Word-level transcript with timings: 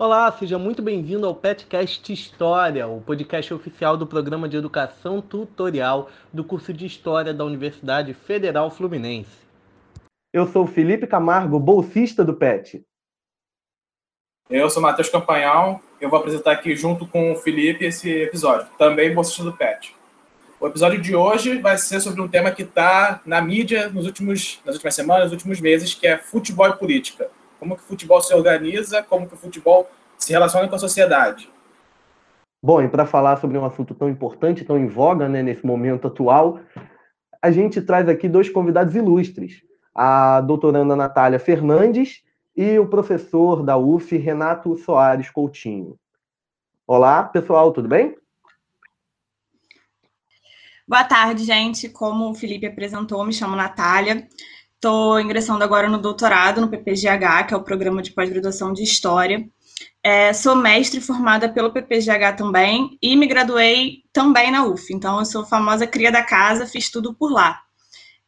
Olá, 0.00 0.30
seja 0.30 0.60
muito 0.60 0.80
bem-vindo 0.80 1.26
ao 1.26 1.34
Petcast 1.34 2.12
História, 2.12 2.86
o 2.86 3.00
podcast 3.00 3.52
oficial 3.52 3.96
do 3.96 4.06
programa 4.06 4.48
de 4.48 4.56
educação 4.56 5.20
tutorial 5.20 6.08
do 6.32 6.44
curso 6.44 6.72
de 6.72 6.86
História 6.86 7.34
da 7.34 7.44
Universidade 7.44 8.14
Federal 8.14 8.70
Fluminense. 8.70 9.36
Eu 10.32 10.46
sou 10.46 10.68
Felipe 10.68 11.04
Camargo, 11.04 11.58
bolsista 11.58 12.24
do 12.24 12.32
PET. 12.32 12.80
Eu 14.48 14.70
sou 14.70 14.80
Matheus 14.80 15.08
Campanhal, 15.08 15.82
eu 16.00 16.08
vou 16.08 16.20
apresentar 16.20 16.52
aqui 16.52 16.76
junto 16.76 17.04
com 17.04 17.32
o 17.32 17.36
Felipe 17.36 17.84
esse 17.84 18.08
episódio, 18.08 18.68
também 18.78 19.12
bolsista 19.12 19.42
do 19.42 19.52
PET. 19.52 19.96
O 20.60 20.68
episódio 20.68 21.02
de 21.02 21.16
hoje 21.16 21.58
vai 21.58 21.76
ser 21.76 21.98
sobre 22.00 22.20
um 22.20 22.28
tema 22.28 22.52
que 22.52 22.62
está 22.62 23.20
na 23.26 23.42
mídia 23.42 23.88
nos 23.88 24.06
últimos, 24.06 24.60
nas 24.64 24.76
últimas 24.76 24.94
semanas, 24.94 25.24
nos 25.24 25.32
últimos 25.32 25.60
meses, 25.60 25.92
que 25.92 26.06
é 26.06 26.16
futebol 26.18 26.68
e 26.68 26.76
política 26.76 27.28
como 27.58 27.76
que 27.76 27.82
o 27.82 27.86
futebol 27.86 28.20
se 28.20 28.34
organiza, 28.34 29.02
como 29.02 29.26
que 29.26 29.34
o 29.34 29.36
futebol 29.36 29.88
se 30.18 30.32
relaciona 30.32 30.68
com 30.68 30.74
a 30.74 30.78
sociedade. 30.78 31.50
Bom, 32.62 32.82
e 32.82 32.88
para 32.88 33.06
falar 33.06 33.36
sobre 33.36 33.56
um 33.56 33.64
assunto 33.64 33.94
tão 33.94 34.08
importante, 34.08 34.64
tão 34.64 34.78
em 34.78 34.88
voga 34.88 35.28
né, 35.28 35.42
nesse 35.42 35.64
momento 35.64 36.08
atual, 36.08 36.60
a 37.40 37.50
gente 37.50 37.80
traz 37.80 38.08
aqui 38.08 38.28
dois 38.28 38.48
convidados 38.48 38.94
ilustres, 38.94 39.62
a 39.94 40.40
doutoranda 40.40 40.96
Natália 40.96 41.38
Fernandes 41.38 42.22
e 42.56 42.78
o 42.78 42.88
professor 42.88 43.62
da 43.62 43.76
UF, 43.76 44.16
Renato 44.16 44.76
Soares 44.76 45.30
Coutinho. 45.30 45.96
Olá, 46.86 47.22
pessoal, 47.22 47.72
tudo 47.72 47.88
bem? 47.88 48.16
Boa 50.86 51.04
tarde, 51.04 51.44
gente. 51.44 51.88
Como 51.88 52.30
o 52.30 52.34
Felipe 52.34 52.66
apresentou, 52.66 53.24
me 53.24 53.32
chamo 53.32 53.54
Natália. 53.54 54.26
Estou 54.78 55.18
ingressando 55.18 55.64
agora 55.64 55.88
no 55.88 55.98
doutorado 55.98 56.60
no 56.60 56.68
PPGH, 56.68 57.48
que 57.48 57.52
é 57.52 57.56
o 57.56 57.64
Programa 57.64 58.00
de 58.00 58.12
Pós-Graduação 58.12 58.72
de 58.72 58.84
História. 58.84 59.44
É, 60.04 60.32
sou 60.32 60.54
mestre 60.54 61.00
formada 61.00 61.48
pelo 61.48 61.72
PPGH 61.72 62.36
também 62.36 62.96
e 63.02 63.16
me 63.16 63.26
graduei 63.26 64.04
também 64.12 64.52
na 64.52 64.64
UF. 64.64 64.94
Então, 64.94 65.18
eu 65.18 65.24
sou 65.24 65.44
famosa 65.44 65.84
cria 65.84 66.12
da 66.12 66.22
casa, 66.22 66.64
fiz 66.64 66.92
tudo 66.92 67.12
por 67.12 67.32
lá. 67.32 67.60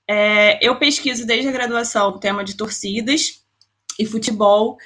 É, 0.08 0.58
eu 0.60 0.76
pesquiso 0.76 1.24
desde 1.24 1.48
a 1.48 1.52
graduação 1.52 2.08
o 2.08 2.18
tema 2.18 2.42
de 2.42 2.56
torcidas 2.56 3.44
e 3.96 4.04
futebol, 4.04 4.76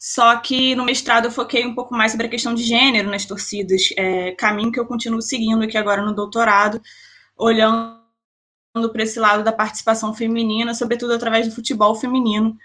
só 0.00 0.34
que 0.38 0.74
no 0.74 0.84
mestrado 0.84 1.26
eu 1.26 1.30
foquei 1.30 1.64
um 1.64 1.72
pouco 1.72 1.94
mais 1.94 2.10
sobre 2.10 2.26
a 2.26 2.30
questão 2.30 2.52
de 2.52 2.64
gênero 2.64 3.08
nas 3.08 3.24
torcidas, 3.24 3.90
é, 3.96 4.32
caminho 4.32 4.72
que 4.72 4.80
eu 4.80 4.86
continuo 4.86 5.22
seguindo 5.22 5.62
aqui 5.62 5.78
agora 5.78 6.02
no 6.02 6.12
doutorado, 6.12 6.82
olhando 7.38 8.01
para 8.72 9.02
esse 9.02 9.18
lado 9.18 9.44
da 9.44 9.52
participação 9.52 10.14
feminina, 10.14 10.74
sobretudo 10.74 11.12
através 11.12 11.46
do 11.46 11.54
futebol 11.54 11.94
feminino, 11.94 12.56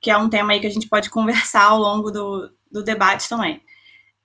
que 0.00 0.10
é 0.10 0.16
um 0.16 0.28
tema 0.28 0.52
aí 0.52 0.60
que 0.60 0.66
a 0.66 0.70
gente 0.70 0.88
pode 0.88 1.08
conversar 1.08 1.64
ao 1.64 1.78
longo 1.78 2.10
do, 2.10 2.50
do 2.70 2.82
debate 2.82 3.28
também. 3.28 3.60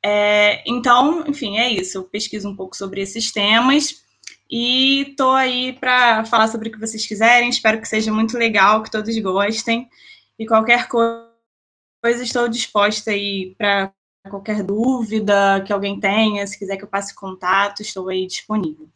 É, 0.04 0.64
então, 0.66 1.24
enfim, 1.28 1.58
é 1.58 1.70
isso. 1.70 1.98
Eu 1.98 2.04
pesquiso 2.04 2.50
um 2.50 2.56
pouco 2.56 2.76
sobre 2.76 3.02
esses 3.02 3.32
temas 3.32 4.04
e 4.50 5.10
estou 5.10 5.32
aí 5.32 5.74
para 5.74 6.26
falar 6.26 6.48
sobre 6.48 6.70
o 6.70 6.72
que 6.72 6.80
vocês 6.80 7.06
quiserem. 7.06 7.50
Espero 7.50 7.80
que 7.80 7.88
seja 7.88 8.12
muito 8.12 8.38
legal, 8.38 8.82
que 8.82 8.92
todos 8.92 9.18
gostem. 9.20 9.88
E 10.40 10.46
qualquer 10.46 10.88
coisa, 10.88 12.24
estou 12.24 12.48
disposta 12.48 13.12
aí 13.12 13.56
para 13.58 13.92
qualquer 14.30 14.64
dúvida 14.64 15.64
que 15.66 15.74
alguém 15.74 16.00
tenha. 16.00 16.48
Se 16.48 16.58
quiser 16.58 16.78
que 16.78 16.84
eu 16.84 16.90
passe 16.90 17.14
contato, 17.14 17.82
estou 17.82 18.10
aí 18.10 18.26
disponível. 18.26 18.90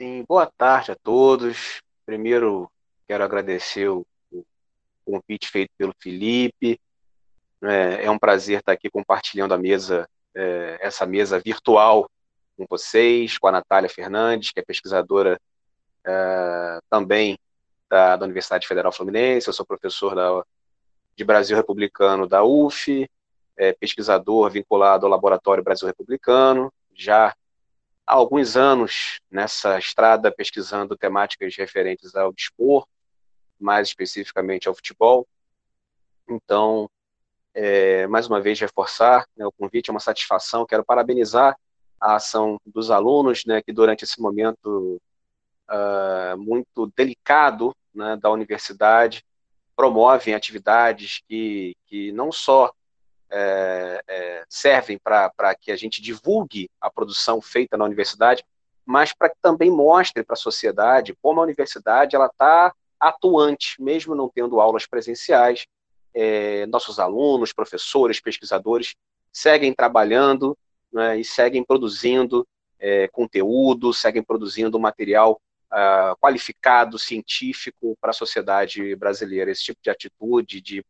Sim, 0.00 0.24
boa 0.26 0.46
tarde 0.46 0.92
a 0.92 0.96
todos. 0.96 1.82
Primeiro, 2.06 2.72
quero 3.06 3.22
agradecer 3.22 3.86
o, 3.90 4.06
o 4.32 4.42
convite 5.04 5.46
feito 5.46 5.70
pelo 5.76 5.94
Felipe. 6.00 6.80
É, 7.62 8.06
é, 8.06 8.10
um 8.10 8.18
prazer 8.18 8.60
estar 8.60 8.72
aqui 8.72 8.88
compartilhando 8.88 9.52
a 9.52 9.58
mesa, 9.58 10.08
é, 10.34 10.78
essa 10.80 11.04
mesa 11.04 11.38
virtual 11.38 12.10
com 12.56 12.64
vocês, 12.66 13.36
com 13.36 13.46
a 13.48 13.52
Natália 13.52 13.90
Fernandes, 13.90 14.52
que 14.52 14.60
é 14.60 14.64
pesquisadora 14.64 15.38
é, 16.06 16.78
também 16.88 17.38
da, 17.86 18.16
da, 18.16 18.24
Universidade 18.24 18.66
Federal 18.66 18.92
Fluminense. 18.92 19.48
Eu 19.48 19.52
sou 19.52 19.66
professor 19.66 20.14
da, 20.14 20.42
de 21.14 21.24
Brasil 21.24 21.54
Republicano 21.54 22.26
da 22.26 22.42
UF, 22.42 23.06
é, 23.54 23.74
pesquisador 23.74 24.50
vinculado 24.50 25.04
ao 25.04 25.12
Laboratório 25.12 25.62
Brasil 25.62 25.86
Republicano, 25.86 26.72
já 26.94 27.34
há 28.10 28.14
alguns 28.14 28.56
anos 28.56 29.20
nessa 29.30 29.78
estrada 29.78 30.32
pesquisando 30.32 30.96
temáticas 30.96 31.54
referentes 31.56 32.16
ao 32.16 32.32
dispor, 32.32 32.84
mais 33.58 33.86
especificamente 33.86 34.66
ao 34.66 34.74
futebol. 34.74 35.28
Então, 36.28 36.90
é, 37.54 38.08
mais 38.08 38.26
uma 38.26 38.40
vez, 38.40 38.58
reforçar 38.58 39.24
né, 39.36 39.46
o 39.46 39.52
convite, 39.52 39.90
é 39.90 39.92
uma 39.92 40.00
satisfação. 40.00 40.66
Quero 40.66 40.84
parabenizar 40.84 41.56
a 42.00 42.16
ação 42.16 42.60
dos 42.66 42.90
alunos, 42.90 43.44
né, 43.44 43.62
que 43.62 43.72
durante 43.72 44.02
esse 44.02 44.20
momento 44.20 45.00
uh, 45.70 46.36
muito 46.36 46.92
delicado 46.96 47.72
né, 47.94 48.16
da 48.16 48.28
universidade 48.28 49.24
promovem 49.76 50.34
atividades 50.34 51.22
que, 51.28 51.76
que 51.86 52.10
não 52.10 52.32
só 52.32 52.72
é, 53.30 54.02
é, 54.08 54.44
servem 54.48 54.98
para 54.98 55.54
que 55.54 55.70
a 55.70 55.76
gente 55.76 56.02
divulgue 56.02 56.68
a 56.80 56.90
produção 56.90 57.40
feita 57.40 57.76
na 57.76 57.84
universidade, 57.84 58.44
mas 58.84 59.12
para 59.12 59.28
que 59.28 59.36
também 59.40 59.70
mostre 59.70 60.22
para 60.24 60.34
a 60.34 60.36
sociedade 60.36 61.16
como 61.22 61.40
a 61.40 61.44
universidade 61.44 62.16
ela 62.16 62.26
está 62.26 62.72
atuante, 62.98 63.80
mesmo 63.80 64.14
não 64.14 64.28
tendo 64.28 64.60
aulas 64.60 64.86
presenciais. 64.86 65.66
É, 66.12 66.66
nossos 66.66 66.98
alunos, 66.98 67.52
professores, 67.52 68.20
pesquisadores 68.20 68.94
seguem 69.32 69.72
trabalhando 69.72 70.58
né, 70.92 71.20
e 71.20 71.24
seguem 71.24 71.64
produzindo 71.64 72.46
é, 72.80 73.06
conteúdo, 73.08 73.94
seguem 73.94 74.22
produzindo 74.22 74.80
material 74.80 75.40
uh, 75.70 76.16
qualificado, 76.20 76.98
científico 76.98 77.96
para 78.00 78.10
a 78.10 78.14
sociedade 78.14 78.94
brasileira. 78.96 79.50
Esse 79.50 79.64
tipo 79.64 79.80
de 79.82 79.90
atitude, 79.90 80.60
de, 80.60 80.84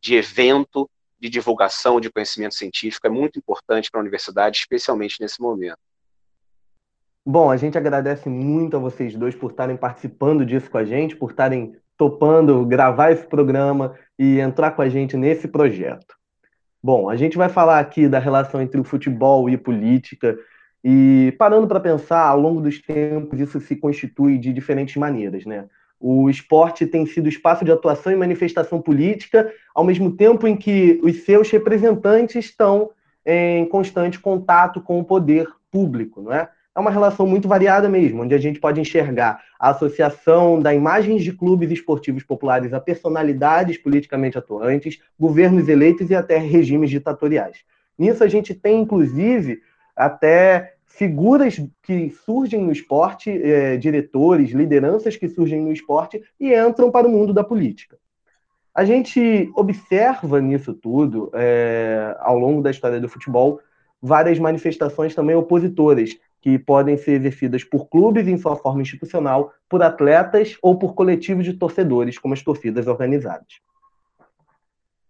de 0.00 0.14
evento, 0.14 0.88
de 1.26 1.30
divulgação 1.30 2.00
de 2.00 2.10
conhecimento 2.10 2.54
científico 2.54 3.06
é 3.06 3.10
muito 3.10 3.38
importante 3.38 3.90
para 3.90 4.00
a 4.00 4.02
universidade, 4.02 4.58
especialmente 4.58 5.20
nesse 5.20 5.40
momento. 5.40 5.78
Bom, 7.24 7.50
a 7.50 7.56
gente 7.56 7.76
agradece 7.76 8.28
muito 8.28 8.76
a 8.76 8.80
vocês 8.80 9.16
dois 9.16 9.34
por 9.34 9.50
estarem 9.50 9.76
participando 9.76 10.46
disso 10.46 10.70
com 10.70 10.78
a 10.78 10.84
gente, 10.84 11.16
por 11.16 11.30
estarem 11.30 11.74
topando 11.96 12.64
gravar 12.64 13.10
esse 13.10 13.26
programa 13.26 13.96
e 14.16 14.38
entrar 14.38 14.70
com 14.70 14.82
a 14.82 14.88
gente 14.88 15.16
nesse 15.16 15.48
projeto. 15.48 16.14
Bom, 16.80 17.10
a 17.10 17.16
gente 17.16 17.36
vai 17.36 17.48
falar 17.48 17.80
aqui 17.80 18.08
da 18.08 18.20
relação 18.20 18.62
entre 18.62 18.80
o 18.80 18.84
futebol 18.84 19.50
e 19.50 19.56
política 19.56 20.38
e 20.84 21.34
parando 21.36 21.66
para 21.66 21.80
pensar, 21.80 22.28
ao 22.28 22.38
longo 22.38 22.60
dos 22.60 22.80
tempos 22.80 23.40
isso 23.40 23.58
se 23.58 23.74
constitui 23.74 24.38
de 24.38 24.52
diferentes 24.52 24.94
maneiras, 24.94 25.44
né? 25.44 25.66
O 25.98 26.28
esporte 26.28 26.86
tem 26.86 27.06
sido 27.06 27.28
espaço 27.28 27.64
de 27.64 27.72
atuação 27.72 28.12
e 28.12 28.16
manifestação 28.16 28.80
política, 28.80 29.52
ao 29.74 29.84
mesmo 29.84 30.12
tempo 30.12 30.46
em 30.46 30.56
que 30.56 31.00
os 31.02 31.24
seus 31.24 31.50
representantes 31.50 32.44
estão 32.44 32.90
em 33.24 33.66
constante 33.66 34.20
contato 34.20 34.80
com 34.80 35.00
o 35.00 35.04
poder 35.04 35.48
público, 35.70 36.22
não 36.22 36.32
é? 36.32 36.48
É 36.74 36.78
uma 36.78 36.90
relação 36.90 37.26
muito 37.26 37.48
variada 37.48 37.88
mesmo, 37.88 38.22
onde 38.22 38.34
a 38.34 38.38
gente 38.38 38.60
pode 38.60 38.78
enxergar 38.78 39.42
a 39.58 39.70
associação 39.70 40.60
da 40.60 40.74
imagens 40.74 41.24
de 41.24 41.32
clubes 41.32 41.70
esportivos 41.70 42.22
populares 42.22 42.74
a 42.74 42.78
personalidades 42.78 43.78
politicamente 43.78 44.36
atuantes, 44.36 45.00
governos 45.18 45.68
eleitos 45.68 46.10
e 46.10 46.14
até 46.14 46.36
regimes 46.36 46.90
ditatoriais. 46.90 47.64
Nisso 47.98 48.22
a 48.22 48.28
gente 48.28 48.54
tem, 48.54 48.82
inclusive, 48.82 49.62
até 49.96 50.74
figuras 50.96 51.62
que 51.82 52.10
surgem 52.24 52.62
no 52.62 52.72
esporte, 52.72 53.30
é, 53.30 53.76
diretores, 53.76 54.50
lideranças 54.50 55.14
que 55.14 55.28
surgem 55.28 55.60
no 55.60 55.70
esporte 55.70 56.22
e 56.40 56.54
entram 56.54 56.90
para 56.90 57.06
o 57.06 57.10
mundo 57.10 57.34
da 57.34 57.44
política. 57.44 57.98
A 58.74 58.82
gente 58.82 59.50
observa 59.54 60.40
nisso 60.40 60.72
tudo, 60.72 61.30
é, 61.34 62.16
ao 62.20 62.38
longo 62.38 62.62
da 62.62 62.70
história 62.70 62.98
do 62.98 63.10
futebol, 63.10 63.60
várias 64.00 64.38
manifestações 64.38 65.14
também 65.14 65.36
opositoras, 65.36 66.16
que 66.40 66.58
podem 66.58 66.96
ser 66.96 67.12
exercidas 67.12 67.62
por 67.62 67.88
clubes 67.88 68.26
em 68.26 68.38
sua 68.38 68.56
forma 68.56 68.80
institucional, 68.80 69.52
por 69.68 69.82
atletas 69.82 70.56
ou 70.62 70.78
por 70.78 70.94
coletivos 70.94 71.44
de 71.44 71.54
torcedores, 71.54 72.18
como 72.18 72.32
as 72.32 72.42
torcidas 72.42 72.86
organizadas 72.86 73.60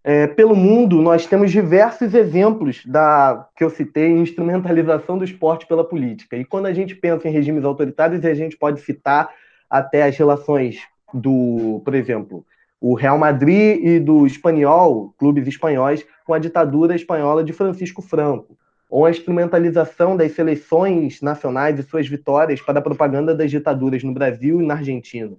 é, 0.08 0.24
pelo 0.28 0.54
mundo, 0.54 1.02
nós 1.02 1.26
temos 1.26 1.50
diversos 1.50 2.14
exemplos 2.14 2.86
da 2.86 3.48
que 3.56 3.64
eu 3.64 3.68
citei, 3.68 4.12
instrumentalização 4.12 5.18
do 5.18 5.24
esporte 5.24 5.66
pela 5.66 5.82
política. 5.82 6.36
E 6.36 6.44
quando 6.44 6.66
a 6.66 6.72
gente 6.72 6.94
pensa 6.94 7.26
em 7.26 7.32
regimes 7.32 7.64
autoritários, 7.64 8.24
a 8.24 8.32
gente 8.32 8.56
pode 8.56 8.82
citar 8.82 9.28
até 9.68 10.04
as 10.04 10.16
relações 10.16 10.78
do, 11.12 11.82
por 11.84 11.92
exemplo, 11.92 12.46
o 12.80 12.94
Real 12.94 13.18
Madrid 13.18 13.84
e 13.84 13.98
do 13.98 14.24
Espanhol, 14.24 15.12
clubes 15.18 15.48
espanhóis, 15.48 16.06
com 16.24 16.32
a 16.32 16.38
ditadura 16.38 16.94
espanhola 16.94 17.42
de 17.42 17.52
Francisco 17.52 18.00
Franco, 18.00 18.56
ou 18.88 19.06
a 19.06 19.10
instrumentalização 19.10 20.16
das 20.16 20.30
seleções 20.36 21.20
nacionais 21.20 21.80
e 21.80 21.82
suas 21.82 22.06
vitórias 22.06 22.60
para 22.60 22.78
a 22.78 22.82
propaganda 22.82 23.34
das 23.34 23.50
ditaduras 23.50 24.04
no 24.04 24.14
Brasil 24.14 24.62
e 24.62 24.66
na 24.66 24.74
Argentina 24.74 25.36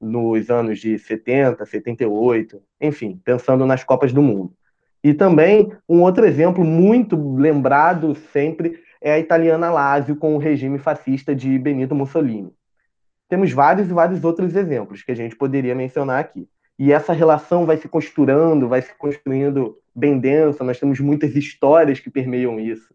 nos 0.00 0.50
anos 0.50 0.78
de 0.78 0.98
70, 0.98 1.64
78, 1.64 2.62
enfim, 2.80 3.20
pensando 3.24 3.64
nas 3.66 3.84
Copas 3.84 4.12
do 4.12 4.22
Mundo. 4.22 4.52
E 5.02 5.14
também 5.14 5.72
um 5.88 6.02
outro 6.02 6.26
exemplo 6.26 6.64
muito 6.64 7.36
lembrado 7.36 8.14
sempre 8.32 8.80
é 9.00 9.12
a 9.12 9.18
italiana 9.18 9.70
Lazio 9.70 10.16
com 10.16 10.34
o 10.34 10.38
regime 10.38 10.78
fascista 10.78 11.34
de 11.34 11.58
Benito 11.58 11.94
Mussolini. 11.94 12.52
Temos 13.28 13.52
vários 13.52 13.88
e 13.88 13.92
vários 13.92 14.24
outros 14.24 14.54
exemplos 14.54 15.02
que 15.02 15.12
a 15.12 15.16
gente 15.16 15.36
poderia 15.36 15.74
mencionar 15.74 16.20
aqui. 16.20 16.48
E 16.78 16.92
essa 16.92 17.12
relação 17.12 17.64
vai 17.64 17.76
se 17.76 17.88
costurando, 17.88 18.68
vai 18.68 18.82
se 18.82 18.94
construindo 18.96 19.78
bem 19.94 20.18
densa, 20.18 20.62
nós 20.62 20.78
temos 20.78 21.00
muitas 21.00 21.34
histórias 21.34 21.98
que 21.98 22.10
permeiam 22.10 22.60
isso. 22.60 22.94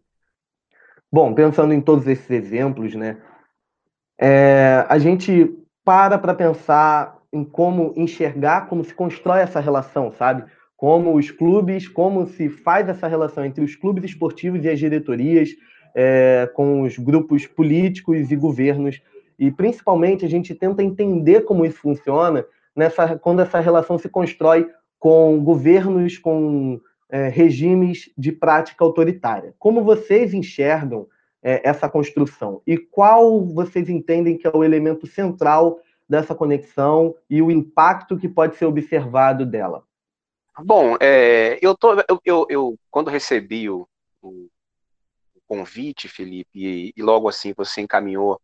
Bom, 1.10 1.34
pensando 1.34 1.74
em 1.74 1.80
todos 1.80 2.06
esses 2.06 2.30
exemplos, 2.30 2.94
né, 2.94 3.18
é, 4.18 4.86
a 4.88 4.98
gente 4.98 5.58
para 5.84 6.18
para 6.18 6.34
pensar 6.34 7.18
em 7.32 7.44
como 7.44 7.92
enxergar, 7.96 8.68
como 8.68 8.84
se 8.84 8.94
constrói 8.94 9.40
essa 9.40 9.60
relação, 9.60 10.12
sabe? 10.12 10.44
Como 10.76 11.14
os 11.14 11.30
clubes, 11.30 11.88
como 11.88 12.26
se 12.26 12.48
faz 12.48 12.88
essa 12.88 13.08
relação 13.08 13.44
entre 13.44 13.64
os 13.64 13.74
clubes 13.74 14.04
esportivos 14.04 14.64
e 14.64 14.68
as 14.68 14.78
diretorias, 14.78 15.50
é, 15.94 16.50
com 16.54 16.82
os 16.82 16.98
grupos 16.98 17.46
políticos 17.46 18.30
e 18.30 18.36
governos. 18.36 19.00
E 19.38 19.50
principalmente 19.50 20.24
a 20.24 20.28
gente 20.28 20.54
tenta 20.54 20.82
entender 20.82 21.42
como 21.42 21.64
isso 21.64 21.78
funciona 21.78 22.44
nessa, 22.76 23.18
quando 23.18 23.40
essa 23.40 23.60
relação 23.60 23.98
se 23.98 24.08
constrói 24.08 24.68
com 24.98 25.42
governos, 25.42 26.18
com 26.18 26.80
é, 27.10 27.28
regimes 27.28 28.10
de 28.16 28.32
prática 28.32 28.84
autoritária. 28.84 29.54
Como 29.58 29.82
vocês 29.82 30.32
enxergam 30.32 31.06
é, 31.42 31.68
essa 31.68 31.88
construção? 31.88 32.62
E 32.66 32.78
qual 32.78 33.44
vocês 33.44 33.88
entendem 33.88 34.38
que 34.38 34.46
é 34.46 34.50
o 34.54 34.64
elemento 34.64 35.06
central 35.06 35.80
dessa 36.08 36.34
conexão 36.34 37.14
e 37.28 37.40
o 37.42 37.50
impacto 37.50 38.18
que 38.18 38.28
pode 38.28 38.56
ser 38.56 38.66
observado 38.66 39.44
dela? 39.46 39.84
Bom, 40.58 40.96
é, 41.00 41.58
eu, 41.62 41.76
tô, 41.76 41.94
eu, 41.94 42.20
eu, 42.24 42.46
eu, 42.50 42.78
quando 42.90 43.10
recebi 43.10 43.70
o, 43.70 43.88
o 44.20 44.48
convite, 45.48 46.08
Felipe, 46.08 46.50
e, 46.54 46.92
e, 46.96 47.02
logo 47.02 47.28
assim 47.28 47.54
você 47.56 47.80
encaminhou 47.80 48.34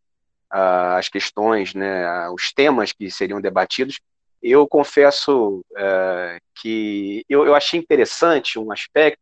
uh, 0.53 0.97
as 0.97 1.09
questões, 1.09 1.75
né, 1.75 2.29
os 2.31 2.53
temas 2.53 2.93
que 2.93 3.11
seriam 3.11 3.41
debatidos, 3.41 4.01
eu 4.43 4.67
confesso 4.67 5.65
uh, 5.73 6.41
que 6.55 7.25
eu, 7.29 7.45
eu, 7.45 7.55
achei 7.55 7.79
interessante 7.79 8.59
um 8.59 8.73
aspecto, 8.73 9.21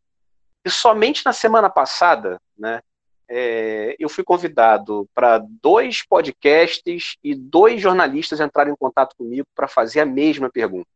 e 0.64 0.70
somente 0.70 1.24
na 1.24 1.32
semana 1.32 1.70
passada, 1.70 2.40
né, 2.56 2.80
é, 3.28 3.96
eu 3.98 4.08
fui 4.08 4.22
convidado 4.22 5.08
para 5.14 5.42
dois 5.62 6.02
podcasts 6.02 7.16
e 7.22 7.34
dois 7.34 7.80
jornalistas 7.80 8.40
entrarem 8.40 8.72
em 8.72 8.76
contato 8.76 9.16
comigo 9.16 9.46
para 9.54 9.66
fazer 9.66 10.00
a 10.00 10.06
mesma 10.06 10.50
pergunta. 10.50 10.88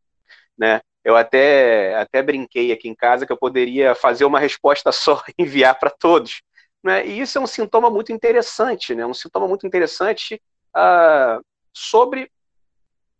Né? 0.57 0.81
Eu 1.03 1.17
até, 1.17 1.95
até 1.95 2.21
brinquei 2.21 2.71
aqui 2.71 2.87
em 2.87 2.95
casa 2.95 3.25
que 3.25 3.31
eu 3.31 3.37
poderia 3.37 3.95
fazer 3.95 4.25
uma 4.25 4.39
resposta 4.39 4.91
só 4.93 5.21
e 5.27 5.43
enviar 5.43 5.77
para 5.79 5.89
todos. 5.89 6.41
Né? 6.83 7.05
E 7.05 7.19
isso 7.19 7.37
é 7.37 7.41
um 7.41 7.47
sintoma 7.47 7.89
muito 7.89 8.11
interessante, 8.11 8.95
né? 8.95 9.05
um 9.05 9.13
sintoma 9.13 9.47
muito 9.47 9.67
interessante 9.67 10.41
uh, 10.75 11.43
sobre 11.73 12.31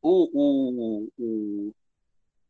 o, 0.02 0.30
o, 0.34 1.10
o, 1.18 1.72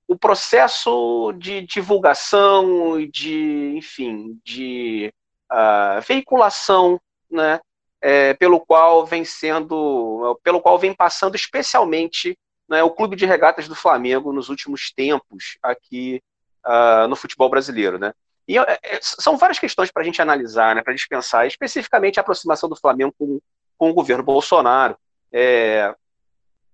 o, 0.07 0.17
processo 0.17 1.33
de 1.33 1.61
divulgação 1.63 2.97
e 2.97 3.07
de, 3.07 3.73
enfim, 3.75 4.39
de 4.43 5.13
uh, 5.51 6.01
veiculação, 6.01 6.99
né? 7.29 7.59
É, 8.03 8.33
pelo 8.33 8.59
qual 8.59 9.05
vem 9.05 9.23
sendo, 9.23 10.39
pelo 10.43 10.59
qual 10.59 10.79
vem 10.79 10.91
passando 10.91 11.35
especialmente 11.35 12.35
né, 12.67 12.81
o 12.81 12.89
Clube 12.89 13.15
de 13.15 13.27
Regatas 13.27 13.67
do 13.67 13.75
Flamengo 13.75 14.33
nos 14.33 14.49
últimos 14.49 14.91
tempos 14.91 15.59
aqui 15.61 16.19
uh, 16.65 17.07
no 17.07 17.15
futebol 17.15 17.47
brasileiro, 17.47 17.99
né? 17.99 18.11
E 18.47 18.57
é, 18.57 18.79
é, 18.81 18.99
são 19.01 19.37
várias 19.37 19.59
questões 19.59 19.91
para 19.91 20.01
a 20.01 20.05
gente 20.05 20.19
analisar, 20.19 20.75
né, 20.75 20.81
para 20.81 20.93
a 20.93 20.95
gente 20.95 21.07
pensar, 21.07 21.45
especificamente 21.45 22.19
a 22.19 22.21
aproximação 22.21 22.67
do 22.67 22.75
Flamengo 22.75 23.13
com, 23.19 23.39
com 23.77 23.91
o 23.91 23.93
governo 23.93 24.23
Bolsonaro. 24.23 24.97
É, 25.31 25.93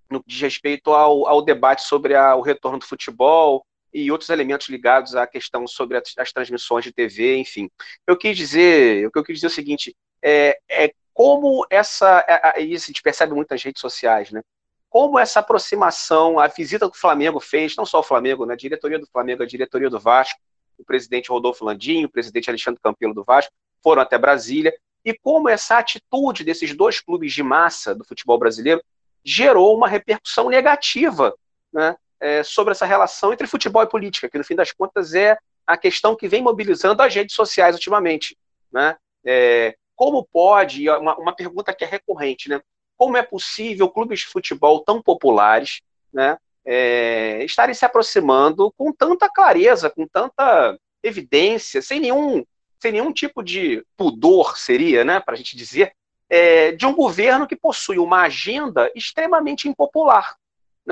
no 0.09 0.24
que 0.24 0.29
diz 0.29 0.41
respeito 0.41 0.94
ao, 0.94 1.27
ao 1.27 1.41
debate 1.41 1.83
sobre 1.83 2.15
a, 2.15 2.35
o 2.35 2.41
retorno 2.41 2.79
do 2.79 2.85
futebol 2.85 3.65
e 3.94 4.12
outros 4.12 4.30
elementos 4.30 4.69
ligados 4.69 5.16
à 5.16 5.25
questão 5.25 5.66
sobre 5.68 5.98
as, 5.98 6.31
transmissões 6.31 6.84
de 6.84 6.92
TV, 6.92 7.38
enfim. 7.38 7.69
Eu 8.06 8.18
quis 8.18 8.36
dizer, 8.36 9.07
o 9.07 9.12
que 9.12 9.19
eu 9.19 9.24
quis 9.24 9.36
dizer 9.36 9.48
é 9.48 9.50
o 9.50 9.54
seguinte, 9.54 9.95
é, 10.22 10.60
é 10.69 10.92
como 11.13 11.66
essa, 11.69 12.24
é, 12.28 12.62
isso 12.62 12.86
a 12.86 12.88
gente 12.88 13.01
percebe 13.01 13.34
muito 13.34 13.50
nas 13.51 13.63
redes 13.63 13.81
sociais, 13.81 14.31
né? 14.31 14.42
Como 14.89 15.19
essa 15.19 15.39
aproximação, 15.39 16.39
a 16.39 16.48
visita 16.48 16.89
que 16.89 16.98
o 16.98 17.00
Flamengo 17.00 17.39
fez, 17.39 17.75
não 17.75 17.86
só 17.86 18.00
o 18.00 18.04
Flamengo, 18.04 18.45
né? 18.45 18.54
A 18.54 18.57
diretoria 18.57 19.00
do 19.00 19.07
Flamengo, 19.07 19.44
a 19.44 19.48
diretoria 19.48 19.89
do 19.89 20.00
Vasco, 20.00 20.39
o 20.78 20.86
presidente 20.86 21.30
Rodolfo 21.30 21.66
Landim, 21.66 22.06
o 22.06 22.10
presidente 22.10 22.50
Alexandre 22.50 22.80
Campelo 22.81 23.13
do 23.13 23.24
Vasco, 23.24 23.51
foram 23.84 24.01
até 24.01 24.18
Brasília, 24.18 24.74
e 25.04 25.13
como 25.13 25.50
essa 25.50 25.78
atitude 25.78 26.44
desses 26.44 26.75
dois 26.75 27.00
clubes 27.00 27.34
de 27.34 27.42
massa 27.42 27.95
do 27.95 28.04
futebol 28.04 28.38
brasileiro 28.38 28.81
gerou 29.24 29.75
uma 29.75 29.88
repercussão 29.88 30.50
negativa 30.50 31.34
né, 31.72 31.95
é, 32.19 32.44
sobre 32.44 32.72
essa 32.72 32.86
relação 32.86 33.31
entre 33.31 33.48
futebol 33.48 33.84
e 33.84 33.90
política, 33.90 34.30
que 34.30 34.38
no 34.38 34.44
fim 34.44 34.56
das 34.56 34.72
contas 34.72 35.14
é 35.14 35.38
a 35.66 35.78
questão 35.78 36.16
que 36.16 36.28
vem 36.28 36.42
mobilizando 36.42 37.02
as 37.04 37.14
redes 37.14 37.36
sociais 37.36 37.75
ultimamente. 37.75 38.38
Né? 38.72 38.96
É, 39.25 39.75
como 39.96 40.25
pode, 40.25 40.90
uma, 40.90 41.18
uma, 41.18 41.36
pergunta 41.36 41.74
que 41.74 41.84
é 41.84 41.88
recorrente, 41.88 42.50
né? 42.50 42.62
como 42.98 43.18
é 43.18 43.24
possível 43.24 43.90
clubes 43.90 44.22
de 44.22 44.25
futebol 44.28 44.84
tão 44.84 45.02
populares 45.02 45.81
né, 46.12 46.38
é, 46.66 47.44
estarem 47.44 47.75
se 47.75 47.86
aproximando 47.86 48.74
com 48.78 48.92
tanta 48.92 49.30
clareza, 49.30 49.90
com 49.90 50.08
tanta 50.08 50.78
evidência, 51.04 51.81
sem 51.81 52.00
nenhum, 52.00 52.44
sem 52.80 52.92
nenhum 52.92 53.13
tipo 53.13 53.44
de 53.44 53.86
pudor, 53.96 54.58
seria, 54.58 55.06
né, 55.06 55.20
para 55.20 55.36
a 55.36 55.38
gente 55.38 55.56
dizer, 55.56 55.94
é, 56.30 56.72
de 56.72 56.86
um 56.86 56.94
governo 56.94 57.48
que 57.48 57.56
possui 57.56 58.00
uma 58.00 58.24
agenda 58.24 58.92
extremamente 58.96 59.68
impopular. 59.68 60.36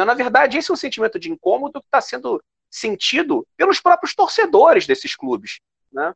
Na 0.03 0.13
verdade, 0.13 0.57
esse 0.57 0.69
é 0.69 0.73
um 0.73 0.77
sentimento 0.77 1.17
de 1.17 1.31
incômodo 1.31 1.79
que 1.79 1.87
está 1.87 2.01
sendo 2.01 2.43
sentido 2.69 3.47
pelos 3.55 3.79
próprios 3.79 4.13
torcedores 4.13 4.85
desses 4.85 5.15
clubes. 5.15 5.59
Né? 5.91 6.13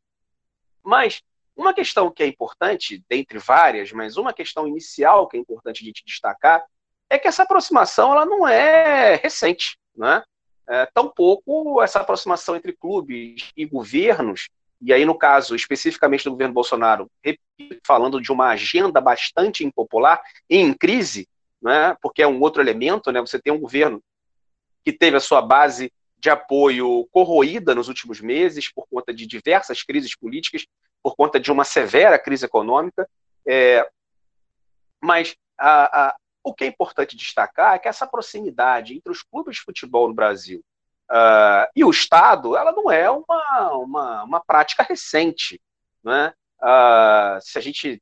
Mas 0.84 1.22
uma 1.56 1.74
questão 1.74 2.12
que 2.12 2.24
é 2.24 2.28
importante, 2.28 3.04
dentre 3.10 3.40
várias, 3.40 3.92
mas 3.92 4.18
uma 4.18 4.34
questão 4.34 4.68
inicial 4.68 5.28
que 5.28 5.38
é 5.38 5.40
importante 5.40 5.82
a 5.82 5.86
gente 5.86 6.04
destacar, 6.06 6.64
é 7.10 7.18
que 7.18 7.28
essa 7.28 7.44
aproximação 7.44 8.12
ela 8.12 8.26
não 8.26 8.48
é 8.48 9.16
recente. 9.16 9.78
Né? 9.96 10.22
É, 10.68 10.86
tampouco 10.94 11.82
essa 11.82 12.00
aproximação 12.00 12.56
entre 12.56 12.74
clubes 12.74 13.52
e 13.56 13.66
governos 13.66 14.50
e 14.82 14.94
aí 14.94 15.06
no 15.06 15.18
caso 15.18 15.56
especificamente 15.56 16.24
do 16.24 16.32
governo 16.32 16.54
Bolsonaro, 16.54 17.12
falando 17.86 18.22
de 18.22 18.32
uma 18.32 18.50
agenda 18.50 19.02
bastante 19.02 19.66
impopular 19.66 20.22
e 20.50 20.58
em 20.58 20.74
crise, 20.74 21.28
né, 21.62 21.96
porque 22.02 22.22
é 22.22 22.28
um 22.28 22.40
outro 22.40 22.62
elemento, 22.62 23.12
né, 23.12 23.20
você 23.20 23.40
tem 23.40 23.52
um 23.52 23.60
governo 23.60 24.02
que 24.84 24.94
teve 24.94 25.18
a 25.18 25.22
sua 25.22 25.42
base 25.42 25.92
de 26.18 26.30
apoio 26.30 27.08
corroída 27.12 27.74
nos 27.74 27.88
últimos 27.88 28.20
meses 28.20 28.72
por 28.72 28.88
conta 28.88 29.14
de 29.14 29.26
diversas 29.26 29.84
crises 29.84 30.16
políticas, 30.16 30.66
por 31.02 31.16
conta 31.16 31.40
de 31.40 31.52
uma 31.52 31.64
severa 31.64 32.20
crise 32.20 32.46
econômica, 32.46 33.10
é, 33.48 33.88
mas 35.02 35.36
a, 35.58 36.08
a, 36.08 36.16
o 36.44 36.54
que 36.54 36.66
é 36.66 36.68
importante 36.68 37.16
destacar 37.16 37.76
é 37.76 37.80
que 37.80 37.88
essa 37.88 38.08
proximidade 38.08 38.96
entre 38.96 39.12
os 39.12 39.22
clubes 39.22 39.58
de 39.58 39.62
futebol 39.62 40.08
no 40.08 40.14
Brasil 40.14 40.64
Uh, 41.10 41.66
e 41.76 41.84
o 41.84 41.90
Estado, 41.90 42.56
ela 42.56 42.72
não 42.72 42.92
é 42.92 43.10
uma, 43.10 43.72
uma, 43.78 44.24
uma 44.24 44.40
prática 44.40 44.84
recente. 44.84 45.60
Né? 46.04 46.32
Uh, 46.62 47.42
se 47.42 47.58
a 47.58 47.62
gente 47.62 48.02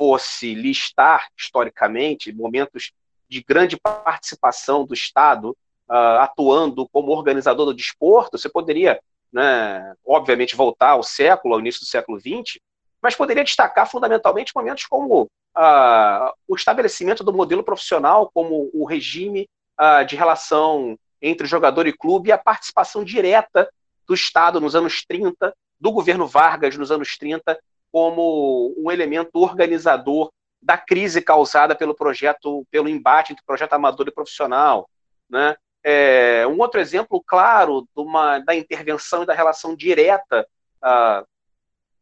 fosse 0.00 0.54
listar 0.54 1.28
historicamente 1.36 2.32
momentos 2.32 2.90
de 3.28 3.42
grande 3.42 3.76
participação 3.76 4.86
do 4.86 4.94
Estado 4.94 5.50
uh, 5.50 6.22
atuando 6.22 6.88
como 6.88 7.12
organizador 7.12 7.66
do 7.66 7.74
desporto, 7.74 8.38
você 8.38 8.48
poderia, 8.48 8.98
né, 9.30 9.94
obviamente, 10.02 10.56
voltar 10.56 10.92
ao 10.92 11.02
século, 11.02 11.52
ao 11.52 11.60
início 11.60 11.82
do 11.82 11.86
século 11.86 12.18
XX, 12.18 12.58
mas 13.02 13.14
poderia 13.14 13.44
destacar 13.44 13.86
fundamentalmente 13.90 14.52
momentos 14.56 14.86
como 14.86 15.24
uh, 15.24 16.32
o 16.48 16.56
estabelecimento 16.56 17.22
do 17.22 17.34
modelo 17.34 17.62
profissional 17.62 18.30
como 18.32 18.70
o 18.72 18.86
regime 18.86 19.46
uh, 19.78 20.02
de 20.06 20.16
relação 20.16 20.98
entre 21.20 21.46
jogador 21.46 21.86
e 21.86 21.92
clube 21.92 22.30
e 22.30 22.32
a 22.32 22.38
participação 22.38 23.04
direta 23.04 23.68
do 24.06 24.14
Estado 24.14 24.62
nos 24.62 24.74
anos 24.74 25.04
30, 25.04 25.54
do 25.78 25.92
governo 25.92 26.26
Vargas 26.26 26.74
nos 26.74 26.90
anos 26.90 27.18
30, 27.18 27.60
como 27.92 28.74
um 28.78 28.90
elemento 28.90 29.36
organizador 29.36 30.30
da 30.62 30.76
crise 30.76 31.22
causada 31.22 31.74
pelo 31.74 31.94
projeto, 31.94 32.66
pelo 32.70 32.88
embate 32.88 33.32
entre 33.32 33.44
projeto 33.44 33.72
amador 33.72 34.08
e 34.08 34.12
profissional. 34.12 34.88
Né? 35.28 35.56
É, 35.82 36.46
um 36.46 36.58
outro 36.60 36.80
exemplo 36.80 37.22
claro 37.26 37.88
uma, 37.96 38.38
da 38.38 38.54
intervenção 38.54 39.22
e 39.22 39.26
da 39.26 39.34
relação 39.34 39.74
direta 39.74 40.46
uh, 40.84 41.26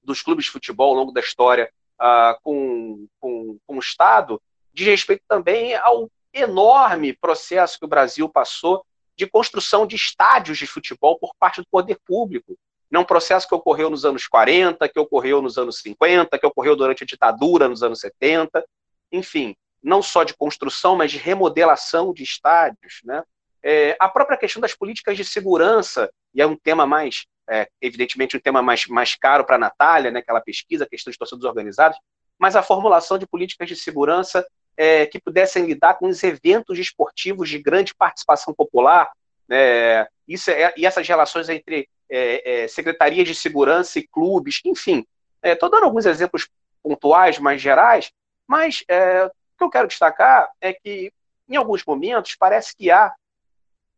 dos 0.02 0.20
clubes 0.22 0.46
de 0.46 0.50
futebol 0.50 0.90
ao 0.90 0.96
longo 0.96 1.12
da 1.12 1.20
história 1.20 1.70
uh, 2.00 2.38
com, 2.42 3.06
com, 3.20 3.58
com 3.64 3.76
o 3.76 3.80
Estado 3.80 4.40
diz 4.72 4.86
respeito 4.86 5.22
também 5.28 5.74
ao 5.74 6.10
enorme 6.32 7.12
processo 7.12 7.78
que 7.78 7.84
o 7.84 7.88
Brasil 7.88 8.28
passou 8.28 8.84
de 9.16 9.26
construção 9.26 9.86
de 9.86 9.96
estádios 9.96 10.58
de 10.58 10.66
futebol 10.66 11.18
por 11.18 11.34
parte 11.38 11.60
do 11.60 11.66
poder 11.68 11.98
público. 12.06 12.56
Não 12.90 13.00
é 13.00 13.02
um 13.02 13.06
processo 13.06 13.46
que 13.46 13.54
ocorreu 13.54 13.90
nos 13.90 14.04
anos 14.04 14.26
40, 14.26 14.88
que 14.88 14.98
ocorreu 14.98 15.42
nos 15.42 15.58
anos 15.58 15.80
50, 15.80 16.38
que 16.38 16.46
ocorreu 16.46 16.74
durante 16.74 17.04
a 17.04 17.06
ditadura 17.06 17.68
nos 17.68 17.82
anos 17.82 18.00
70, 18.00 18.64
enfim, 19.12 19.54
não 19.82 20.02
só 20.02 20.24
de 20.24 20.34
construção, 20.34 20.96
mas 20.96 21.10
de 21.10 21.18
remodelação 21.18 22.12
de 22.12 22.22
estádios, 22.22 23.00
né? 23.04 23.22
É, 23.62 23.96
a 23.98 24.08
própria 24.08 24.38
questão 24.38 24.60
das 24.60 24.74
políticas 24.74 25.16
de 25.16 25.24
segurança, 25.24 26.10
e 26.34 26.40
é 26.40 26.46
um 26.46 26.56
tema 26.56 26.86
mais, 26.86 27.26
é, 27.48 27.68
evidentemente, 27.80 28.36
um 28.36 28.40
tema 28.40 28.62
mais, 28.62 28.86
mais 28.86 29.14
caro 29.14 29.44
para 29.44 29.56
a 29.56 29.58
Natália, 29.58 30.10
né, 30.10 30.22
que 30.22 30.30
ela 30.30 30.40
pesquisa, 30.40 30.84
a 30.84 30.88
questão 30.88 31.10
de 31.10 31.18
torcedores 31.18 31.48
organizados, 31.48 31.98
mas 32.38 32.54
a 32.54 32.62
formulação 32.62 33.18
de 33.18 33.26
políticas 33.26 33.68
de 33.68 33.74
segurança 33.74 34.46
é, 34.76 35.06
que 35.06 35.20
pudessem 35.20 35.66
lidar 35.66 35.94
com 35.94 36.06
os 36.06 36.22
eventos 36.22 36.78
esportivos 36.78 37.48
de 37.50 37.58
grande 37.58 37.94
participação 37.94 38.54
popular, 38.54 39.10
é, 39.50 40.06
isso 40.26 40.50
é, 40.50 40.72
e 40.76 40.86
essas 40.86 41.06
relações 41.08 41.48
entre 41.48 41.88
é, 42.10 42.62
é, 42.62 42.68
secretarias 42.68 43.26
de 43.26 43.34
segurança 43.34 43.98
e 43.98 44.06
clubes, 44.06 44.60
enfim. 44.64 45.06
Estou 45.42 45.70
dando 45.70 45.84
alguns 45.84 46.06
exemplos 46.06 46.48
pontuais, 46.82 47.38
mais 47.38 47.60
gerais, 47.60 48.10
mas 48.46 48.80
o 48.80 49.56
que 49.58 49.64
eu 49.64 49.70
quero 49.70 49.88
destacar 49.88 50.50
é 50.60 50.72
que, 50.72 51.12
em 51.48 51.56
alguns 51.56 51.84
momentos, 51.84 52.34
parece 52.34 52.74
que 52.76 52.90
há 52.90 53.12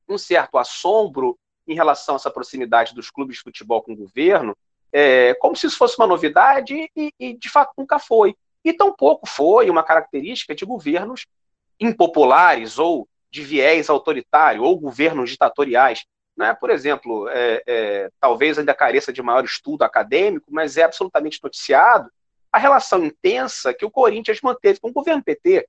um 0.09 0.19
certo 0.19 0.59
assombro 0.59 1.39
em 1.67 1.75
relação 1.75 2.15
a 2.15 2.17
essa 2.17 2.31
proximidade 2.31 2.95
dos 2.95 3.11
clubes 3.11 3.37
de 3.37 3.43
futebol 3.43 3.83
com 3.83 3.93
o 3.93 3.97
governo, 3.97 4.57
é, 4.93 5.35
como 5.35 5.55
se 5.55 5.67
isso 5.67 5.79
fosse 5.79 5.97
uma 5.99 6.07
novidade 6.07 6.91
e, 6.97 7.13
e, 7.19 7.35
de 7.35 7.49
fato 7.49 7.73
nunca 7.79 7.99
foi. 7.99 8.35
E 8.65 8.73
tampouco 8.73 9.27
foi 9.27 9.71
uma 9.71 9.83
característica 9.83 10.55
de 10.55 10.65
governos 10.65 11.27
impopulares 11.79 12.79
ou 12.79 13.09
de 13.31 13.43
viés 13.43 13.89
autoritário 13.89 14.63
ou 14.65 14.79
governos 14.79 15.31
ditatoriais. 15.31 16.05
Né? 16.41 16.55
Por 16.55 16.71
exemplo, 16.71 17.29
é, 17.29 17.63
é, 17.67 18.11
talvez 18.19 18.59
ainda 18.59 18.73
careça 18.73 19.13
de 19.13 19.21
maior 19.21 19.45
estudo 19.45 19.83
acadêmico, 19.83 20.47
mas 20.49 20.79
é 20.79 20.83
absolutamente 20.85 21.39
noticiado 21.43 22.11
a 22.51 22.57
relação 22.57 23.05
intensa 23.05 23.75
que 23.75 23.85
o 23.85 23.91
Corinthians 23.91 24.41
manteve 24.41 24.81
com 24.81 24.89
o 24.89 24.93
governo 24.93 25.23
PT. 25.23 25.69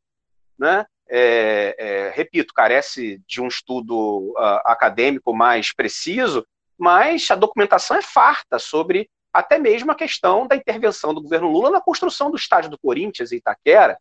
Né? 0.58 0.86
É, 1.10 1.76
é, 1.78 2.14
repito, 2.16 2.54
carece 2.54 3.22
de 3.28 3.42
um 3.42 3.50
estudo 3.50 4.34
uh, 4.38 4.62
acadêmico 4.64 5.34
mais 5.34 5.74
preciso, 5.74 6.48
mas 6.78 7.30
a 7.30 7.36
documentação 7.36 7.98
é 7.98 8.02
farta 8.02 8.58
sobre 8.58 9.10
até 9.34 9.60
mesmo 9.60 9.92
a 9.92 9.96
questão 9.96 10.48
da 10.48 10.56
intervenção 10.56 11.14
do 11.14 11.22
governo 11.22 11.52
Lula 11.52 11.70
na 11.70 11.82
construção 11.82 12.32
do 12.32 12.38
estádio 12.38 12.70
do 12.70 12.80
Corinthians 12.80 13.34
em 13.34 13.38
Itaquera. 13.38 14.00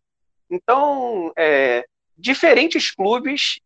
Então, 0.49 1.33
é, 1.37 1.85
diferentes 2.17 2.93
clubes 2.93 3.59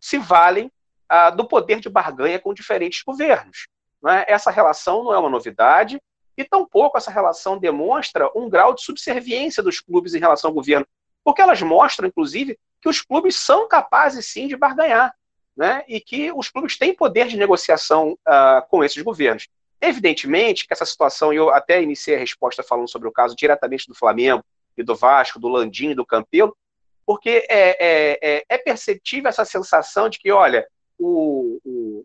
se 0.00 0.18
valem 0.18 0.68
ah, 1.08 1.30
do 1.30 1.46
poder 1.46 1.80
de 1.80 1.88
barganha 1.88 2.38
com 2.38 2.52
diferentes 2.52 3.02
governos. 3.02 3.68
É? 4.06 4.32
Essa 4.32 4.50
relação 4.50 5.04
não 5.04 5.12
é 5.12 5.18
uma 5.18 5.30
novidade, 5.30 6.00
e 6.36 6.44
tampouco 6.44 6.96
essa 6.96 7.10
relação 7.10 7.58
demonstra 7.58 8.30
um 8.34 8.48
grau 8.48 8.72
de 8.72 8.82
subserviência 8.82 9.62
dos 9.62 9.80
clubes 9.80 10.14
em 10.14 10.20
relação 10.20 10.50
ao 10.50 10.54
governo, 10.54 10.86
porque 11.24 11.42
elas 11.42 11.60
mostram, 11.62 12.06
inclusive, 12.06 12.56
que 12.80 12.88
os 12.88 13.00
clubes 13.00 13.34
são 13.36 13.66
capazes 13.66 14.26
sim 14.26 14.46
de 14.46 14.56
barganhar 14.56 15.12
né, 15.56 15.82
e 15.88 16.00
que 16.00 16.30
os 16.30 16.48
clubes 16.48 16.78
têm 16.78 16.94
poder 16.94 17.26
de 17.26 17.36
negociação 17.36 18.12
uh, 18.12 18.64
com 18.70 18.84
esses 18.84 19.02
governos. 19.02 19.48
Evidentemente 19.80 20.64
que 20.64 20.72
essa 20.72 20.86
situação, 20.86 21.32
eu 21.32 21.50
até 21.50 21.82
iniciei 21.82 22.14
a 22.14 22.20
resposta 22.20 22.62
falando 22.62 22.88
sobre 22.88 23.08
o 23.08 23.12
caso 23.12 23.34
diretamente 23.34 23.88
do 23.88 23.94
Flamengo 23.94 24.44
e 24.76 24.84
do 24.84 24.94
Vasco, 24.94 25.40
do 25.40 25.48
Landim 25.48 25.90
e 25.90 25.94
do 25.94 26.06
Campelo, 26.06 26.56
porque 27.04 27.46
é, 27.48 27.70
é, 27.70 28.18
é, 28.22 28.44
é, 28.48 28.58
perceptível 28.58 29.28
essa 29.28 29.44
sensação 29.44 30.08
de 30.08 30.18
que, 30.18 30.30
olha, 30.30 30.64
o, 30.98 31.60
o, 31.64 32.04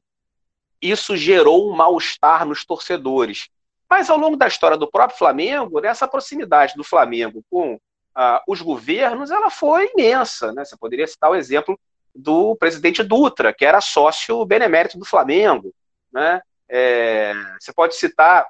isso 0.81 1.15
gerou 1.15 1.69
um 1.69 1.75
mal-estar 1.75 2.45
nos 2.45 2.65
torcedores. 2.65 3.49
Mas 3.89 4.09
ao 4.09 4.17
longo 4.17 4.35
da 4.35 4.47
história 4.47 4.77
do 4.77 4.89
próprio 4.89 5.17
Flamengo, 5.17 5.79
né, 5.79 5.89
essa 5.89 6.07
proximidade 6.07 6.73
do 6.75 6.83
Flamengo 6.83 7.43
com 7.49 7.75
uh, 7.75 8.39
os 8.47 8.61
governos, 8.61 9.31
ela 9.31 9.49
foi 9.49 9.91
imensa. 9.93 10.51
Né? 10.51 10.65
Você 10.65 10.75
poderia 10.77 11.07
citar 11.07 11.31
o 11.31 11.35
exemplo 11.35 11.79
do 12.15 12.55
presidente 12.55 13.03
Dutra, 13.03 13.53
que 13.53 13.65
era 13.65 13.81
sócio 13.81 14.45
benemérito 14.45 14.97
do 14.97 15.05
Flamengo. 15.05 15.73
Né? 16.11 16.41
É, 16.69 17.33
você 17.59 17.73
pode 17.73 17.95
citar 17.95 18.47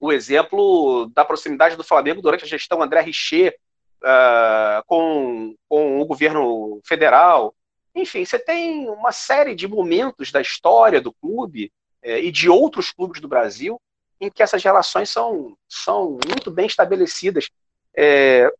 o 0.00 0.12
exemplo 0.12 1.10
da 1.14 1.24
proximidade 1.24 1.76
do 1.76 1.84
Flamengo 1.84 2.22
durante 2.22 2.44
a 2.44 2.48
gestão 2.48 2.82
André 2.82 3.02
Richer 3.02 3.54
uh, 4.02 4.82
com, 4.86 5.54
com 5.68 6.00
o 6.00 6.06
governo 6.06 6.80
federal. 6.84 7.54
Enfim, 7.94 8.24
você 8.24 8.38
tem 8.38 8.88
uma 8.88 9.12
série 9.12 9.54
de 9.54 9.66
momentos 9.66 10.30
da 10.30 10.40
história 10.40 11.00
do 11.00 11.12
clube 11.12 11.72
é, 12.02 12.20
e 12.20 12.30
de 12.30 12.48
outros 12.48 12.92
clubes 12.92 13.20
do 13.20 13.28
Brasil 13.28 13.80
em 14.20 14.30
que 14.30 14.42
essas 14.42 14.62
relações 14.62 15.08
são, 15.08 15.56
são 15.68 16.18
muito 16.28 16.50
bem 16.50 16.66
estabelecidas. 16.66 17.48
É, 17.96 18.52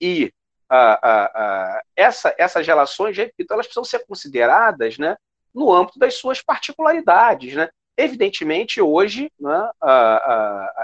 e 0.00 0.32
a, 0.68 0.92
a, 0.92 1.24
a, 1.24 1.82
essa, 1.96 2.34
essas 2.38 2.66
relações, 2.66 3.16
repito, 3.16 3.52
elas 3.52 3.66
precisam 3.66 3.84
ser 3.84 4.06
consideradas 4.06 4.98
né, 4.98 5.16
no 5.52 5.72
âmbito 5.72 5.98
das 5.98 6.14
suas 6.14 6.40
particularidades. 6.40 7.54
Né? 7.54 7.68
Evidentemente, 7.96 8.80
hoje, 8.80 9.30
né, 9.38 9.70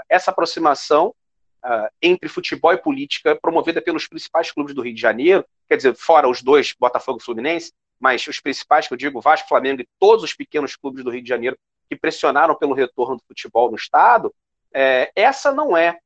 essa 0.09 0.29
aproximação 0.31 1.15
entre 2.01 2.29
futebol 2.29 2.73
e 2.73 2.77
política 2.77 3.35
promovida 3.35 3.81
pelos 3.81 4.07
principais 4.07 4.51
clubes 4.51 4.73
do 4.73 4.81
Rio 4.81 4.93
de 4.93 5.01
Janeiro, 5.01 5.45
quer 5.67 5.75
dizer, 5.75 5.95
fora 5.95 6.27
os 6.27 6.41
dois, 6.41 6.73
Botafogo 6.79 7.19
e 7.21 7.23
Fluminense, 7.23 7.73
mas 7.99 8.25
os 8.27 8.39
principais, 8.39 8.87
que 8.87 8.93
eu 8.93 8.97
digo, 8.97 9.19
Vasco, 9.19 9.49
Flamengo 9.49 9.81
e 9.81 9.87
todos 9.99 10.23
os 10.23 10.33
pequenos 10.33 10.75
clubes 10.75 11.03
do 11.03 11.11
Rio 11.11 11.21
de 11.21 11.27
Janeiro 11.27 11.57
que 11.89 11.95
pressionaram 11.95 12.55
pelo 12.55 12.73
retorno 12.73 13.17
do 13.17 13.23
futebol 13.27 13.69
no 13.69 13.75
Estado, 13.75 14.33
é, 14.73 15.11
essa 15.15 15.51
não 15.51 15.75
é 15.75 15.97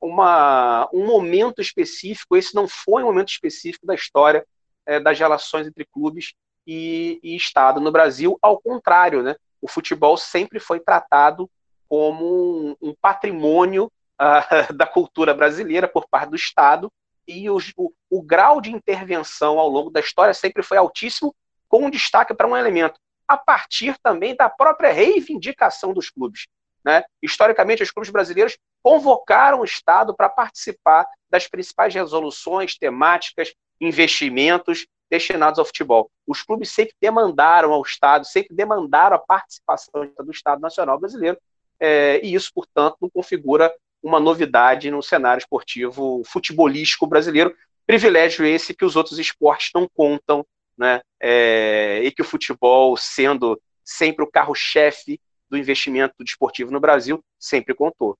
uma, 0.00 0.88
um 0.92 1.06
momento 1.06 1.60
específico, 1.60 2.36
esse 2.36 2.54
não 2.54 2.68
foi 2.68 3.02
um 3.02 3.06
momento 3.06 3.30
específico 3.30 3.86
da 3.86 3.94
história 3.94 4.46
é, 4.84 5.00
das 5.00 5.18
relações 5.18 5.66
entre 5.66 5.86
clubes 5.86 6.34
e, 6.66 7.18
e, 7.22 7.34
Estado 7.34 7.80
no 7.80 7.90
Brasil, 7.90 8.38
ao 8.42 8.60
contrário, 8.60 9.22
né? 9.22 9.36
o 9.60 9.68
futebol 9.68 10.16
sempre 10.16 10.60
foi 10.60 10.80
tratado 10.80 11.48
como 11.88 12.76
um, 12.82 12.88
um 12.88 12.94
patrimônio 13.00 13.90
uh, 14.20 14.72
da 14.74 14.86
cultura 14.86 15.34
brasileira 15.34 15.88
por 15.88 16.08
parte 16.08 16.30
do 16.30 16.36
Estado, 16.36 16.92
e 17.26 17.50
o, 17.50 17.58
o, 17.76 17.92
o 18.08 18.22
grau 18.22 18.60
de 18.60 18.70
intervenção 18.70 19.58
ao 19.58 19.68
longo 19.68 19.90
da 19.90 20.00
história 20.00 20.32
sempre 20.32 20.62
foi 20.62 20.76
altíssimo, 20.76 21.34
com 21.68 21.90
destaque 21.90 22.32
para 22.32 22.46
um 22.46 22.56
elemento, 22.56 23.00
a 23.26 23.36
partir 23.36 23.96
também 24.02 24.36
da 24.36 24.48
própria 24.48 24.92
reivindicação 24.92 25.92
dos 25.92 26.08
clubes. 26.08 26.46
Né? 26.84 27.02
Historicamente, 27.20 27.82
os 27.82 27.90
clubes 27.90 28.10
brasileiros 28.10 28.56
convocaram 28.80 29.60
o 29.60 29.64
Estado 29.64 30.14
para 30.14 30.28
participar 30.28 31.04
das 31.28 31.48
principais 31.48 31.92
resoluções 31.92 32.78
temáticas, 32.78 33.52
investimentos 33.80 34.86
destinados 35.10 35.58
ao 35.58 35.64
futebol. 35.64 36.08
Os 36.24 36.42
clubes 36.42 36.70
sempre 36.70 36.94
demandaram 37.00 37.72
ao 37.72 37.82
Estado, 37.82 38.24
sempre 38.24 38.54
demandaram 38.54 39.16
a 39.16 39.18
participação 39.18 40.08
do 40.18 40.30
Estado 40.30 40.60
Nacional 40.60 40.98
Brasileiro, 40.98 41.38
é, 41.80 42.20
e 42.24 42.34
isso, 42.34 42.52
portanto, 42.54 42.96
não 43.00 43.10
configura 43.10 43.72
uma 44.06 44.20
novidade 44.20 44.88
no 44.88 45.02
cenário 45.02 45.40
esportivo 45.40 46.22
futebolístico 46.24 47.08
brasileiro. 47.08 47.52
Privilégio 47.84 48.46
esse 48.46 48.72
que 48.72 48.84
os 48.84 48.94
outros 48.94 49.18
esportes 49.18 49.70
não 49.74 49.88
contam, 49.92 50.46
né? 50.78 51.00
É, 51.20 52.00
e 52.04 52.12
que 52.12 52.22
o 52.22 52.24
futebol, 52.24 52.96
sendo 52.96 53.60
sempre 53.84 54.24
o 54.24 54.30
carro-chefe 54.30 55.20
do 55.50 55.58
investimento 55.58 56.14
desportivo 56.20 56.70
no 56.70 56.78
Brasil, 56.78 57.20
sempre 57.36 57.74
contou. 57.74 58.16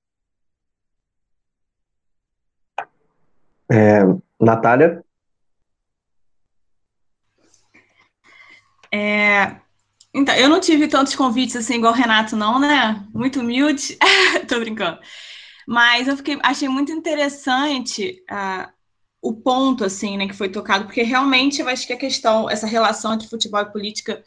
É, 3.71 4.01
Natália? 4.37 5.01
É, 8.93 9.55
então, 10.13 10.35
eu 10.35 10.49
não 10.49 10.59
tive 10.59 10.89
tantos 10.89 11.15
convites 11.15 11.55
assim 11.55 11.75
igual 11.75 11.93
o 11.93 11.95
Renato, 11.95 12.35
não, 12.35 12.59
né? 12.59 13.05
Muito 13.13 13.39
humilde. 13.39 13.97
Tô 14.49 14.59
brincando. 14.59 14.99
Mas 15.67 16.07
eu 16.07 16.15
fiquei, 16.15 16.39
achei 16.41 16.69
muito 16.69 16.93
interessante 16.93 18.23
uh, 18.31 18.71
o 19.21 19.33
ponto, 19.33 19.83
assim, 19.83 20.17
né, 20.17 20.25
que 20.25 20.33
foi 20.33 20.47
tocado, 20.47 20.85
porque 20.85 21.03
realmente 21.03 21.59
eu 21.61 21.67
acho 21.67 21.85
que 21.85 21.91
a 21.91 21.97
questão, 21.97 22.49
essa 22.49 22.65
relação 22.65 23.13
entre 23.13 23.27
futebol 23.27 23.59
e 23.59 23.71
política, 23.71 24.23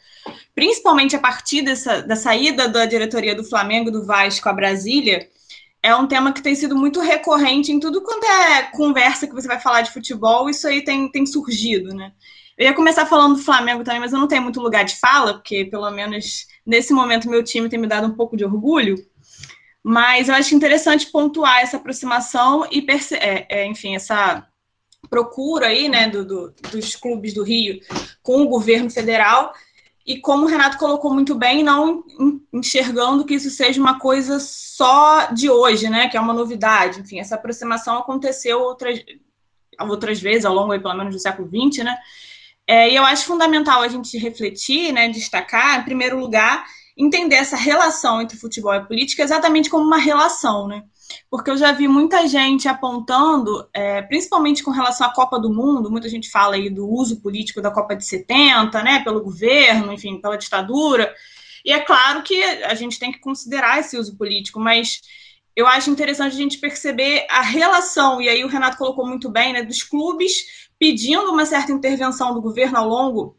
principalmente 0.53 1.15
a 1.15 1.19
partir 1.19 1.63
dessa, 1.63 2.03
da 2.03 2.15
saída 2.15 2.69
da 2.69 2.85
diretoria 2.85 3.33
do 3.33 3.43
Flamengo, 3.43 3.89
do 3.89 4.05
Vasco 4.05 4.47
a 4.47 4.53
Brasília, 4.53 5.27
é 5.81 5.95
um 5.95 6.07
tema 6.07 6.31
que 6.31 6.43
tem 6.43 6.53
sido 6.53 6.75
muito 6.75 6.99
recorrente 6.99 7.71
em 7.71 7.79
tudo 7.79 8.03
quanto 8.03 8.23
é 8.23 8.63
conversa 8.71 9.25
que 9.25 9.33
você 9.33 9.47
vai 9.47 9.59
falar 9.59 9.81
de 9.81 9.91
futebol, 9.91 10.47
isso 10.47 10.67
aí 10.67 10.83
tem, 10.83 11.11
tem 11.11 11.25
surgido, 11.25 11.95
né? 11.95 12.11
Eu 12.55 12.65
ia 12.65 12.73
começar 12.75 13.07
falando 13.07 13.37
do 13.37 13.41
Flamengo 13.41 13.83
também, 13.83 13.99
mas 13.99 14.13
eu 14.13 14.19
não 14.19 14.27
tenho 14.27 14.43
muito 14.43 14.61
lugar 14.61 14.85
de 14.85 14.95
fala, 14.99 15.33
porque 15.33 15.65
pelo 15.65 15.89
menos 15.89 16.45
nesse 16.63 16.93
momento 16.93 17.27
meu 17.27 17.43
time 17.43 17.67
tem 17.67 17.79
me 17.79 17.87
dado 17.87 18.05
um 18.05 18.13
pouco 18.13 18.37
de 18.37 18.45
orgulho. 18.45 18.95
Mas 19.83 20.29
eu 20.29 20.35
acho 20.35 20.53
interessante 20.53 21.07
pontuar 21.07 21.61
essa 21.61 21.77
aproximação 21.77 22.67
e, 22.71 22.85
é, 23.13 23.45
é, 23.49 23.65
enfim, 23.65 23.95
essa 23.95 24.47
procura 25.09 25.67
aí, 25.67 25.89
né, 25.89 26.07
do, 26.07 26.23
do, 26.23 26.53
dos 26.71 26.95
clubes 26.95 27.33
do 27.33 27.43
Rio 27.43 27.79
com 28.21 28.43
o 28.43 28.47
governo 28.47 28.89
federal 28.89 29.53
e 30.05 30.19
como 30.19 30.45
o 30.45 30.47
Renato 30.47 30.77
colocou 30.77 31.13
muito 31.13 31.35
bem, 31.35 31.63
não 31.63 32.03
enxergando 32.53 33.25
que 33.25 33.35
isso 33.35 33.49
seja 33.49 33.79
uma 33.79 33.99
coisa 33.99 34.39
só 34.39 35.27
de 35.31 35.49
hoje, 35.49 35.89
né, 35.89 36.09
que 36.09 36.17
é 36.17 36.21
uma 36.21 36.33
novidade. 36.33 36.99
Enfim, 36.99 37.19
essa 37.19 37.35
aproximação 37.35 37.97
aconteceu 37.97 38.59
outras, 38.61 39.03
outras 39.79 40.19
vezes 40.19 40.45
ao 40.45 40.53
longo, 40.53 40.79
pelo 40.79 40.95
menos, 40.95 41.13
do 41.13 41.19
século 41.19 41.47
XX, 41.47 41.83
né, 41.83 41.97
é, 42.67 42.89
e 42.89 42.95
eu 42.95 43.03
acho 43.03 43.25
fundamental 43.25 43.81
a 43.81 43.87
gente 43.87 44.17
refletir, 44.17 44.91
né, 44.91 45.09
destacar, 45.09 45.79
em 45.79 45.83
primeiro 45.83 46.19
lugar, 46.19 46.65
entender 47.01 47.35
essa 47.35 47.55
relação 47.55 48.21
entre 48.21 48.37
futebol 48.37 48.73
e 48.73 48.85
política 48.85 49.23
exatamente 49.23 49.69
como 49.69 49.85
uma 49.85 49.97
relação, 49.97 50.67
né, 50.67 50.83
porque 51.29 51.49
eu 51.49 51.57
já 51.57 51.71
vi 51.71 51.87
muita 51.87 52.27
gente 52.27 52.67
apontando, 52.67 53.67
é, 53.73 54.01
principalmente 54.03 54.63
com 54.63 54.71
relação 54.71 55.07
à 55.07 55.13
Copa 55.13 55.39
do 55.39 55.53
Mundo, 55.53 55.89
muita 55.89 56.07
gente 56.07 56.29
fala 56.29 56.55
aí 56.55 56.69
do 56.69 56.87
uso 56.87 57.21
político 57.21 57.61
da 57.61 57.71
Copa 57.71 57.95
de 57.95 58.05
70, 58.05 58.81
né, 58.83 59.03
pelo 59.03 59.23
governo, 59.23 59.91
enfim, 59.91 60.21
pela 60.21 60.37
ditadura, 60.37 61.13
e 61.65 61.71
é 61.71 61.79
claro 61.79 62.23
que 62.23 62.41
a 62.43 62.75
gente 62.75 62.99
tem 62.99 63.11
que 63.11 63.19
considerar 63.19 63.79
esse 63.79 63.97
uso 63.97 64.17
político, 64.17 64.59
mas 64.59 65.01
eu 65.55 65.67
acho 65.67 65.89
interessante 65.89 66.33
a 66.33 66.37
gente 66.37 66.59
perceber 66.59 67.25
a 67.29 67.41
relação, 67.41 68.21
e 68.21 68.29
aí 68.29 68.43
o 68.43 68.47
Renato 68.47 68.77
colocou 68.77 69.07
muito 69.07 69.29
bem, 69.29 69.53
né, 69.53 69.63
dos 69.63 69.83
clubes 69.83 70.69
pedindo 70.79 71.31
uma 71.31 71.45
certa 71.45 71.71
intervenção 71.71 72.33
do 72.33 72.41
governo 72.41 72.77
ao 72.77 72.87
longo 72.87 73.37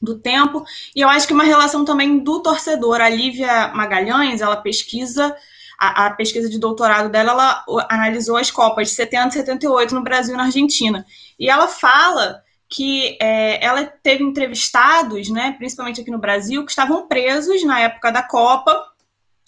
do 0.00 0.18
tempo, 0.18 0.64
e 0.94 1.00
eu 1.00 1.08
acho 1.08 1.26
que 1.26 1.32
uma 1.32 1.44
relação 1.44 1.84
também 1.84 2.18
do 2.18 2.40
torcedor. 2.40 3.00
A 3.00 3.08
Lívia 3.08 3.68
Magalhães, 3.68 4.40
ela 4.40 4.56
pesquisa 4.56 5.34
a, 5.78 6.06
a, 6.06 6.10
pesquisa 6.10 6.48
de 6.48 6.58
doutorado 6.58 7.10
dela, 7.10 7.32
ela 7.32 7.86
analisou 7.88 8.36
as 8.36 8.50
Copas 8.50 8.88
de 8.88 8.94
70 8.94 9.28
e 9.28 9.32
78 9.32 9.94
no 9.94 10.02
Brasil 10.02 10.34
e 10.34 10.36
na 10.36 10.44
Argentina. 10.44 11.04
E 11.38 11.50
ela 11.50 11.68
fala 11.68 12.42
que 12.68 13.16
é, 13.20 13.64
ela 13.64 13.84
teve 13.84 14.24
entrevistados, 14.24 15.28
né, 15.30 15.54
principalmente 15.56 16.00
aqui 16.00 16.10
no 16.10 16.18
Brasil, 16.18 16.64
que 16.64 16.70
estavam 16.70 17.06
presos 17.06 17.62
na 17.64 17.80
época 17.80 18.10
da 18.10 18.22
Copa. 18.22 18.84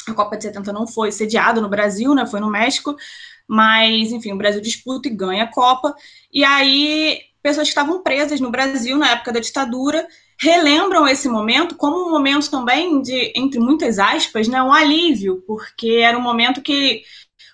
A 0.06 0.14
Copa 0.14 0.36
de 0.36 0.44
70 0.44 0.72
não 0.72 0.86
foi 0.86 1.10
sediada 1.10 1.60
no 1.60 1.68
Brasil, 1.68 2.14
né, 2.14 2.26
foi 2.26 2.40
no 2.40 2.50
México, 2.50 2.96
mas, 3.46 4.12
enfim, 4.12 4.32
o 4.32 4.38
Brasil 4.38 4.60
disputa 4.60 5.08
e 5.08 5.14
ganha 5.14 5.44
a 5.44 5.52
Copa. 5.52 5.94
E 6.32 6.44
aí, 6.44 7.20
pessoas 7.42 7.66
que 7.66 7.70
estavam 7.70 8.02
presas 8.02 8.40
no 8.40 8.50
Brasil 8.50 8.96
na 8.98 9.10
época 9.12 9.32
da 9.32 9.40
ditadura 9.40 10.06
relembram 10.40 11.06
esse 11.06 11.28
momento 11.28 11.74
como 11.74 12.06
um 12.06 12.10
momento 12.10 12.50
também 12.50 13.02
de, 13.02 13.32
entre 13.34 13.58
muitas 13.58 13.98
aspas, 13.98 14.46
né, 14.46 14.62
um 14.62 14.72
alívio, 14.72 15.42
porque 15.46 16.00
era 16.02 16.16
um 16.16 16.22
momento 16.22 16.62
que 16.62 17.02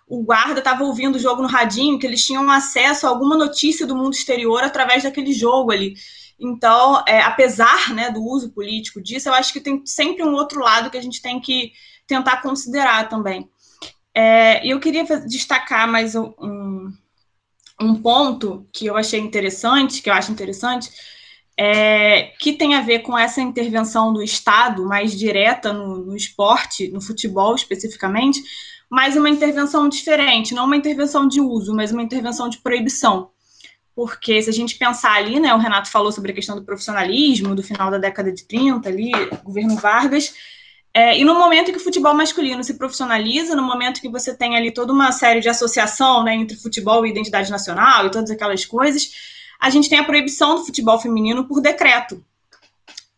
o 0.06 0.22
guarda 0.22 0.58
estava 0.58 0.84
ouvindo 0.84 1.16
o 1.16 1.18
jogo 1.18 1.40
no 1.40 1.48
radinho, 1.48 1.98
que 1.98 2.06
eles 2.06 2.24
tinham 2.24 2.48
acesso 2.50 3.06
a 3.06 3.10
alguma 3.10 3.36
notícia 3.36 3.86
do 3.86 3.96
mundo 3.96 4.12
exterior 4.12 4.62
através 4.62 5.02
daquele 5.02 5.32
jogo 5.32 5.72
ali. 5.72 5.94
Então, 6.38 7.02
é, 7.08 7.22
apesar 7.22 7.94
né, 7.94 8.10
do 8.10 8.22
uso 8.22 8.52
político 8.52 9.00
disso, 9.00 9.28
eu 9.28 9.34
acho 9.34 9.52
que 9.52 9.60
tem 9.60 9.84
sempre 9.86 10.22
um 10.22 10.34
outro 10.34 10.60
lado 10.60 10.90
que 10.90 10.98
a 10.98 11.02
gente 11.02 11.22
tem 11.22 11.40
que 11.40 11.72
tentar 12.06 12.42
considerar 12.42 13.08
também. 13.08 13.48
É, 14.14 14.64
eu 14.66 14.78
queria 14.78 15.04
destacar 15.20 15.88
mais 15.88 16.14
um, 16.14 16.92
um 17.80 17.94
ponto 18.00 18.68
que 18.72 18.86
eu 18.86 18.96
achei 18.96 19.20
interessante, 19.20 20.02
que 20.02 20.10
eu 20.10 20.14
acho 20.14 20.30
interessante, 20.30 20.90
é, 21.56 22.32
que 22.38 22.52
tem 22.52 22.74
a 22.74 22.80
ver 22.80 23.00
com 23.00 23.16
essa 23.16 23.40
intervenção 23.40 24.12
do 24.12 24.22
Estado 24.22 24.84
mais 24.86 25.16
direta 25.16 25.72
no, 25.72 26.04
no, 26.04 26.16
esporte, 26.16 26.88
no 26.88 27.00
futebol 27.00 27.54
especificamente, 27.54 28.42
mas 28.90 29.16
uma 29.16 29.30
intervenção 29.30 29.88
diferente, 29.88 30.54
não 30.54 30.64
uma 30.64 30.76
intervenção 30.76 31.26
de 31.26 31.40
uso, 31.40 31.74
mas 31.74 31.92
uma 31.92 32.02
intervenção 32.02 32.48
de 32.48 32.58
proibição. 32.58 33.30
Porque 33.94 34.42
se 34.42 34.50
a 34.50 34.52
gente 34.52 34.76
pensar 34.76 35.14
ali, 35.14 35.38
né, 35.38 35.54
o 35.54 35.58
Renato 35.58 35.88
falou 35.88 36.10
sobre 36.10 36.32
a 36.32 36.34
questão 36.34 36.56
do 36.56 36.64
profissionalismo, 36.64 37.54
do 37.54 37.62
final 37.62 37.90
da 37.90 37.98
década 37.98 38.32
de 38.32 38.44
30, 38.44 38.88
ali, 38.88 39.12
governo 39.44 39.76
Vargas, 39.76 40.34
é, 40.92 41.18
e 41.18 41.24
no 41.24 41.34
momento 41.34 41.72
que 41.72 41.78
o 41.78 41.82
futebol 41.82 42.14
masculino 42.14 42.62
se 42.62 42.74
profissionaliza, 42.74 43.56
no 43.56 43.62
momento 43.62 44.00
que 44.00 44.08
você 44.08 44.32
tem 44.32 44.56
ali 44.56 44.72
toda 44.72 44.92
uma 44.92 45.10
série 45.10 45.40
de 45.40 45.48
associação 45.48 46.22
né, 46.22 46.34
entre 46.34 46.56
futebol 46.56 47.04
e 47.04 47.10
identidade 47.10 47.50
nacional 47.50 48.06
e 48.06 48.10
todas 48.12 48.30
aquelas 48.30 48.64
coisas, 48.64 49.10
a 49.64 49.70
gente 49.70 49.88
tem 49.88 49.98
a 49.98 50.04
proibição 50.04 50.56
do 50.56 50.66
futebol 50.66 51.00
feminino 51.00 51.48
por 51.48 51.58
decreto. 51.58 52.22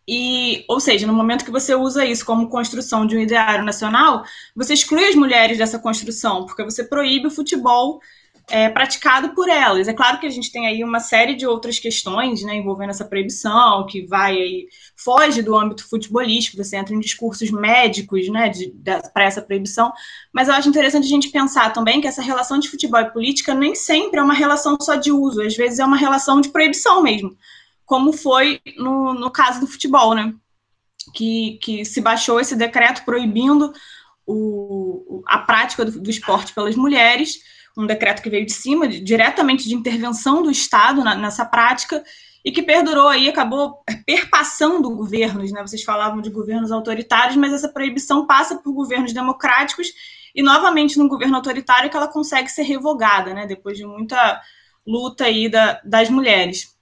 E, 0.09 0.65
ou 0.69 0.79
seja, 0.79 1.05
no 1.05 1.13
momento 1.13 1.45
que 1.45 1.51
você 1.51 1.75
usa 1.75 2.07
isso 2.07 2.25
como 2.25 2.49
construção 2.49 3.05
de 3.05 3.17
um 3.17 3.21
ideário 3.21 3.65
nacional, 3.65 4.25
você 4.55 4.73
exclui 4.73 5.05
as 5.09 5.17
mulheres 5.17 5.59
dessa 5.59 5.77
construção, 5.77 6.47
porque 6.47 6.63
você 6.63 6.85
proíbe 6.85 7.27
o 7.27 7.33
futebol 7.33 8.01
é, 8.49 8.69
praticado 8.69 9.31
por 9.31 9.49
elas. 9.49 9.89
É 9.89 9.93
claro 9.93 10.21
que 10.21 10.27
a 10.27 10.31
gente 10.31 10.53
tem 10.53 10.67
aí 10.67 10.85
uma 10.85 11.01
série 11.01 11.35
de 11.35 11.47
outras 11.47 11.79
questões 11.79 12.43
né, 12.43 12.55
envolvendo 12.55 12.91
essa 12.91 13.05
proibição, 13.05 13.85
que 13.87 14.07
vai 14.07 14.37
aí, 14.37 14.69
foge 14.95 15.43
do 15.43 15.57
âmbito 15.57 15.89
futebolístico, 15.89 16.57
você 16.57 16.77
entra 16.77 16.95
em 16.95 17.01
discursos 17.01 17.51
médicos 17.51 18.29
né, 18.29 18.51
para 19.13 19.25
essa 19.25 19.43
proibição, 19.43 19.93
mas 20.33 20.47
eu 20.47 20.55
acho 20.55 20.69
interessante 20.69 21.05
a 21.05 21.09
gente 21.09 21.31
pensar 21.31 21.73
também 21.73 22.01
que 22.01 22.07
essa 22.07 22.23
relação 22.23 22.59
de 22.59 22.69
futebol 22.69 23.01
e 23.01 23.11
política 23.11 23.53
nem 23.53 23.75
sempre 23.75 24.21
é 24.21 24.23
uma 24.23 24.35
relação 24.35 24.77
só 24.81 24.95
de 24.95 25.11
uso, 25.11 25.43
às 25.43 25.57
vezes 25.57 25.81
é 25.81 25.85
uma 25.85 25.97
relação 25.97 26.41
de 26.41 26.51
proibição 26.51 27.03
mesmo, 27.03 27.37
como 27.85 28.13
foi 28.13 28.61
no, 28.77 29.13
no 29.13 29.31
caso 29.31 29.61
do 29.61 29.67
futebol, 29.67 30.15
né? 30.15 30.33
Que, 31.15 31.59
que 31.63 31.85
se 31.85 32.01
baixou 32.01 32.41
esse 32.41 32.57
decreto 32.57 33.05
proibindo 33.05 33.73
o, 34.27 35.23
a 35.29 35.39
prática 35.39 35.85
do, 35.85 36.01
do 36.01 36.11
esporte 36.11 36.53
pelas 36.53 36.75
mulheres 36.75 37.39
um 37.77 37.87
decreto 37.87 38.23
que 38.23 38.31
veio 38.31 38.47
de 38.47 38.53
cima, 38.53 38.89
de, 38.89 39.01
diretamente 39.01 39.69
de 39.69 39.75
intervenção 39.75 40.43
do 40.43 40.51
Estado 40.51 41.05
na, 41.05 41.15
nessa 41.15 41.45
prática, 41.45 42.03
e 42.45 42.53
que 42.53 42.63
perdurou 42.63 43.09
aí, 43.09 43.29
acabou 43.29 43.83
perpassando 44.07 44.89
governos, 44.95 45.51
né? 45.51 45.61
Vocês 45.63 45.83
falavam 45.83 46.21
de 46.21 46.31
governos 46.31 46.71
autoritários, 46.71 47.37
mas 47.37 47.53
essa 47.53 47.69
proibição 47.69 48.25
passa 48.25 48.57
por 48.59 48.73
governos 48.73 49.13
democráticos 49.13 49.89
e 50.33 50.43
novamente 50.43 50.97
num 50.97 51.09
governo 51.09 51.35
autoritário 51.35 51.91
que 51.91 51.97
ela 51.97 52.07
consegue 52.07 52.49
ser 52.49 52.63
revogada, 52.63 53.35
né? 53.35 53.47
Depois 53.47 53.77
de 53.77 53.85
muita 53.85 54.41
luta 54.87 55.25
aí 55.25 55.49
da, 55.49 55.81
das 55.85 56.09
mulheres. 56.09 56.77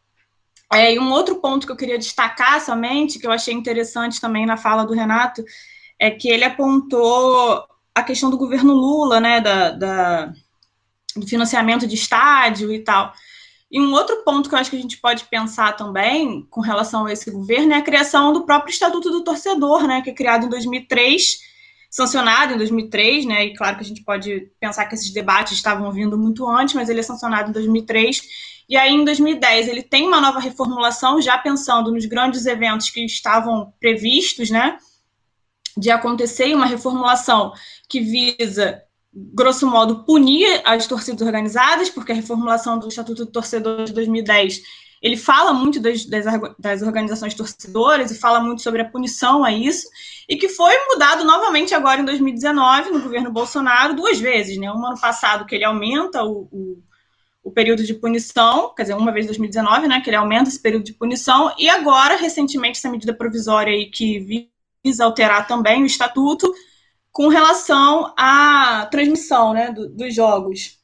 É, 0.71 0.93
e 0.93 0.99
um 0.99 1.11
outro 1.11 1.37
ponto 1.37 1.67
que 1.67 1.73
eu 1.73 1.77
queria 1.77 1.99
destacar 1.99 2.61
somente, 2.61 3.19
que 3.19 3.27
eu 3.27 3.33
achei 3.33 3.55
interessante 3.55 4.21
também 4.21 4.45
na 4.45 4.57
fala 4.57 4.85
do 4.85 4.93
Renato, 4.93 5.43
é 5.99 6.11
que 6.11 6.29
ele 6.29 6.45
apontou 6.45 7.65
a 7.95 8.03
questão 8.03 8.29
do 8.29 8.37
governo 8.37 8.75
Lula, 8.75 9.19
né? 9.19 9.41
Da, 9.41 9.71
da 9.71 10.33
financiamento 11.23 11.87
de 11.87 11.95
estádio 11.95 12.73
e 12.73 12.81
tal. 12.81 13.13
E 13.71 13.81
um 13.81 13.93
outro 13.93 14.23
ponto 14.23 14.49
que 14.49 14.55
eu 14.55 14.59
acho 14.61 14.71
que 14.71 14.77
a 14.77 14.81
gente 14.81 14.99
pode 14.99 15.25
pensar 15.25 15.73
também 15.73 16.47
com 16.49 16.61
relação 16.61 17.07
a 17.07 17.13
esse 17.13 17.31
governo 17.31 17.73
é 17.73 17.77
a 17.77 17.83
criação 17.83 18.33
do 18.33 18.45
próprio 18.45 18.73
Estatuto 18.73 19.11
do 19.11 19.25
Torcedor, 19.25 19.87
né, 19.87 20.01
que 20.01 20.11
é 20.11 20.15
criado 20.15 20.47
em 20.47 20.49
2003, 20.49 21.39
sancionado 21.91 22.55
em 22.55 22.57
2003, 22.57 23.27
né, 23.27 23.47
e 23.47 23.57
claro 23.57 23.77
que 23.77 23.83
a 23.83 23.87
gente 23.87 24.05
pode 24.05 24.49
pensar 24.61 24.87
que 24.87 24.95
esses 24.95 25.13
debates 25.13 25.55
estavam 25.55 25.91
vindo 25.91 26.17
muito 26.17 26.49
antes, 26.49 26.75
mas 26.75 26.89
ele 26.89 27.01
é 27.01 27.03
sancionado 27.03 27.51
em 27.51 27.53
2003, 27.53 28.23
e 28.69 28.77
aí 28.77 28.93
em 28.93 29.05
2010 29.05 29.67
ele 29.67 29.83
tem 29.83 30.07
uma 30.07 30.21
nova 30.21 30.39
reformulação, 30.39 31.21
já 31.21 31.37
pensando 31.37 31.91
nos 31.91 32.07
grandes 32.07 32.47
eventos 32.47 32.91
que 32.91 33.05
estavam 33.05 33.73
previstos, 33.81 34.51
né, 34.51 34.79
de 35.77 35.91
acontecer, 35.91 36.55
uma 36.55 36.67
reformulação 36.67 37.53
que 37.89 38.01
visa 38.01 38.81
grosso 39.15 39.67
modo, 39.67 40.05
punir 40.05 40.61
as 40.65 40.87
torcidas 40.87 41.23
organizadas, 41.23 41.89
porque 41.89 42.13
a 42.13 42.15
reformulação 42.15 42.79
do 42.79 42.89
Estatuto 42.89 43.25
do 43.25 43.31
Torcedor 43.31 43.85
de 43.85 43.93
2010 43.93 44.63
ele 45.05 45.19
fala 45.19 45.53
muito 45.53 45.79
das, 45.79 46.07
das, 46.07 46.25
das, 46.59 46.81
organizações 46.81 47.35
torcedoras 47.35 48.11
e 48.11 48.19
fala 48.19 48.41
muito 48.41 48.63
sobre 48.63 48.81
a 48.81 48.87
punição 48.87 49.45
a 49.45 49.53
isso, 49.53 49.87
e 50.27 50.35
que 50.35 50.49
foi 50.49 50.73
mudado 50.89 51.25
novamente 51.25 51.75
agora 51.75 52.01
em 52.01 52.07
2019, 52.07 52.89
no 52.89 53.03
governo 53.03 53.31
Bolsonaro, 53.31 53.95
duas 53.95 54.19
vezes. 54.19 54.57
Né? 54.57 54.73
Um 54.73 54.87
ano 54.87 54.99
passado, 54.99 55.45
que 55.45 55.55
ele 55.55 55.65
aumenta 55.65 56.25
o, 56.25 56.49
o, 56.51 56.83
o 57.43 57.51
período 57.51 57.85
de 57.85 57.93
punição, 57.93 58.75
quer 58.75 58.85
dizer, 58.85 58.95
uma 58.95 59.13
vez 59.13 59.27
em 59.27 59.29
2019, 59.29 59.89
né, 59.89 60.01
que 60.01 60.09
ele 60.09 60.17
aumenta 60.17 60.49
esse 60.49 60.59
período 60.59 60.85
de 60.85 60.95
punição, 60.95 61.55
e 61.59 61.69
agora, 61.69 62.17
recentemente, 62.17 62.79
essa 62.79 62.89
medida 62.89 63.13
provisória 63.13 63.75
aí 63.75 63.91
que 63.91 64.49
visa 64.83 65.05
alterar 65.05 65.47
também 65.47 65.83
o 65.83 65.87
estatuto, 65.87 66.51
com 67.15 67.29
relação 67.29 68.13
à 68.19 68.87
transmissão 68.91 69.55
né, 69.55 69.71
do, 69.71 69.89
dos 69.89 70.13
jogos. 70.13 70.81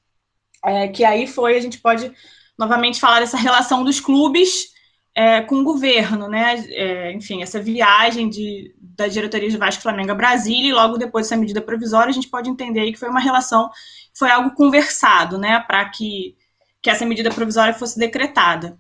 É, 0.65 0.87
que 0.87 1.05
aí 1.05 1.27
foi, 1.27 1.57
a 1.57 1.61
gente 1.61 1.79
pode 1.79 2.11
novamente 2.57 3.01
falar 3.01 3.19
dessa 3.21 3.37
relação 3.37 3.83
dos 3.83 3.99
clubes 3.99 4.69
é, 5.13 5.41
com 5.41 5.57
o 5.57 5.65
governo, 5.65 6.29
né? 6.29 6.65
É, 6.69 7.13
enfim, 7.13 7.43
essa 7.43 7.61
viagem 7.61 8.29
de, 8.29 8.73
da 8.79 9.09
diretoria 9.09 9.51
de 9.51 9.57
Vasco 9.57 9.83
Flamengo 9.83 10.13
a 10.13 10.15
Brasília 10.15 10.69
e 10.69 10.73
logo 10.73 10.99
depois 10.99 11.27
dessa 11.27 11.41
medida 11.41 11.61
provisória, 11.61 12.11
a 12.11 12.15
gente 12.15 12.29
pode 12.29 12.49
entender 12.49 12.93
que 12.93 12.99
foi 12.99 13.09
uma 13.09 13.21
relação, 13.21 13.69
foi 14.17 14.31
algo 14.31 14.53
conversado, 14.55 15.37
né? 15.37 15.59
Para 15.67 15.89
que, 15.89 16.37
que 16.81 16.91
essa 16.91 17.05
medida 17.05 17.31
provisória 17.31 17.75
fosse 17.75 17.99
decretada. 17.99 18.79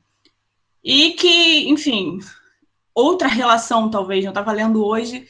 E 0.85 1.13
que, 1.15 1.69
enfim, 1.69 2.21
outra 2.95 3.27
relação, 3.27 3.91
talvez, 3.91 4.25
eu 4.25 4.31
estava 4.31 4.53
lendo 4.53 4.85
hoje 4.85 5.27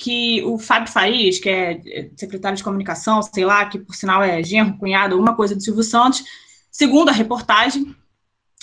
que 0.00 0.42
o 0.44 0.58
Fábio 0.58 0.90
Farias, 0.90 1.38
que 1.38 1.50
é 1.50 2.10
secretário 2.16 2.56
de 2.56 2.64
comunicação, 2.64 3.20
sei 3.20 3.44
lá, 3.44 3.66
que 3.66 3.78
por 3.78 3.94
sinal 3.94 4.22
é 4.22 4.42
genro, 4.42 4.78
cunhado, 4.78 5.14
alguma 5.14 5.36
coisa 5.36 5.54
do 5.54 5.62
Silvio 5.62 5.82
Santos, 5.82 6.24
segundo 6.70 7.10
a 7.10 7.12
reportagem 7.12 7.94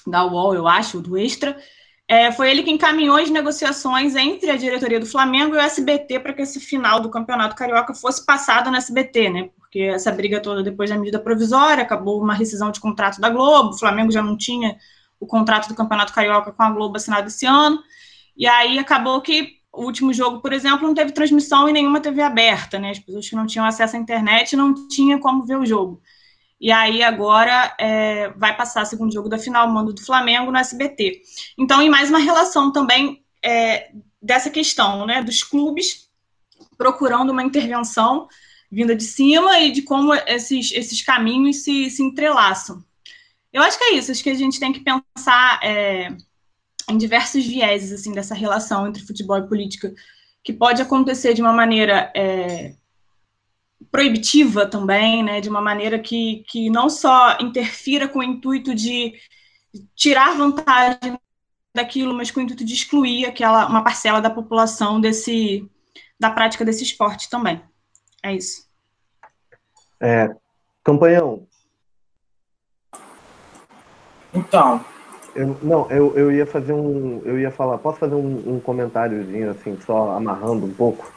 da 0.08 0.26
UOL, 0.26 0.56
eu 0.56 0.68
acho, 0.68 1.00
do 1.00 1.16
Extra, 1.16 1.56
é, 2.08 2.32
foi 2.32 2.50
ele 2.50 2.64
que 2.64 2.72
encaminhou 2.72 3.18
as 3.18 3.30
negociações 3.30 4.16
entre 4.16 4.50
a 4.50 4.56
diretoria 4.56 5.00
do 5.00 5.06
Flamengo 5.06 5.54
e 5.54 5.60
o 5.60 5.62
SBT 5.62 6.22
para 6.22 6.34
que 6.34 6.42
esse 6.42 6.60
final 6.60 7.00
do 7.00 7.12
Campeonato 7.12 7.56
Carioca 7.56 7.94
fosse 7.94 8.26
passado 8.26 8.72
no 8.72 8.78
SBT, 8.78 9.30
né? 9.30 9.50
Porque 9.60 9.82
essa 9.82 10.12
briga 10.12 10.42
toda 10.42 10.64
depois 10.64 10.90
da 10.90 10.98
medida 10.98 11.20
provisória, 11.20 11.84
acabou 11.84 12.20
uma 12.20 12.34
rescisão 12.34 12.72
de 12.72 12.80
contrato 12.80 13.22
da 13.22 13.30
Globo, 13.30 13.76
o 13.76 13.78
Flamengo 13.78 14.12
já 14.12 14.24
não 14.24 14.36
tinha 14.36 14.76
o 15.20 15.28
contrato 15.28 15.68
do 15.68 15.76
Campeonato 15.76 16.14
Carioca 16.14 16.52
com 16.52 16.64
a 16.64 16.72
Globo 16.72 16.98
assinado 16.98 17.28
esse 17.28 17.46
ano, 17.46 17.80
e 18.36 18.48
aí 18.48 18.80
acabou 18.80 19.22
que 19.22 19.57
o 19.78 19.84
último 19.84 20.12
jogo, 20.12 20.42
por 20.42 20.52
exemplo, 20.52 20.88
não 20.88 20.96
teve 20.96 21.12
transmissão 21.12 21.70
em 21.70 21.74
nenhuma 21.74 22.02
TV 22.02 22.22
aberta, 22.22 22.80
né? 22.80 22.90
As 22.90 23.00
pessoas 23.00 23.30
que 23.30 23.36
não 23.36 23.46
tinham 23.46 23.66
acesso 23.66 23.96
à 23.96 24.00
internet 24.00 24.56
não 24.56 24.88
tinham 24.88 25.20
como 25.20 25.46
ver 25.46 25.58
o 25.58 25.66
jogo. 25.66 26.02
E 26.60 26.72
aí 26.72 27.04
agora 27.04 27.76
é, 27.80 28.30
vai 28.30 28.58
passar 28.58 28.86
segundo 28.86 29.14
jogo 29.14 29.30
da 29.30 29.38
final, 29.38 29.70
mando 29.70 29.94
do 29.94 30.04
Flamengo 30.04 30.52
no 30.52 30.58
SBT. 30.58 31.22
Então, 31.58 31.80
em 31.82 31.90
mais 31.90 32.10
uma 32.10 32.18
relação 32.18 32.72
também 32.72 33.24
é, 33.46 33.92
dessa 34.20 34.50
questão, 34.50 35.06
né, 35.06 35.22
dos 35.22 35.44
clubes 35.44 36.08
procurando 36.76 37.32
uma 37.32 37.44
intervenção 37.44 38.28
vinda 38.72 38.96
de 38.96 39.04
cima 39.04 39.60
e 39.60 39.72
de 39.72 39.84
como 39.84 40.14
esses, 40.14 40.72
esses 40.72 41.04
caminhos 41.04 41.64
se, 41.64 41.90
se 41.92 42.02
entrelaçam. 42.02 42.84
Eu 43.54 43.62
acho 43.62 43.78
que 43.78 43.84
é 43.86 43.94
isso, 43.94 44.12
acho 44.12 44.24
que 44.24 44.30
a 44.30 44.36
gente 44.36 44.60
tem 44.60 44.74
que 44.74 44.82
pensar 44.82 45.60
é, 45.64 46.10
em 46.90 46.98
diversos 46.98 47.46
vieses 47.46 47.92
assim 47.92 48.14
dessa 48.14 48.34
relação 48.34 48.88
entre 48.88 49.06
futebol 49.06 49.38
e 49.38 49.48
política, 49.48 49.94
que 50.44 50.54
pode 50.54 50.82
acontecer 50.82 51.34
de 51.34 51.42
uma 51.42 51.52
maneira 51.52 52.12
é, 52.16 52.74
proibitiva 53.92 54.66
também, 54.66 55.24
né, 55.24 55.42
de 55.42 55.50
uma 55.50 55.62
maneira 55.62 56.00
que, 56.00 56.46
que 56.48 56.70
não 56.70 56.90
só 56.90 57.38
interfira 57.40 58.08
com 58.08 58.20
o 58.20 58.24
intuito 58.24 58.74
de 58.74 59.14
tirar 59.96 60.36
vantagem 60.38 61.20
daquilo, 61.76 62.14
mas 62.14 62.32
com 62.32 62.40
o 62.40 62.44
intuito 62.44 62.66
de 62.66 62.74
excluir 62.74 63.26
aquela 63.26 63.68
uma 63.68 63.84
parcela 63.84 64.20
da 64.20 64.30
população 64.30 65.00
desse 65.00 65.70
da 66.20 66.32
prática 66.32 66.66
desse 66.66 66.84
esporte 66.84 67.30
também. 67.30 67.62
É 68.24 68.34
isso. 68.34 68.68
É, 70.02 70.36
campanhão. 70.84 71.48
Então. 74.34 74.84
Eu, 75.38 75.56
não, 75.62 75.88
eu, 75.92 76.18
eu 76.18 76.32
ia 76.32 76.48
fazer 76.48 76.74
um. 76.74 77.22
Eu 77.24 77.40
ia 77.40 77.52
falar. 77.52 77.78
Posso 77.78 78.00
fazer 78.00 78.16
um, 78.16 78.56
um 78.56 78.60
comentáriozinho 78.60 79.52
assim, 79.52 79.78
só 79.86 80.18
amarrando 80.18 80.66
um 80.66 80.74
pouco? 80.74 81.10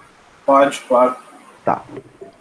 Pode, 0.44 0.78
claro. 0.83 1.16
Tá. 1.64 1.83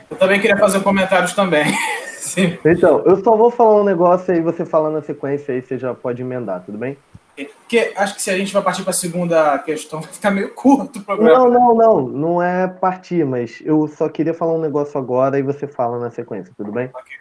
Eu 0.10 0.18
também 0.18 0.42
queria 0.42 0.58
fazer 0.58 0.82
comentários 0.82 1.32
também. 1.32 1.66
Sim. 2.18 2.58
Então, 2.66 3.02
eu 3.06 3.24
só 3.24 3.36
vou 3.38 3.50
falar 3.50 3.82
um 3.82 3.84
negócio 3.86 4.34
aí, 4.34 4.42
você 4.42 4.66
fala 4.66 4.90
na 4.90 5.02
sequência 5.02 5.54
aí, 5.54 5.62
você 5.62 5.78
já 5.78 5.94
pode 5.94 6.22
emendar, 6.22 6.64
tudo 6.66 6.78
bem? 6.78 6.98
Porque 7.34 7.94
acho 7.96 8.16
que 8.16 8.22
se 8.22 8.30
a 8.30 8.38
gente 8.38 8.52
vai 8.52 8.62
partir 8.62 8.82
para 8.82 8.92
a 8.92 8.94
segunda 8.94 9.58
questão, 9.60 10.02
vai 10.04 10.12
ficar 10.12 10.32
meio 10.32 10.54
curto 10.54 11.00
o 11.00 11.04
programa. 11.04 11.40
Não, 11.40 11.50
não, 11.50 11.76
não, 11.76 12.02
não 12.02 12.44
é 12.44 12.68
partir, 12.68 13.26
mas 13.26 13.62
eu 13.64 13.88
só 13.88 14.10
queria 14.10 14.34
falar 14.34 14.54
um 14.54 14.62
negócio 14.62 15.00
agora 15.00 15.40
e 15.40 15.42
você 15.42 15.66
fala 15.66 15.98
na 15.98 16.12
sequência, 16.12 16.54
tudo 16.58 16.74
bem? 16.74 16.90
Ok, 16.94 17.14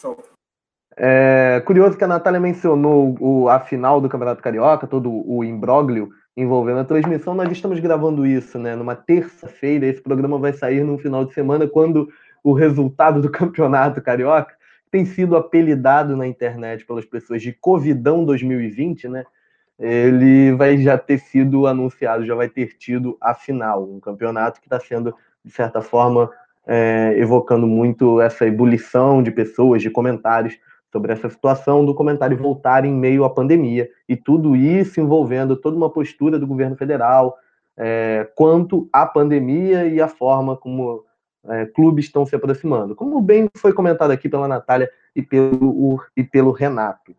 show. 0.00 0.18
É, 1.00 1.62
curioso 1.64 1.96
que 1.96 2.02
a 2.02 2.08
Natália 2.08 2.40
mencionou 2.40 3.16
o, 3.20 3.48
a 3.48 3.60
final 3.60 4.00
do 4.00 4.08
Campeonato 4.08 4.42
Carioca, 4.42 4.84
todo 4.84 5.08
o 5.30 5.44
imbróglio 5.44 6.08
envolvendo 6.36 6.80
a 6.80 6.84
transmissão. 6.84 7.34
Nós 7.34 7.50
estamos 7.52 7.78
gravando 7.78 8.26
isso, 8.26 8.58
né? 8.58 8.74
Numa 8.74 8.96
terça-feira, 8.96 9.86
esse 9.86 10.00
programa 10.02 10.38
vai 10.38 10.52
sair 10.52 10.82
no 10.82 10.98
final 10.98 11.24
de 11.24 11.32
semana, 11.32 11.68
quando 11.68 12.08
o 12.42 12.52
resultado 12.52 13.22
do 13.22 13.30
Campeonato 13.32 14.02
Carioca 14.02 14.52
tem 14.90 15.04
sido 15.04 15.36
apelidado 15.36 16.16
na 16.16 16.26
internet 16.26 16.84
pelas 16.84 17.04
pessoas 17.04 17.42
de 17.42 17.52
Covidão 17.52 18.24
2020, 18.24 19.08
né? 19.08 19.24
Ele 19.78 20.52
vai 20.56 20.78
já 20.78 20.98
ter 20.98 21.18
sido 21.18 21.68
anunciado, 21.68 22.26
já 22.26 22.34
vai 22.34 22.48
ter 22.48 22.76
tido 22.76 23.16
a 23.20 23.34
final, 23.34 23.84
um 23.84 24.00
campeonato 24.00 24.60
que 24.60 24.66
está 24.66 24.80
sendo, 24.80 25.14
de 25.44 25.52
certa 25.52 25.80
forma, 25.80 26.28
é, 26.66 27.14
evocando 27.16 27.68
muito 27.68 28.20
essa 28.20 28.44
ebulição 28.44 29.22
de 29.22 29.30
pessoas, 29.30 29.80
de 29.80 29.90
comentários 29.90 30.58
sobre 30.90 31.12
essa 31.12 31.28
situação 31.28 31.84
do 31.84 31.94
comentário 31.94 32.36
voltar 32.36 32.84
em 32.84 32.92
meio 32.92 33.24
à 33.24 33.30
pandemia 33.30 33.88
e 34.08 34.16
tudo 34.16 34.56
isso 34.56 35.00
envolvendo 35.00 35.56
toda 35.56 35.76
uma 35.76 35.90
postura 35.90 36.38
do 36.38 36.46
governo 36.46 36.76
federal 36.76 37.36
é, 37.76 38.28
quanto 38.34 38.88
à 38.92 39.06
pandemia 39.06 39.86
e 39.86 40.00
a 40.00 40.08
forma 40.08 40.56
como 40.56 41.04
é, 41.46 41.66
clubes 41.66 42.06
estão 42.06 42.26
se 42.26 42.34
aproximando. 42.34 42.94
Como 42.94 43.20
bem 43.20 43.48
foi 43.56 43.72
comentado 43.72 44.10
aqui 44.10 44.28
pela 44.28 44.48
Natália 44.48 44.90
e 45.14 45.22
pelo, 45.22 46.02
e 46.16 46.24
pelo 46.24 46.50
Renato. 46.50 47.14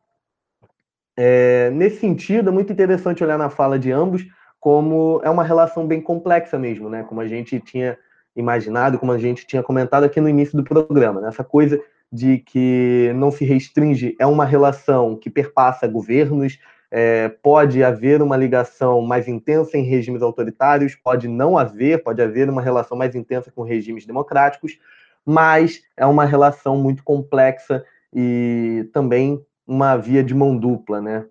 É, 1.15 1.69
nesse 1.71 1.99
sentido, 1.99 2.49
é 2.49 2.51
muito 2.51 2.71
interessante 2.71 3.23
olhar 3.23 3.37
na 3.37 3.49
fala 3.49 3.77
de 3.77 3.91
ambos 3.91 4.25
como 4.59 5.21
é 5.23 5.29
uma 5.29 5.43
relação 5.43 5.87
bem 5.87 6.01
complexa 6.01 6.57
mesmo, 6.57 6.89
né? 6.89 7.03
Como 7.03 7.21
a 7.21 7.27
gente 7.27 7.59
tinha 7.59 7.97
imaginado, 8.35 8.99
como 8.99 9.11
a 9.11 9.17
gente 9.17 9.45
tinha 9.45 9.63
comentado 9.63 10.03
aqui 10.03 10.19
no 10.21 10.29
início 10.29 10.55
do 10.55 10.63
programa, 10.63 11.19
né? 11.21 11.27
essa 11.27 11.43
coisa 11.43 11.81
de 12.11 12.39
que 12.39 13.11
não 13.15 13.31
se 13.31 13.45
restringe, 13.45 14.15
é 14.19 14.25
uma 14.25 14.45
relação 14.45 15.15
que 15.15 15.29
perpassa 15.29 15.87
governos, 15.87 16.59
é, 16.91 17.29
pode 17.29 17.83
haver 17.83 18.21
uma 18.21 18.35
ligação 18.35 19.01
mais 19.01 19.27
intensa 19.27 19.77
em 19.77 19.83
regimes 19.83 20.21
autoritários, 20.21 20.95
pode 20.95 21.27
não 21.27 21.57
haver, 21.57 22.03
pode 22.03 22.21
haver 22.21 22.49
uma 22.49 22.61
relação 22.61 22.97
mais 22.97 23.15
intensa 23.15 23.51
com 23.51 23.61
regimes 23.61 24.05
democráticos, 24.05 24.79
mas 25.23 25.83
é 25.95 26.05
uma 26.05 26.25
relação 26.25 26.77
muito 26.77 27.03
complexa 27.03 27.85
e 28.11 28.89
também 28.91 29.45
uma 29.67 29.95
via 29.95 30.23
de 30.23 30.33
mão 30.33 30.57
dupla, 30.57 30.99
né? 30.99 31.27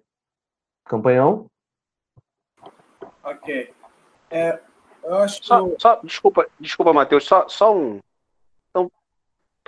Campanhão? 0.85 1.47
Ok. 3.25 3.75
É, 4.31 4.61
eu 5.03 5.17
acho 5.17 5.41
que... 5.41 5.47
só, 5.47 5.69
só, 5.79 6.01
desculpa, 6.05 6.47
desculpa, 6.61 6.93
Matheus, 6.93 7.25
só, 7.25 7.49
só 7.49 7.77
um. 7.77 7.99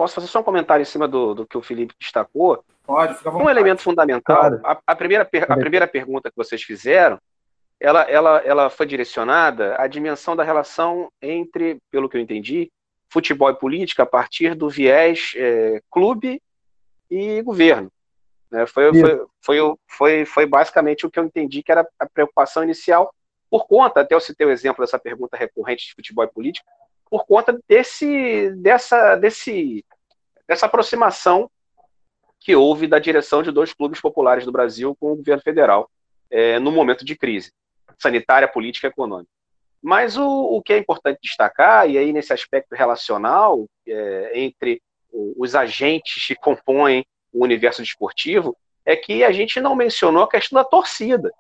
Posso 0.01 0.15
fazer 0.15 0.29
só 0.29 0.41
um 0.41 0.43
comentário 0.43 0.81
em 0.81 0.87
cima 0.87 1.07
do, 1.07 1.35
do 1.35 1.47
que 1.47 1.59
o 1.59 1.63
Felipe 1.63 1.95
destacou? 2.01 2.65
Pode, 2.87 3.19
fica 3.19 3.37
Um 3.37 3.51
elemento 3.51 3.83
fundamental. 3.83 4.35
Claro. 4.35 4.59
A, 4.65 4.81
a, 4.87 4.97
primeira, 4.97 5.29
a 5.47 5.57
primeira 5.59 5.87
pergunta 5.87 6.31
que 6.31 6.37
vocês 6.39 6.63
fizeram, 6.63 7.21
ela, 7.79 8.01
ela, 8.05 8.39
ela 8.39 8.71
foi 8.71 8.87
direcionada 8.87 9.77
à 9.79 9.87
dimensão 9.87 10.35
da 10.35 10.43
relação 10.43 11.13
entre, 11.21 11.83
pelo 11.91 12.09
que 12.09 12.17
eu 12.17 12.21
entendi, 12.23 12.73
futebol 13.11 13.51
e 13.51 13.55
política 13.55 14.05
a 14.05 14.07
partir 14.07 14.55
do 14.55 14.71
viés 14.71 15.35
é, 15.37 15.83
clube 15.91 16.41
e 17.11 17.43
governo. 17.43 17.93
Né? 18.51 18.65
Foi, 18.65 18.99
foi, 18.99 19.27
foi, 19.43 19.59
foi, 19.87 20.25
foi 20.25 20.47
basicamente 20.47 21.05
o 21.05 21.11
que 21.11 21.19
eu 21.19 21.25
entendi 21.25 21.63
que 21.63 21.73
era 21.73 21.87
a 21.99 22.07
preocupação 22.07 22.65
inicial, 22.65 23.15
por 23.51 23.67
conta, 23.67 24.01
até 24.01 24.15
eu 24.15 24.21
citei 24.21 24.47
o 24.47 24.51
exemplo 24.51 24.83
dessa 24.83 24.99
pergunta 24.99 25.37
recorrente 25.37 25.89
de 25.89 25.93
futebol 25.93 26.25
e 26.25 26.29
política, 26.29 26.67
por 27.11 27.27
conta 27.27 27.59
desse, 27.69 28.51
dessa, 28.57 29.17
desse, 29.17 29.85
dessa 30.47 30.67
aproximação 30.67 31.51
que 32.39 32.55
houve 32.55 32.87
da 32.87 32.99
direção 32.99 33.43
de 33.43 33.51
dois 33.51 33.75
clubes 33.75 34.01
populares 34.01 34.45
do 34.45 34.53
Brasil 34.53 34.97
com 34.99 35.13
o 35.13 35.17
governo 35.17 35.43
federal 35.43 35.91
é, 36.31 36.59
no 36.59 36.71
momento 36.71 37.05
de 37.05 37.17
crise 37.17 37.53
sanitária, 37.99 38.49
política 38.49 38.87
e 38.87 38.91
econômica. 38.91 39.31
Mas 39.83 40.17
o, 40.17 40.27
o 40.27 40.63
que 40.63 40.73
é 40.73 40.79
importante 40.79 41.19
destacar, 41.23 41.89
e 41.89 41.99
aí 41.99 42.13
nesse 42.13 42.33
aspecto 42.33 42.75
relacional 42.75 43.67
é, 43.87 44.31
entre 44.35 44.81
os 45.13 45.55
agentes 45.55 46.27
que 46.27 46.35
compõem 46.35 47.05
o 47.33 47.43
universo 47.45 47.83
desportivo, 47.83 48.57
é 48.85 48.97
que 48.97 49.25
a 49.25 49.33
gente 49.33 49.61
não 49.61 49.75
mencionou 49.75 50.23
a 50.23 50.29
questão 50.29 50.57
da 50.57 50.65
torcida. 50.65 51.31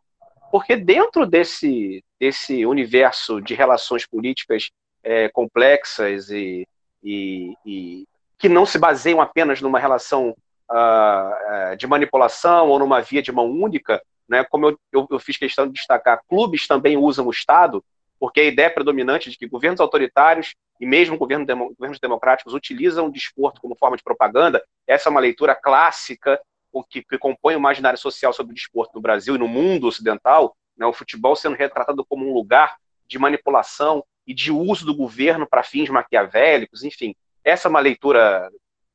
Porque 0.50 0.76
dentro 0.76 1.26
desse, 1.26 2.04
desse 2.18 2.66
universo 2.66 3.40
de 3.40 3.54
relações 3.54 4.06
políticas 4.06 4.70
é, 5.02 5.28
complexas 5.28 6.30
e, 6.30 6.66
e, 7.02 7.54
e, 7.64 8.06
que 8.38 8.48
não 8.48 8.66
se 8.66 8.78
baseiam 8.78 9.20
apenas 9.20 9.60
numa 9.60 9.78
relação 9.78 10.34
uh, 10.70 11.76
de 11.76 11.86
manipulação 11.86 12.68
ou 12.68 12.78
numa 12.78 13.00
via 13.00 13.22
de 13.22 13.32
mão 13.32 13.50
única, 13.50 14.02
né, 14.28 14.44
como 14.44 14.66
eu, 14.66 14.78
eu, 14.92 15.06
eu, 15.10 15.18
fiz 15.18 15.36
questão 15.36 15.66
de 15.66 15.72
destacar, 15.72 16.20
clubes 16.28 16.66
também 16.66 16.96
usam 16.96 17.26
o 17.26 17.30
Estado, 17.30 17.84
porque 18.18 18.40
a 18.40 18.44
ideia 18.44 18.70
predominante 18.70 19.30
de 19.30 19.36
que 19.36 19.46
governos 19.46 19.80
autoritários 19.80 20.54
e 20.78 20.86
mesmo 20.86 21.18
governos, 21.18 21.46
demo, 21.46 21.74
governos 21.74 21.98
democráticos 21.98 22.54
utilizam 22.54 23.06
o 23.06 23.12
desporto 23.12 23.60
como 23.60 23.76
forma 23.76 23.96
de 23.96 24.02
propaganda, 24.02 24.62
essa 24.86 25.08
é 25.08 25.10
uma 25.10 25.20
leitura 25.20 25.54
clássica 25.54 26.40
o 26.72 26.84
que, 26.84 27.02
que 27.02 27.18
compõe 27.18 27.54
o 27.54 27.58
imaginário 27.58 27.98
social 27.98 28.32
sobre 28.32 28.52
o 28.52 28.54
desporto 28.54 28.94
no 28.94 29.00
Brasil 29.00 29.34
e 29.34 29.38
no 29.38 29.48
mundo 29.48 29.88
ocidental, 29.88 30.56
né, 30.76 30.86
o 30.86 30.92
futebol 30.92 31.34
sendo 31.34 31.56
retratado 31.56 32.04
como 32.04 32.28
um 32.28 32.32
lugar 32.32 32.76
de 33.06 33.18
manipulação 33.18 34.04
e 34.26 34.34
de 34.34 34.52
uso 34.52 34.84
do 34.84 34.94
governo 34.94 35.46
para 35.46 35.62
fins 35.62 35.88
maquiavélicos, 35.88 36.84
enfim. 36.84 37.14
Essa 37.44 37.68
é 37.68 37.70
uma 37.70 37.80
leitura 37.80 38.50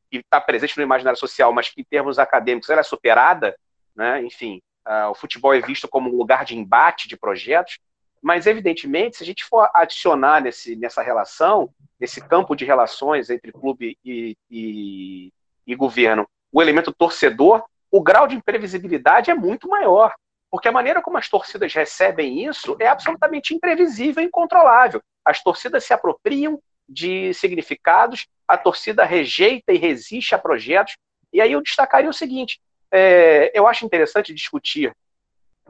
que 0.09 0.17
está 0.17 0.39
presente 0.39 0.77
no 0.77 0.83
imaginário 0.83 1.19
social, 1.19 1.51
mas 1.51 1.69
que 1.69 1.81
em 1.81 1.83
termos 1.83 2.19
acadêmicos 2.19 2.69
ela 2.69 2.81
é 2.81 2.83
superada, 2.83 3.55
né? 3.95 4.23
enfim, 4.23 4.61
uh, 4.87 5.09
o 5.09 5.15
futebol 5.15 5.53
é 5.53 5.59
visto 5.59 5.87
como 5.87 6.09
um 6.09 6.17
lugar 6.17 6.45
de 6.45 6.57
embate 6.57 7.07
de 7.07 7.17
projetos, 7.17 7.79
mas 8.21 8.47
evidentemente, 8.47 9.17
se 9.17 9.23
a 9.23 9.25
gente 9.25 9.43
for 9.43 9.69
adicionar 9.73 10.41
nesse, 10.41 10.75
nessa 10.75 11.01
relação, 11.01 11.69
nesse 11.99 12.21
campo 12.21 12.55
de 12.55 12.65
relações 12.65 13.29
entre 13.29 13.51
clube 13.51 13.97
e, 14.03 14.35
e, 14.49 15.31
e 15.65 15.75
governo, 15.75 16.27
o 16.51 16.61
elemento 16.61 16.93
torcedor, 16.93 17.63
o 17.91 18.01
grau 18.01 18.27
de 18.27 18.35
imprevisibilidade 18.35 19.29
é 19.29 19.35
muito 19.35 19.67
maior, 19.69 20.13
Porque 20.55 20.69
a 20.69 20.71
maneira 20.71 21.01
como 21.01 21.17
as 21.17 21.27
torcidas 21.27 21.73
recebem 21.73 22.45
isso 22.45 22.77
é 22.79 22.87
absolutamente 22.87 23.53
imprevisível 23.53 24.23
e 24.23 24.27
incontrolável. 24.27 25.01
As 25.25 25.43
torcidas 25.43 25.83
se 25.83 25.91
apropriam 25.91 26.61
de 26.87 27.33
significados, 27.33 28.25
a 28.47 28.57
torcida 28.57 29.03
rejeita 29.03 29.73
e 29.73 29.77
resiste 29.77 30.33
a 30.33 30.39
projetos. 30.39 30.95
E 31.33 31.41
aí 31.41 31.51
eu 31.51 31.61
destacaria 31.61 32.09
o 32.09 32.13
seguinte: 32.13 32.61
é, 32.89 33.51
eu 33.53 33.67
acho 33.67 33.85
interessante 33.85 34.33
discutir 34.33 34.95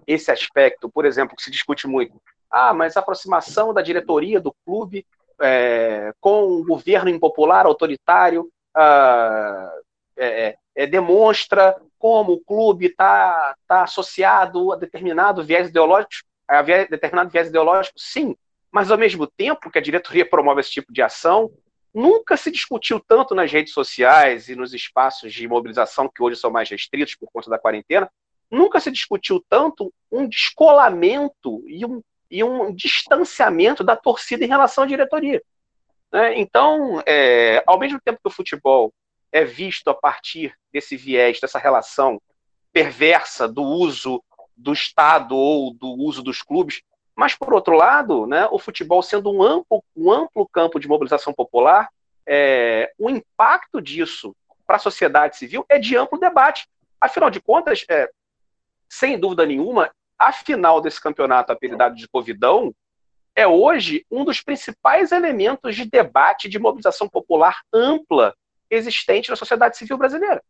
esse 0.06 0.30
aspecto, 0.30 0.88
por 0.88 1.04
exemplo, 1.04 1.36
que 1.36 1.42
se 1.42 1.50
discute 1.50 1.88
muito. 1.88 2.22
Ah, 2.48 2.72
mas 2.72 2.96
a 2.96 3.00
aproximação 3.00 3.74
da 3.74 3.82
diretoria 3.82 4.40
do 4.40 4.54
clube 4.64 5.04
é, 5.42 6.14
com 6.22 6.44
o 6.44 6.64
governo 6.64 7.10
impopular, 7.10 7.66
autoritário, 7.66 8.52
ah, 8.76 9.68
é, 10.16 10.50
é, 10.50 10.58
é 10.76 10.86
demonstra 10.86 11.76
como 12.06 12.34
o 12.34 12.40
clube 12.40 12.86
está 12.86 13.56
tá 13.68 13.82
associado 13.82 14.72
a 14.72 14.76
determinado 14.76 15.44
viés 15.44 15.70
ideológico, 15.70 16.24
a 16.48 16.62
determinado 16.62 17.32
viés 17.32 17.48
ideológico, 17.48 17.98
sim, 17.98 18.36
mas 18.72 18.92
ao 18.92 18.98
mesmo 18.98 19.26
tempo 19.26 19.72
que 19.72 19.80
a 19.80 19.82
diretoria 19.82 20.24
promove 20.24 20.62
esse 20.62 20.70
tipo 20.70 20.94
de 20.94 21.02
ação, 21.02 21.50
nunca 21.92 22.38
se 22.38 22.52
discutiu 22.52 23.00
tanto 23.00 23.34
nas 23.34 23.52
redes 23.52 23.74
sociais 23.74 24.50
e 24.50 24.56
nos 24.56 24.72
espaços 24.72 25.34
de 25.34 25.48
mobilização 25.48 26.08
que 26.08 26.22
hoje 26.22 26.40
são 26.40 26.52
mais 26.52 26.70
restritos 26.70 27.16
por 27.16 27.28
conta 27.34 27.50
da 27.50 27.58
quarentena, 27.58 28.08
nunca 28.52 28.80
se 28.80 28.92
discutiu 28.92 29.44
tanto 29.50 29.92
um 30.12 30.30
descolamento 30.30 31.64
e 31.66 31.84
um, 31.88 32.04
e 32.30 32.44
um 32.44 32.72
distanciamento 32.72 33.84
da 33.84 33.96
torcida 33.96 34.46
em 34.46 34.48
relação 34.48 34.84
à 34.84 34.88
diretoria. 34.88 35.42
Né? 36.14 36.38
Então, 36.38 37.02
é, 37.04 37.64
ao 37.66 37.80
mesmo 37.80 38.00
tempo 38.00 38.20
que 38.22 38.28
o 38.28 38.32
futebol 38.32 38.94
é 39.36 39.44
visto 39.44 39.90
a 39.90 39.94
partir 39.94 40.56
desse 40.72 40.96
viés, 40.96 41.42
dessa 41.42 41.60
relação 41.60 42.22
perversa 42.72 43.50
do 43.50 43.62
uso 43.62 44.24
do 44.56 44.72
Estado 44.72 45.36
ou 45.36 45.74
do 45.74 45.90
uso 45.90 46.24
dos 46.24 46.42
clubes, 46.42 46.82
mas, 47.14 47.36
por 47.36 47.54
outro 47.54 47.76
lado, 47.76 48.26
né, 48.26 48.48
o 48.50 48.58
futebol 48.58 49.04
sendo 49.04 49.30
um 49.30 49.44
amplo, 49.44 49.84
um 49.94 50.10
amplo 50.10 50.48
campo 50.48 50.80
de 50.80 50.88
mobilização 50.88 51.34
popular, 51.34 51.90
é, 52.26 52.94
o 52.98 53.10
impacto 53.10 53.82
disso 53.82 54.34
para 54.66 54.78
a 54.78 54.80
sociedade 54.80 55.36
civil 55.36 55.66
é 55.68 55.78
de 55.78 55.98
amplo 55.98 56.18
debate. 56.18 56.66
Afinal 57.00 57.30
de 57.30 57.42
contas, 57.42 57.84
é, 57.90 58.10
sem 58.88 59.20
dúvida 59.20 59.46
nenhuma, 59.46 59.92
a 60.18 60.32
final 60.32 60.80
desse 60.80 61.02
campeonato 61.02 61.52
apelidado 61.52 61.96
de 61.96 62.08
Covidão 62.08 62.74
é 63.36 63.46
hoje 63.46 64.06
um 64.10 64.24
dos 64.24 64.40
principais 64.40 65.12
elementos 65.12 65.76
de 65.76 65.84
debate, 65.84 66.48
de 66.48 66.58
mobilização 66.58 67.10
popular 67.10 67.62
ampla 67.74 68.34
existente 68.70 69.30
na 69.30 69.36
sociedade 69.36 69.78
civil 69.78 69.98
brasileira. 69.98 70.42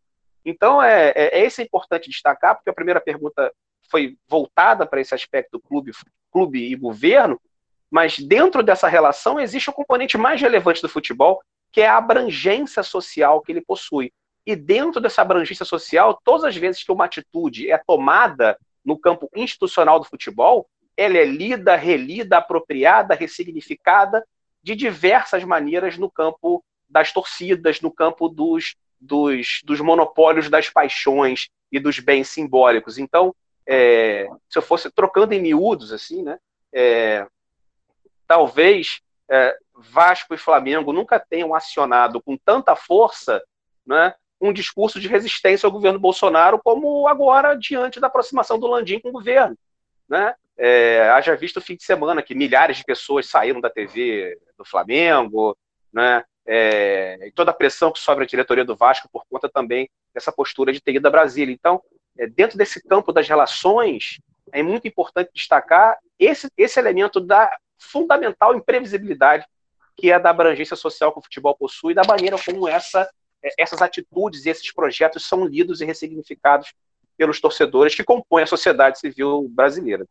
Então, 0.43 0.81
é, 0.81 1.09
é, 1.15 1.39
é, 1.39 1.45
isso 1.45 1.59
é 1.59 1.63
importante 1.63 2.09
destacar, 2.09 2.55
porque 2.55 2.69
a 2.69 2.73
primeira 2.73 3.01
pergunta 3.01 3.51
foi 3.89 4.17
voltada 4.27 4.85
para 4.85 5.01
esse 5.01 5.13
aspecto 5.13 5.59
clube, 5.59 5.91
clube 6.31 6.71
e 6.71 6.75
governo, 6.75 7.39
mas 7.89 8.19
dentro 8.19 8.61
dessa 8.61 8.87
relação 8.87 9.39
existe 9.39 9.69
o 9.69 9.73
componente 9.73 10.17
mais 10.17 10.39
relevante 10.39 10.81
do 10.81 10.89
futebol, 10.89 11.41
que 11.71 11.81
é 11.81 11.87
a 11.87 11.97
abrangência 11.97 12.83
social 12.83 13.41
que 13.41 13.51
ele 13.51 13.61
possui. 13.61 14.11
E 14.45 14.55
dentro 14.55 15.01
dessa 15.01 15.21
abrangência 15.21 15.65
social, 15.65 16.19
todas 16.23 16.43
as 16.43 16.55
vezes 16.55 16.83
que 16.83 16.91
uma 16.91 17.05
atitude 17.05 17.71
é 17.71 17.77
tomada 17.77 18.57
no 18.83 18.97
campo 18.97 19.29
institucional 19.35 19.99
do 19.99 20.05
futebol, 20.05 20.67
ela 20.95 21.17
é 21.17 21.25
lida, 21.25 21.75
relida, 21.75 22.37
apropriada, 22.37 23.15
ressignificada 23.15 24.23
de 24.61 24.75
diversas 24.75 25.43
maneiras 25.43 25.97
no 25.97 26.09
campo 26.09 26.63
das 26.89 27.11
torcidas, 27.11 27.81
no 27.81 27.91
campo 27.91 28.29
dos, 28.29 28.75
dos, 28.99 29.61
dos 29.63 29.79
monopólios 29.81 30.49
das 30.49 30.69
paixões 30.69 31.49
e 31.71 31.79
dos 31.79 31.99
bens 31.99 32.29
simbólicos. 32.29 32.97
Então, 32.97 33.35
é, 33.67 34.27
se 34.49 34.57
eu 34.57 34.61
fosse 34.61 34.91
trocando 34.91 35.33
em 35.33 35.41
miúdos, 35.41 35.91
assim, 35.91 36.23
né, 36.23 36.37
é, 36.73 37.25
talvez 38.27 39.01
é, 39.29 39.57
Vasco 39.73 40.33
e 40.33 40.37
Flamengo 40.37 40.93
nunca 40.93 41.19
tenham 41.19 41.53
acionado 41.53 42.21
com 42.21 42.37
tanta 42.37 42.75
força 42.75 43.43
né, 43.85 44.13
um 44.39 44.53
discurso 44.53 44.99
de 44.99 45.07
resistência 45.07 45.65
ao 45.65 45.71
governo 45.71 45.99
Bolsonaro 45.99 46.59
como 46.63 47.07
agora 47.07 47.55
diante 47.55 47.99
da 47.99 48.07
aproximação 48.07 48.59
do 48.59 48.67
Landim 48.67 48.99
com 48.99 49.09
o 49.09 49.13
governo. 49.13 49.57
Né? 50.07 50.33
É, 50.57 51.09
haja 51.09 51.35
visto 51.35 51.57
o 51.57 51.61
fim 51.61 51.75
de 51.75 51.83
semana 51.83 52.21
que 52.21 52.35
milhares 52.35 52.77
de 52.77 52.83
pessoas 52.83 53.27
saíram 53.27 53.59
da 53.59 53.69
TV 53.69 54.39
do 54.57 54.63
Flamengo, 54.63 55.57
né? 55.91 56.23
É, 56.47 57.27
e 57.27 57.31
toda 57.31 57.51
a 57.51 57.53
pressão 57.53 57.91
que 57.91 57.99
sobra 57.99 58.23
a 58.23 58.27
diretoria 58.27 58.63
do 58.63 58.75
Vasco 58.75 59.09
por 59.11 59.23
conta 59.29 59.49
também 59.49 59.89
dessa 60.13 60.31
postura 60.31 60.71
de 60.71 60.81
ter 60.81 60.95
ido 60.95 61.07
a 61.07 61.11
Brasília. 61.11 61.53
Então, 61.53 61.81
é, 62.17 62.27
dentro 62.27 62.57
desse 62.57 62.81
campo 62.81 63.11
das 63.11 63.27
relações, 63.27 64.19
é 64.51 64.61
muito 64.61 64.87
importante 64.87 65.31
destacar 65.33 65.97
esse, 66.19 66.47
esse 66.57 66.79
elemento 66.79 67.19
da 67.19 67.49
fundamental 67.77 68.55
imprevisibilidade 68.55 69.45
que 69.97 70.11
é 70.11 70.19
da 70.19 70.29
abrangência 70.29 70.75
social 70.75 71.11
que 71.13 71.19
o 71.19 71.21
futebol 71.21 71.55
possui 71.55 71.93
e 71.93 71.95
da 71.95 72.03
maneira 72.03 72.37
como 72.43 72.67
essa, 72.67 73.09
é, 73.43 73.49
essas 73.57 73.81
atitudes 73.81 74.45
e 74.45 74.49
esses 74.49 74.71
projetos 74.73 75.25
são 75.25 75.45
lidos 75.45 75.81
e 75.81 75.85
ressignificados 75.85 76.73
pelos 77.17 77.39
torcedores 77.39 77.95
que 77.95 78.03
compõem 78.03 78.43
a 78.43 78.47
sociedade 78.47 78.99
civil 78.99 79.47
brasileira. 79.49 80.05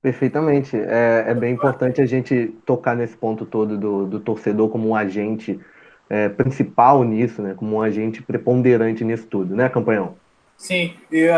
Perfeitamente. 0.00 0.76
É, 0.76 1.24
é 1.28 1.34
bem 1.34 1.54
importante 1.54 2.00
a 2.00 2.06
gente 2.06 2.54
tocar 2.64 2.94
nesse 2.94 3.16
ponto 3.16 3.44
todo 3.44 3.76
do, 3.76 4.06
do 4.06 4.20
torcedor 4.20 4.68
como 4.68 4.88
um 4.88 4.96
agente 4.96 5.58
é, 6.08 6.28
principal 6.28 7.02
nisso, 7.02 7.42
né? 7.42 7.54
Como 7.54 7.76
um 7.76 7.82
agente 7.82 8.22
preponderante 8.22 9.04
nisso 9.04 9.26
tudo, 9.26 9.54
né, 9.54 9.68
campanhão? 9.68 10.16
Sim, 10.56 10.94
e 11.10 11.28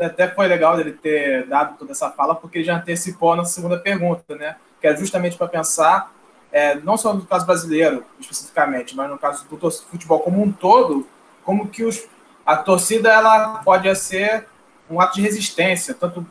até 0.00 0.28
foi 0.28 0.46
legal 0.46 0.78
ele 0.80 0.92
ter 0.92 1.46
dado 1.46 1.78
toda 1.78 1.92
essa 1.92 2.10
fala, 2.10 2.34
porque 2.34 2.58
ele 2.58 2.64
já 2.64 2.76
antecipou 2.76 3.36
na 3.36 3.44
segunda 3.44 3.78
pergunta, 3.78 4.34
né? 4.34 4.56
Que 4.80 4.88
é 4.88 4.96
justamente 4.96 5.36
para 5.36 5.46
pensar, 5.46 6.12
é, 6.52 6.76
não 6.76 6.96
só 6.96 7.12
no 7.14 7.24
caso 7.26 7.46
brasileiro, 7.46 8.04
especificamente, 8.18 8.96
mas 8.96 9.10
no 9.10 9.18
caso 9.18 9.46
do 9.48 9.70
futebol 9.70 10.20
como 10.20 10.42
um 10.42 10.50
todo, 10.50 11.06
como 11.44 11.68
que 11.68 11.84
os, 11.84 12.08
a 12.44 12.56
torcida 12.56 13.12
ela 13.12 13.60
pode 13.64 13.94
ser 13.96 14.46
um 14.90 15.00
ato 15.00 15.16
de 15.16 15.22
resistência, 15.22 15.94
tanto 15.94 16.26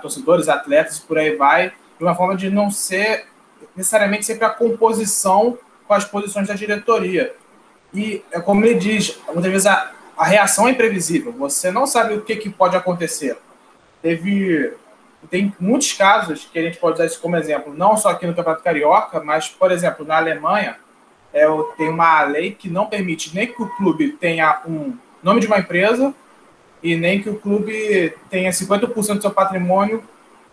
torcedores, 0.00 0.48
atletas 0.48 0.98
por 0.98 1.18
aí 1.18 1.36
vai, 1.36 1.72
de 1.98 2.04
uma 2.04 2.14
forma 2.14 2.36
de 2.36 2.50
não 2.50 2.70
ser 2.70 3.26
necessariamente 3.76 4.26
sempre 4.26 4.44
a 4.44 4.50
composição 4.50 5.58
com 5.86 5.94
as 5.94 6.04
posições 6.04 6.48
da 6.48 6.54
diretoria. 6.54 7.34
E, 7.92 8.22
é 8.30 8.40
como 8.40 8.64
ele 8.64 8.74
diz, 8.78 9.18
muitas 9.32 9.50
vezes 9.50 9.66
a, 9.66 9.90
a 10.16 10.24
reação 10.24 10.68
é 10.68 10.70
imprevisível, 10.70 11.32
você 11.32 11.70
não 11.70 11.86
sabe 11.86 12.14
o 12.14 12.22
que, 12.22 12.36
que 12.36 12.50
pode 12.50 12.76
acontecer. 12.76 13.36
Teve. 14.02 14.74
Tem 15.28 15.54
muitos 15.60 15.92
casos 15.92 16.48
que 16.50 16.58
a 16.58 16.62
gente 16.62 16.78
pode 16.78 16.94
usar 16.94 17.04
isso 17.04 17.20
como 17.20 17.36
exemplo, 17.36 17.74
não 17.74 17.94
só 17.94 18.08
aqui 18.08 18.26
no 18.26 18.34
Campeonato 18.34 18.64
Carioca, 18.64 19.20
mas, 19.22 19.50
por 19.50 19.70
exemplo, 19.70 20.06
na 20.06 20.16
Alemanha, 20.16 20.78
é, 21.32 21.46
tem 21.76 21.90
uma 21.90 22.22
lei 22.22 22.52
que 22.52 22.70
não 22.70 22.86
permite 22.86 23.34
nem 23.34 23.46
que 23.46 23.62
o 23.62 23.68
clube 23.76 24.12
tenha 24.12 24.62
um 24.66 24.94
nome 25.22 25.40
de 25.40 25.46
uma 25.46 25.58
empresa 25.58 26.14
e 26.82 26.96
nem 26.96 27.22
que 27.22 27.28
o 27.28 27.38
clube 27.38 28.14
tenha 28.28 28.50
50% 28.50 29.14
do 29.14 29.22
seu 29.22 29.30
patrimônio 29.30 30.02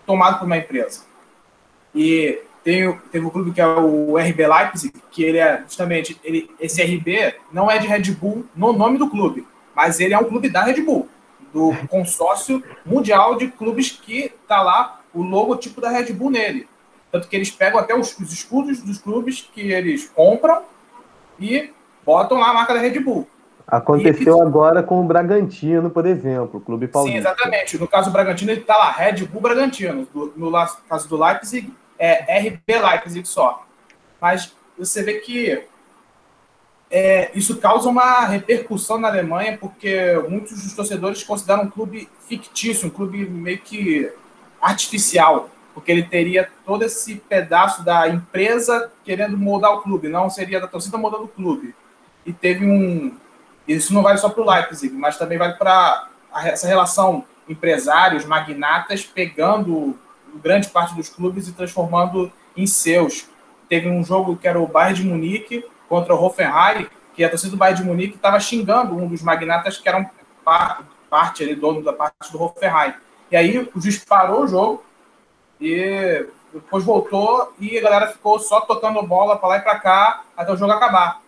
tomado 0.05 0.39
por 0.39 0.45
uma 0.45 0.57
empresa. 0.57 1.01
E 1.93 2.39
tem, 2.63 2.91
tem 3.11 3.21
um 3.21 3.29
clube 3.29 3.51
que 3.51 3.61
é 3.61 3.67
o 3.67 4.17
RB 4.17 4.45
Leipzig, 4.45 4.93
que 5.11 5.23
ele 5.23 5.37
é 5.37 5.63
justamente, 5.65 6.19
ele, 6.23 6.49
esse 6.59 6.81
RB 6.81 7.35
não 7.51 7.71
é 7.71 7.77
de 7.77 7.87
Red 7.87 8.11
Bull 8.11 8.45
no 8.55 8.73
nome 8.73 8.97
do 8.97 9.09
clube, 9.09 9.47
mas 9.75 9.99
ele 9.99 10.13
é 10.13 10.17
um 10.17 10.25
clube 10.25 10.49
da 10.49 10.63
Red 10.63 10.81
Bull, 10.81 11.07
do 11.53 11.73
consórcio 11.87 12.63
mundial 12.85 13.37
de 13.37 13.47
clubes 13.47 13.91
que 13.91 14.25
está 14.25 14.61
lá 14.61 15.01
o 15.13 15.21
logotipo 15.23 15.79
da 15.79 15.89
Red 15.89 16.11
Bull 16.13 16.29
nele. 16.29 16.67
Tanto 17.11 17.27
que 17.27 17.35
eles 17.35 17.49
pegam 17.49 17.79
até 17.79 17.95
os, 17.95 18.17
os 18.19 18.33
escudos 18.33 18.81
dos 18.81 18.97
clubes 18.97 19.49
que 19.53 19.71
eles 19.71 20.09
compram 20.09 20.61
e 21.39 21.71
botam 22.05 22.37
lá 22.37 22.49
a 22.49 22.53
marca 22.53 22.73
da 22.73 22.79
Red 22.79 22.99
Bull. 22.99 23.27
Aconteceu 23.67 24.41
agora 24.41 24.81
com 24.81 25.01
o 25.01 25.03
Bragantino, 25.03 25.89
por 25.89 26.05
exemplo, 26.05 26.59
o 26.59 26.61
Clube 26.61 26.87
Paulista. 26.87 27.19
Sim, 27.19 27.25
exatamente. 27.27 27.77
No 27.77 27.85
caso 27.85 28.09
do 28.09 28.13
Bragantino, 28.13 28.51
ele 28.51 28.61
está 28.61 28.77
lá, 28.77 28.91
Red 28.91 29.25
Bull 29.25 29.41
Bragantino. 29.41 30.07
No, 30.13 30.31
no 30.37 30.51
caso 30.87 31.09
do 31.09 31.21
Leipzig, 31.21 31.73
é 31.99 32.39
RB 32.39 32.61
Leipzig 32.67 33.27
só. 33.27 33.65
Mas 34.21 34.55
você 34.77 35.03
vê 35.03 35.15
que 35.15 35.63
é, 36.89 37.29
isso 37.35 37.57
causa 37.57 37.89
uma 37.89 38.25
repercussão 38.25 38.97
na 38.97 39.09
Alemanha, 39.09 39.57
porque 39.57 40.13
muitos 40.29 40.63
dos 40.63 40.73
torcedores 40.73 41.23
consideram 41.23 41.63
um 41.63 41.69
clube 41.69 42.09
fictício, 42.27 42.87
um 42.87 42.91
clube 42.91 43.29
meio 43.29 43.59
que 43.59 44.09
artificial, 44.61 45.49
porque 45.73 45.91
ele 45.91 46.03
teria 46.03 46.49
todo 46.65 46.83
esse 46.83 47.15
pedaço 47.15 47.83
da 47.83 48.07
empresa 48.07 48.91
querendo 49.03 49.37
moldar 49.37 49.73
o 49.73 49.81
clube, 49.81 50.07
não 50.07 50.29
seria 50.29 50.61
da 50.61 50.67
torcida 50.67 50.97
moldando 50.97 51.25
o 51.25 51.27
clube. 51.27 51.75
E 52.25 52.31
teve 52.31 52.65
um, 52.65 53.13
isso 53.67 53.93
não 53.93 54.01
vale 54.01 54.17
só 54.17 54.29
para 54.29 54.41
o 54.41 54.49
Leipzig, 54.49 54.93
mas 54.93 55.17
também 55.17 55.37
vale 55.37 55.53
para 55.53 56.09
essa 56.43 56.67
relação 56.67 57.25
empresários, 57.49 58.25
magnatas, 58.25 59.03
pegando 59.03 59.97
grande 60.35 60.69
parte 60.69 60.95
dos 60.95 61.09
clubes 61.09 61.47
e 61.47 61.53
transformando 61.53 62.31
em 62.55 62.67
seus. 62.67 63.27
Teve 63.69 63.89
um 63.89 64.03
jogo 64.03 64.37
que 64.37 64.47
era 64.47 64.59
o 64.59 64.67
Bayern 64.67 65.01
de 65.01 65.07
Munique 65.07 65.65
contra 65.89 66.13
o 66.13 66.23
Hoffenheim, 66.23 66.87
que 67.13 67.23
a 67.23 67.29
torcida 67.29 67.51
do 67.51 67.57
Bayern 67.57 67.81
de 67.81 67.87
Munique 67.87 68.15
estava 68.15 68.39
xingando 68.39 68.95
um 68.95 69.07
dos 69.07 69.21
magnatas 69.21 69.77
que 69.77 69.87
eram 69.87 70.09
parte, 71.09 71.43
ali, 71.43 71.55
dono 71.55 71.83
da 71.83 71.93
parte 71.93 72.31
do 72.31 72.41
Hoffenheim. 72.41 72.93
E 73.31 73.35
aí 73.35 73.69
o 73.73 73.81
juiz 73.81 74.03
parou 74.03 74.43
o 74.43 74.47
jogo 74.47 74.83
e 75.59 76.25
depois 76.53 76.83
voltou 76.83 77.53
e 77.59 77.77
a 77.77 77.81
galera 77.81 78.07
ficou 78.07 78.39
só 78.39 78.61
tocando 78.61 79.01
bola 79.03 79.37
para 79.37 79.49
lá 79.49 79.57
e 79.57 79.61
para 79.61 79.79
cá 79.79 80.23
até 80.35 80.51
o 80.51 80.57
jogo 80.57 80.71
acabar. 80.71 81.21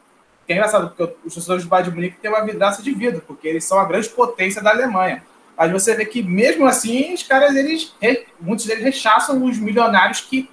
Que 0.49 0.53
é 0.53 0.55
engraçado, 0.55 0.89
porque 0.89 1.15
os 1.23 1.31
torcedores 1.31 1.63
do 1.63 1.69
Bayern 1.69 1.91
de 1.91 1.95
Munique 1.95 2.17
têm 2.17 2.31
uma 2.31 2.43
vidraça 2.43 2.81
de 2.81 2.91
vida, 2.91 3.21
porque 3.27 3.47
eles 3.47 3.63
são 3.63 3.79
a 3.79 3.85
grande 3.85 4.09
potência 4.09 4.63
da 4.63 4.71
Alemanha. 4.71 5.23
Mas 5.55 5.71
você 5.71 5.93
vê 5.93 6.05
que 6.05 6.23
mesmo 6.23 6.65
assim, 6.65 7.13
os 7.13 7.21
caras, 7.21 7.55
eles, 7.55 7.95
muitos 8.41 8.65
deles 8.65 8.83
rechaçam 8.83 9.45
os 9.45 9.59
milionários 9.59 10.21
que 10.21 10.49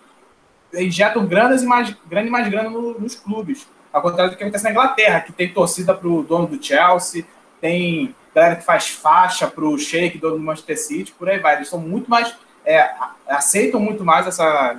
injetam 0.74 1.24
granas 1.24 1.62
e 1.62 1.66
mais, 1.66 1.96
grana 2.06 2.28
e 2.28 2.30
mais 2.30 2.46
grana 2.46 2.68
no, 2.68 3.00
nos 3.00 3.14
clubes. 3.14 3.66
Ao 3.90 4.02
contrário 4.02 4.32
do 4.32 4.36
que 4.36 4.42
acontece 4.42 4.64
na 4.64 4.70
Inglaterra, 4.70 5.22
que 5.22 5.32
tem 5.32 5.50
torcida 5.50 5.94
para 5.94 6.06
o 6.06 6.22
dono 6.22 6.46
do 6.46 6.62
Chelsea, 6.62 7.24
tem 7.58 8.14
galera 8.34 8.56
que 8.56 8.66
faz 8.66 8.90
faixa 8.90 9.46
para 9.46 9.64
o 9.64 9.78
Sheik, 9.78 10.18
dono 10.18 10.36
do 10.36 10.42
Manchester 10.42 10.78
City, 10.78 11.12
por 11.12 11.26
aí 11.30 11.38
vai. 11.38 11.56
Eles 11.56 11.68
são 11.70 11.80
muito 11.80 12.10
mais. 12.10 12.36
É, 12.66 12.90
aceitam 13.26 13.80
muito 13.80 14.04
mais 14.04 14.26
essa, 14.26 14.78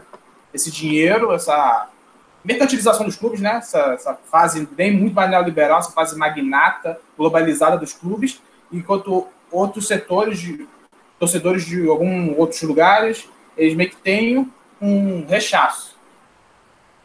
esse 0.54 0.70
dinheiro, 0.70 1.34
essa 1.34 1.90
mercantilização 2.48 3.06
dos 3.06 3.18
clubes, 3.18 3.42
né? 3.42 3.58
Essa, 3.58 3.80
essa 3.94 4.14
fase 4.14 4.66
bem 4.72 4.96
muito 4.96 5.14
mais 5.14 5.30
neoliberal, 5.30 5.80
essa 5.80 5.92
fase 5.92 6.18
magnata, 6.18 6.98
globalizada 7.18 7.78
dos 7.78 7.92
clubes, 7.92 8.42
enquanto 8.72 9.28
outros 9.52 9.86
setores, 9.86 10.40
de, 10.40 10.66
torcedores 11.20 11.66
de 11.66 11.88
alguns 11.90 12.38
outros 12.38 12.62
lugares, 12.62 13.30
eles 13.58 13.76
meio 13.76 13.90
que 13.90 13.98
têm 13.98 14.50
um 14.82 15.26
rechaço. 15.26 15.98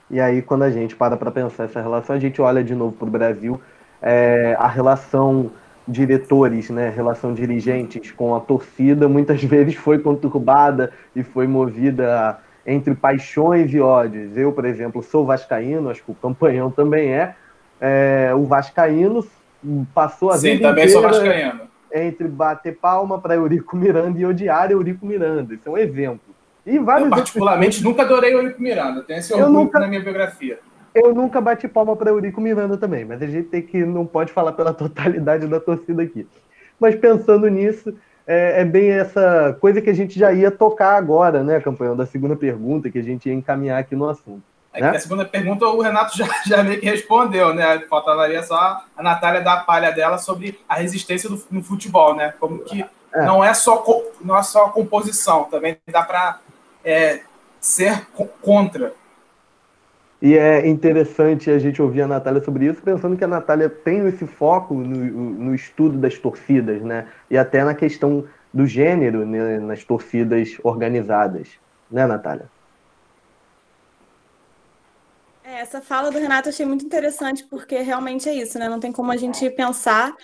E 0.08 0.20
aí, 0.20 0.42
quando 0.42 0.62
a 0.62 0.70
gente 0.70 0.94
para 0.94 1.16
para 1.16 1.30
pensar 1.32 1.64
essa 1.64 1.80
relação, 1.80 2.14
a 2.14 2.20
gente 2.20 2.40
olha 2.40 2.62
de 2.62 2.74
novo 2.74 2.92
para 2.92 3.08
o 3.08 3.10
Brasil, 3.10 3.60
é, 4.00 4.54
a 4.60 4.68
relação 4.68 5.50
diretores, 5.88 6.70
né, 6.70 6.88
relação 6.90 7.34
dirigentes 7.34 8.12
com 8.12 8.36
a 8.36 8.40
torcida, 8.40 9.08
muitas 9.08 9.42
vezes 9.42 9.74
foi 9.74 9.98
conturbada 9.98 10.92
e 11.16 11.24
foi 11.24 11.48
movida 11.48 12.38
entre 12.66 12.94
paixões 12.94 13.72
e 13.72 13.80
ódios. 13.80 14.36
Eu, 14.36 14.52
por 14.52 14.64
exemplo, 14.64 15.02
sou 15.02 15.26
vascaíno, 15.26 15.90
acho 15.90 16.02
que 16.02 16.10
o 16.10 16.14
campanhão 16.14 16.70
também 16.70 17.12
é. 17.12 17.34
é 17.80 18.32
o 18.34 18.44
vascaíno 18.44 19.26
passou 19.94 20.30
a 20.30 20.38
Sim, 20.38 20.54
vida 20.54 20.68
também 20.68 20.88
sou 20.88 21.02
vascaíno. 21.02 21.62
entre 21.92 22.26
bater 22.28 22.76
palma 22.76 23.20
para 23.20 23.34
Eurico 23.34 23.76
Miranda 23.76 24.18
e 24.18 24.26
odiar 24.26 24.70
Eurico 24.70 25.06
Miranda. 25.06 25.54
Isso 25.54 25.68
é 25.68 25.70
um 25.70 25.78
exemplo. 25.78 26.34
E 26.64 26.78
vários 26.78 27.08
eu, 27.08 27.10
particularmente, 27.10 27.78
outros... 27.78 27.82
nunca 27.82 28.02
adorei 28.02 28.34
Eurico 28.34 28.62
Miranda. 28.62 29.02
Tem 29.02 29.18
esse 29.18 29.32
orgulho 29.32 29.52
nunca... 29.52 29.80
na 29.80 29.88
minha 29.88 30.00
biografia. 30.00 30.58
Eu 30.94 31.14
nunca 31.14 31.40
bati 31.40 31.66
palma 31.66 31.96
para 31.96 32.10
Eurico 32.10 32.40
Miranda 32.40 32.76
também, 32.76 33.04
mas 33.04 33.22
a 33.22 33.26
gente 33.26 33.48
tem 33.48 33.62
que 33.62 33.84
não 33.84 34.06
pode 34.06 34.32
falar 34.32 34.52
pela 34.52 34.74
totalidade 34.74 35.46
da 35.46 35.58
torcida 35.58 36.02
aqui. 36.02 36.26
Mas 36.78 36.94
pensando 36.94 37.48
nisso, 37.48 37.94
é, 38.26 38.60
é, 38.60 38.64
bem 38.64 38.90
essa 38.90 39.56
coisa 39.60 39.80
que 39.80 39.90
a 39.90 39.94
gente 39.94 40.18
já 40.18 40.32
ia 40.32 40.50
tocar 40.50 40.96
agora, 40.96 41.42
né, 41.42 41.60
campanhão, 41.60 41.96
da 41.96 42.06
segunda 42.06 42.36
pergunta, 42.36 42.90
que 42.90 42.98
a 42.98 43.02
gente 43.02 43.28
ia 43.28 43.34
encaminhar 43.34 43.78
aqui 43.78 43.96
no 43.96 44.08
assunto. 44.08 44.42
É 44.72 44.80
né? 44.80 44.88
a 44.90 44.98
segunda 44.98 45.24
pergunta 45.24 45.66
o 45.66 45.80
Renato 45.80 46.16
já, 46.16 46.26
já 46.46 46.62
meio 46.62 46.80
que 46.80 46.86
respondeu, 46.86 47.52
né? 47.52 47.80
Faltaria 47.90 48.42
só 48.42 48.82
a 48.96 49.02
Natália 49.02 49.42
dar 49.42 49.54
a 49.54 49.60
palha 49.64 49.92
dela 49.92 50.16
sobre 50.16 50.58
a 50.68 50.76
resistência 50.76 51.28
do, 51.28 51.42
no 51.50 51.62
futebol, 51.62 52.16
né? 52.16 52.32
Como 52.40 52.60
que 52.60 52.82
é. 53.14 53.24
não 53.26 53.44
é 53.44 53.52
só 53.52 53.84
não 54.22 54.36
é 54.36 54.42
só 54.42 54.66
a 54.66 54.70
composição, 54.70 55.44
também 55.44 55.76
dá 55.86 56.02
para 56.02 56.38
é, 56.84 57.20
ser 57.60 58.06
contra. 58.40 58.94
E 60.22 60.38
é 60.38 60.68
interessante 60.68 61.50
a 61.50 61.58
gente 61.58 61.82
ouvir 61.82 62.02
a 62.02 62.06
Natália 62.06 62.40
sobre 62.44 62.66
isso, 62.66 62.80
pensando 62.80 63.16
que 63.16 63.24
a 63.24 63.28
Natália 63.28 63.68
tem 63.68 64.06
esse 64.06 64.24
foco 64.24 64.72
no, 64.72 64.86
no 64.86 65.52
estudo 65.52 65.98
das 65.98 66.16
torcidas, 66.16 66.80
né? 66.80 67.08
E 67.28 67.36
até 67.36 67.64
na 67.64 67.74
questão 67.74 68.24
do 68.54 68.64
gênero 68.64 69.26
né? 69.26 69.58
nas 69.58 69.82
torcidas 69.82 70.60
organizadas. 70.62 71.48
Né, 71.90 72.06
Natália? 72.06 72.48
É, 75.42 75.54
essa 75.54 75.82
fala 75.82 76.12
do 76.12 76.20
Renato 76.20 76.48
eu 76.48 76.52
achei 76.52 76.64
muito 76.64 76.86
interessante, 76.86 77.44
porque 77.50 77.78
realmente 77.78 78.28
é 78.28 78.32
isso, 78.32 78.60
né? 78.60 78.68
Não 78.68 78.78
tem 78.78 78.92
como 78.92 79.10
a 79.10 79.16
gente 79.16 79.50
pensar 79.50 80.14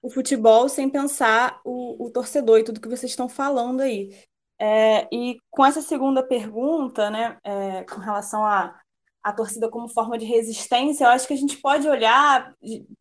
o 0.00 0.08
futebol 0.08 0.68
sem 0.68 0.88
pensar 0.88 1.60
o, 1.64 2.06
o 2.06 2.10
torcedor 2.10 2.60
e 2.60 2.64
tudo 2.64 2.80
que 2.80 2.88
vocês 2.88 3.10
estão 3.10 3.28
falando 3.28 3.80
aí. 3.80 4.10
É, 4.56 5.08
e 5.12 5.36
com 5.50 5.66
essa 5.66 5.82
segunda 5.82 6.22
pergunta, 6.22 7.10
né, 7.10 7.36
é, 7.42 7.82
com 7.84 8.00
relação 8.00 8.44
a 8.44 8.74
a 9.22 9.32
torcida 9.32 9.68
como 9.68 9.88
forma 9.88 10.16
de 10.16 10.24
resistência, 10.24 11.04
eu 11.04 11.10
acho 11.10 11.26
que 11.26 11.34
a 11.34 11.36
gente 11.36 11.56
pode 11.58 11.88
olhar 11.88 12.54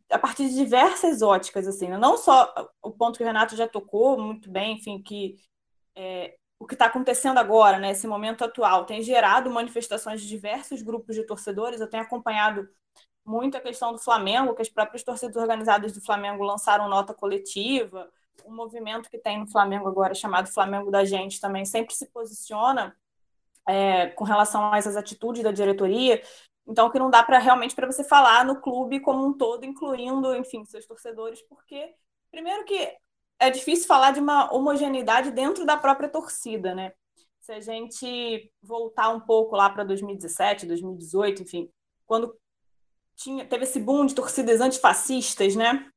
a 0.10 0.20
partir 0.20 0.50
de 0.50 0.56
diversas 0.56 1.22
óticas, 1.22 1.68
assim, 1.68 1.88
né? 1.88 1.98
não 1.98 2.18
só 2.18 2.54
o 2.82 2.92
ponto 2.92 3.18
que 3.18 3.24
o 3.24 3.28
Renato 3.28 3.56
já 3.56 3.68
tocou 3.68 4.20
muito 4.20 4.50
bem, 4.50 4.78
enfim, 4.78 5.02
que 5.02 5.36
é, 5.96 6.36
o 6.60 6.66
que 6.66 6.74
está 6.76 6.86
acontecendo 6.86 7.38
agora, 7.38 7.80
né, 7.80 7.92
esse 7.92 8.08
momento 8.08 8.44
atual, 8.44 8.86
tem 8.86 9.02
gerado 9.02 9.50
manifestações 9.50 10.22
de 10.22 10.28
diversos 10.28 10.82
grupos 10.82 11.16
de 11.16 11.24
torcedores. 11.24 11.80
Eu 11.80 11.90
tenho 11.90 12.04
acompanhado 12.04 12.68
muito 13.24 13.58
a 13.58 13.62
questão 13.62 13.92
do 13.92 14.00
Flamengo, 14.00 14.56
que 14.56 14.62
as 14.62 14.70
próprias 14.70 15.04
torcidas 15.04 15.36
organizadas 15.36 15.94
do 15.94 16.02
Flamengo 16.02 16.44
lançaram 16.44 16.90
nota 16.90 17.14
coletiva. 17.14 18.10
O 18.44 18.52
movimento 18.52 19.10
que 19.10 19.18
tem 19.18 19.40
no 19.40 19.48
Flamengo 19.48 19.88
agora, 19.88 20.16
chamado 20.16 20.52
Flamengo 20.52 20.90
da 20.90 21.04
Gente, 21.04 21.40
também 21.40 21.66
sempre 21.66 21.94
se 21.94 22.08
posiciona 22.08 22.96
é, 23.68 24.08
com 24.08 24.24
relação 24.24 24.72
a 24.72 24.78
essas 24.78 24.96
atitudes 24.96 25.44
da 25.44 25.52
diretoria. 25.52 26.22
Então, 26.66 26.90
que 26.90 27.00
não 27.00 27.10
dá 27.10 27.24
para 27.24 27.38
realmente 27.40 27.76
para 27.76 27.86
você 27.86 28.04
falar 28.04 28.46
no 28.46 28.60
clube 28.60 29.00
como 29.00 29.26
um 29.26 29.34
todo, 29.34 29.66
incluindo, 29.66 30.36
enfim, 30.36 30.66
seus 30.66 30.86
torcedores, 30.86 31.42
porque 31.44 31.94
primeiro 32.32 32.66
que 32.66 32.96
é 33.40 33.50
difícil 33.50 33.88
falar 33.88 34.12
de 34.12 34.20
uma 34.20 34.52
homogeneidade 34.54 35.32
dentro 35.32 35.66
da 35.66 35.78
própria 35.78 36.10
torcida, 36.10 36.74
né? 36.74 36.92
Se 37.40 37.52
a 37.54 37.60
gente 37.62 38.52
voltar 38.62 39.10
um 39.10 39.20
pouco 39.20 39.56
lá 39.56 39.70
para 39.70 39.84
2017, 39.84 40.66
2018, 40.66 41.44
enfim, 41.44 41.70
quando 42.06 42.36
tinha, 43.16 43.46
teve 43.46 43.64
esse 43.64 43.80
boom 43.80 44.06
de 44.06 44.16
torcidas 44.16 44.60
antifascistas, 44.60 45.56
né? 45.56 45.90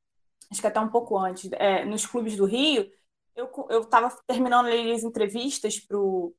Acho 0.51 0.61
que 0.61 0.67
até 0.67 0.81
um 0.81 0.89
pouco 0.89 1.17
antes, 1.19 1.51
é, 1.53 1.85
nos 1.85 2.07
clubes 2.07 2.37
do 2.37 2.45
Rio, 2.45 2.89
eu 3.35 3.81
estava 3.81 4.15
terminando 4.27 4.67
ali 4.67 4.93
as 4.93 5.03
entrevistas 5.03 5.81
para 5.81 5.99
o 5.99 6.35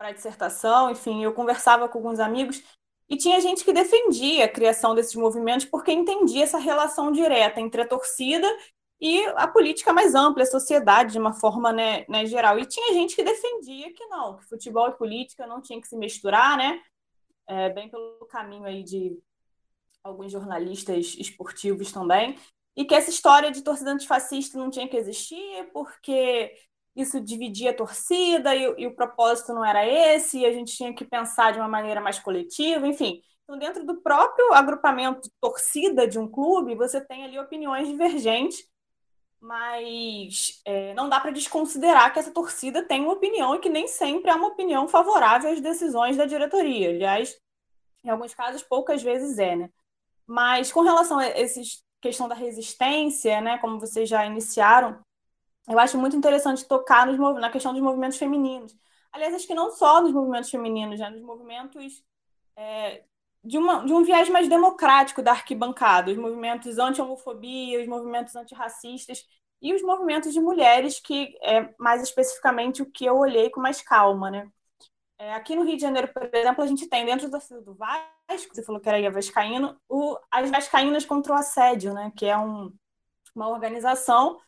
para 0.00 0.12
dissertação, 0.12 0.90
enfim, 0.90 1.22
eu 1.22 1.34
conversava 1.34 1.86
com 1.86 1.98
alguns 1.98 2.18
amigos 2.18 2.62
e 3.06 3.18
tinha 3.18 3.38
gente 3.38 3.62
que 3.62 3.70
defendia 3.70 4.46
a 4.46 4.48
criação 4.48 4.94
desses 4.94 5.14
movimentos 5.14 5.66
porque 5.66 5.92
entendia 5.92 6.42
essa 6.42 6.56
relação 6.56 7.12
direta 7.12 7.60
entre 7.60 7.82
a 7.82 7.86
torcida 7.86 8.48
e 8.98 9.22
a 9.36 9.46
política 9.46 9.92
mais 9.92 10.14
ampla, 10.14 10.42
a 10.42 10.46
sociedade 10.46 11.12
de 11.12 11.18
uma 11.18 11.34
forma 11.34 11.70
né, 11.70 12.06
né, 12.08 12.24
geral. 12.24 12.58
E 12.58 12.64
tinha 12.64 12.94
gente 12.94 13.14
que 13.14 13.22
defendia 13.22 13.92
que 13.92 14.06
não, 14.06 14.38
que 14.38 14.46
futebol 14.46 14.88
e 14.88 14.96
política 14.96 15.46
não 15.46 15.60
tinha 15.60 15.78
que 15.78 15.86
se 15.86 15.96
misturar, 15.98 16.56
né? 16.56 16.80
É, 17.46 17.68
bem 17.68 17.90
pelo 17.90 18.24
caminho 18.26 18.64
aí 18.64 18.82
de 18.82 19.18
alguns 20.02 20.32
jornalistas 20.32 21.14
esportivos 21.18 21.92
também, 21.92 22.38
e 22.74 22.86
que 22.86 22.94
essa 22.94 23.10
história 23.10 23.50
de 23.50 23.60
torcida 23.60 23.90
antifascista 23.90 24.56
não 24.56 24.70
tinha 24.70 24.88
que 24.88 24.96
existir 24.96 25.68
porque 25.74 26.54
isso 27.00 27.20
dividia 27.20 27.70
a 27.70 27.74
torcida 27.74 28.54
e, 28.54 28.62
e, 28.78 28.86
o 28.86 28.94
propósito 28.94 29.52
não 29.52 29.64
era 29.64 29.86
esse, 29.86 30.38
e 30.38 30.46
a 30.46 30.52
gente 30.52 30.76
tinha 30.76 30.94
que 30.94 31.04
pensar 31.04 31.52
de 31.52 31.58
uma 31.58 31.68
maneira 31.68 32.00
mais 32.00 32.18
coletiva, 32.18 32.86
enfim. 32.86 33.22
Então, 33.44 33.58
dentro 33.58 33.84
do 33.84 34.00
próprio 34.00 34.52
agrupamento 34.52 35.28
torcida 35.40 36.06
de 36.06 36.18
um 36.18 36.28
clube, 36.28 36.74
você 36.74 37.00
tem 37.00 37.24
ali 37.24 37.38
opiniões 37.38 37.88
divergentes, 37.88 38.64
mas 39.40 40.60
é, 40.64 40.94
não 40.94 41.08
dá 41.08 41.18
para 41.18 41.30
desconsiderar 41.30 42.12
que 42.12 42.18
essa 42.18 42.30
torcida 42.30 42.82
tem 42.82 43.00
uma 43.02 43.14
opinião 43.14 43.54
e 43.54 43.58
que 43.58 43.68
nem 43.68 43.88
sempre 43.88 44.30
é 44.30 44.34
uma 44.34 44.48
opinião 44.48 44.86
favorável 44.86 45.50
às 45.50 45.60
decisões 45.60 46.16
da 46.16 46.26
diretoria. 46.26 46.90
Aliás, 46.90 47.36
em 48.04 48.10
alguns 48.10 48.34
casos, 48.34 48.62
poucas 48.62 49.02
vezes 49.02 49.38
é, 49.38 49.56
né? 49.56 49.70
Mas 50.26 50.70
com 50.70 50.82
relação 50.82 51.18
a 51.18 51.26
essa 51.26 51.60
questão 52.00 52.28
da 52.28 52.34
resistência, 52.34 53.40
né, 53.40 53.58
como 53.58 53.80
vocês 53.80 54.08
já 54.08 54.24
iniciaram, 54.24 54.98
eu 55.70 55.78
acho 55.78 55.96
muito 55.96 56.16
interessante 56.16 56.66
tocar 56.66 57.06
nos, 57.06 57.16
na 57.40 57.48
questão 57.48 57.72
dos 57.72 57.80
movimentos 57.80 58.18
femininos. 58.18 58.76
Aliás, 59.12 59.34
acho 59.34 59.46
que 59.46 59.54
não 59.54 59.70
só 59.70 60.02
nos 60.02 60.12
movimentos 60.12 60.50
femininos, 60.50 60.98
né? 60.98 61.10
nos 61.10 61.22
movimentos 61.22 62.04
é, 62.56 63.04
de, 63.42 63.56
uma, 63.56 63.84
de 63.84 63.92
um 63.92 64.02
viés 64.02 64.28
mais 64.28 64.48
democrático 64.48 65.22
da 65.22 65.30
arquibancada, 65.30 66.10
os 66.10 66.16
movimentos 66.16 66.78
anti-homofobia, 66.78 67.80
os 67.80 67.86
movimentos 67.86 68.34
antirracistas 68.34 69.24
e 69.62 69.72
os 69.72 69.82
movimentos 69.82 70.32
de 70.32 70.40
mulheres, 70.40 70.98
que 70.98 71.36
é 71.42 71.72
mais 71.78 72.02
especificamente 72.02 72.82
o 72.82 72.90
que 72.90 73.04
eu 73.04 73.16
olhei 73.16 73.48
com 73.48 73.60
mais 73.60 73.80
calma. 73.80 74.28
Né? 74.28 74.50
É, 75.18 75.34
aqui 75.34 75.54
no 75.54 75.62
Rio 75.62 75.76
de 75.76 75.82
Janeiro, 75.82 76.08
por 76.08 76.28
exemplo, 76.32 76.64
a 76.64 76.66
gente 76.66 76.88
tem 76.88 77.06
dentro 77.06 77.30
da 77.30 77.38
cidade 77.38 77.64
do 77.64 77.74
Vasco, 77.74 78.54
você 78.54 78.62
falou 78.62 78.80
que 78.80 78.88
era 78.88 79.06
a 79.06 79.10
Vascaíno, 79.10 79.80
o, 79.88 80.18
as 80.30 80.50
Vascaínas 80.50 81.04
contra 81.04 81.32
o 81.32 81.36
Assédio, 81.36 81.94
né? 81.94 82.12
que 82.16 82.26
é 82.26 82.36
um, 82.36 82.72
uma 83.34 83.48
organização 83.48 84.40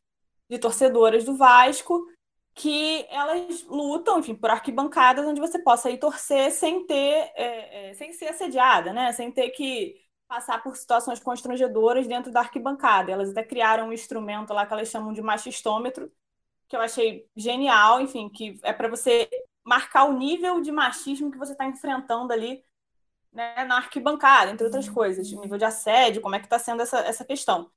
de 0.52 0.58
torcedoras 0.58 1.24
do 1.24 1.34
Vasco 1.34 2.06
que 2.54 3.06
elas 3.08 3.64
lutam, 3.64 4.18
enfim, 4.18 4.34
por 4.34 4.50
arquibancadas 4.50 5.26
onde 5.26 5.40
você 5.40 5.58
possa 5.58 5.90
ir 5.90 5.96
torcer 5.96 6.52
sem 6.52 6.86
ter, 6.86 7.32
é, 7.34 7.90
é, 7.90 7.94
sem 7.94 8.12
ser 8.12 8.26
assediada, 8.26 8.92
né? 8.92 9.10
Sem 9.12 9.32
ter 9.32 9.48
que 9.50 9.96
passar 10.28 10.62
por 10.62 10.76
situações 10.76 11.18
constrangedoras 11.18 12.06
dentro 12.06 12.30
da 12.30 12.40
arquibancada. 12.40 13.10
Elas 13.10 13.30
até 13.30 13.42
criaram 13.42 13.88
um 13.88 13.92
instrumento 13.92 14.52
lá 14.52 14.66
que 14.66 14.72
elas 14.74 14.88
chamam 14.88 15.14
de 15.14 15.22
machistômetro, 15.22 16.12
que 16.68 16.76
eu 16.76 16.80
achei 16.80 17.26
genial, 17.34 18.02
enfim, 18.02 18.28
que 18.28 18.60
é 18.62 18.72
para 18.74 18.88
você 18.88 19.30
marcar 19.64 20.04
o 20.04 20.12
nível 20.12 20.60
de 20.60 20.70
machismo 20.70 21.30
que 21.30 21.38
você 21.38 21.52
está 21.52 21.64
enfrentando 21.64 22.32
ali 22.34 22.62
né, 23.32 23.64
na 23.64 23.76
arquibancada, 23.76 24.50
entre 24.50 24.66
outras 24.66 24.88
coisas, 24.90 25.32
nível 25.32 25.56
de 25.56 25.64
assédio, 25.64 26.20
como 26.20 26.34
é 26.34 26.38
que 26.38 26.46
está 26.46 26.58
sendo 26.58 26.82
essa, 26.82 26.98
essa 26.98 27.24
questão. 27.24 27.70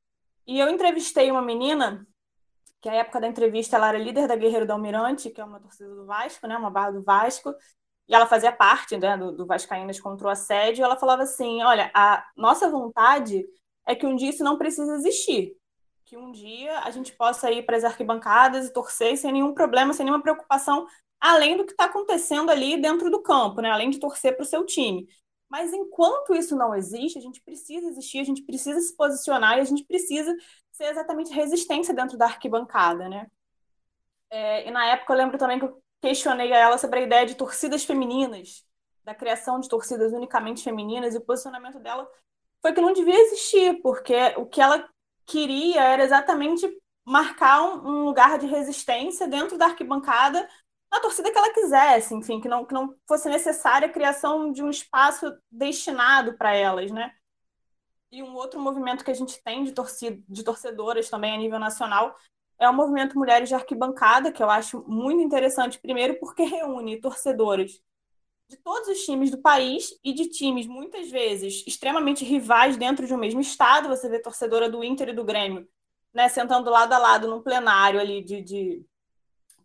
E 0.45 0.59
eu 0.59 0.69
entrevistei 0.69 1.31
uma 1.31 1.41
menina, 1.41 2.05
que 2.85 2.89
na 2.89 2.97
época 2.97 3.19
da 3.19 3.27
entrevista 3.27 3.77
ela 3.77 3.89
era 3.89 3.97
líder 3.97 4.27
da 4.27 4.35
Guerreiro 4.35 4.67
da 4.67 4.75
Almirante, 4.75 5.31
que 5.31 5.41
é 5.41 5.43
uma 5.43 5.59
torcida 5.59 5.89
do 5.95 6.05
Vasco, 6.05 6.45
né, 6.45 6.55
uma 6.55 6.69
barra 6.69 6.91
do 6.91 7.01
Vasco, 7.01 7.51
e 8.07 8.13
ela 8.13 8.27
fazia 8.27 8.51
parte 8.51 8.95
né, 8.95 9.17
do, 9.17 9.31
do 9.31 9.43
Vascaínas 9.43 9.99
contra 9.99 10.27
o 10.27 10.29
assédio, 10.29 10.85
ela 10.85 10.95
falava 10.95 11.23
assim, 11.23 11.63
olha, 11.63 11.89
a 11.95 12.23
nossa 12.37 12.69
vontade 12.69 13.43
é 13.87 13.95
que 13.95 14.05
um 14.05 14.15
dia 14.15 14.29
isso 14.29 14.43
não 14.43 14.55
precisa 14.55 14.93
existir, 14.93 15.55
que 16.05 16.15
um 16.15 16.31
dia 16.31 16.77
a 16.81 16.91
gente 16.91 17.11
possa 17.13 17.49
ir 17.51 17.65
para 17.65 17.75
as 17.75 17.83
arquibancadas 17.83 18.67
e 18.67 18.71
torcer 18.71 19.17
sem 19.17 19.31
nenhum 19.31 19.55
problema, 19.55 19.91
sem 19.91 20.05
nenhuma 20.05 20.21
preocupação, 20.21 20.85
além 21.19 21.57
do 21.57 21.65
que 21.65 21.71
está 21.71 21.85
acontecendo 21.85 22.51
ali 22.51 22.79
dentro 22.79 23.09
do 23.09 23.19
campo, 23.19 23.61
né? 23.61 23.71
além 23.71 23.89
de 23.89 23.99
torcer 23.99 24.35
para 24.35 24.43
o 24.43 24.47
seu 24.47 24.63
time. 24.63 25.07
Mas 25.49 25.73
enquanto 25.73 26.35
isso 26.35 26.55
não 26.55 26.75
existe, 26.75 27.17
a 27.17 27.21
gente 27.21 27.41
precisa 27.41 27.87
existir, 27.87 28.19
a 28.19 28.23
gente 28.23 28.43
precisa 28.43 28.79
se 28.79 28.95
posicionar 28.95 29.57
e 29.57 29.61
a 29.61 29.63
gente 29.63 29.83
precisa 29.85 30.35
ser 30.75 30.85
exatamente 30.85 31.33
resistência 31.33 31.93
dentro 31.93 32.17
da 32.17 32.25
arquibancada. 32.25 33.07
Né? 33.07 33.27
É, 34.29 34.67
e 34.67 34.71
na 34.71 34.85
época 34.87 35.13
eu 35.13 35.17
lembro 35.17 35.37
também 35.37 35.57
que 35.57 35.65
eu 35.65 35.81
questionei 36.01 36.51
a 36.53 36.57
ela 36.57 36.77
sobre 36.77 36.99
a 36.99 37.03
ideia 37.03 37.25
de 37.25 37.35
torcidas 37.35 37.83
femininas, 37.83 38.65
da 39.03 39.15
criação 39.15 39.59
de 39.59 39.69
torcidas 39.69 40.11
unicamente 40.11 40.63
femininas, 40.63 41.13
e 41.13 41.17
o 41.17 41.25
posicionamento 41.25 41.79
dela 41.79 42.07
foi 42.61 42.73
que 42.73 42.81
não 42.81 42.93
devia 42.93 43.19
existir, 43.19 43.81
porque 43.81 44.15
o 44.37 44.45
que 44.45 44.61
ela 44.61 44.87
queria 45.25 45.81
era 45.83 46.03
exatamente 46.03 46.67
marcar 47.05 47.61
um, 47.61 48.03
lugar 48.03 48.37
de 48.37 48.47
resistência 48.47 49.27
dentro 49.27 49.57
da 49.57 49.67
arquibancada 49.67 50.47
na 50.91 50.99
torcida 50.99 51.31
que 51.31 51.37
ela 51.37 51.53
quisesse, 51.53 52.13
enfim, 52.15 52.41
que 52.41 52.47
não, 52.47 52.65
que 52.65 52.73
não 52.73 52.95
fosse 53.07 53.29
necessária 53.29 53.87
a 53.87 53.91
criação 53.91 54.51
de 54.51 54.63
um 54.63 54.69
espaço 54.69 55.31
destinado 55.51 56.37
para 56.37 56.55
elas, 56.55 56.91
né? 56.91 57.11
E 58.11 58.23
um 58.23 58.33
outro 58.35 58.59
movimento 58.59 59.03
que 59.03 59.11
a 59.11 59.15
gente 59.15 59.41
tem 59.43 59.63
de, 59.63 59.71
torcida, 59.71 60.21
de 60.27 60.43
torcedoras 60.43 61.09
também 61.09 61.33
a 61.33 61.37
nível 61.37 61.59
nacional 61.59 62.15
é 62.57 62.69
o 62.69 62.73
movimento 62.73 63.17
Mulheres 63.17 63.49
de 63.49 63.55
Arquibancada, 63.55 64.31
que 64.31 64.41
eu 64.41 64.49
acho 64.49 64.83
muito 64.87 65.21
interessante, 65.21 65.79
primeiro 65.79 66.17
porque 66.19 66.43
reúne 66.45 67.01
torcedoras 67.01 67.81
de 68.47 68.57
todos 68.57 68.87
os 68.87 69.03
times 69.03 69.31
do 69.31 69.39
país 69.39 69.97
e 70.03 70.13
de 70.13 70.29
times, 70.29 70.67
muitas 70.67 71.09
vezes, 71.09 71.63
extremamente 71.65 72.23
rivais 72.23 72.77
dentro 72.77 73.07
de 73.07 73.13
um 73.13 73.17
mesmo 73.17 73.41
estado. 73.41 73.89
Você 73.89 74.07
vê 74.07 74.19
torcedora 74.19 74.69
do 74.69 74.83
Inter 74.83 75.09
e 75.09 75.13
do 75.13 75.23
Grêmio, 75.23 75.67
né, 76.13 76.29
sentando 76.29 76.69
lado 76.69 76.93
a 76.93 76.97
lado 76.97 77.27
num 77.27 77.41
plenário 77.41 77.99
ali 77.99 78.23
de, 78.23 78.41
de 78.41 78.85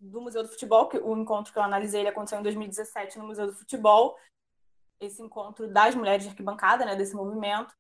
do 0.01 0.21
Museu 0.21 0.43
do 0.43 0.49
Futebol, 0.49 0.89
que 0.89 0.97
o 0.97 1.15
encontro 1.17 1.53
que 1.53 1.59
eu 1.59 1.63
analisei 1.63 2.01
ele 2.01 2.09
aconteceu 2.09 2.41
em 2.41 2.43
2017 2.43 3.19
no 3.19 3.27
Museu 3.27 3.47
do 3.47 3.53
Futebol, 3.53 4.17
esse 4.99 5.23
encontro 5.23 5.69
das 5.69 5.95
mulheres 5.95 6.25
de 6.25 6.31
arquibancada, 6.31 6.87
né, 6.87 6.97
desse 6.97 7.15
movimento. 7.15 7.75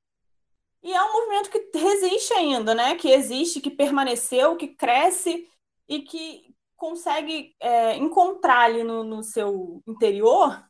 E 0.82 0.92
é 0.92 1.02
um 1.02 1.12
movimento 1.12 1.50
que 1.50 1.78
resiste 1.78 2.32
ainda, 2.32 2.74
né, 2.74 2.94
que 2.94 3.10
existe, 3.10 3.60
que 3.60 3.70
permaneceu, 3.70 4.56
que 4.56 4.68
cresce 4.68 5.46
e 5.88 6.00
que 6.00 6.54
consegue 6.76 7.54
é, 7.60 7.96
encontrar 7.96 8.62
ali 8.62 8.82
no, 8.82 9.04
no 9.04 9.22
seu 9.22 9.82
interior 9.86 10.64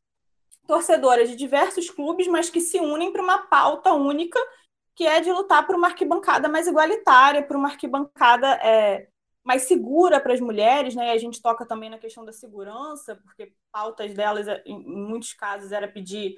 torcedoras 0.67 1.29
de 1.29 1.35
diversos 1.35 1.91
clubes, 1.91 2.29
mas 2.29 2.49
que 2.49 2.61
se 2.61 2.79
unem 2.79 3.13
para 3.13 3.23
uma 3.23 3.39
pauta 3.39 3.93
única, 3.93 4.39
que 4.95 5.05
é 5.05 5.21
de 5.21 5.33
lutar 5.33 5.67
por 5.67 5.75
uma 5.75 5.89
arquibancada 5.89 6.49
mais 6.49 6.69
igualitária, 6.69 7.43
por 7.43 7.57
uma 7.57 7.69
arquibancada 7.69 8.47
é, 8.63 9.09
mais 9.43 9.63
segura 9.63 10.21
para 10.21 10.33
as 10.33 10.41
mulheres, 10.41 10.95
né? 10.95 11.09
E 11.09 11.11
a 11.11 11.19
gente 11.19 11.43
toca 11.43 11.67
também 11.67 11.91
na 11.91 11.99
questão 11.99 12.25
da 12.25 12.33
segurança, 12.33 13.17
porque 13.17 13.53
pautas 13.73 14.15
delas, 14.15 14.47
em 14.65 14.79
muitos 14.79 15.33
casos, 15.33 15.73
era 15.73 15.89
pedir 15.89 16.37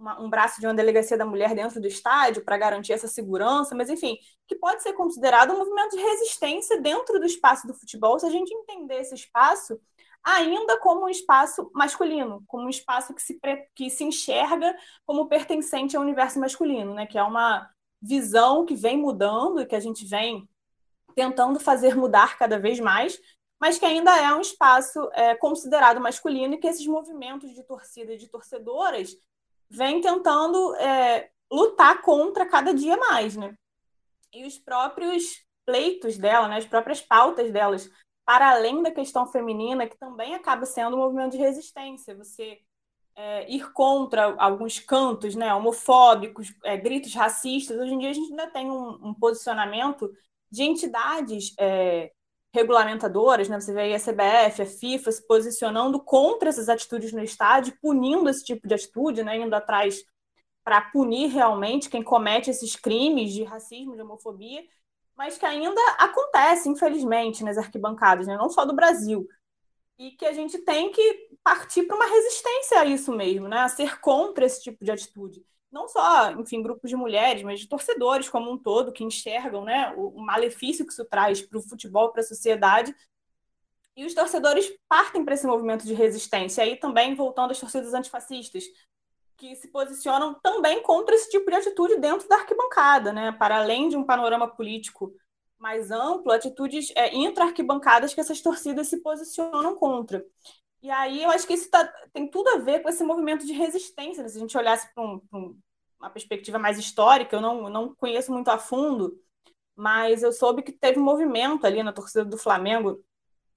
uma, 0.00 0.20
um 0.20 0.30
braço 0.30 0.60
de 0.60 0.66
uma 0.66 0.74
delegacia 0.74 1.16
da 1.16 1.26
mulher 1.26 1.54
dentro 1.54 1.80
do 1.80 1.86
estádio 1.86 2.42
para 2.42 2.56
garantir 2.56 2.94
essa 2.94 3.06
segurança, 3.06 3.74
mas 3.74 3.90
enfim, 3.90 4.16
que 4.48 4.56
pode 4.56 4.82
ser 4.82 4.94
considerado 4.94 5.52
um 5.52 5.58
movimento 5.58 5.94
de 5.94 6.02
resistência 6.02 6.80
dentro 6.80 7.20
do 7.20 7.26
espaço 7.26 7.66
do 7.66 7.74
futebol, 7.74 8.18
se 8.18 8.26
a 8.26 8.30
gente 8.30 8.52
entender 8.52 9.00
esse 9.00 9.14
espaço 9.14 9.78
ainda 10.24 10.78
como 10.78 11.04
um 11.04 11.08
espaço 11.08 11.70
masculino, 11.74 12.42
como 12.46 12.64
um 12.64 12.70
espaço 12.70 13.14
que 13.14 13.22
se, 13.22 13.38
que 13.74 13.90
se 13.90 14.04
enxerga 14.04 14.74
como 15.06 15.28
pertencente 15.28 15.96
ao 15.96 16.02
universo 16.02 16.40
masculino, 16.40 16.94
né? 16.94 17.06
que 17.06 17.18
é 17.18 17.22
uma 17.22 17.70
visão 18.00 18.64
que 18.64 18.74
vem 18.74 18.96
mudando 18.96 19.60
e 19.60 19.66
que 19.66 19.76
a 19.76 19.80
gente 19.80 20.06
vem 20.06 20.48
tentando 21.14 21.60
fazer 21.60 21.94
mudar 21.94 22.38
cada 22.38 22.58
vez 22.58 22.80
mais, 22.80 23.18
mas 23.60 23.78
que 23.78 23.84
ainda 23.84 24.16
é 24.16 24.32
um 24.34 24.40
espaço 24.40 25.10
é, 25.12 25.34
considerado 25.34 26.00
masculino 26.00 26.54
e 26.54 26.58
que 26.58 26.66
esses 26.66 26.86
movimentos 26.86 27.52
de 27.54 27.62
torcida 27.62 28.14
e 28.14 28.18
de 28.18 28.28
torcedoras 28.28 29.14
vêm 29.70 30.00
tentando 30.00 30.74
é, 30.76 31.30
lutar 31.50 32.02
contra 32.02 32.46
cada 32.46 32.74
dia 32.74 32.96
mais, 32.96 33.36
né? 33.36 33.54
E 34.32 34.44
os 34.44 34.58
próprios 34.58 35.44
pleitos 35.64 36.18
dela, 36.18 36.48
né, 36.48 36.56
as 36.56 36.66
próprias 36.66 37.00
pautas 37.00 37.52
delas 37.52 37.90
para 38.24 38.50
além 38.50 38.82
da 38.82 38.90
questão 38.90 39.26
feminina, 39.26 39.88
que 39.88 39.98
também 39.98 40.34
acaba 40.34 40.64
sendo 40.64 40.96
um 40.96 41.00
movimento 41.00 41.32
de 41.32 41.38
resistência. 41.38 42.16
Você 42.16 42.60
é, 43.16 43.50
ir 43.50 43.72
contra 43.72 44.34
alguns 44.38 44.78
cantos 44.78 45.34
né, 45.34 45.52
homofóbicos, 45.52 46.54
é, 46.64 46.76
gritos 46.76 47.14
racistas. 47.14 47.76
Hoje 47.76 47.92
em 47.92 47.98
dia 47.98 48.10
a 48.10 48.12
gente 48.12 48.30
ainda 48.30 48.46
tem 48.48 48.70
um, 48.70 49.08
um 49.08 49.14
posicionamento 49.14 50.12
de 50.50 50.62
entidades 50.62 51.54
é, 51.58 52.12
regulamentadoras, 52.52 53.48
né? 53.48 53.60
você 53.60 53.72
vê 53.72 53.82
aí 53.82 53.94
a 53.94 53.98
CBF, 53.98 54.62
a 54.62 54.66
FIFA 54.66 55.12
se 55.12 55.26
posicionando 55.26 56.00
contra 56.00 56.48
essas 56.48 56.68
atitudes 56.68 57.12
no 57.12 57.22
estádio, 57.22 57.76
punindo 57.80 58.28
esse 58.28 58.44
tipo 58.44 58.66
de 58.66 58.74
atitude, 58.74 59.22
né? 59.22 59.36
indo 59.36 59.54
atrás 59.54 60.02
para 60.64 60.80
punir 60.80 61.28
realmente 61.28 61.88
quem 61.88 62.02
comete 62.02 62.50
esses 62.50 62.76
crimes 62.76 63.32
de 63.32 63.44
racismo, 63.44 63.94
de 63.94 64.02
homofobia 64.02 64.62
mas 65.20 65.36
que 65.36 65.44
ainda 65.44 65.78
acontece, 65.98 66.66
infelizmente, 66.70 67.44
nas 67.44 67.58
arquibancadas, 67.58 68.26
né? 68.26 68.38
não 68.38 68.48
só 68.48 68.64
do 68.64 68.74
Brasil. 68.74 69.28
E 69.98 70.12
que 70.12 70.24
a 70.24 70.32
gente 70.32 70.56
tem 70.60 70.90
que 70.90 71.28
partir 71.44 71.82
para 71.82 71.94
uma 71.94 72.06
resistência 72.06 72.80
a 72.80 72.86
isso 72.86 73.12
mesmo, 73.12 73.46
né? 73.46 73.58
a 73.58 73.68
ser 73.68 74.00
contra 74.00 74.46
esse 74.46 74.62
tipo 74.62 74.82
de 74.82 74.90
atitude. 74.90 75.44
Não 75.70 75.88
só, 75.88 76.32
enfim, 76.32 76.62
grupos 76.62 76.90
de 76.90 76.96
mulheres, 76.96 77.42
mas 77.42 77.60
de 77.60 77.68
torcedores 77.68 78.28
como 78.28 78.50
um 78.50 78.58
todo, 78.58 78.92
que 78.92 79.04
enxergam 79.04 79.64
né, 79.64 79.94
o 79.96 80.20
malefício 80.20 80.84
que 80.84 80.92
isso 80.92 81.04
traz 81.04 81.40
para 81.40 81.58
o 81.58 81.62
futebol, 81.62 82.10
para 82.10 82.22
a 82.22 82.24
sociedade. 82.24 82.94
E 83.96 84.04
os 84.04 84.14
torcedores 84.14 84.72
partem 84.88 85.24
para 85.24 85.34
esse 85.34 85.46
movimento 85.46 85.86
de 85.86 85.94
resistência. 85.94 86.64
Aí 86.64 86.76
também, 86.76 87.14
voltando 87.14 87.52
às 87.52 87.60
torcidas 87.60 87.94
antifascistas, 87.94 88.64
que 89.36 89.56
se 89.56 89.68
posicionam 89.68 90.34
também 90.42 90.82
contra 90.82 91.14
esse 91.14 91.30
tipo 91.30 91.50
de 91.50 91.56
atitude 91.56 91.96
dentro 91.96 92.28
da 92.28 92.36
arquibancada, 92.36 93.12
né? 93.12 93.32
Para 93.32 93.56
além 93.56 93.88
de 93.88 93.96
um 93.96 94.04
panorama 94.04 94.46
político 94.46 95.14
mais 95.58 95.90
amplo, 95.90 96.30
atitudes 96.32 96.92
é, 96.94 97.14
intra-arquibancadas 97.14 98.12
que 98.12 98.20
essas 98.20 98.40
torcidas 98.40 98.88
se 98.88 98.98
posicionam 98.98 99.76
contra. 99.76 100.24
E 100.82 100.90
aí 100.90 101.22
eu 101.22 101.30
acho 101.30 101.46
que 101.46 101.54
isso 101.54 101.70
tá, 101.70 101.84
tem 102.12 102.28
tudo 102.28 102.48
a 102.50 102.58
ver 102.58 102.80
com 102.80 102.88
esse 102.88 103.04
movimento 103.04 103.46
de 103.46 103.52
resistência. 103.52 104.22
Né? 104.22 104.28
Se 104.28 104.38
a 104.38 104.40
gente 104.40 104.56
olhasse 104.56 104.92
para 104.94 105.04
um, 105.04 105.20
um, 105.32 105.58
uma 105.98 106.10
perspectiva 106.10 106.58
mais 106.58 106.78
histórica, 106.78 107.36
eu 107.36 107.40
não, 107.40 107.68
não 107.68 107.94
conheço 107.94 108.32
muito 108.32 108.48
a 108.48 108.58
fundo, 108.58 109.18
mas 109.76 110.22
eu 110.22 110.32
soube 110.32 110.62
que 110.62 110.72
teve 110.72 110.98
um 110.98 111.04
movimento 111.04 111.66
ali 111.66 111.82
na 111.82 111.92
torcida 111.92 112.24
do 112.24 112.38
Flamengo 112.38 113.02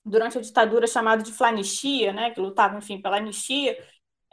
durante 0.05 0.37
a 0.37 0.41
ditadura 0.41 0.85
chamado 0.85 1.23
de 1.23 1.31
Flanistia, 1.31 2.11
né, 2.11 2.31
que 2.31 2.41
lutava, 2.41 2.77
enfim, 2.77 3.01
pela 3.01 3.17
anistia, 3.17 3.77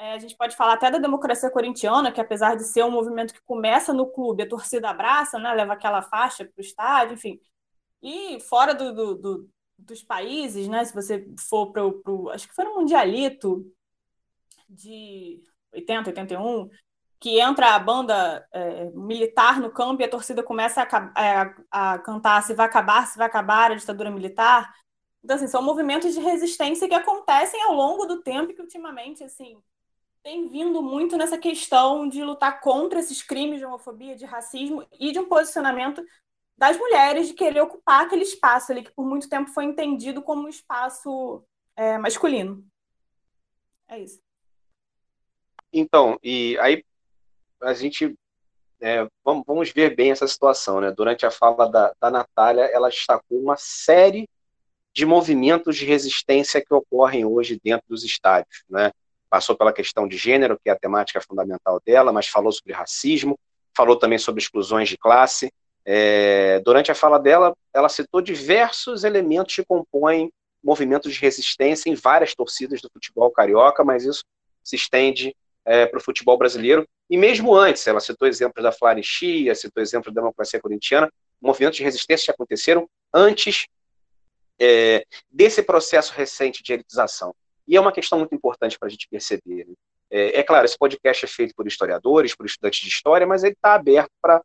é, 0.01 0.15
a 0.15 0.19
gente 0.19 0.37
pode 0.37 0.57
falar 0.57 0.75
até 0.75 0.91
da 0.91 0.99
democracia 0.99 1.51
corintiana, 1.51 2.11
que 2.11 2.21
apesar 2.21 2.57
de 2.57 2.65
ser 2.65 2.83
um 2.85 2.91
movimento 2.91 3.35
que 3.35 3.43
começa 3.43 3.93
no 3.93 4.07
clube, 4.07 4.43
a 4.43 4.49
torcida 4.49 4.89
abraça, 4.89 5.39
né, 5.39 5.53
leva 5.53 5.75
aquela 5.75 6.01
faixa 6.01 6.45
para 6.45 6.55
o 6.57 6.61
estádio, 6.61 7.15
enfim. 7.15 7.39
E 8.03 8.41
fora 8.41 8.75
do, 8.75 8.95
do, 8.95 9.15
do, 9.15 9.51
dos 9.81 10.03
países, 10.03 10.69
né, 10.69 10.85
se 10.85 10.95
você 10.95 11.27
for 11.49 11.73
para 11.73 11.85
o. 11.85 12.31
Acho 12.31 12.49
que 12.49 12.55
foi 12.55 12.65
no 12.65 12.75
Mundialito 12.75 13.65
de 14.69 15.43
80, 15.73 16.11
81, 16.11 16.69
que 17.19 17.39
entra 17.41 17.75
a 17.75 17.79
banda 17.79 18.47
é, 18.53 18.91
militar 18.91 19.61
no 19.61 19.71
campo 19.71 20.01
e 20.01 20.05
a 20.05 20.11
torcida 20.11 20.43
começa 20.43 20.83
a, 20.83 21.13
a, 21.15 21.27
é, 21.27 21.55
a, 21.71 21.99
cantar 21.99 22.43
se 22.43 22.55
vai 22.55 22.67
acabar, 22.67 23.07
se 23.07 23.19
vai 23.19 23.27
acabar 23.27 23.71
a 23.71 23.75
ditadura 23.75 24.11
militar. 24.11 24.73
Então, 25.23 25.37
assim, 25.37 25.47
são 25.47 25.63
movimentos 25.63 26.15
de 26.15 26.21
resistência 26.21 26.89
que 26.89 26.95
acontecem 26.95 27.63
ao 27.63 27.75
longo 27.75 28.07
do 28.07 28.23
tempo 28.23 28.51
e 28.51 28.55
que 28.55 28.63
ultimamente, 28.63 29.23
assim, 29.23 29.61
tem 30.23 30.49
vindo 30.49 30.83
muito 30.83 31.17
nessa 31.17 31.37
questão 31.37 32.09
de 32.09 32.25
lutar 32.25 32.61
contra 32.61 33.01
esses 33.01 33.23
crimes 33.23 33.59
de 33.59 33.67
homofobia, 33.67 34.17
de 34.17 34.25
racismo 34.25 34.87
e 34.99 35.13
de 35.13 35.19
um 35.19 35.29
posicionamento 35.29 36.03
das 36.61 36.77
mulheres 36.77 37.29
de 37.29 37.33
querer 37.33 37.63
ocupar 37.63 38.05
aquele 38.05 38.23
espaço 38.23 38.71
ali 38.71 38.83
que 38.83 38.93
por 38.93 39.07
muito 39.07 39.31
tempo 39.31 39.51
foi 39.51 39.65
entendido 39.65 40.21
como 40.21 40.43
um 40.43 40.49
espaço 40.49 41.43
é, 41.75 41.97
masculino. 41.97 42.63
É 43.89 43.99
isso. 43.99 44.21
Então, 45.73 46.19
e 46.23 46.59
aí 46.61 46.85
a 47.63 47.73
gente 47.73 48.15
é, 48.79 49.09
vamos, 49.25 49.45
vamos, 49.47 49.71
ver 49.71 49.97
bem 49.97 50.11
essa 50.11 50.29
situação, 50.29 50.83
né? 50.83 50.91
Durante 50.91 51.25
a 51.25 51.31
fala 51.31 51.67
da, 51.67 51.95
da 51.99 52.11
Natália, 52.11 52.65
ela 52.65 52.91
destacou 52.91 53.39
uma 53.39 53.57
série 53.57 54.29
de 54.93 55.07
movimentos 55.07 55.79
de 55.79 55.87
resistência 55.87 56.63
que 56.63 56.75
ocorrem 56.75 57.25
hoje 57.25 57.59
dentro 57.65 57.87
dos 57.89 58.05
estádios. 58.05 58.65
Né? 58.69 58.93
Passou 59.31 59.57
pela 59.57 59.73
questão 59.73 60.07
de 60.07 60.19
gênero, 60.19 60.59
que 60.63 60.69
é 60.69 60.73
a 60.73 60.79
temática 60.79 61.23
fundamental 61.23 61.81
dela, 61.87 62.13
mas 62.13 62.27
falou 62.27 62.53
sobre 62.53 62.75
racismo, 62.75 63.39
falou 63.75 63.97
também 63.97 64.19
sobre 64.19 64.43
exclusões 64.43 64.91
de 64.91 64.99
classe. 64.99 65.51
É, 65.93 66.61
durante 66.61 66.93
a 66.93 66.95
fala 66.95 67.19
dela, 67.19 67.53
ela 67.75 67.89
citou 67.89 68.23
diversos 68.23 69.03
elementos 69.03 69.57
que 69.57 69.65
compõem 69.65 70.31
movimentos 70.63 71.13
de 71.13 71.19
resistência 71.19 71.91
em 71.91 71.97
várias 71.97 72.33
torcidas 72.33 72.81
do 72.81 72.89
futebol 72.93 73.29
carioca, 73.33 73.83
mas 73.83 74.05
isso 74.05 74.23
se 74.63 74.77
estende 74.77 75.35
é, 75.65 75.87
para 75.87 75.99
o 75.99 76.01
futebol 76.01 76.39
brasileiro. 76.39 76.87
E 77.11 77.17
mesmo 77.17 77.57
antes, 77.57 77.85
ela 77.89 77.99
citou 77.99 78.29
exemplos 78.29 78.63
da 78.63 78.71
Flaristia, 78.71 79.53
citou 79.57 79.83
exemplos 79.83 80.15
da 80.15 80.21
democracia 80.21 80.61
corintiana, 80.61 81.13
movimentos 81.43 81.79
de 81.79 81.83
resistência 81.83 82.27
que 82.27 82.31
aconteceram 82.31 82.89
antes 83.13 83.67
é, 84.61 85.05
desse 85.29 85.61
processo 85.61 86.13
recente 86.15 86.63
de 86.63 86.73
elitização. 86.73 87.35
E 87.67 87.77
é 87.77 87.81
uma 87.81 87.91
questão 87.91 88.17
muito 88.17 88.33
importante 88.33 88.79
para 88.79 88.87
a 88.87 88.91
gente 88.93 89.09
perceber. 89.11 89.67
Né? 89.67 89.75
É, 90.09 90.39
é, 90.39 90.43
claro, 90.45 90.67
esse 90.67 90.79
podcast 90.79 91.25
é 91.25 91.29
feito 91.29 91.53
por 91.53 91.67
historiadores, 91.67 92.37
por 92.37 92.47
estudantes 92.47 92.79
de 92.79 92.89
história, 92.89 93.27
mas 93.27 93.43
ele 93.43 93.55
está 93.55 93.75
aberto 93.75 94.13
para 94.23 94.41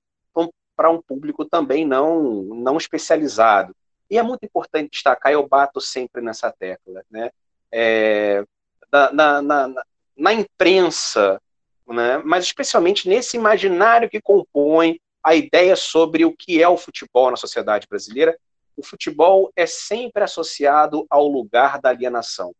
um, 0.77 0.95
um 0.95 1.01
público 1.01 1.45
também 1.45 1.85
não, 1.85 2.43
não 2.43 2.77
especializado. 2.77 3.75
E 4.09 4.17
é 4.17 4.23
muito 4.23 4.45
importante 4.45 4.91
destacar, 4.91 5.31
eu 5.31 5.47
bato 5.47 5.81
sempre 5.81 6.21
nessa 6.21 6.51
tecla, 6.51 7.03
né? 7.09 7.31
É, 7.71 8.43
na, 8.91 9.11
na, 9.11 9.41
na, 9.41 9.83
na, 10.15 10.33
imprensa, 10.33 11.41
né? 11.87 12.19
mas 12.23 12.45
especialmente 12.45 13.09
nesse 13.09 13.35
imaginário 13.35 14.09
que 14.09 14.21
compõe 14.21 14.99
a 15.23 15.35
ideia 15.35 15.75
sobre 15.75 16.23
o 16.23 16.35
que 16.35 16.61
é 16.61 16.69
o 16.69 16.77
futebol 16.77 17.31
na 17.31 17.35
sociedade 17.35 17.87
brasileira, 17.89 18.37
o 18.77 18.83
futebol 18.83 19.51
é 19.55 19.65
sempre 19.65 20.23
associado 20.23 21.05
ao 21.09 21.27
lugar 21.27 21.81
da 21.81 21.89
alienação. 21.89 22.53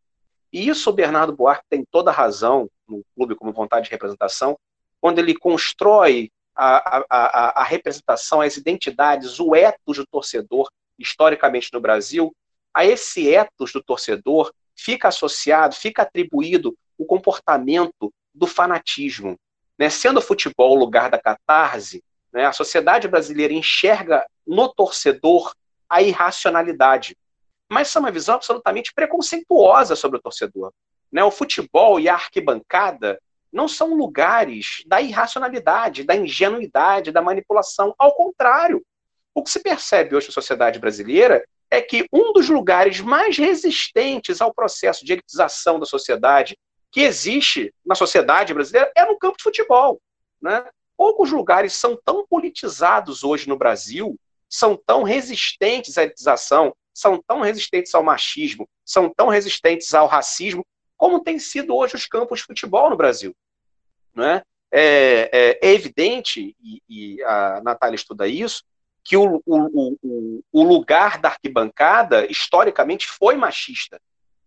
E 0.51 0.67
isso 0.67 0.89
o 0.89 0.93
Bernardo 0.93 1.35
Buarque 1.35 1.65
tem 1.69 1.85
toda 1.89 2.09
a 2.09 2.13
razão, 2.13 2.69
no 2.87 3.03
clube 3.15 3.35
como 3.35 3.53
vontade 3.53 3.85
de 3.85 3.91
representação, 3.91 4.57
quando 4.99 5.19
ele 5.19 5.35
constrói 5.35 6.31
a, 6.55 7.03
a, 7.09 7.61
a, 7.61 7.63
representação, 7.63 8.41
as 8.41 8.55
identidades, 8.55 9.39
o 9.39 9.55
ethos 9.55 9.97
do 9.97 10.05
torcedor, 10.05 10.69
historicamente 10.97 11.69
no 11.73 11.81
Brasil, 11.81 12.33
a 12.73 12.85
esse 12.85 13.27
ethos 13.27 13.73
do 13.73 13.83
torcedor 13.83 14.53
fica 14.75 15.09
associado, 15.09 15.75
fica 15.75 16.01
atribuído 16.01 16.75
o 16.97 17.05
comportamento 17.05 18.13
do 18.33 18.47
fanatismo. 18.47 19.37
Né? 19.77 19.89
Sendo 19.89 20.17
o 20.19 20.21
futebol 20.21 20.71
o 20.71 20.79
lugar 20.79 21.09
da 21.09 21.19
catarse, 21.19 22.03
né, 22.31 22.45
a 22.45 22.53
sociedade 22.53 23.07
brasileira 23.07 23.53
enxerga 23.53 24.25
no 24.45 24.67
torcedor 24.67 25.53
a 25.89 26.01
irracionalidade. 26.01 27.17
Mas 27.69 27.87
isso 27.87 27.97
é 27.97 28.01
uma 28.01 28.11
visão 28.11 28.35
absolutamente 28.35 28.93
preconceituosa 28.93 29.95
sobre 29.95 30.17
o 30.17 30.21
torcedor. 30.21 30.71
Né? 31.11 31.23
O 31.23 31.31
futebol 31.31 31.99
e 31.99 32.07
a 32.07 32.13
arquibancada 32.13 33.19
não 33.55 33.67
são 33.67 33.95
lugares 33.95 34.83
da 34.85 35.01
irracionalidade, 35.01 36.03
da 36.03 36.15
ingenuidade, 36.15 37.11
da 37.11 37.21
manipulação. 37.21 37.95
Ao 37.97 38.13
contrário, 38.13 38.85
o 39.33 39.41
que 39.41 39.49
se 39.49 39.59
percebe 39.59 40.15
hoje 40.15 40.27
na 40.27 40.33
sociedade 40.33 40.77
brasileira 40.77 41.43
é 41.71 41.81
que 41.81 42.05
um 42.11 42.33
dos 42.33 42.49
lugares 42.49 42.99
mais 42.99 43.37
resistentes 43.37 44.41
ao 44.41 44.53
processo 44.53 45.05
de 45.05 45.13
elitização 45.13 45.79
da 45.79 45.85
sociedade 45.85 46.57
que 46.91 47.01
existe 47.01 47.73
na 47.85 47.95
sociedade 47.95 48.53
brasileira 48.53 48.91
é 48.95 49.05
no 49.05 49.17
campo 49.17 49.37
de 49.37 49.43
futebol. 49.43 49.99
Né? 50.41 50.63
Poucos 50.95 51.31
lugares 51.31 51.73
são 51.73 51.99
tão 52.05 52.25
politizados 52.27 53.23
hoje 53.23 53.49
no 53.49 53.57
Brasil 53.57 54.15
são 54.49 54.77
tão 54.77 55.03
resistentes 55.03 55.97
à 55.97 56.03
elitização, 56.03 56.75
são 56.93 57.21
tão 57.21 57.41
resistentes 57.41 57.93
ao 57.93 58.03
machismo, 58.03 58.67
são 58.85 59.09
tão 59.09 59.27
resistentes 59.27 59.93
ao 59.93 60.07
racismo, 60.07 60.65
como 60.95 61.21
tem 61.21 61.37
sido 61.37 61.75
hoje 61.75 61.95
os 61.95 62.05
campos 62.05 62.39
de 62.39 62.45
futebol 62.45 62.89
no 62.89 62.95
Brasil. 62.95 63.35
Não 64.15 64.25
é? 64.25 64.41
É, 64.71 65.29
é, 65.31 65.59
é 65.61 65.73
evidente, 65.73 66.55
e, 66.61 66.81
e, 66.89 67.23
a 67.23 67.61
Natália 67.63 67.95
estuda 67.95 68.27
isso, 68.27 68.63
que 69.03 69.15
o, 69.15 69.41
o, 69.45 69.97
o, 70.01 70.43
o 70.51 70.63
lugar 70.63 71.19
da 71.19 71.29
arquibancada, 71.29 72.25
historicamente, 72.29 73.07
foi 73.07 73.35
machista 73.35 73.99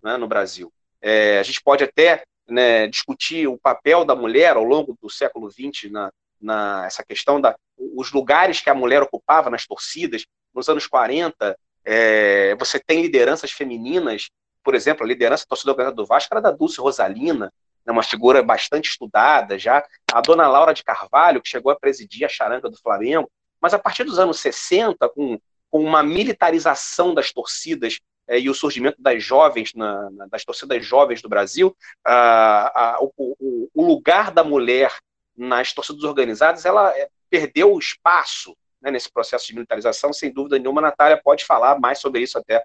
né, 0.02 0.16
no 0.16 0.26
Brasil. 0.26 0.72
É, 1.00 1.38
a 1.38 1.42
gente 1.42 1.62
pode 1.62 1.84
até 1.84 2.24
né, 2.48 2.88
discutir 2.88 3.46
o 3.46 3.58
papel 3.58 4.04
da 4.04 4.16
mulher 4.16 4.56
ao 4.56 4.64
longo 4.64 4.96
do 5.00 5.08
século 5.08 5.50
XX 5.50 5.90
na, 5.90 6.10
na 6.40 6.86
essa 6.86 7.04
questão 7.04 7.40
da 7.40 7.54
os 7.76 8.10
lugares 8.10 8.60
que 8.60 8.70
a 8.70 8.74
mulher 8.74 9.02
ocupava 9.02 9.50
nas 9.50 9.66
torcidas 9.66 10.24
nos 10.54 10.68
anos 10.68 10.86
40 10.86 11.56
é, 11.84 12.54
você 12.56 12.80
tem 12.80 13.02
lideranças 13.02 13.50
femininas 13.50 14.28
por 14.64 14.74
exemplo 14.74 15.04
a 15.04 15.06
liderança 15.06 15.44
da 15.44 15.56
torcida 15.56 15.92
do 15.92 16.06
Vasco 16.06 16.32
era 16.32 16.40
da 16.40 16.50
Dulce 16.50 16.80
Rosalina 16.80 17.52
né, 17.88 17.92
uma 17.92 18.02
figura 18.02 18.42
bastante 18.42 18.90
estudada 18.90 19.58
já 19.58 19.82
a 20.12 20.20
dona 20.20 20.46
Laura 20.46 20.74
de 20.74 20.84
Carvalho 20.84 21.40
que 21.40 21.48
chegou 21.48 21.72
a 21.72 21.76
presidir 21.76 22.26
a 22.26 22.28
charanga 22.28 22.68
do 22.68 22.78
Flamengo 22.78 23.30
mas 23.60 23.72
a 23.72 23.78
partir 23.78 24.04
dos 24.04 24.18
anos 24.18 24.38
60 24.40 25.08
com, 25.08 25.40
com 25.70 25.82
uma 25.82 26.02
militarização 26.02 27.14
das 27.14 27.32
torcidas 27.32 27.98
é, 28.28 28.38
e 28.38 28.50
o 28.50 28.54
surgimento 28.54 29.00
das 29.00 29.24
jovens, 29.24 29.72
na, 29.74 30.10
na, 30.10 30.26
das 30.26 30.44
torcidas 30.44 30.84
jovens 30.84 31.22
do 31.22 31.30
Brasil, 31.30 31.74
a, 32.04 32.96
a, 32.96 32.98
o, 33.00 33.68
o, 33.74 33.86
lugar 33.86 34.30
da 34.30 34.44
mulher 34.44 34.94
nas 35.34 35.72
torcidas 35.72 36.04
organizadas, 36.04 36.66
ela 36.66 36.94
é, 36.96 37.08
perdeu 37.30 37.72
o 37.72 37.78
espaço 37.78 38.54
né, 38.82 38.90
nesse 38.90 39.10
processo 39.10 39.46
de 39.46 39.54
militarização, 39.54 40.12
sem 40.12 40.30
dúvida 40.30 40.58
nenhuma, 40.58 40.82
a 40.82 40.88
Natália 40.90 41.20
pode 41.22 41.44
falar 41.44 41.80
mais 41.80 42.00
sobre 42.00 42.20
isso 42.20 42.38
até. 42.38 42.62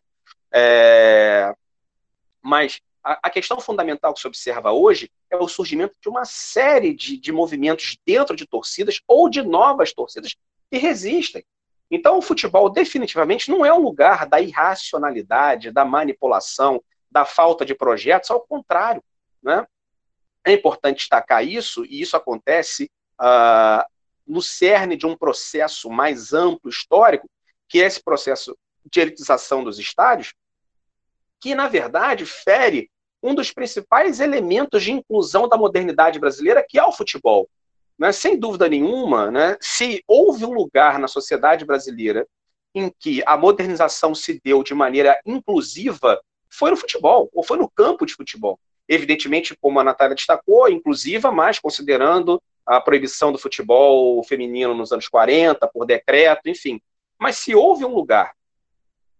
É... 0.51 1.53
Mas 2.41 2.81
a, 3.03 3.29
questão 3.29 3.59
fundamental 3.59 4.13
que 4.13 4.21
se 4.21 4.27
observa 4.27 4.71
hoje 4.71 5.11
é 5.29 5.35
o 5.35 5.47
surgimento 5.47 5.93
de 6.01 6.07
uma 6.07 6.23
série 6.23 6.93
de, 6.93 7.17
de 7.17 7.31
movimentos 7.31 7.97
dentro 8.05 8.35
de 8.35 8.47
torcidas 8.47 9.01
ou 9.05 9.29
de 9.29 9.41
novas 9.41 9.91
torcidas 9.91 10.35
que 10.71 10.77
resistem. 10.77 11.43
Então, 11.91 12.17
o 12.17 12.21
futebol 12.21 12.69
definitivamente 12.69 13.51
não 13.51 13.65
é 13.65 13.73
um 13.73 13.81
lugar 13.81 14.25
da 14.25 14.39
irracionalidade, 14.39 15.69
da 15.69 15.83
manipulação, 15.83 16.81
da 17.11 17.25
falta 17.25 17.65
de 17.65 17.75
projetos, 17.75 18.31
ao 18.31 18.39
contrário. 18.39 19.03
Né? 19.43 19.67
É 20.45 20.53
importante 20.53 20.97
destacar 20.99 21.45
isso, 21.45 21.85
e 21.85 22.01
isso 22.01 22.15
acontece 22.15 22.89
uh, 23.19 23.83
no 24.25 24.41
cerne 24.41 24.95
de 24.95 25.05
um 25.05 25.15
processo 25.15 25.89
mais 25.89 26.33
amplo, 26.33 26.69
histórico, 26.69 27.29
que 27.67 27.81
é 27.81 27.85
esse 27.85 28.01
processo 28.01 28.57
de 28.89 28.99
elitização 29.01 29.63
dos 29.63 29.77
estádios, 29.77 30.33
que, 31.39 31.53
na 31.53 31.67
verdade, 31.67 32.25
fere 32.25 32.89
um 33.23 33.33
dos 33.33 33.51
principais 33.51 34.19
elementos 34.19 34.83
de 34.83 34.91
inclusão 34.91 35.47
da 35.47 35.57
modernidade 35.57 36.19
brasileira, 36.19 36.63
que 36.67 36.77
é 36.77 36.83
o 36.83 36.91
futebol. 36.91 37.49
Né? 37.97 38.11
Sem 38.11 38.37
dúvida 38.37 38.67
nenhuma, 38.67 39.31
né? 39.31 39.57
se 39.61 40.03
houve 40.07 40.45
um 40.45 40.53
lugar 40.53 40.99
na 40.99 41.07
sociedade 41.07 41.65
brasileira 41.65 42.27
em 42.75 42.91
que 42.99 43.23
a 43.25 43.37
modernização 43.37 44.13
se 44.13 44.41
deu 44.43 44.63
de 44.63 44.73
maneira 44.73 45.19
inclusiva, 45.25 46.21
foi 46.49 46.71
no 46.71 46.77
futebol, 46.77 47.29
ou 47.33 47.43
foi 47.43 47.57
no 47.57 47.69
campo 47.69 48.05
de 48.05 48.13
futebol 48.13 48.59
evidentemente, 48.87 49.55
como 49.55 49.79
a 49.79 49.83
Natália 49.83 50.15
destacou, 50.15 50.69
inclusiva, 50.69 51.31
mas 51.31 51.59
considerando 51.59 52.41
a 52.65 52.79
proibição 52.79 53.31
do 53.31 53.37
futebol 53.37 54.23
feminino 54.23 54.73
nos 54.73 54.91
anos 54.91 55.07
40, 55.07 55.67
por 55.67 55.85
decreto, 55.85 56.49
enfim. 56.49 56.81
Mas 57.19 57.37
se 57.37 57.55
houve 57.55 57.85
um 57.85 57.93
lugar 57.93 58.33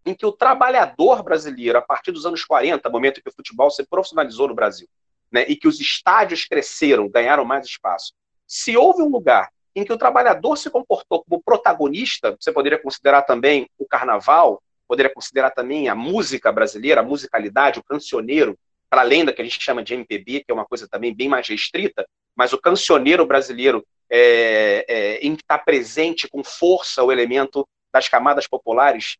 em 0.05 0.13
que 0.13 0.25
o 0.25 0.31
trabalhador 0.31 1.23
brasileiro, 1.23 1.77
a 1.77 1.81
partir 1.81 2.11
dos 2.11 2.25
anos 2.25 2.43
40, 2.43 2.89
momento 2.89 3.19
em 3.19 3.23
que 3.23 3.29
o 3.29 3.33
futebol 3.33 3.69
se 3.71 3.85
profissionalizou 3.85 4.47
no 4.47 4.55
Brasil, 4.55 4.87
né, 5.31 5.45
e 5.47 5.55
que 5.55 5.67
os 5.67 5.79
estádios 5.79 6.45
cresceram, 6.45 7.09
ganharam 7.09 7.45
mais 7.45 7.65
espaço, 7.65 8.13
se 8.47 8.75
houve 8.77 9.01
um 9.01 9.09
lugar 9.09 9.49
em 9.75 9.83
que 9.83 9.91
o 9.91 9.97
trabalhador 9.97 10.55
se 10.57 10.69
comportou 10.69 11.23
como 11.23 11.41
protagonista, 11.41 12.35
você 12.39 12.51
poderia 12.51 12.77
considerar 12.77 13.23
também 13.23 13.67
o 13.77 13.85
carnaval, 13.85 14.61
poderia 14.87 15.11
considerar 15.11 15.51
também 15.51 15.89
a 15.89 15.95
música 15.95 16.51
brasileira, 16.51 17.01
a 17.01 17.03
musicalidade, 17.03 17.79
o 17.79 17.83
cancioneiro, 17.83 18.57
para 18.89 19.01
além 19.01 19.25
da 19.25 19.33
que 19.33 19.41
a 19.41 19.43
gente 19.43 19.59
chama 19.59 19.83
de 19.83 19.95
MPB, 19.95 20.43
que 20.43 20.51
é 20.51 20.53
uma 20.53 20.65
coisa 20.65 20.87
também 20.87 21.15
bem 21.15 21.27
mais 21.27 21.47
restrita, 21.47 22.07
mas 22.35 22.53
o 22.53 22.59
cancioneiro 22.59 23.25
brasileiro 23.25 23.83
é, 24.09 24.85
é, 24.87 25.15
em 25.25 25.35
que 25.35 25.41
está 25.41 25.57
presente 25.57 26.27
com 26.27 26.43
força 26.43 27.03
o 27.03 27.11
elemento 27.11 27.67
das 27.91 28.07
camadas 28.07 28.47
populares 28.47 29.17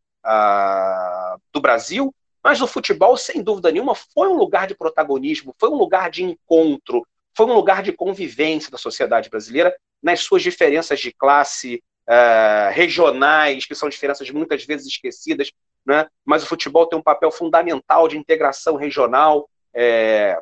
do 1.52 1.60
Brasil, 1.60 2.14
mas 2.42 2.60
o 2.60 2.66
futebol, 2.66 3.16
sem 3.16 3.42
dúvida 3.42 3.70
nenhuma, 3.70 3.94
foi 3.94 4.28
um 4.28 4.36
lugar 4.36 4.66
de 4.66 4.74
protagonismo, 4.74 5.54
foi 5.58 5.70
um 5.70 5.76
lugar 5.76 6.10
de 6.10 6.22
encontro, 6.22 7.06
foi 7.36 7.46
um 7.46 7.54
lugar 7.54 7.82
de 7.82 7.92
convivência 7.92 8.70
da 8.70 8.78
sociedade 8.78 9.30
brasileira 9.30 9.74
nas 10.02 10.20
suas 10.20 10.42
diferenças 10.42 11.00
de 11.00 11.12
classe, 11.12 11.82
uh, 12.08 12.72
regionais, 12.72 13.66
que 13.66 13.74
são 13.74 13.88
diferenças 13.88 14.28
muitas 14.30 14.64
vezes 14.64 14.86
esquecidas, 14.86 15.50
né? 15.84 16.06
mas 16.24 16.42
o 16.42 16.46
futebol 16.46 16.86
tem 16.86 16.98
um 16.98 17.02
papel 17.02 17.30
fundamental 17.30 18.08
de 18.08 18.18
integração 18.18 18.76
regional, 18.76 19.48
é, 19.72 20.38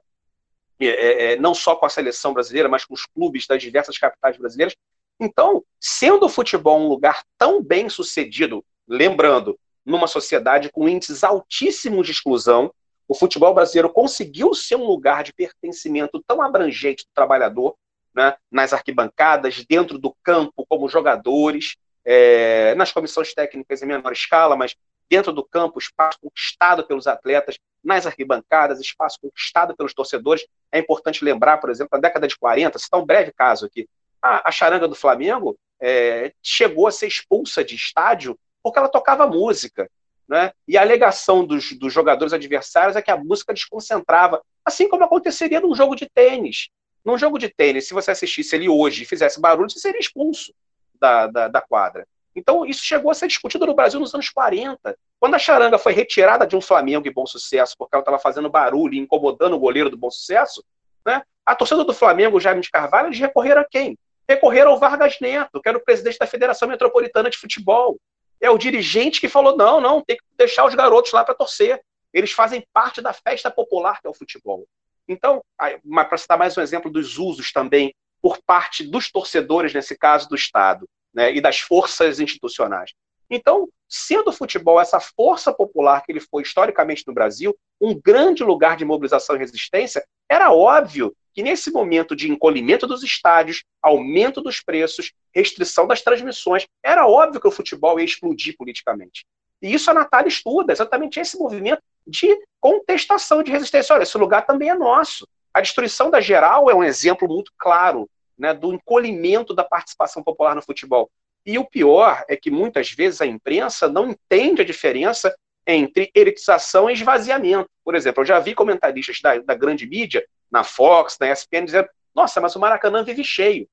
é, 0.80 1.32
é, 1.32 1.36
não 1.36 1.54
só 1.54 1.76
com 1.76 1.86
a 1.86 1.90
seleção 1.90 2.32
brasileira, 2.32 2.68
mas 2.68 2.84
com 2.84 2.94
os 2.94 3.06
clubes 3.06 3.46
das 3.46 3.62
diversas 3.62 3.96
capitais 3.98 4.36
brasileiras. 4.36 4.74
Então, 5.20 5.62
sendo 5.80 6.26
o 6.26 6.28
futebol 6.28 6.80
um 6.80 6.88
lugar 6.88 7.22
tão 7.38 7.62
bem 7.62 7.88
sucedido, 7.88 8.64
lembrando 8.88 9.58
numa 9.84 10.06
sociedade 10.06 10.70
com 10.70 10.88
índices 10.88 11.24
altíssimos 11.24 12.06
de 12.06 12.12
exclusão, 12.12 12.72
o 13.08 13.14
futebol 13.14 13.52
brasileiro 13.52 13.92
conseguiu 13.92 14.54
ser 14.54 14.76
um 14.76 14.84
lugar 14.84 15.22
de 15.22 15.32
pertencimento 15.32 16.22
tão 16.26 16.40
abrangente 16.40 17.04
do 17.04 17.10
trabalhador, 17.14 17.76
né, 18.14 18.34
nas 18.50 18.72
arquibancadas, 18.72 19.64
dentro 19.64 19.98
do 19.98 20.14
campo, 20.22 20.64
como 20.68 20.88
jogadores, 20.88 21.76
é, 22.04 22.74
nas 22.74 22.92
comissões 22.92 23.34
técnicas 23.34 23.82
em 23.82 23.86
menor 23.86 24.12
escala, 24.12 24.56
mas 24.56 24.74
dentro 25.08 25.32
do 25.32 25.44
campo, 25.44 25.78
espaço 25.78 26.18
conquistado 26.22 26.86
pelos 26.86 27.06
atletas, 27.06 27.58
nas 27.84 28.06
arquibancadas, 28.06 28.80
espaço 28.80 29.18
conquistado 29.20 29.76
pelos 29.76 29.92
torcedores. 29.92 30.46
É 30.70 30.78
importante 30.78 31.24
lembrar, 31.24 31.58
por 31.58 31.70
exemplo, 31.70 31.90
na 31.92 32.00
década 32.00 32.26
de 32.26 32.36
40, 32.36 32.78
citar 32.78 33.00
um 33.00 33.04
breve 33.04 33.32
caso 33.32 33.66
aqui, 33.66 33.86
a, 34.22 34.48
a 34.48 34.52
charanga 34.52 34.88
do 34.88 34.94
Flamengo 34.94 35.58
é, 35.80 36.32
chegou 36.42 36.86
a 36.86 36.92
ser 36.92 37.08
expulsa 37.08 37.64
de 37.64 37.74
estádio 37.74 38.38
porque 38.62 38.78
ela 38.78 38.88
tocava 38.88 39.26
música. 39.26 39.90
Né? 40.28 40.52
E 40.66 40.78
a 40.78 40.80
alegação 40.80 41.44
dos, 41.44 41.72
dos 41.72 41.92
jogadores 41.92 42.32
adversários 42.32 42.96
é 42.96 43.02
que 43.02 43.10
a 43.10 43.16
música 43.16 43.52
desconcentrava, 43.52 44.40
assim 44.64 44.88
como 44.88 45.04
aconteceria 45.04 45.60
num 45.60 45.74
jogo 45.74 45.94
de 45.94 46.08
tênis. 46.08 46.68
Num 47.04 47.18
jogo 47.18 47.38
de 47.38 47.48
tênis, 47.48 47.88
se 47.88 47.94
você 47.94 48.12
assistisse 48.12 48.54
ele 48.54 48.68
hoje 48.68 49.02
e 49.02 49.06
fizesse 49.06 49.40
barulho, 49.40 49.68
você 49.68 49.80
seria 49.80 50.00
expulso 50.00 50.54
da, 50.98 51.26
da, 51.26 51.48
da 51.48 51.60
quadra. 51.60 52.06
Então, 52.34 52.64
isso 52.64 52.82
chegou 52.82 53.10
a 53.10 53.14
ser 53.14 53.26
discutido 53.26 53.66
no 53.66 53.74
Brasil 53.74 54.00
nos 54.00 54.14
anos 54.14 54.30
40. 54.30 54.96
Quando 55.20 55.34
a 55.34 55.38
charanga 55.38 55.78
foi 55.78 55.92
retirada 55.92 56.46
de 56.46 56.56
um 56.56 56.60
Flamengo 56.60 57.06
e 57.06 57.12
bom 57.12 57.26
sucesso, 57.26 57.74
porque 57.76 57.94
ela 57.94 58.02
estava 58.02 58.18
fazendo 58.18 58.48
barulho 58.48 58.94
e 58.94 58.98
incomodando 58.98 59.54
o 59.54 59.58
goleiro 59.58 59.90
do 59.90 59.96
bom 59.96 60.10
sucesso, 60.10 60.64
né, 61.04 61.22
a 61.44 61.54
torcida 61.54 61.84
do 61.84 61.92
Flamengo, 61.92 62.40
Jaime 62.40 62.60
de 62.60 62.70
Carvalho, 62.70 63.08
eles 63.08 63.18
recorreram 63.18 63.60
a 63.60 63.64
quem? 63.64 63.98
Recorreram 64.28 64.70
ao 64.70 64.78
Vargas 64.78 65.18
Neto, 65.20 65.60
que 65.60 65.68
era 65.68 65.76
o 65.76 65.84
presidente 65.84 66.18
da 66.18 66.26
Federação 66.26 66.68
Metropolitana 66.68 67.28
de 67.28 67.36
Futebol. 67.36 67.98
É 68.42 68.50
o 68.50 68.58
dirigente 68.58 69.20
que 69.20 69.28
falou: 69.28 69.56
não, 69.56 69.80
não, 69.80 70.02
tem 70.02 70.16
que 70.16 70.24
deixar 70.36 70.66
os 70.66 70.74
garotos 70.74 71.12
lá 71.12 71.24
para 71.24 71.34
torcer. 71.34 71.80
Eles 72.12 72.32
fazem 72.32 72.66
parte 72.72 73.00
da 73.00 73.12
festa 73.12 73.50
popular 73.50 74.00
que 74.00 74.06
é 74.06 74.10
o 74.10 74.14
futebol. 74.14 74.66
Então, 75.08 75.42
para 75.56 76.18
citar 76.18 76.36
mais 76.36 76.56
um 76.58 76.60
exemplo 76.60 76.90
dos 76.90 77.18
usos 77.18 77.52
também 77.52 77.94
por 78.20 78.38
parte 78.44 78.84
dos 78.84 79.10
torcedores, 79.10 79.72
nesse 79.72 79.96
caso 79.96 80.28
do 80.28 80.36
Estado, 80.36 80.88
né, 81.14 81.32
e 81.34 81.40
das 81.40 81.58
forças 81.60 82.20
institucionais. 82.20 82.92
Então, 83.34 83.66
sendo 83.88 84.28
o 84.28 84.32
futebol 84.32 84.78
essa 84.78 85.00
força 85.00 85.50
popular 85.54 86.04
que 86.04 86.12
ele 86.12 86.20
foi 86.20 86.42
historicamente 86.42 87.02
no 87.06 87.14
Brasil, 87.14 87.56
um 87.80 87.98
grande 87.98 88.44
lugar 88.44 88.76
de 88.76 88.84
mobilização 88.84 89.34
e 89.34 89.38
resistência, 89.38 90.04
era 90.28 90.52
óbvio 90.52 91.16
que 91.32 91.42
nesse 91.42 91.72
momento 91.72 92.14
de 92.14 92.30
encolhimento 92.30 92.86
dos 92.86 93.02
estádios, 93.02 93.64
aumento 93.80 94.42
dos 94.42 94.60
preços, 94.60 95.12
restrição 95.34 95.86
das 95.86 96.02
transmissões, 96.02 96.66
era 96.84 97.06
óbvio 97.06 97.40
que 97.40 97.48
o 97.48 97.50
futebol 97.50 97.98
ia 97.98 98.04
explodir 98.04 98.54
politicamente. 98.54 99.24
E 99.62 99.72
isso 99.72 99.90
a 99.90 99.94
Natália 99.94 100.28
estuda, 100.28 100.70
exatamente 100.70 101.18
esse 101.18 101.38
movimento 101.38 101.80
de 102.06 102.38
contestação, 102.60 103.42
de 103.42 103.50
resistência. 103.50 103.94
Olha, 103.94 104.02
esse 104.02 104.18
lugar 104.18 104.44
também 104.44 104.68
é 104.68 104.74
nosso. 104.74 105.26
A 105.54 105.62
destruição 105.62 106.10
da 106.10 106.20
geral 106.20 106.68
é 106.68 106.74
um 106.74 106.84
exemplo 106.84 107.26
muito 107.26 107.50
claro 107.56 108.10
né, 108.36 108.52
do 108.52 108.74
encolhimento 108.74 109.54
da 109.54 109.64
participação 109.64 110.22
popular 110.22 110.54
no 110.54 110.60
futebol. 110.60 111.10
E 111.44 111.58
o 111.58 111.64
pior 111.64 112.24
é 112.28 112.36
que 112.36 112.50
muitas 112.50 112.92
vezes 112.92 113.20
a 113.20 113.26
imprensa 113.26 113.88
não 113.88 114.10
entende 114.10 114.62
a 114.62 114.64
diferença 114.64 115.34
entre 115.66 116.10
elitização 116.14 116.88
e 116.88 116.92
esvaziamento. 116.92 117.68
Por 117.84 117.94
exemplo, 117.94 118.22
eu 118.22 118.26
já 118.26 118.38
vi 118.38 118.54
comentaristas 118.54 119.20
da, 119.20 119.38
da 119.38 119.54
grande 119.54 119.86
mídia, 119.86 120.24
na 120.50 120.62
Fox, 120.62 121.16
na 121.20 121.30
ESPN, 121.30 121.64
dizendo: 121.64 121.88
nossa, 122.14 122.40
mas 122.40 122.54
o 122.54 122.60
Maracanã 122.60 123.02
vive 123.02 123.24
cheio. 123.24 123.68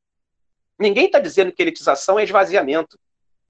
Ninguém 0.79 1.07
está 1.07 1.19
dizendo 1.19 1.51
que 1.51 1.61
elitização 1.61 2.17
é 2.17 2.23
esvaziamento. 2.23 2.97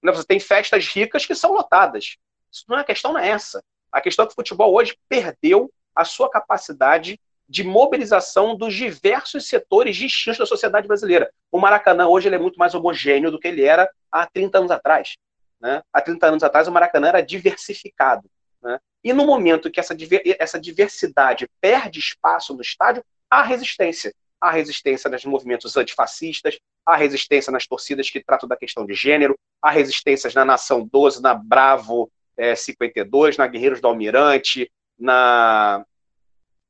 Né, 0.01 0.11
você 0.11 0.25
tem 0.25 0.39
festas 0.39 0.87
ricas 0.87 1.25
que 1.25 1.35
são 1.35 1.53
lotadas. 1.53 2.17
Isso 2.51 2.65
não 2.67 2.77
é 2.77 2.81
a 2.81 2.85
questão, 2.85 3.13
não 3.13 3.19
é 3.19 3.29
essa. 3.29 3.63
A 3.91 4.01
questão 4.01 4.23
é 4.23 4.27
que 4.27 4.33
o 4.33 4.35
futebol 4.35 4.73
hoje 4.73 4.97
perdeu 5.07 5.71
a 5.95 6.03
sua 6.03 6.29
capacidade 6.29 7.19
de 7.49 7.63
mobilização 7.63 8.55
dos 8.55 8.75
diversos 8.75 9.47
setores 9.47 9.97
distintos 9.97 10.37
da 10.37 10.45
sociedade 10.45 10.87
brasileira. 10.87 11.31
O 11.51 11.59
Maracanã 11.59 12.07
hoje 12.07 12.27
ele 12.27 12.35
é 12.35 12.39
muito 12.39 12.59
mais 12.59 12.75
homogêneo 12.75 13.31
do 13.31 13.39
que 13.39 13.47
ele 13.47 13.63
era 13.63 13.89
há 14.11 14.27
30 14.27 14.59
anos 14.59 14.71
atrás. 14.71 15.17
Né? 15.59 15.81
Há 15.91 15.99
30 15.99 16.27
anos 16.27 16.43
atrás 16.43 16.67
o 16.67 16.71
Maracanã 16.71 17.07
era 17.07 17.21
diversificado. 17.21 18.29
Né? 18.61 18.79
E 19.03 19.11
no 19.11 19.25
momento 19.25 19.71
que 19.71 19.79
essa, 19.79 19.95
essa 20.37 20.59
diversidade 20.59 21.49
perde 21.59 21.99
espaço 21.99 22.53
no 22.53 22.61
estádio, 22.61 23.03
há 23.29 23.41
resistência. 23.41 24.13
Há 24.39 24.51
resistência 24.51 25.09
nos 25.09 25.25
movimentos 25.25 25.75
antifascistas, 25.75 26.57
há 26.85 26.95
resistência 26.95 27.51
nas 27.51 27.67
torcidas 27.67 28.09
que 28.09 28.23
tratam 28.23 28.47
da 28.47 28.55
questão 28.55 28.85
de 28.85 28.93
gênero, 28.93 29.37
há 29.61 29.69
resistências 29.69 30.33
na 30.33 30.45
Nação 30.45 30.87
12, 30.89 31.21
na 31.21 31.33
Bravo 31.33 32.09
é, 32.37 32.55
52, 32.55 33.35
na 33.35 33.47
Guerreiros 33.47 33.81
do 33.81 33.87
Almirante, 33.87 34.71
na. 34.97 35.83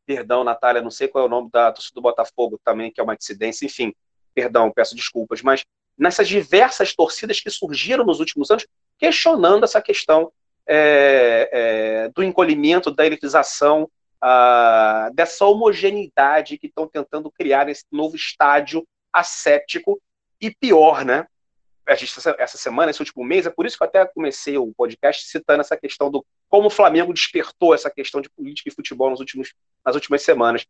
Perdão, 0.10 0.44
Natália, 0.44 0.82
não 0.82 0.90
sei 0.90 1.08
qual 1.08 1.24
é 1.24 1.28
o 1.28 1.30
nome 1.30 1.52
da 1.54 1.72
torcida 1.72 1.94
do 1.94 2.02
Botafogo 2.02 2.60
também, 2.66 2.92
que 2.92 3.00
é 3.00 3.04
uma 3.04 3.16
dissidência, 3.16 3.64
enfim, 3.64 3.94
perdão, 4.34 4.72
peço 4.72 4.96
desculpas, 4.96 5.44
mas 5.44 5.64
nessas 5.96 6.28
diversas 6.28 6.96
torcidas 6.96 7.40
que 7.40 7.52
surgiram 7.52 8.04
nos 8.04 8.20
últimos 8.20 8.50
anos, 8.50 8.66
questionando 8.98 9.66
essa 9.66 9.80
questão 9.80 10.32
é, 10.66 11.48
é, 11.54 12.10
do 12.10 12.24
encolhimento, 12.24 12.90
da 12.90 13.06
elitização, 13.06 13.88
ah, 14.20 15.12
dessa 15.14 15.46
homogeneidade 15.46 16.58
que 16.58 16.66
estão 16.66 16.88
tentando 16.88 17.30
criar 17.30 17.70
esse 17.70 17.86
novo 17.92 18.16
estádio 18.16 18.88
asséptico 19.14 20.02
e 20.42 20.50
pior, 20.50 21.06
né? 21.06 21.28
essa 21.86 22.58
semana, 22.58 22.90
esse 22.90 23.02
último 23.02 23.24
mês, 23.24 23.46
é 23.46 23.52
por 23.52 23.68
isso 23.68 23.78
que 23.78 23.84
eu 23.84 23.88
até 23.88 24.04
comecei 24.08 24.58
o 24.58 24.74
podcast 24.74 25.28
citando 25.28 25.62
essa 25.62 25.78
questão 25.78 26.10
do 26.10 26.26
como 26.50 26.68
o 26.68 26.72
Flamengo 26.72 27.14
despertou 27.14 27.74
essa 27.74 27.90
questão 27.90 28.20
de 28.20 28.30
política 28.30 28.70
e 28.70 28.74
futebol 28.74 29.10
nos 29.10 29.20
últimos, 29.20 29.54
nas 29.86 29.96
últimas 29.96 30.24
semanas. 30.24 30.66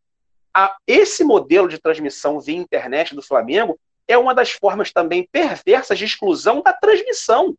A, 0.54 0.76
esse 0.86 1.24
modelo 1.24 1.68
de 1.68 1.78
transmissão 1.78 2.40
via 2.40 2.56
internet 2.56 3.14
do 3.14 3.22
Flamengo 3.22 3.78
é 4.06 4.18
uma 4.18 4.34
das 4.34 4.50
formas 4.50 4.92
também 4.92 5.26
perversas 5.30 5.98
de 5.98 6.04
exclusão 6.04 6.62
da 6.62 6.72
transmissão. 6.72 7.56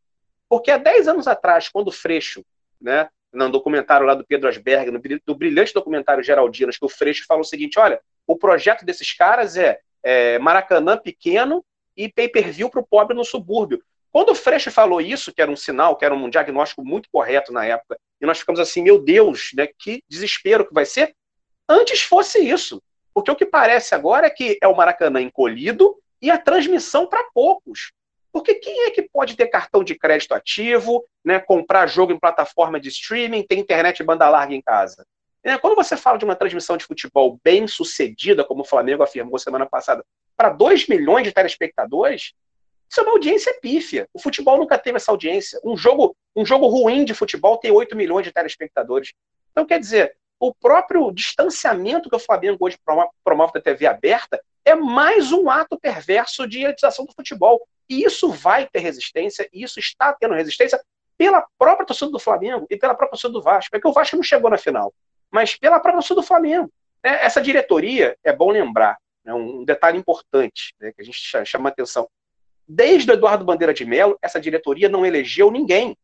Porque 0.47 0.69
há 0.69 0.77
10 0.77 1.07
anos 1.07 1.27
atrás, 1.27 1.69
quando 1.69 1.87
o 1.87 1.91
Freixo, 1.91 2.43
né, 2.79 3.09
no 3.31 3.49
documentário 3.49 4.05
lá 4.05 4.13
do 4.13 4.25
Pedro 4.25 4.49
Asberg, 4.49 4.91
no, 4.91 5.01
no 5.25 5.35
brilhante 5.35 5.73
documentário 5.73 6.23
Geraldinas, 6.23 6.77
que 6.77 6.85
o 6.85 6.89
Freixo 6.89 7.25
fala 7.25 7.41
o 7.41 7.45
seguinte: 7.45 7.79
olha, 7.79 8.01
o 8.27 8.37
projeto 8.37 8.85
desses 8.85 9.13
caras 9.13 9.55
é, 9.55 9.79
é 10.03 10.37
Maracanã 10.39 10.97
pequeno 10.97 11.63
e 11.95 12.09
pay-per-view 12.09 12.69
para 12.69 12.81
o 12.81 12.85
pobre 12.85 13.15
no 13.15 13.23
subúrbio. 13.23 13.81
Quando 14.11 14.29
o 14.29 14.35
Freixo 14.35 14.69
falou 14.69 14.99
isso, 14.99 15.33
que 15.33 15.41
era 15.41 15.49
um 15.49 15.55
sinal, 15.55 15.95
que 15.95 16.03
era 16.03 16.13
um 16.13 16.29
diagnóstico 16.29 16.83
muito 16.83 17.09
correto 17.09 17.53
na 17.53 17.65
época, 17.65 17.97
e 18.21 18.25
nós 18.25 18.39
ficamos 18.39 18.59
assim, 18.59 18.83
meu 18.83 18.99
Deus, 18.99 19.51
né, 19.55 19.67
que 19.79 20.03
desespero 20.07 20.67
que 20.67 20.73
vai 20.73 20.85
ser, 20.85 21.15
antes 21.67 22.01
fosse 22.01 22.39
isso. 22.39 22.81
Porque 23.13 23.31
o 23.31 23.35
que 23.35 23.45
parece 23.45 23.95
agora 23.95 24.27
é 24.27 24.29
que 24.29 24.57
é 24.61 24.67
o 24.67 24.75
Maracanã 24.75 25.21
encolhido 25.21 25.97
e 26.21 26.29
a 26.29 26.37
transmissão 26.37 27.07
para 27.07 27.23
poucos. 27.33 27.91
Porque 28.31 28.55
quem 28.55 28.83
é 28.83 28.91
que 28.91 29.01
pode 29.01 29.35
ter 29.35 29.47
cartão 29.47 29.83
de 29.83 29.95
crédito 29.95 30.33
ativo, 30.33 31.03
né, 31.25 31.39
comprar 31.39 31.87
jogo 31.87 32.13
em 32.13 32.19
plataforma 32.19 32.79
de 32.79 32.87
streaming, 32.89 33.43
ter 33.43 33.57
internet 33.57 33.99
e 33.99 34.03
banda 34.03 34.29
larga 34.29 34.53
em 34.53 34.61
casa? 34.61 35.05
É, 35.43 35.57
quando 35.57 35.75
você 35.75 35.97
fala 35.97 36.17
de 36.17 36.23
uma 36.23 36.35
transmissão 36.35 36.77
de 36.77 36.85
futebol 36.85 37.39
bem 37.43 37.67
sucedida, 37.67 38.45
como 38.45 38.61
o 38.61 38.65
Flamengo 38.65 39.01
afirmou 39.01 39.39
semana 39.39 39.65
passada, 39.65 40.05
para 40.37 40.49
2 40.49 40.87
milhões 40.87 41.23
de 41.23 41.31
telespectadores, 41.31 42.33
isso 42.91 42.99
é 42.99 43.03
uma 43.03 43.13
audiência 43.13 43.57
pífia. 43.61 44.05
O 44.13 44.19
futebol 44.19 44.57
nunca 44.57 44.77
teve 44.77 44.97
essa 44.97 45.11
audiência. 45.11 45.57
Um 45.63 45.77
jogo, 45.77 46.13
um 46.35 46.45
jogo 46.45 46.67
ruim 46.67 47.05
de 47.05 47.13
futebol 47.13 47.57
tem 47.57 47.71
8 47.71 47.95
milhões 47.95 48.25
de 48.25 48.33
telespectadores. 48.33 49.13
Então, 49.49 49.65
quer 49.65 49.79
dizer, 49.79 50.17
o 50.37 50.53
próprio 50.53 51.09
distanciamento 51.13 52.09
que 52.09 52.15
o 52.17 52.19
Flamengo 52.19 52.57
hoje 52.59 52.77
promove 53.23 53.53
da 53.53 53.61
TV 53.61 53.85
aberta 53.85 54.43
é 54.65 54.75
mais 54.75 55.31
um 55.31 55.49
ato 55.49 55.79
perverso 55.79 56.45
de 56.45 56.63
elitização 56.63 57.05
do 57.05 57.13
futebol. 57.13 57.65
E 57.89 58.03
isso 58.03 58.29
vai 58.29 58.67
ter 58.67 58.79
resistência, 58.79 59.47
e 59.53 59.63
isso 59.63 59.79
está 59.79 60.11
tendo 60.11 60.33
resistência 60.33 60.77
pela 61.17 61.47
própria 61.57 61.85
torcida 61.85 62.11
do 62.11 62.19
Flamengo 62.19 62.67
e 62.69 62.75
pela 62.75 62.93
própria 62.93 63.11
torcida 63.11 63.31
do 63.31 63.41
Vasco. 63.41 63.73
É 63.73 63.79
que 63.79 63.87
o 63.87 63.93
Vasco 63.93 64.17
não 64.17 64.23
chegou 64.23 64.49
na 64.49 64.57
final, 64.57 64.93
mas 65.31 65.55
pela 65.55 65.79
própria 65.79 65.99
torcida 65.99 66.19
do 66.19 66.27
Flamengo. 66.27 66.69
É, 67.01 67.25
essa 67.25 67.41
diretoria, 67.41 68.17
é 68.21 68.33
bom 68.33 68.51
lembrar, 68.51 68.97
é 69.25 69.33
um 69.33 69.63
detalhe 69.63 69.97
importante 69.97 70.75
né, 70.79 70.91
que 70.91 71.01
a 71.01 71.05
gente 71.05 71.17
chama 71.45 71.69
atenção. 71.69 72.09
Desde 72.73 73.11
o 73.11 73.13
Eduardo 73.13 73.43
Bandeira 73.43 73.73
de 73.73 73.83
Mello, 73.83 74.17
essa 74.21 74.39
diretoria 74.39 74.87
não 74.87 75.05
elegeu 75.05 75.51
ninguém. 75.51 75.97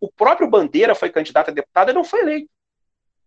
O 0.00 0.10
próprio 0.10 0.50
Bandeira 0.50 0.92
foi 0.92 1.10
candidato 1.10 1.50
a 1.50 1.52
deputado 1.52 1.92
e 1.92 1.94
não 1.94 2.02
foi 2.02 2.22
eleito. 2.22 2.48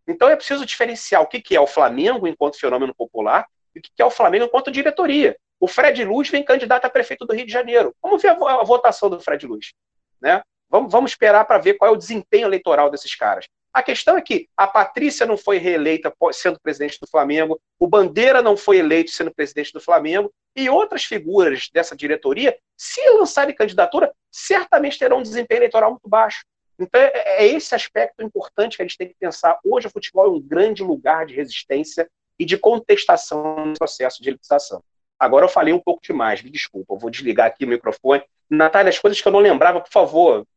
Então 0.05 0.27
é 0.27 0.35
preciso 0.35 0.65
diferenciar 0.65 1.21
o 1.21 1.25
que 1.25 1.55
é 1.55 1.61
o 1.61 1.65
Flamengo 1.65 2.27
enquanto 2.27 2.59
fenômeno 2.59 2.93
popular 2.93 3.47
e 3.73 3.79
o 3.79 3.81
que 3.81 4.01
é 4.01 4.03
o 4.03 4.11
Flamengo 4.11 4.43
enquanto 4.43 4.69
diretoria. 4.69 5.37
O 5.57 5.69
Fred 5.69 6.03
Luz 6.03 6.29
vem 6.29 6.43
candidato 6.43 6.83
a 6.83 6.89
prefeito 6.89 7.25
do 7.25 7.33
Rio 7.33 7.45
de 7.45 7.53
Janeiro. 7.53 7.95
Vamos 8.01 8.21
ver 8.21 8.31
a, 8.31 8.63
votação 8.65 9.09
do 9.09 9.21
Fred 9.21 9.47
Luz. 9.47 9.71
Né? 10.19 10.43
Vamos, 10.69 10.91
vamos 10.91 11.11
esperar 11.11 11.45
para 11.45 11.59
ver 11.59 11.75
qual 11.75 11.91
é 11.91 11.93
o 11.93 11.97
desempenho 11.97 12.45
eleitoral 12.45 12.89
desses 12.89 13.15
caras. 13.15 13.47
A 13.73 13.81
questão 13.81 14.17
é 14.17 14.21
que 14.21 14.49
a 14.57 14.67
Patrícia 14.67 15.25
não 15.25 15.37
foi 15.37 15.57
reeleita 15.57 16.13
sendo 16.33 16.59
presidente 16.59 16.99
do 16.99 17.07
Flamengo, 17.07 17.57
o 17.79 17.87
Bandeira 17.87 18.41
não 18.41 18.57
foi 18.57 18.79
eleito 18.79 19.11
sendo 19.11 19.33
presidente 19.33 19.71
do 19.71 19.79
Flamengo, 19.79 20.29
e 20.55 20.69
outras 20.69 21.03
figuras 21.03 21.69
dessa 21.73 21.95
diretoria, 21.95 22.57
se 22.77 23.01
lançarem 23.11 23.55
candidatura, 23.55 24.11
certamente 24.31 24.99
terão 24.99 25.19
um 25.19 25.23
desempenho 25.23 25.59
eleitoral 25.59 25.91
muito 25.91 26.07
baixo. 26.07 26.43
Então, 26.79 26.99
é, 26.99 27.11
é, 27.13 27.47
esse 27.47 27.75
aspecto 27.75 28.23
importante 28.23 28.75
que 28.75 28.81
a 28.81 28.85
gente 28.85 28.97
tem 28.97 29.07
que 29.07 29.15
pensar. 29.19 29.59
Hoje, 29.63 29.87
o 29.87 29.91
futebol 29.91 30.25
é 30.25 30.29
um 30.29 30.41
grande 30.41 30.83
lugar 30.83 31.25
de 31.25 31.35
resistência 31.35 32.09
e 32.39 32.45
de 32.45 32.57
contestação 32.57 33.67
no 33.67 33.73
processo 33.77 34.21
de 34.21 34.29
elitização. 34.29 34.83
Agora 35.19 35.45
eu 35.45 35.49
falei 35.49 35.71
um 35.71 35.79
pouco 35.79 36.01
demais, 36.01 36.41
me 36.41 36.49
desculpa, 36.49 36.95
eu 36.95 36.97
vou 36.97 37.11
desligar 37.11 37.45
aqui 37.45 37.63
o 37.63 37.67
microfone. 37.67 38.23
Natália, 38.49 38.89
as 38.89 38.97
coisas 38.97 39.21
que 39.21 39.27
eu 39.27 39.31
não 39.31 39.39
lembrava, 39.39 39.79
por 39.79 39.91
favor, 39.91 40.47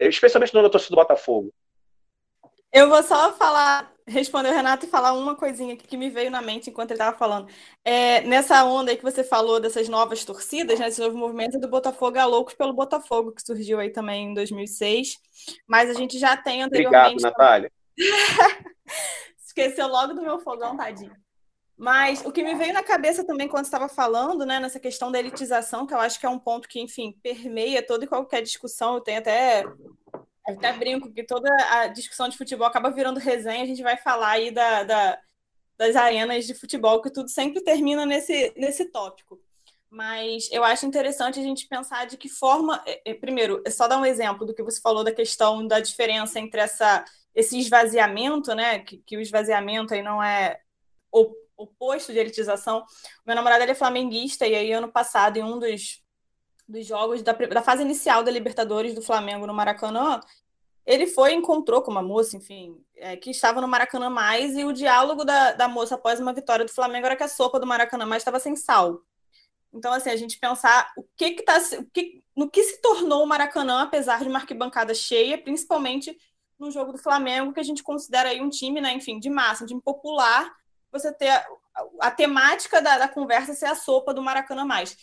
especialmente 0.00 0.54
no 0.54 0.70
torcida 0.70 0.96
do 0.96 0.96
Botafogo. 0.96 1.52
Eu 2.72 2.88
vou 2.88 3.02
só 3.02 3.32
falar, 3.34 3.92
responder 4.06 4.50
o 4.50 4.54
Renato 4.54 4.86
e 4.86 4.88
falar 4.88 5.12
uma 5.12 5.34
coisinha 5.34 5.76
que 5.76 5.96
me 5.96 6.08
veio 6.08 6.30
na 6.30 6.40
mente 6.40 6.70
enquanto 6.70 6.92
ele 6.92 7.00
estava 7.00 7.16
falando. 7.16 7.48
É, 7.84 8.20
nessa 8.22 8.64
onda 8.64 8.90
aí 8.90 8.96
que 8.96 9.02
você 9.02 9.24
falou 9.24 9.58
dessas 9.58 9.88
novas 9.88 10.24
torcidas, 10.24 10.78
né, 10.78 10.88
esse 10.88 11.00
novo 11.00 11.16
movimento 11.16 11.58
do 11.58 11.68
Botafogo 11.68 12.16
é 12.16 12.24
Loucos 12.24 12.54
pelo 12.54 12.72
Botafogo, 12.72 13.32
que 13.32 13.42
surgiu 13.42 13.80
aí 13.80 13.90
também 13.90 14.28
em 14.28 14.34
2006, 14.34 15.16
mas 15.66 15.90
a 15.90 15.94
gente 15.94 16.18
já 16.18 16.36
tem 16.36 16.62
anteriormente... 16.62 17.14
Obrigado, 17.14 17.22
Natália. 17.22 17.72
Esqueceu 19.44 19.88
logo 19.88 20.14
do 20.14 20.22
meu 20.22 20.38
fogão, 20.38 20.76
tadinho. 20.76 21.14
Mas 21.76 22.24
o 22.24 22.32
que 22.32 22.42
me 22.42 22.54
veio 22.54 22.72
na 22.72 22.82
cabeça 22.82 23.24
também 23.24 23.48
quando 23.48 23.66
estava 23.66 23.86
falando, 23.86 24.46
né, 24.46 24.58
nessa 24.58 24.80
questão 24.80 25.12
da 25.12 25.18
elitização, 25.18 25.86
que 25.86 25.92
eu 25.92 26.00
acho 26.00 26.18
que 26.18 26.24
é 26.24 26.28
um 26.28 26.38
ponto 26.38 26.66
que, 26.66 26.80
enfim, 26.80 27.18
permeia 27.22 27.84
toda 27.84 28.04
e 28.04 28.08
qualquer 28.08 28.40
discussão. 28.40 28.94
Eu 28.94 29.00
tenho 29.02 29.18
até, 29.18 29.62
até 30.46 30.72
brinco 30.72 31.12
que 31.12 31.24
toda 31.24 31.50
a 31.70 31.88
discussão 31.88 32.28
de 32.28 32.36
futebol 32.36 32.66
acaba 32.66 32.90
virando 32.90 33.18
resenha. 33.18 33.64
A 33.64 33.66
gente 33.66 33.82
vai 33.82 33.96
falar 33.96 34.30
aí 34.30 34.50
da, 34.50 34.84
da, 34.84 35.18
das 35.76 35.96
arenas 35.96 36.46
de 36.46 36.54
futebol, 36.54 37.02
que 37.02 37.10
tudo 37.10 37.28
sempre 37.28 37.62
termina 37.62 38.06
nesse, 38.06 38.52
nesse 38.56 38.84
tópico. 38.86 39.40
Mas 39.90 40.48
eu 40.52 40.62
acho 40.62 40.86
interessante 40.86 41.40
a 41.40 41.42
gente 41.42 41.66
pensar 41.66 42.06
de 42.06 42.16
que 42.16 42.28
forma. 42.28 42.82
É, 42.86 43.10
é, 43.10 43.14
primeiro, 43.14 43.62
é 43.64 43.70
só 43.70 43.88
dar 43.88 43.98
um 43.98 44.06
exemplo 44.06 44.46
do 44.46 44.54
que 44.54 44.62
você 44.62 44.80
falou 44.80 45.02
da 45.02 45.12
questão 45.12 45.66
da 45.66 45.80
diferença 45.80 46.38
entre 46.38 46.60
essa, 46.60 47.04
esse 47.34 47.58
esvaziamento, 47.58 48.54
né? 48.54 48.80
Que, 48.80 48.98
que 48.98 49.16
o 49.16 49.20
esvaziamento 49.20 49.94
aí 49.94 50.02
não 50.02 50.22
é 50.22 50.60
oposto 51.56 52.12
de 52.12 52.18
elitização. 52.18 52.84
Meu 53.24 53.34
namorado 53.34 53.62
ele 53.62 53.72
é 53.72 53.74
flamenguista, 53.74 54.46
e 54.46 54.54
aí 54.54 54.72
ano 54.72 54.92
passado, 54.92 55.38
em 55.38 55.42
um 55.42 55.58
dos, 55.58 56.02
dos 56.68 56.86
jogos 56.86 57.22
da, 57.22 57.32
da 57.32 57.62
fase 57.62 57.82
inicial 57.82 58.22
da 58.22 58.30
Libertadores 58.30 58.94
do 58.94 59.02
Flamengo 59.02 59.46
no 59.46 59.54
Maracanã, 59.54 60.20
ele 60.84 61.06
foi 61.06 61.32
encontrou 61.32 61.82
com 61.82 61.90
uma 61.90 62.02
moça, 62.02 62.36
enfim, 62.36 62.80
é, 62.96 63.16
que 63.16 63.30
estava 63.30 63.60
no 63.60 63.68
Maracanã 63.68 64.08
Mais, 64.08 64.56
e 64.56 64.64
o 64.64 64.72
diálogo 64.72 65.24
da, 65.24 65.52
da 65.52 65.68
moça 65.68 65.96
após 65.96 66.20
uma 66.20 66.32
vitória 66.32 66.64
do 66.64 66.72
Flamengo 66.72 67.06
era 67.06 67.16
que 67.16 67.24
a 67.24 67.28
sopa 67.28 67.58
do 67.58 67.66
Maracanã 67.66 68.06
Mais 68.06 68.22
estava 68.22 68.38
sem 68.38 68.54
sal. 68.54 69.02
Então, 69.72 69.92
assim, 69.92 70.10
a 70.10 70.16
gente 70.16 70.38
pensar 70.38 70.90
o 70.96 71.04
que 71.16 71.32
que 71.32 71.42
tá, 71.42 71.58
o 71.78 71.84
que, 71.92 72.22
no 72.36 72.48
que 72.48 72.62
se 72.62 72.80
tornou 72.80 73.24
o 73.24 73.26
Maracanã, 73.26 73.82
apesar 73.82 74.22
de 74.22 74.28
uma 74.28 74.38
arquibancada 74.38 74.94
cheia, 74.94 75.36
principalmente 75.36 76.16
no 76.58 76.70
jogo 76.70 76.92
do 76.92 76.98
Flamengo, 76.98 77.52
que 77.52 77.60
a 77.60 77.64
gente 77.64 77.82
considera 77.82 78.30
aí 78.30 78.40
um 78.40 78.48
time, 78.48 78.80
né, 78.80 78.92
enfim, 78.94 79.18
de 79.18 79.28
massa, 79.28 79.64
um 79.64 79.66
time 79.66 79.82
popular, 79.82 80.50
você 80.90 81.12
ter 81.12 81.28
a, 81.28 81.46
a 82.00 82.10
temática 82.10 82.80
da, 82.80 82.96
da, 82.96 83.08
conversa 83.08 83.52
ser 83.54 83.66
a 83.66 83.74
sopa 83.74 84.14
do 84.14 84.22
Maracanã 84.22 84.64
mais. 84.64 84.96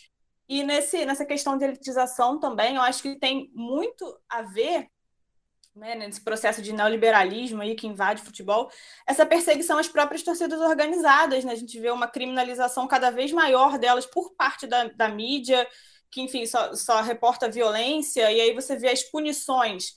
E 0.48 0.62
nesse, 0.62 1.04
nessa 1.06 1.24
questão 1.24 1.56
de 1.56 1.64
elitização 1.64 2.38
também, 2.38 2.76
eu 2.76 2.82
acho 2.82 3.02
que 3.02 3.16
tem 3.18 3.50
muito 3.54 4.18
a 4.28 4.42
ver 4.42 4.88
né, 5.74 5.94
nesse 5.94 6.20
processo 6.20 6.62
de 6.62 6.72
neoliberalismo 6.72 7.60
aí 7.60 7.74
que 7.74 7.86
invade 7.86 8.22
o 8.22 8.24
futebol, 8.24 8.70
essa 9.06 9.26
perseguição 9.26 9.78
às 9.78 9.88
próprias 9.88 10.22
torcidas 10.22 10.60
organizadas. 10.60 11.44
Né? 11.44 11.52
A 11.52 11.56
gente 11.56 11.78
vê 11.80 11.90
uma 11.90 12.06
criminalização 12.06 12.86
cada 12.86 13.10
vez 13.10 13.32
maior 13.32 13.78
delas 13.78 14.06
por 14.06 14.34
parte 14.34 14.66
da, 14.66 14.84
da 14.84 15.08
mídia, 15.08 15.66
que, 16.10 16.20
enfim, 16.20 16.46
só, 16.46 16.74
só 16.74 17.02
reporta 17.02 17.50
violência, 17.50 18.30
e 18.30 18.40
aí 18.40 18.54
você 18.54 18.76
vê 18.76 18.88
as 18.88 19.02
punições 19.02 19.94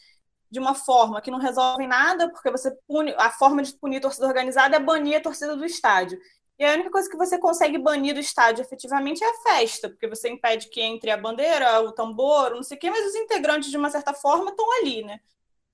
de 0.49 0.59
uma 0.59 0.73
forma 0.73 1.21
que 1.21 1.29
não 1.29 1.39
resolve 1.39 1.85
nada, 1.85 2.29
porque 2.31 2.49
você 2.49 2.71
pune, 2.87 3.13
a 3.17 3.29
forma 3.29 3.61
de 3.61 3.73
punir 3.73 3.97
a 3.97 4.01
torcida 4.01 4.25
organizada 4.25 4.77
é 4.77 4.79
banir 4.79 5.17
a 5.17 5.21
torcida 5.21 5.55
do 5.55 5.65
estádio. 5.65 6.17
E 6.59 6.65
a 6.65 6.73
única 6.73 6.89
coisa 6.89 7.09
que 7.09 7.17
você 7.17 7.37
consegue 7.37 7.77
banir 7.77 8.15
do 8.15 8.19
estádio 8.19 8.63
efetivamente 8.63 9.23
é 9.23 9.29
a 9.29 9.41
festa, 9.43 9.89
porque 9.89 10.07
você 10.07 10.29
impede 10.29 10.69
que 10.69 10.81
entre 10.81 11.11
a 11.11 11.17
bandeira, 11.17 11.81
o 11.81 11.91
tambor, 11.91 12.51
não 12.51 12.63
sei 12.63 12.77
o 12.77 12.79
quê, 12.79 12.89
mas 12.89 13.05
os 13.05 13.15
integrantes, 13.15 13.69
de 13.69 13.77
uma 13.77 13.91
certa 13.91 14.13
forma, 14.13 14.49
estão 14.49 14.65
ali, 14.79 15.03
né? 15.03 15.19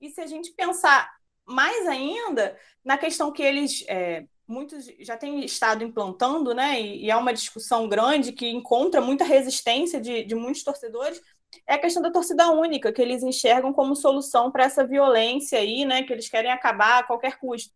E 0.02 0.10
se 0.10 0.20
a 0.20 0.28
gente 0.28 0.52
pensar 0.52 1.10
mais 1.46 1.88
ainda 1.88 2.58
na 2.84 2.98
questão 2.98 3.32
que 3.32 3.42
eles, 3.42 3.86
é, 3.88 4.26
muitos 4.46 4.88
já 5.00 5.16
têm 5.16 5.44
estado 5.46 5.84
implantando, 5.86 6.54
né? 6.54 6.82
E, 6.82 7.06
e, 7.06 7.14
uma 7.14 7.34
discussão 7.34 7.88
grande 7.88 8.34
que 8.34 8.50
encontra 8.50 9.00
muita 9.00 9.24
resistência 9.24 10.02
de, 10.02 10.26
de 10.26 10.36
muitos 10.36 10.64
torcedores, 10.64 11.22
é 11.68 11.76
a 11.76 11.80
questão 11.80 12.02
da 12.02 12.12
torcida 12.12 12.50
única, 12.52 12.92
que 12.92 13.02
eles 13.02 13.24
enxergam 13.24 13.72
como 13.72 13.96
solução 13.96 14.52
para 14.52 14.66
essa 14.66 14.86
violência 14.86 15.60
aí, 15.60 15.86
né, 15.86 16.04
que 16.04 16.12
eles 16.12 16.28
querem 16.28 16.52
acabar 16.52 17.00
a 17.00 17.04
qualquer 17.04 17.40
custo. 17.40 17.74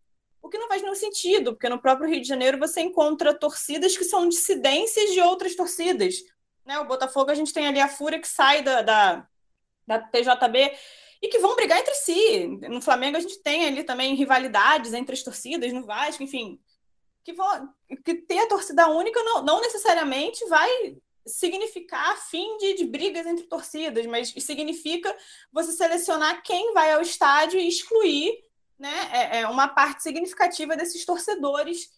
O 0.47 0.49
que 0.49 0.57
não 0.57 0.69
faz 0.69 0.81
nenhum 0.81 0.95
sentido, 0.95 1.51
porque 1.51 1.67
no 1.67 1.77
próprio 1.77 2.09
Rio 2.09 2.21
de 2.21 2.27
Janeiro 2.27 2.57
você 2.57 2.79
encontra 2.79 3.37
torcidas 3.37 3.97
que 3.97 4.05
são 4.05 4.29
dissidências 4.29 5.11
de 5.11 5.19
outras 5.19 5.57
torcidas. 5.57 6.15
Né? 6.65 6.79
O 6.79 6.85
Botafogo, 6.85 7.29
a 7.29 7.35
gente 7.35 7.51
tem 7.51 7.67
ali 7.67 7.81
a 7.81 7.89
Fúria 7.89 8.17
que 8.17 8.27
sai 8.27 8.63
da, 8.63 8.81
da, 8.81 9.27
da 9.85 9.99
TJB 9.99 10.73
e 11.21 11.27
que 11.27 11.39
vão 11.39 11.53
brigar 11.53 11.79
entre 11.79 11.93
si. 11.95 12.47
No 12.47 12.81
Flamengo, 12.81 13.17
a 13.17 13.19
gente 13.19 13.43
tem 13.43 13.65
ali 13.65 13.83
também 13.83 14.15
rivalidades 14.15 14.93
entre 14.93 15.15
as 15.15 15.21
torcidas, 15.21 15.73
no 15.73 15.85
Vasco, 15.85 16.23
enfim. 16.23 16.61
Que, 17.25 17.33
vão, 17.33 17.67
que 18.05 18.15
ter 18.15 18.39
a 18.39 18.47
torcida 18.47 18.87
única 18.87 19.21
não, 19.23 19.43
não 19.43 19.59
necessariamente 19.59 20.45
vai 20.45 20.95
significar 21.25 22.15
fim 22.29 22.55
de, 22.55 22.75
de, 22.75 22.85
brigas 22.85 23.25
entre 23.25 23.47
torcidas, 23.47 24.05
mas 24.05 24.29
significa 24.29 25.13
você 25.51 25.73
selecionar 25.73 26.41
quem 26.41 26.71
vai 26.73 26.93
ao 26.93 27.01
estádio 27.01 27.59
e 27.59 27.67
excluir 27.67 28.46
né, 28.78 29.09
é, 29.11 29.39
é 29.41 29.47
uma 29.47 29.67
parte 29.67 30.03
significativa 30.03 30.75
desses 30.75 31.05
torcedores 31.05 31.89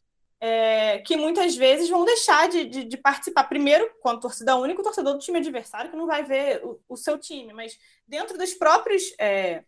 é, 0.41 0.99
que 0.99 1.17
muitas 1.17 1.55
vezes 1.55 1.89
vão 1.89 2.05
deixar 2.05 2.47
de, 2.47 2.65
de, 2.65 2.83
de, 2.85 2.97
participar. 2.97 3.43
Primeiro, 3.43 3.89
quando 3.99 4.21
torcida 4.21 4.55
única, 4.55 4.79
o 4.79 4.83
torcedor 4.83 5.13
do 5.13 5.19
time 5.19 5.39
adversário 5.39 5.91
que 5.91 5.97
não 5.97 6.07
vai 6.07 6.23
ver 6.23 6.61
o, 6.63 6.79
o 6.87 6.95
seu 6.95 7.17
time, 7.17 7.51
mas 7.53 7.77
dentro 8.07 8.37
dos 8.37 8.53
próprios 8.53 9.13
é, 9.19 9.63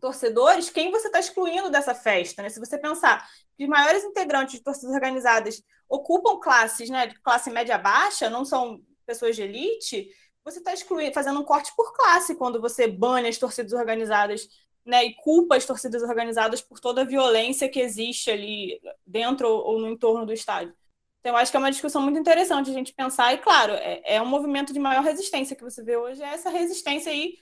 torcedores, 0.00 0.68
quem 0.68 0.90
você 0.90 1.06
está 1.06 1.18
excluindo 1.18 1.70
dessa 1.70 1.94
festa? 1.94 2.42
Né? 2.42 2.50
Se 2.50 2.60
você 2.60 2.76
pensar 2.76 3.26
que 3.56 3.64
os 3.64 3.70
maiores 3.70 4.04
integrantes 4.04 4.56
de 4.56 4.62
torcidas 4.62 4.94
organizadas 4.94 5.62
ocupam 5.88 6.38
classes, 6.38 6.90
né, 6.90 7.12
classe 7.22 7.50
média 7.50 7.78
baixa, 7.78 8.28
não 8.28 8.44
são 8.44 8.80
pessoas 9.06 9.34
de 9.34 9.42
elite, 9.42 10.10
você 10.44 10.58
está 10.58 10.72
excluindo, 10.72 11.12
fazendo 11.12 11.40
um 11.40 11.44
corte 11.44 11.72
por 11.74 11.92
classe 11.92 12.34
quando 12.34 12.60
você 12.60 12.86
bane 12.86 13.28
as 13.28 13.38
torcidas 13.38 13.72
organizadas, 13.72 14.48
né, 14.86 15.04
e 15.04 15.14
culpa 15.14 15.56
as 15.56 15.66
torcidas 15.66 16.02
organizadas 16.02 16.60
por 16.62 16.78
toda 16.78 17.02
a 17.02 17.04
violência 17.04 17.68
que 17.68 17.80
existe 17.80 18.30
ali 18.30 18.80
dentro 19.04 19.48
ou 19.48 19.80
no 19.80 19.88
entorno 19.88 20.24
do 20.24 20.32
estádio. 20.32 20.72
Então, 21.20 21.32
eu 21.32 21.38
acho 21.38 21.50
que 21.50 21.56
é 21.56 21.60
uma 21.60 21.72
discussão 21.72 22.00
muito 22.00 22.20
interessante 22.20 22.70
a 22.70 22.72
gente 22.72 22.94
pensar, 22.94 23.34
e 23.34 23.38
claro, 23.38 23.72
é, 23.72 24.00
é 24.14 24.22
um 24.22 24.26
movimento 24.26 24.72
de 24.72 24.78
maior 24.78 25.02
resistência 25.02 25.56
que 25.56 25.64
você 25.64 25.82
vê 25.82 25.96
hoje, 25.96 26.22
é 26.22 26.26
essa 26.26 26.50
resistência 26.50 27.10
aí 27.10 27.34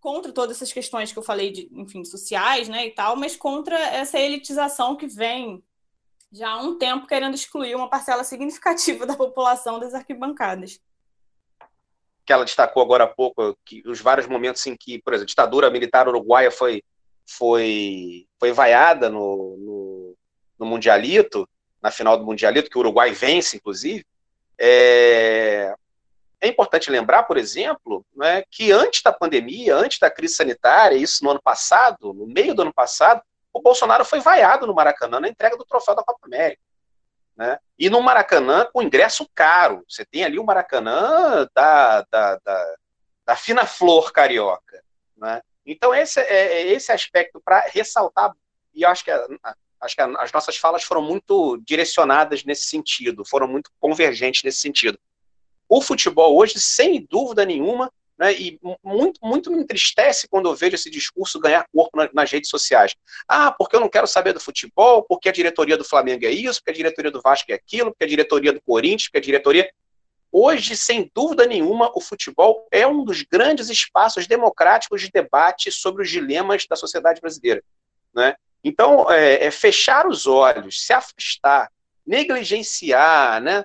contra 0.00 0.32
todas 0.32 0.56
essas 0.56 0.72
questões 0.72 1.12
que 1.12 1.18
eu 1.18 1.22
falei 1.22 1.52
de, 1.52 1.68
enfim, 1.72 2.04
sociais, 2.04 2.68
né, 2.68 2.86
e 2.86 2.90
tal, 2.90 3.14
mas 3.14 3.36
contra 3.36 3.78
essa 3.78 4.18
elitização 4.18 4.96
que 4.96 5.06
vem 5.06 5.62
já 6.32 6.50
há 6.50 6.60
um 6.60 6.76
tempo 6.76 7.06
querendo 7.06 7.34
excluir 7.34 7.76
uma 7.76 7.88
parcela 7.88 8.24
significativa 8.24 9.06
da 9.06 9.14
população 9.14 9.78
das 9.78 9.94
arquibancadas. 9.94 10.80
Que 12.30 12.34
ela 12.34 12.44
destacou 12.44 12.80
agora 12.80 13.02
há 13.02 13.08
pouco 13.08 13.58
que 13.64 13.82
os 13.84 14.00
vários 14.00 14.28
momentos 14.28 14.64
em 14.64 14.76
que, 14.76 15.02
por 15.02 15.12
exemplo, 15.12 15.24
a 15.24 15.26
ditadura 15.26 15.68
militar 15.68 16.06
uruguaia 16.06 16.48
foi 16.48 16.80
foi 17.26 18.24
foi 18.38 18.52
vaiada 18.52 19.10
no, 19.10 19.56
no, 19.58 20.16
no 20.56 20.64
mundialito, 20.64 21.48
na 21.82 21.90
final 21.90 22.16
do 22.16 22.24
mundialito 22.24 22.70
que 22.70 22.76
o 22.76 22.82
Uruguai 22.82 23.10
vence, 23.10 23.56
inclusive. 23.56 24.06
É, 24.56 25.74
é 26.40 26.46
importante 26.46 26.88
lembrar, 26.88 27.24
por 27.24 27.36
exemplo, 27.36 28.06
né, 28.14 28.44
que 28.48 28.70
antes 28.70 29.02
da 29.02 29.12
pandemia, 29.12 29.74
antes 29.74 29.98
da 29.98 30.08
crise 30.08 30.36
sanitária, 30.36 30.94
isso 30.94 31.24
no 31.24 31.30
ano 31.30 31.42
passado, 31.42 32.14
no 32.14 32.28
meio 32.28 32.54
do 32.54 32.62
ano 32.62 32.72
passado, 32.72 33.22
o 33.52 33.60
Bolsonaro 33.60 34.04
foi 34.04 34.20
vaiado 34.20 34.68
no 34.68 34.74
Maracanã 34.74 35.18
na 35.18 35.28
entrega 35.28 35.56
do 35.56 35.64
troféu 35.64 35.96
da 35.96 36.04
Copa 36.04 36.28
América. 36.28 36.62
Né? 37.36 37.58
E 37.78 37.88
no 37.88 38.02
Maracanã 38.02 38.66
com 38.72 38.82
ingresso 38.82 39.28
caro. 39.34 39.84
Você 39.88 40.04
tem 40.04 40.24
ali 40.24 40.38
o 40.38 40.44
Maracanã 40.44 41.48
da, 41.54 42.02
da, 42.10 42.36
da, 42.44 42.74
da 43.24 43.36
fina 43.36 43.64
flor 43.64 44.12
carioca. 44.12 44.82
Né? 45.16 45.40
Então, 45.64 45.94
esse 45.94 46.20
é, 46.20 46.24
é 46.24 46.72
esse 46.72 46.90
aspecto 46.92 47.40
para 47.40 47.60
ressaltar, 47.68 48.32
e 48.74 48.84
acho 48.84 49.04
que, 49.04 49.10
a, 49.10 49.26
acho 49.80 49.94
que 49.94 50.02
as 50.02 50.32
nossas 50.32 50.56
falas 50.56 50.82
foram 50.82 51.02
muito 51.02 51.56
direcionadas 51.58 52.44
nesse 52.44 52.64
sentido, 52.64 53.24
foram 53.24 53.46
muito 53.46 53.70
convergentes 53.78 54.42
nesse 54.42 54.58
sentido. 54.58 54.98
O 55.68 55.80
futebol 55.80 56.36
hoje, 56.36 56.58
sem 56.58 57.06
dúvida 57.08 57.44
nenhuma, 57.44 57.92
né, 58.20 58.34
e 58.34 58.60
muito, 58.84 59.18
muito 59.22 59.50
me 59.50 59.62
entristece 59.62 60.28
quando 60.28 60.50
eu 60.50 60.54
vejo 60.54 60.74
esse 60.74 60.90
discurso 60.90 61.40
ganhar 61.40 61.64
corpo 61.72 61.96
na, 61.96 62.10
nas 62.12 62.30
redes 62.30 62.50
sociais. 62.50 62.94
Ah, 63.26 63.50
porque 63.50 63.74
eu 63.74 63.80
não 63.80 63.88
quero 63.88 64.06
saber 64.06 64.34
do 64.34 64.40
futebol, 64.40 65.02
porque 65.04 65.30
a 65.30 65.32
diretoria 65.32 65.78
do 65.78 65.84
Flamengo 65.84 66.26
é 66.26 66.30
isso, 66.30 66.60
porque 66.60 66.70
a 66.70 66.74
diretoria 66.74 67.10
do 67.10 67.22
Vasco 67.22 67.50
é 67.50 67.54
aquilo, 67.54 67.92
porque 67.92 68.04
a 68.04 68.06
diretoria 68.06 68.52
do 68.52 68.60
Corinthians, 68.60 69.04
porque 69.04 69.16
a 69.16 69.22
diretoria. 69.22 69.72
Hoje, 70.30 70.76
sem 70.76 71.10
dúvida 71.14 71.46
nenhuma, 71.46 71.90
o 71.94 72.00
futebol 72.00 72.68
é 72.70 72.86
um 72.86 73.02
dos 73.04 73.22
grandes 73.22 73.70
espaços 73.70 74.26
democráticos 74.26 75.00
de 75.00 75.10
debate 75.10 75.72
sobre 75.72 76.02
os 76.02 76.10
dilemas 76.10 76.66
da 76.66 76.76
sociedade 76.76 77.22
brasileira. 77.22 77.64
Né? 78.14 78.36
Então, 78.62 79.10
é, 79.10 79.46
é 79.46 79.50
fechar 79.50 80.06
os 80.06 80.26
olhos, 80.26 80.84
se 80.84 80.92
afastar, 80.92 81.72
negligenciar 82.06 83.40
né, 83.40 83.64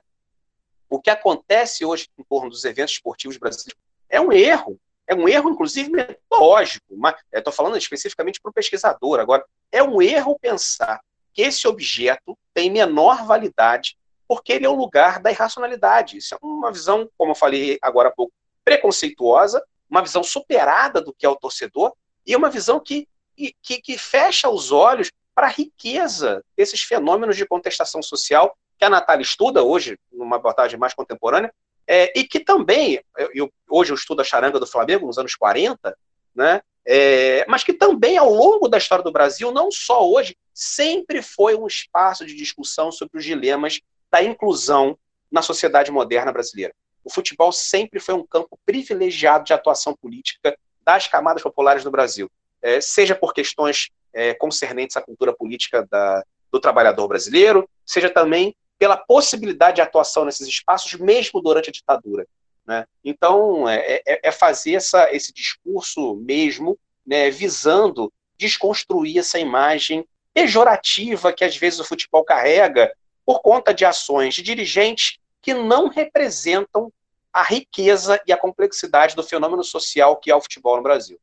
o 0.90 1.00
que 1.00 1.10
acontece 1.10 1.84
hoje 1.84 2.08
em 2.18 2.24
torno 2.24 2.50
dos 2.50 2.64
eventos 2.64 2.94
esportivos 2.94 3.38
brasileiros 3.38 3.85
é 4.10 4.20
um 4.20 4.32
erro. 4.32 4.80
É 5.08 5.14
um 5.14 5.28
erro, 5.28 5.50
inclusive, 5.50 5.90
metodológico. 5.90 6.86
Estou 7.32 7.54
falando 7.54 7.78
especificamente 7.78 8.42
para 8.42 8.50
o 8.50 8.54
pesquisador. 8.54 9.20
Agora, 9.20 9.46
é 9.72 9.84
um 9.84 10.02
erro 10.02 10.38
pensar 10.40 11.00
que 11.34 11.42
esse 11.42 11.68
objeto 11.68 12.38
tem 12.54 12.72
menor 12.72 13.26
validade 13.26 13.98
porque 14.28 14.54
ele 14.54 14.66
é 14.66 14.70
o 14.70 14.76
lugar 14.76 15.20
da 15.20 15.32
irracionalidade. 15.32 16.18
Isso 16.18 16.34
é 16.34 16.38
uma 16.42 16.72
visão, 16.72 17.10
como 17.18 17.32
eu 17.32 17.36
falei 17.36 17.78
agora 17.82 18.10
há 18.10 18.12
pouco, 18.12 18.34
preconceituosa, 18.64 19.64
uma 19.90 20.02
visão 20.02 20.24
superada 20.24 21.00
do 21.00 21.14
que 21.14 21.26
é 21.26 21.30
o 21.30 21.36
torcedor, 21.36 21.94
e 22.26 22.36
uma 22.36 22.50
visão 22.50 22.80
que, 22.80 23.08
que, 23.36 23.82
que 23.82 23.98
fecha 23.98 24.50
os 24.50 24.72
olhos 24.72 25.12
para 25.36 25.48
a 25.48 25.52
riqueza 25.52 26.44
desses 26.58 26.82
fenômenos 26.82 27.38
de 27.38 27.46
contestação 27.46 28.02
social 28.02 28.58
que 28.78 28.86
a 28.86 28.90
Natália 28.90 29.22
estuda 29.22 29.64
hoje, 29.64 29.98
numa 30.12 30.38
abordagem 30.38 30.80
mais 30.80 30.94
contemporânea, 30.94 31.54
é, 31.88 32.12
e 32.18 32.24
que 32.24 32.40
também, 32.40 33.00
eu, 33.34 33.52
hoje 33.70 33.92
eu 33.92 33.96
estudo 33.96 34.22
a 34.22 34.26
charanga 34.26 34.60
do 34.60 34.68
Flamengo 34.68 35.06
nos 35.06 35.18
anos 35.18 35.36
40, 35.36 35.96
né, 36.34 36.62
é, 36.86 37.46
mas 37.48 37.64
que 37.64 37.74
também 37.74 38.18
ao 38.18 38.32
longo 38.32 38.68
da 38.68 38.78
história 38.78 39.04
do 39.04 39.12
Brasil, 39.12 39.52
não 39.52 39.72
só 39.72 40.08
hoje, 40.08 40.38
sempre 40.54 41.22
foi 41.22 41.56
um 41.56 41.66
espaço 41.66 42.26
de 42.26 42.36
discussão 42.36 42.92
sobre 42.92 43.18
os 43.18 43.26
dilemas 43.26 43.80
da 44.12 44.24
inclusão 44.24 44.98
na 45.32 45.42
sociedade 45.42 45.92
moderna 45.92 46.32
brasileira. 46.32 46.74
O 47.04 47.12
futebol 47.12 47.52
sempre 47.52 48.00
foi 48.00 48.14
um 48.14 48.26
campo 48.26 48.60
privilegiado 48.66 49.46
de 49.46 49.54
atuação 49.54 49.96
política 49.96 50.58
das 50.84 51.08
camadas 51.08 51.42
populares 51.42 51.84
do 51.84 51.92
Brasil, 51.92 52.30
é, 52.62 52.80
seja 52.80 53.16
por 53.16 53.34
questões 53.34 53.90
é, 54.14 54.34
concernentes 54.36 54.96
à 54.96 55.02
cultura 55.02 55.34
política 55.34 55.86
da, 55.90 56.24
do 56.52 56.60
trabalhador 56.60 57.08
brasileiro, 57.08 57.68
seja 57.86 58.10
também 58.10 58.56
pela 58.78 58.98
possibilidade 58.98 59.76
de 59.76 59.82
atuação 59.82 60.26
nesses 60.26 60.48
espaços, 60.48 60.94
mesmo 61.00 61.42
durante 61.42 61.70
a 61.70 61.74
ditadura. 61.74 62.26
Né? 62.66 62.86
Então, 63.04 63.70
é, 63.70 64.02
é, 64.06 64.20
é 64.24 64.32
fazer 64.32 64.74
essa, 64.74 65.14
esse 65.14 65.34
discurso 65.34 66.16
mesmo, 66.16 66.78
né, 67.06 67.30
visando 67.30 68.12
desconstruir 68.38 69.20
essa 69.20 69.40
imagem 69.40 70.06
pejorativa 70.34 71.32
que 71.32 71.46
às 71.46 71.56
vezes 71.56 71.80
o 71.80 71.86
futebol 71.86 72.24
carrega 72.24 72.92
por 73.26 73.42
conta 73.42 73.74
de 73.74 73.86
ações 73.86 74.34
de 74.34 74.42
dirigentes 74.42 75.18
que 75.42 75.54
não 75.54 75.88
representam 75.88 76.92
a 77.32 77.44
riqueza 77.44 78.22
e 78.26 78.34
a 78.34 78.38
complexidade 78.38 79.16
do 79.16 79.24
fenômeno 79.24 79.64
social 79.64 80.18
que 80.18 80.32
é 80.32 80.36
o 80.36 80.42
futebol 80.42 80.78
no 80.78 80.84
Brasil. 80.84 81.20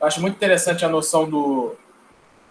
Acho 0.00 0.20
muito 0.20 0.34
interessante 0.34 0.84
a 0.84 0.88
noção 0.88 1.28
do 1.28 1.76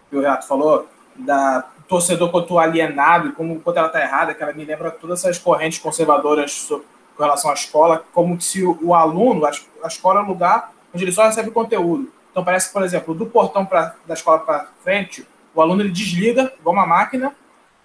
que 0.09 0.15
o 0.15 0.21
Renato 0.21 0.47
falou, 0.47 0.87
da 1.15 1.69
torcedor 1.91 2.31
quanto 2.31 2.57
alienado 2.57 3.27
e 3.27 3.31
como 3.33 3.59
quanto 3.59 3.77
ela 3.77 3.87
está 3.87 4.01
errada, 4.01 4.33
que 4.33 4.41
ela 4.41 4.53
me 4.53 4.63
lembra 4.63 4.89
todas 4.89 5.19
essas 5.19 5.37
correntes 5.37 5.79
conservadoras 5.79 6.69
com 6.69 7.21
relação 7.21 7.51
à 7.51 7.53
escola, 7.53 8.03
como 8.13 8.39
se 8.39 8.63
o, 8.63 8.79
o 8.81 8.95
aluno, 8.95 9.45
a, 9.45 9.51
a, 9.83 9.87
escola 9.87 10.21
é 10.21 10.23
um 10.23 10.27
lugar 10.27 10.71
onde 10.93 11.03
ele 11.03 11.11
só 11.11 11.25
recebe 11.25 11.51
conteúdo. 11.51 12.09
Então 12.31 12.45
parece 12.45 12.67
que, 12.67 12.73
por 12.73 12.83
exemplo, 12.83 13.13
do 13.13 13.25
portão 13.25 13.65
pra, 13.65 13.93
da 14.07 14.13
escola 14.13 14.39
para 14.39 14.69
frente, 14.81 15.27
o 15.53 15.61
aluno 15.61 15.81
ele 15.81 15.91
desliga, 15.91 16.53
igual 16.59 16.73
uma 16.73 16.87
máquina, 16.87 17.35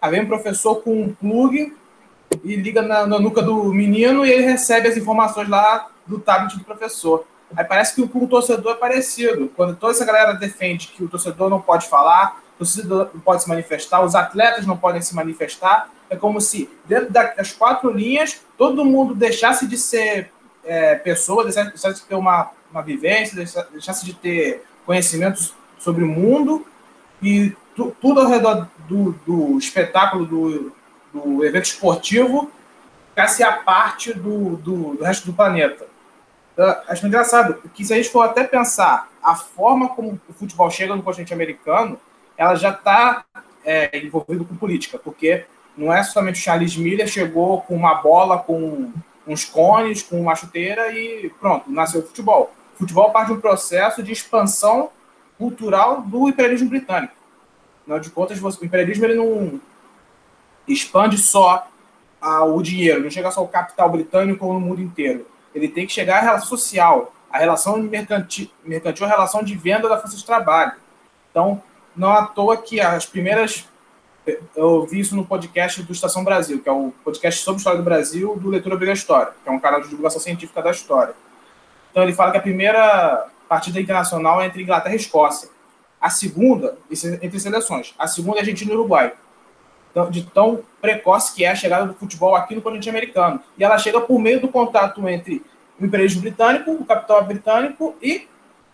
Aí 0.01 0.11
vem 0.11 0.23
o 0.23 0.27
professor 0.29 0.77
com 0.77 1.03
um 1.03 1.13
plug 1.13 1.75
e 2.45 2.55
liga 2.55 2.83
na, 2.83 3.07
na, 3.07 3.19
nuca 3.19 3.43
do 3.43 3.73
menino 3.73 4.25
e 4.25 4.31
ele 4.31 4.45
recebe 4.45 4.89
as 4.89 4.97
informações 4.97 5.49
lá 5.49 5.89
do 6.07 6.21
tablet 6.21 6.57
do 6.57 6.65
professor. 6.65 7.27
Aí 7.57 7.65
parece 7.65 7.95
que 7.95 8.07
com 8.07 8.25
o 8.25 8.29
torcedor 8.29 8.73
é 8.73 8.77
parecido. 8.77 9.51
Quando 9.57 9.75
toda 9.75 9.93
essa 9.93 10.05
galera 10.05 10.33
defende 10.33 10.89
que 10.89 11.03
o 11.03 11.09
torcedor 11.09 11.49
não 11.49 11.61
pode 11.61 11.89
falar, 11.89 12.41
o 12.46 12.46
torcedor 12.59 13.11
não 13.13 13.21
pode 13.21 13.43
se 13.43 13.49
manifestar, 13.49 14.05
os 14.05 14.15
atletas 14.15 14.67
não 14.67 14.77
podem 14.77 15.03
se 15.03 15.15
manifestar, 15.15 15.91
é 16.09 16.17
como 16.17 16.41
se 16.41 16.71
dentro 16.85 17.13
das 17.13 17.53
quatro 17.53 17.91
linhas 17.91 18.41
todo 18.57 18.85
mundo 18.85 19.15
deixasse 19.15 19.67
de 19.67 19.77
ser 19.77 20.31
é, 20.65 20.95
pessoa, 20.97 21.45
deixasse 21.45 22.01
de 22.01 22.07
ter 22.07 22.15
uma, 22.15 22.51
uma 22.71 22.83
vivência, 22.83 23.37
deixasse 23.71 24.05
de 24.05 24.15
ter 24.15 24.65
conhecimentos 24.85 25.55
sobre 25.79 26.05
o 26.05 26.09
mundo 26.09 26.67
e 27.23 27.53
tu, 27.75 27.95
tudo 28.01 28.21
ao 28.21 28.29
redor 28.29 28.69
do, 28.89 29.13
do 29.27 29.59
espetáculo, 29.59 30.25
do, 30.25 30.73
do, 31.13 31.45
evento 31.45 31.65
esportivo, 31.65 32.51
ficasse 33.11 33.43
a 33.43 33.53
parte 33.53 34.13
do, 34.13 34.57
do, 34.57 34.95
do, 34.97 35.05
resto 35.05 35.27
do 35.27 35.33
planeta. 35.33 35.87
Acho 36.89 37.07
engraçado 37.07 37.61
que 37.75 37.85
se 37.85 37.93
a 37.93 37.97
gente 37.97 38.09
for 38.09 38.23
até 38.23 38.43
pensar 38.45 39.11
a 39.23 39.35
forma 39.35 39.91
como 39.91 40.19
o 40.29 40.33
futebol 40.33 40.71
chega 40.71 40.97
no 40.97 41.03
continente 41.03 41.35
americano, 41.35 42.01
ela 42.37 42.55
já 42.55 42.71
está 42.71 43.25
é, 43.65 43.99
envolvido 43.99 44.45
com 44.45 44.57
política, 44.57 44.99
porque 44.99 45.45
não 45.77 45.93
é 45.93 46.03
somente 46.03 46.41
o 46.41 46.43
Charles 46.43 46.77
Miller 46.77 47.07
chegou 47.07 47.61
com 47.63 47.75
uma 47.75 47.95
bola, 47.97 48.39
com 48.39 48.93
uns 49.27 49.45
cones, 49.45 50.03
com 50.03 50.21
uma 50.21 50.35
chuteira 50.35 50.93
e 50.93 51.31
pronto, 51.41 51.71
nasceu 51.71 52.01
o 52.01 52.07
futebol. 52.07 52.53
O 52.75 52.79
futebol 52.79 53.11
parte 53.11 53.29
de 53.29 53.35
um 53.35 53.41
processo 53.41 54.03
de 54.03 54.13
expansão 54.13 54.91
cultural 55.37 56.03
do 56.03 56.29
imperialismo 56.29 56.69
britânico. 56.69 57.15
Afinal 57.83 58.01
de 58.01 58.11
contas, 58.11 58.41
o 58.43 58.65
imperialismo 58.65 59.05
ele 59.05 59.15
não 59.15 59.61
expande 60.67 61.19
só 61.19 61.69
o 62.21 62.63
dinheiro, 62.63 63.03
não 63.03 63.11
chega 63.11 63.31
só 63.31 63.41
ao 63.41 63.49
capital 63.49 63.89
britânico 63.91 64.53
no 64.53 64.61
mundo 64.61 64.81
inteiro. 64.81 65.27
Ele 65.55 65.69
tem 65.69 65.87
que 65.87 65.93
chegar 65.93 66.19
à 66.19 66.21
relação 66.21 66.49
social, 66.49 67.13
a 67.31 67.39
relação 67.39 67.79
mercantil, 67.79 68.51
mercantil 68.65 69.07
a 69.07 69.09
relação 69.09 69.43
de 69.43 69.55
venda 69.55 69.89
da 69.89 69.99
força 69.99 70.17
de 70.17 70.25
trabalho. 70.25 70.73
Então, 71.31 71.63
não 71.97 72.11
à 72.13 72.27
toa 72.27 72.57
que 72.57 72.81
as 72.81 73.07
primeiras. 73.07 73.65
Eu 74.57 74.85
vi 74.85 75.01
isso 75.01 75.15
no 75.15 75.25
podcast 75.25 75.83
do 75.83 75.93
Estação 75.93 76.25
Brasil, 76.25 76.61
que 76.61 76.69
é 76.69 76.73
o 76.73 76.93
podcast 77.05 77.43
sobre 77.43 77.59
história 77.59 77.79
do 77.79 77.85
Brasil, 77.85 78.37
do 78.37 78.49
Leitura 78.49 78.75
Obrigatória, 78.75 79.33
que 79.43 79.49
é 79.49 79.53
um 79.53 79.61
canal 79.61 79.81
de 79.81 79.89
divulgação 79.89 80.21
científica 80.21 80.61
da 80.61 80.73
história. 80.73 81.15
Então, 81.91 82.03
ele 82.03 82.13
fala 82.13 82.33
que 82.33 82.39
a 82.39 82.43
primeira 82.43 83.29
partida 83.49 83.81
internacional 83.81 84.43
é 84.43 84.47
entre 84.47 84.63
Inglaterra 84.63 84.95
e 84.95 84.99
Escócia. 84.99 85.49
A 86.01 86.11
segunda, 86.11 86.77
entre 87.23 87.39
seleções, 87.39 87.95
a 87.99 88.07
segunda 88.07 88.39
é 88.39 88.41
Argentina 88.41 88.73
e 88.73 88.75
Uruguai. 88.75 89.13
Então, 89.91 90.11
de 90.11 90.25
tão 90.25 90.61
precoce 90.81 91.35
que 91.35 91.45
é 91.45 91.51
a 91.51 91.55
chegada 91.55 91.87
do 91.87 91.95
futebol 91.95 92.35
aqui 92.37 92.55
no 92.55 92.61
continente 92.61 92.91
americano. 92.91 93.41
E 93.57 93.65
ela 93.65 93.79
chega 93.79 94.01
por 94.01 94.19
meio 94.19 94.41
do 94.41 94.49
contato 94.49 95.09
entre 95.09 95.43
o 95.81 95.85
imperialismo 95.87 96.21
britânico, 96.21 96.73
o 96.73 96.85
capital 96.85 97.25
britânico 97.25 97.95
e 98.03 98.29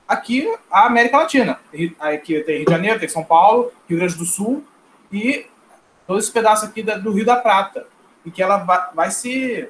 aqui 0.07 0.53
a 0.71 0.87
América 0.87 1.19
Latina. 1.19 1.59
Aqui 1.99 2.41
tem 2.41 2.57
Rio 2.59 2.67
de 2.67 2.73
Janeiro, 2.73 3.01
tem 3.01 3.09
São 3.09 3.25
Paulo, 3.25 3.73
Rio 3.89 3.99
Grande 3.99 4.17
do 4.17 4.25
Sul 4.25 4.65
e 5.11 5.47
todo 6.07 6.19
esse 6.19 6.31
pedaço 6.31 6.65
aqui 6.65 6.83
do 6.83 7.13
Rio 7.13 7.25
da 7.25 7.37
Prata. 7.37 7.87
E 8.25 8.31
que 8.31 8.43
ela 8.43 8.59
vai, 8.59 8.81
vai 8.95 9.11
se. 9.11 9.69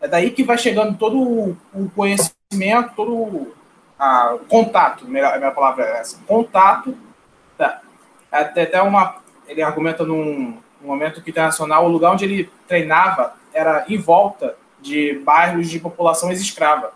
É 0.00 0.08
daí 0.08 0.30
que 0.30 0.42
vai 0.42 0.56
chegando 0.56 0.96
todo 0.96 1.56
o 1.74 1.90
conhecimento, 1.94 2.94
todo 2.96 3.54
a, 4.00 4.38
contato, 4.48 5.06
melhor, 5.06 5.34
a 5.34 5.38
minha 5.38 5.50
palavra 5.50 5.84
é 5.84 6.00
essa, 6.00 6.18
contato, 6.26 6.96
tá, 7.58 7.82
até, 8.32 8.62
até 8.62 8.80
uma, 8.80 9.16
ele 9.46 9.60
argumenta 9.60 10.04
num, 10.04 10.56
num 10.80 10.88
momento 10.88 11.20
que 11.20 11.30
internacional, 11.30 11.84
o 11.84 11.88
lugar 11.88 12.12
onde 12.12 12.24
ele 12.24 12.50
treinava 12.66 13.34
era 13.52 13.84
em 13.88 13.98
volta 13.98 14.56
de 14.80 15.20
bairros 15.22 15.68
de 15.68 15.78
população 15.78 16.30
ex-escrava. 16.30 16.92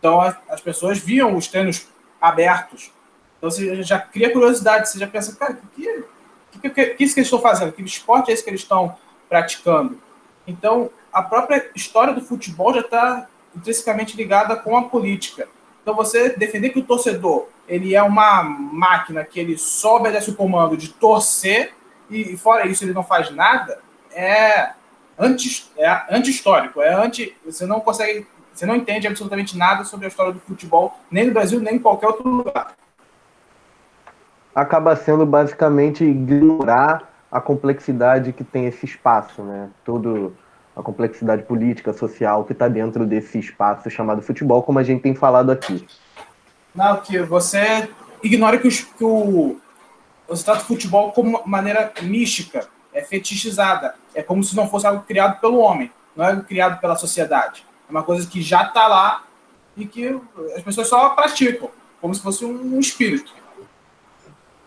Então 0.00 0.20
as, 0.20 0.34
as, 0.48 0.60
pessoas 0.60 0.98
viam 0.98 1.36
os 1.36 1.46
treinos 1.46 1.86
abertos. 2.20 2.90
Então 3.38 3.48
você 3.50 3.82
já 3.82 3.98
cria 3.98 4.32
curiosidade, 4.32 4.88
você 4.88 4.98
já 4.98 5.06
pensa, 5.06 5.36
cara, 5.36 5.60
que, 5.74 6.04
que, 6.50 6.58
que, 6.58 6.70
que, 6.70 6.86
que 6.94 7.04
isso 7.04 7.14
que 7.14 7.20
eles 7.20 7.26
estão 7.28 7.40
fazendo? 7.40 7.72
Que 7.72 7.82
esporte 7.82 8.30
é 8.30 8.34
esse 8.34 8.42
que 8.42 8.50
eles 8.50 8.62
estão 8.62 8.96
praticando? 9.28 10.00
Então 10.46 10.90
a 11.12 11.22
própria 11.22 11.70
história 11.74 12.12
do 12.12 12.20
futebol 12.22 12.74
já 12.74 12.80
está 12.80 13.28
intrinsecamente 13.54 14.16
ligada 14.16 14.56
com 14.56 14.76
a 14.76 14.88
política. 14.88 15.48
Então 15.82 15.94
você 15.94 16.30
defender 16.30 16.70
que 16.70 16.78
o 16.78 16.84
torcedor 16.84 17.46
ele 17.68 17.94
é 17.94 18.02
uma 18.02 18.42
máquina 18.42 19.24
que 19.24 19.38
ele 19.38 19.56
só 19.56 19.96
obedece 19.96 20.30
o 20.30 20.34
comando 20.34 20.76
de 20.76 20.88
torcer 20.88 21.74
e, 22.10 22.36
fora 22.36 22.66
isso 22.66 22.82
ele 22.82 22.92
não 22.92 23.04
faz 23.04 23.30
nada 23.30 23.80
é 24.12 24.72
anti 25.18 25.70
é 25.76 26.04
anti-histórico, 26.10 26.82
é 26.82 26.92
anti 26.92 27.36
você 27.44 27.66
não 27.66 27.80
consegue, 27.80 28.26
você 28.52 28.66
não 28.66 28.76
entende 28.76 29.06
absolutamente 29.06 29.56
nada 29.56 29.84
sobre 29.84 30.06
a 30.06 30.08
história 30.08 30.32
do 30.32 30.40
futebol 30.40 30.98
nem 31.10 31.26
no 31.26 31.32
Brasil 31.32 31.60
nem 31.60 31.76
em 31.76 31.78
qualquer 31.78 32.08
outro 32.08 32.28
lugar. 32.28 32.74
Acaba 34.54 34.96
sendo 34.96 35.24
basicamente 35.24 36.04
ignorar 36.04 37.08
a 37.30 37.40
complexidade 37.40 38.32
que 38.32 38.42
tem 38.42 38.66
esse 38.66 38.84
espaço, 38.84 39.42
né? 39.42 39.70
Todo 39.84 40.36
a 40.74 40.82
complexidade 40.82 41.42
política, 41.42 41.92
social 41.92 42.44
que 42.44 42.52
está 42.52 42.68
dentro 42.68 43.06
desse 43.06 43.38
espaço 43.38 43.90
chamado 43.90 44.22
futebol, 44.22 44.62
como 44.62 44.78
a 44.78 44.82
gente 44.82 45.02
tem 45.02 45.14
falado 45.14 45.50
aqui. 45.50 45.86
Não, 46.74 46.96
que 46.96 47.18
você 47.20 47.88
ignora 48.22 48.58
que, 48.58 48.68
os, 48.68 48.80
que 48.80 49.04
o, 49.04 49.56
você 50.28 50.44
trata 50.44 50.62
o 50.62 50.66
futebol 50.66 51.12
como 51.12 51.42
maneira 51.44 51.92
mística, 52.02 52.68
é 52.92 53.02
fetichizada, 53.02 53.94
é 54.14 54.22
como 54.22 54.42
se 54.42 54.56
não 54.56 54.68
fosse 54.68 54.86
algo 54.86 55.02
criado 55.02 55.40
pelo 55.40 55.58
homem. 55.58 55.90
não 56.16 56.24
é 56.24 56.40
criado 56.40 56.80
pela 56.80 56.96
sociedade. 56.96 57.64
É 57.90 57.92
uma 57.92 58.04
coisa 58.04 58.24
que 58.24 58.40
já 58.40 58.62
está 58.62 58.86
lá 58.86 59.24
e 59.76 59.84
que 59.84 60.16
as 60.54 60.62
pessoas 60.62 60.88
só 60.88 61.08
praticam, 61.10 61.68
como 62.00 62.14
se 62.14 62.22
fosse 62.22 62.44
um 62.44 62.78
espírito. 62.78 63.34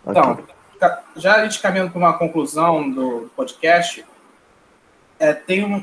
Então, 0.06 0.38
já 1.16 1.36
a 1.36 1.44
gente 1.44 1.62
caminhando 1.62 1.90
para 1.90 1.98
uma 1.98 2.18
conclusão 2.18 2.90
do 2.90 3.30
podcast, 3.34 4.04
é, 5.18 5.32
tem 5.32 5.64
um, 5.64 5.82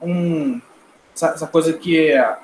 um 0.00 0.60
essa, 1.14 1.28
essa, 1.28 1.46
coisa 1.46 1.74
que 1.74 2.08
é 2.08 2.38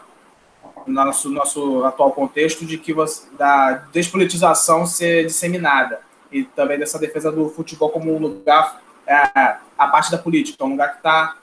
no 0.87 0.93
nosso, 0.93 1.31
nosso 1.31 1.83
atual 1.85 2.13
contexto 2.13 2.67
de 2.67 2.77
que 2.77 2.93
você, 2.93 3.27
da 3.39 3.73
despolitização 3.93 4.85
ser 4.85 5.25
disseminada 5.25 6.01
e 6.31 6.45
também 6.45 6.79
dessa 6.79 6.99
defesa 6.99 7.33
do 7.33 7.49
futebol 7.49 7.89
como 7.89 8.15
um 8.15 8.19
lugar 8.19 8.83
é, 9.07 9.57
a 9.79 9.89
parte 9.89 10.11
da 10.11 10.19
política, 10.19 10.63
um 10.65 10.73
lugar 10.73 10.91
que 10.91 10.97
está 10.99 11.37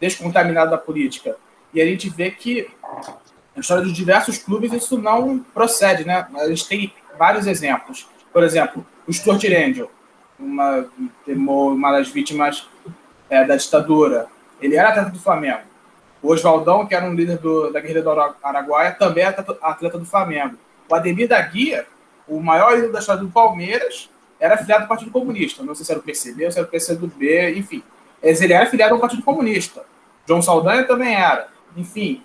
descontaminado 0.00 0.70
da 0.70 0.78
política. 0.78 1.36
E 1.72 1.80
a 1.80 1.84
gente 1.84 2.08
vê 2.08 2.30
que 2.30 2.68
na 3.54 3.60
história 3.60 3.84
de 3.84 3.92
diversos 3.92 4.38
clubes 4.38 4.72
isso 4.72 4.98
não 4.98 5.38
procede, 5.38 6.04
né? 6.04 6.26
A 6.34 6.48
gente 6.48 6.68
tem 6.68 6.92
vários 7.18 7.46
exemplos. 7.46 8.08
Por 8.32 8.42
exemplo, 8.42 8.86
o 9.06 9.12
Stuart 9.12 9.44
Angel, 9.44 9.90
uma, 10.38 10.88
uma 11.26 11.92
das 11.92 12.08
vítimas 12.08 12.68
é, 13.28 13.44
da 13.44 13.56
ditadura. 13.56 14.26
Ele 14.60 14.76
era 14.76 14.88
atleta 14.88 15.10
do 15.10 15.18
Flamengo. 15.18 15.62
O 16.22 16.32
Oswaldão, 16.32 16.86
que 16.86 16.94
era 16.94 17.06
um 17.06 17.14
líder 17.14 17.38
do, 17.38 17.70
da 17.70 17.80
guerrilha 17.80 18.02
do 18.02 18.10
Araguaia, 18.42 18.92
também 18.92 19.24
é 19.24 19.28
atleta 19.62 19.98
do 19.98 20.04
Flamengo. 20.04 20.56
O 20.88 20.94
Ademir 20.94 21.28
da 21.28 21.40
Guia, 21.40 21.86
o 22.26 22.40
maior 22.40 22.76
ídolo 22.76 22.92
da 22.92 22.98
história 22.98 23.22
do 23.22 23.28
Palmeiras, 23.28 24.10
era 24.40 24.54
afiliado 24.54 24.84
do 24.84 24.88
Partido 24.88 25.10
Comunista. 25.10 25.62
Não 25.62 25.74
sei 25.74 25.84
se 25.84 25.92
era 25.92 26.00
o 26.00 26.02
PCB 26.02 26.44
ou 26.46 26.52
se 26.52 26.58
era 26.58 26.66
o 26.66 26.70
PCdoB, 26.70 27.50
enfim. 27.56 27.82
Ele 28.22 28.52
era 28.52 28.64
afiliado 28.64 28.94
ao 28.94 29.00
Partido 29.00 29.22
Comunista. 29.22 29.84
João 30.26 30.42
Saldanha 30.42 30.84
também 30.84 31.14
era. 31.14 31.48
Enfim, 31.78 32.22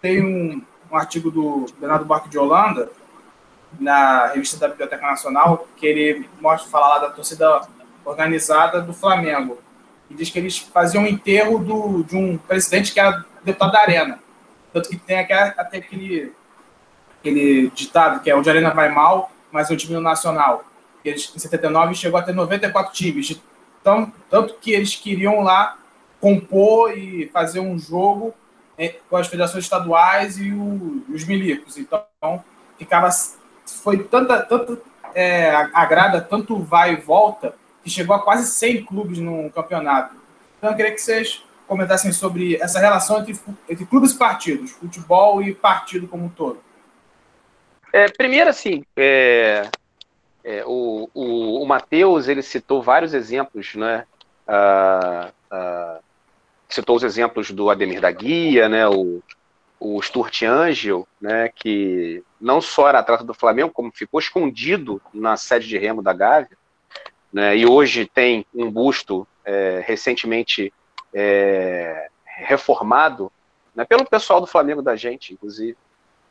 tem 0.00 0.24
um, 0.24 0.62
um 0.90 0.96
artigo 0.96 1.30
do 1.30 1.66
Bernardo 1.78 2.06
Barque 2.06 2.30
de 2.30 2.38
Holanda, 2.38 2.90
na 3.78 4.28
revista 4.28 4.56
da 4.56 4.68
Biblioteca 4.68 5.06
Nacional, 5.06 5.68
que 5.76 5.86
ele 5.86 6.26
mostra, 6.40 6.70
fala 6.70 6.88
lá 6.88 6.98
da 7.00 7.10
torcida 7.10 7.60
organizada 8.04 8.80
do 8.80 8.94
Flamengo. 8.94 9.58
E 10.08 10.14
diz 10.14 10.30
que 10.30 10.38
eles 10.38 10.56
faziam 10.56 11.04
um 11.04 11.06
enterro 11.06 11.58
do, 11.58 12.04
de 12.04 12.16
um 12.16 12.38
presidente 12.38 12.92
que 12.94 12.98
era 12.98 13.22
deputado 13.44 13.72
da 13.72 13.80
Arena. 13.80 14.18
Tanto 14.72 14.88
que 14.88 14.96
tem 14.96 15.20
até, 15.20 15.54
aquele, 15.58 16.32
aquele 17.20 17.70
ditado 17.70 18.22
que 18.22 18.30
é 18.30 18.36
onde 18.36 18.48
a 18.48 18.52
Arena 18.52 18.70
vai 18.70 18.88
mal, 18.88 19.30
mas 19.52 19.68
o 19.68 19.76
time 19.76 19.94
no 19.94 20.00
Nacional. 20.00 20.64
Eles, 21.04 21.30
em 21.36 21.38
79 21.38 21.94
chegou 21.94 22.18
a 22.18 22.22
ter 22.22 22.32
94 22.32 22.94
times. 22.94 23.26
De, 23.26 23.42
tão, 23.82 24.10
tanto 24.30 24.54
que 24.54 24.72
eles 24.72 24.94
queriam 24.94 25.42
lá 25.42 25.76
compor 26.18 26.96
e 26.96 27.28
fazer 27.28 27.60
um 27.60 27.78
jogo 27.78 28.32
é, 28.32 28.45
com 29.08 29.16
as 29.16 29.26
federações 29.26 29.64
estaduais 29.64 30.38
e 30.38 30.52
o, 30.52 31.04
os 31.08 31.24
milicos. 31.24 31.78
Então, 31.78 32.04
ficava 32.78 33.08
foi 33.82 34.04
tanta, 34.04 34.42
tanta 34.42 34.78
é, 35.14 35.50
agrada, 35.72 36.20
tanto 36.20 36.58
vai 36.58 36.92
e 36.92 36.96
volta, 36.96 37.54
que 37.82 37.90
chegou 37.90 38.14
a 38.14 38.22
quase 38.22 38.50
100 38.50 38.84
clubes 38.84 39.18
no 39.18 39.50
campeonato. 39.50 40.14
Então, 40.58 40.70
eu 40.70 40.76
queria 40.76 40.92
que 40.92 41.00
vocês 41.00 41.42
comentassem 41.66 42.12
sobre 42.12 42.56
essa 42.56 42.78
relação 42.78 43.20
entre, 43.20 43.38
entre 43.68 43.86
clubes 43.86 44.12
e 44.12 44.18
partidos, 44.18 44.70
futebol 44.72 45.42
e 45.42 45.54
partido 45.54 46.06
como 46.06 46.24
um 46.24 46.28
todo. 46.28 46.60
É, 47.92 48.08
primeiro, 48.08 48.50
assim, 48.50 48.84
é, 48.96 49.68
é, 50.44 50.62
o, 50.66 51.08
o, 51.14 51.62
o 51.62 51.66
Matheus, 51.66 52.28
ele 52.28 52.42
citou 52.42 52.82
vários 52.82 53.14
exemplos, 53.14 53.74
né? 53.74 54.04
Ah, 54.46 55.30
ah, 55.50 55.98
citou 56.76 56.96
os 56.96 57.02
exemplos 57.02 57.50
do 57.50 57.70
Ademir 57.70 58.00
da 58.00 58.10
Guia, 58.10 58.68
né? 58.68 58.86
O, 58.86 59.22
o 59.80 60.00
Stuart 60.02 60.42
Angel, 60.42 61.06
né, 61.20 61.50
que 61.54 62.22
não 62.40 62.60
só 62.60 62.88
era 62.88 62.98
atleta 62.98 63.24
do 63.24 63.34
Flamengo, 63.34 63.70
como 63.72 63.92
ficou 63.94 64.18
escondido 64.18 65.00
na 65.12 65.36
sede 65.36 65.68
de 65.68 65.76
remo 65.76 66.02
da 66.02 66.14
Gávea, 66.14 66.56
né, 67.30 67.56
e 67.56 67.66
hoje 67.66 68.06
tem 68.06 68.46
um 68.54 68.70
busto 68.70 69.28
é, 69.44 69.82
recentemente 69.86 70.72
é, 71.12 72.08
reformado 72.24 73.30
né, 73.74 73.84
pelo 73.84 74.06
pessoal 74.06 74.40
do 74.40 74.46
Flamengo 74.46 74.80
da 74.80 74.96
gente, 74.96 75.34
inclusive, 75.34 75.76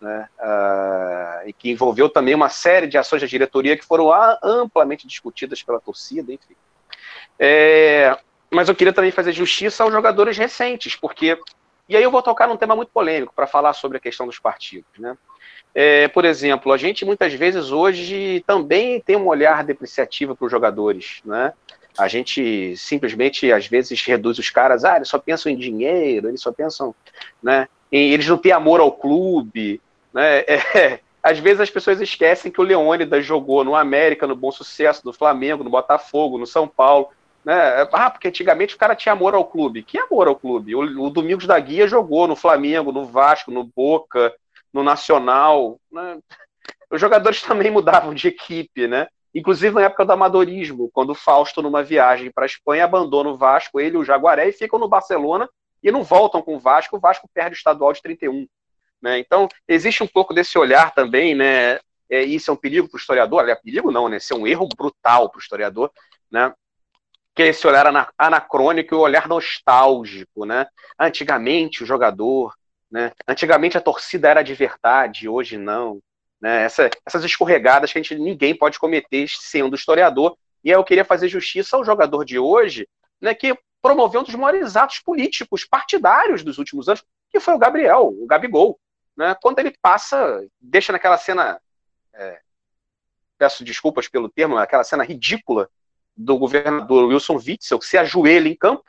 né, 0.01 0.27
uh, 0.39 1.47
e 1.47 1.53
que 1.53 1.69
envolveu 1.69 2.09
também 2.09 2.33
uma 2.33 2.49
série 2.49 2.87
de 2.87 2.97
ações 2.97 3.21
da 3.21 3.27
diretoria 3.27 3.77
que 3.77 3.85
foram 3.85 4.11
amplamente 4.43 5.07
discutidas 5.07 5.61
pela 5.63 5.79
torcida, 5.79 6.33
enfim. 6.33 6.55
É, 7.39 8.17
mas 8.51 8.69
eu 8.69 8.75
queria 8.75 8.93
também 8.93 9.11
fazer 9.11 9.31
justiça 9.31 9.83
aos 9.83 9.93
jogadores 9.93 10.37
recentes, 10.37 10.95
porque 10.95 11.37
e 11.87 11.95
aí 11.95 12.03
eu 12.03 12.11
vou 12.11 12.21
tocar 12.21 12.47
num 12.47 12.57
tema 12.57 12.75
muito 12.75 12.89
polêmico 12.91 13.33
para 13.35 13.45
falar 13.45 13.73
sobre 13.73 13.97
a 13.97 14.01
questão 14.01 14.25
dos 14.25 14.39
partidos. 14.39 14.89
Né? 14.97 15.15
É, 15.73 16.07
por 16.07 16.25
exemplo, 16.25 16.71
a 16.71 16.77
gente 16.77 17.05
muitas 17.05 17.33
vezes 17.33 17.71
hoje 17.71 18.43
também 18.47 18.99
tem 18.99 19.15
um 19.15 19.27
olhar 19.27 19.63
depreciativo 19.63 20.35
para 20.35 20.45
os 20.45 20.51
jogadores. 20.51 21.21
Né? 21.23 21.53
A 21.97 22.07
gente 22.07 22.75
simplesmente, 22.75 23.51
às 23.51 23.67
vezes, 23.67 24.01
reduz 24.01 24.39
os 24.39 24.49
caras, 24.49 24.83
ah, 24.83 24.95
eles 24.95 25.09
só 25.09 25.19
pensam 25.19 25.51
em 25.51 25.55
dinheiro, 25.55 26.27
eles 26.27 26.41
só 26.41 26.51
pensam, 26.51 26.93
né, 27.41 27.67
em, 27.91 28.11
eles 28.11 28.27
não 28.27 28.37
têm 28.37 28.51
amor 28.51 28.79
ao 28.79 28.91
clube. 28.91 29.81
Né? 30.13 30.43
É, 30.75 30.99
às 31.21 31.39
vezes 31.39 31.59
as 31.59 31.71
pessoas 31.71 31.99
esquecem 31.99 32.51
que 32.51 32.61
o 32.61 32.63
Leônidas 32.63 33.25
jogou 33.25 33.63
no 33.63 33.75
América, 33.75 34.27
no 34.27 34.35
Bom 34.35 34.51
Sucesso, 34.51 35.01
no 35.03 35.11
Flamengo, 35.11 35.63
no 35.63 35.71
Botafogo, 35.71 36.37
no 36.37 36.45
São 36.45 36.67
Paulo. 36.67 37.09
Né? 37.45 37.87
Ah, 37.93 38.09
porque 38.09 38.27
antigamente 38.27 38.73
o 38.73 38.77
cara 38.77 38.95
tinha 38.95 39.13
amor 39.13 39.35
ao 39.35 39.45
clube. 39.45 39.83
Que 39.83 39.99
amor 39.99 40.27
ao 40.27 40.35
clube? 40.35 40.75
O, 40.75 40.79
o 40.79 41.09
Domingos 41.11 41.45
da 41.45 41.59
Guia 41.59 41.87
jogou 41.87 42.27
no 42.27 42.35
Flamengo, 42.35 42.91
no 42.91 43.05
Vasco, 43.05 43.51
no 43.51 43.63
Boca, 43.63 44.33
no 44.73 44.81
Nacional. 44.81 45.79
Né? 45.91 46.17
Os 46.89 46.99
jogadores 46.99 47.41
também 47.43 47.69
mudavam 47.69 48.15
de 48.15 48.27
equipe, 48.27 48.87
né? 48.87 49.07
Inclusive 49.33 49.75
na 49.75 49.83
época 49.83 50.05
do 50.05 50.13
amadorismo, 50.13 50.89
quando 50.91 51.11
o 51.11 51.15
Fausto, 51.15 51.61
numa 51.61 51.83
viagem 51.83 52.31
para 52.31 52.45
a 52.45 52.47
Espanha, 52.47 52.85
abandona 52.85 53.29
o 53.29 53.37
Vasco, 53.37 53.79
ele 53.79 53.95
e 53.95 53.99
o 53.99 54.03
Jaguaré, 54.03 54.47
e 54.47 54.53
ficam 54.53 54.79
no 54.79 54.87
Barcelona 54.87 55.47
e 55.83 55.91
não 55.91 56.03
voltam 56.03 56.41
com 56.41 56.55
o 56.55 56.59
Vasco, 56.59 56.95
o 56.95 56.99
Vasco 56.99 57.29
perde 57.31 57.55
o 57.55 57.57
estadual 57.57 57.93
de 57.93 58.01
31. 58.01 58.47
Né? 59.01 59.19
Então, 59.19 59.47
existe 59.67 60.01
um 60.01 60.07
pouco 60.07 60.33
desse 60.33 60.57
olhar 60.57 60.91
também, 60.95 61.35
né? 61.35 61.79
É, 62.09 62.23
isso 62.23 62.49
é 62.49 62.53
um 62.53 62.57
perigo 62.57 62.87
para 62.87 62.97
o 62.97 62.99
historiador, 62.99 63.41
aliás, 63.41 63.61
perigo 63.61 63.91
não, 63.91 64.07
né? 64.07 64.17
Isso 64.17 64.33
é 64.33 64.37
um 64.37 64.47
erro 64.47 64.67
brutal 64.75 65.29
para 65.29 65.37
o 65.37 65.41
historiador, 65.41 65.91
né? 66.31 66.53
Que 67.35 67.43
é 67.43 67.47
esse 67.47 67.67
olhar 67.67 67.85
anacrônico 68.17 68.95
e 68.95 68.97
o 68.97 69.01
olhar 69.01 69.27
nostálgico, 69.27 70.45
né? 70.45 70.67
Antigamente 70.97 71.83
o 71.83 71.85
jogador, 71.85 72.55
né? 72.89 73.11
Antigamente 73.27 73.77
a 73.77 73.81
torcida 73.81 74.29
era 74.29 74.41
de 74.41 74.53
verdade, 74.53 75.27
hoje 75.27 75.57
não, 75.57 75.99
né? 76.39 76.63
Essa, 76.63 76.89
essas 77.05 77.25
escorregadas 77.25 77.91
que 77.91 77.99
a 77.99 78.01
gente 78.01 78.15
ninguém 78.15 78.57
pode 78.57 78.79
cometer 78.79 79.27
sendo 79.27 79.75
historiador. 79.75 80.37
E 80.63 80.69
eu 80.69 80.83
queria 80.83 81.03
fazer 81.03 81.27
justiça 81.27 81.75
ao 81.75 81.83
jogador 81.83 82.23
de 82.23 82.39
hoje, 82.39 82.87
né? 83.19 83.35
Que 83.35 83.57
promoveu 83.81 84.21
um 84.21 84.23
dos 84.23 84.33
maiores 84.35 84.77
atos 84.77 84.99
políticos 84.99 85.65
partidários 85.65 86.41
dos 86.41 86.57
últimos 86.57 86.87
anos, 86.87 87.03
que 87.29 87.41
foi 87.41 87.53
o 87.53 87.59
Gabriel, 87.59 88.15
o 88.17 88.25
Gabigol, 88.25 88.79
né? 89.15 89.35
Quando 89.41 89.59
ele 89.59 89.75
passa, 89.81 90.41
deixa 90.61 90.93
naquela 90.93 91.17
cena, 91.17 91.59
é, 92.13 92.39
peço 93.37 93.65
desculpas 93.65 94.07
pelo 94.07 94.29
termo, 94.29 94.57
aquela 94.57 94.85
cena 94.85 95.03
ridícula 95.03 95.69
do 96.15 96.37
governador 96.37 97.05
Wilson 97.05 97.35
Witzel, 97.35 97.79
que 97.79 97.85
se 97.85 97.97
ajoelha 97.97 98.47
em 98.47 98.55
campo, 98.55 98.83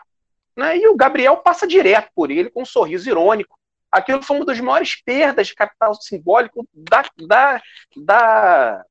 né, 0.57 0.77
e 0.79 0.89
o 0.89 0.97
Gabriel 0.97 1.37
passa 1.39 1.67
direto 1.67 2.11
por 2.15 2.31
ele 2.31 2.51
com 2.51 2.63
um 2.63 2.67
sorriso 2.67 3.09
irônico. 3.09 3.59
Aquilo 3.91 4.23
foi 4.23 4.37
uma 4.37 4.45
das 4.45 4.61
maiores 4.61 4.97
perdas 5.03 5.49
de 5.49 5.55
capital 5.55 5.95
simbólico 5.95 6.67
da, 6.73 7.05
da, 7.19 7.63
da 7.97 8.85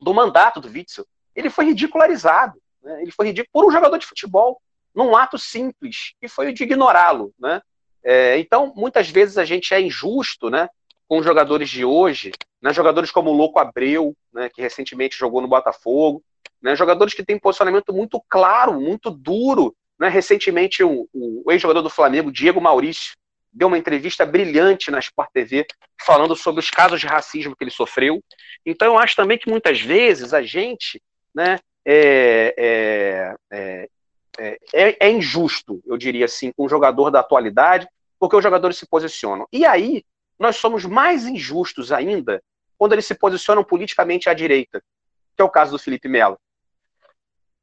do 0.00 0.14
mandato 0.14 0.60
do 0.60 0.68
Witzel. 0.68 1.06
Ele 1.34 1.50
foi 1.50 1.66
ridicularizado, 1.66 2.60
né, 2.82 3.02
ele 3.02 3.10
foi 3.10 3.26
ridículo 3.26 3.50
por 3.52 3.66
um 3.66 3.70
jogador 3.70 3.98
de 3.98 4.06
futebol, 4.06 4.60
num 4.94 5.16
ato 5.16 5.38
simples, 5.38 6.14
que 6.20 6.28
foi 6.28 6.48
o 6.48 6.52
de 6.52 6.64
ignorá-lo. 6.64 7.32
Né? 7.38 7.60
É, 8.02 8.38
então, 8.38 8.72
muitas 8.74 9.08
vezes 9.08 9.38
a 9.38 9.44
gente 9.44 9.72
é 9.74 9.80
injusto 9.80 10.50
né, 10.50 10.68
com 11.06 11.18
os 11.18 11.24
jogadores 11.24 11.68
de 11.68 11.84
hoje, 11.84 12.32
né, 12.60 12.72
jogadores 12.72 13.10
como 13.10 13.30
o 13.30 13.36
Louco 13.36 13.58
Abreu, 13.58 14.16
né, 14.32 14.48
que 14.48 14.62
recentemente 14.62 15.16
jogou 15.16 15.40
no 15.40 15.48
Botafogo, 15.48 16.22
né, 16.62 16.76
jogadores 16.76 17.14
que 17.14 17.24
têm 17.24 17.38
posicionamento 17.38 17.92
muito 17.92 18.22
claro, 18.28 18.80
muito 18.80 19.10
duro. 19.10 19.74
Né, 19.98 20.08
recentemente, 20.08 20.82
o, 20.82 21.08
o 21.12 21.52
ex-jogador 21.52 21.82
do 21.82 21.90
Flamengo, 21.90 22.32
Diego 22.32 22.60
Maurício, 22.60 23.14
deu 23.52 23.68
uma 23.68 23.78
entrevista 23.78 24.24
brilhante 24.24 24.90
na 24.90 24.98
Sport 24.98 25.30
TV 25.32 25.66
falando 26.04 26.36
sobre 26.36 26.60
os 26.60 26.70
casos 26.70 27.00
de 27.00 27.06
racismo 27.06 27.54
que 27.56 27.64
ele 27.64 27.70
sofreu. 27.70 28.22
Então, 28.64 28.88
eu 28.88 28.98
acho 28.98 29.16
também 29.16 29.38
que 29.38 29.50
muitas 29.50 29.80
vezes 29.80 30.32
a 30.32 30.42
gente 30.42 31.02
né, 31.34 31.58
é, 31.84 32.54
é, 32.56 33.88
é, 34.38 34.58
é, 34.72 35.06
é 35.06 35.10
injusto, 35.10 35.82
eu 35.86 35.96
diria 35.96 36.24
assim, 36.24 36.52
com 36.52 36.64
o 36.64 36.68
jogador 36.68 37.10
da 37.10 37.20
atualidade, 37.20 37.86
porque 38.18 38.36
os 38.36 38.42
jogadores 38.42 38.76
se 38.76 38.86
posicionam. 38.86 39.46
E 39.52 39.64
aí, 39.64 40.04
nós 40.38 40.56
somos 40.56 40.84
mais 40.84 41.26
injustos 41.26 41.92
ainda 41.92 42.42
quando 42.78 42.94
eles 42.94 43.04
se 43.04 43.14
posicionam 43.14 43.62
politicamente 43.62 44.30
à 44.30 44.34
direita, 44.34 44.82
que 45.40 45.42
é 45.42 45.44
o 45.44 45.50
caso 45.50 45.72
do 45.72 45.78
Felipe 45.78 46.08
Melo 46.08 46.38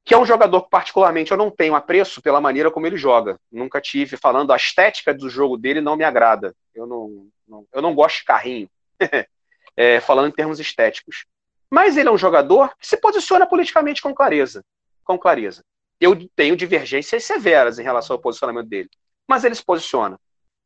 que 0.07 0.13
é 0.13 0.17
um 0.17 0.25
jogador 0.25 0.61
que 0.61 0.69
particularmente 0.69 1.31
eu 1.31 1.37
não 1.37 1.51
tenho 1.51 1.75
apreço 1.75 2.21
pela 2.21 2.39
maneira 2.39 2.71
como 2.71 2.87
ele 2.87 2.95
joga. 2.95 3.37
Nunca 3.51 3.81
tive 3.81 4.15
falando 4.15 4.53
a 4.53 4.55
estética 4.55 5.13
do 5.13 5.29
jogo 5.29 5.57
dele 5.57 5.81
não 5.81 5.97
me 5.97 6.05
agrada. 6.05 6.55
Eu 6.73 6.87
não, 6.87 7.27
não 7.45 7.67
eu 7.73 7.81
não 7.81 7.93
gosto 7.93 8.19
de 8.19 8.23
carrinho, 8.23 8.69
é, 9.75 9.99
falando 9.99 10.29
em 10.29 10.31
termos 10.31 10.61
estéticos. 10.61 11.25
Mas 11.69 11.97
ele 11.97 12.07
é 12.07 12.11
um 12.11 12.17
jogador 12.17 12.73
que 12.79 12.87
se 12.87 12.95
posiciona 12.95 13.45
politicamente 13.45 14.01
com 14.01 14.15
clareza, 14.15 14.63
com 15.03 15.19
clareza. 15.19 15.61
Eu 15.99 16.15
tenho 16.37 16.55
divergências 16.55 17.25
severas 17.25 17.77
em 17.77 17.83
relação 17.83 18.15
ao 18.15 18.21
posicionamento 18.21 18.69
dele, 18.69 18.89
mas 19.27 19.43
ele 19.43 19.55
se 19.55 19.65
posiciona. 19.65 20.17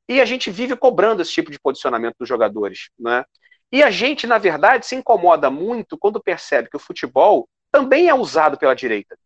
E 0.07 0.21
a 0.21 0.25
gente 0.25 0.51
vive 0.51 0.75
cobrando 0.75 1.23
esse 1.23 1.33
tipo 1.33 1.49
de 1.49 1.59
posicionamento 1.59 2.17
dos 2.19 2.29
jogadores, 2.29 2.91
né? 2.99 3.25
E 3.71 3.81
a 3.81 3.89
gente, 3.89 4.27
na 4.27 4.37
verdade, 4.37 4.85
se 4.85 4.95
incomoda 4.95 5.49
muito 5.49 5.97
quando 5.97 6.21
percebe 6.21 6.69
que 6.69 6.75
o 6.75 6.79
futebol 6.79 7.47
também 7.71 8.09
é 8.09 8.13
usado 8.13 8.57
pela 8.57 8.75
direita. 8.75 9.17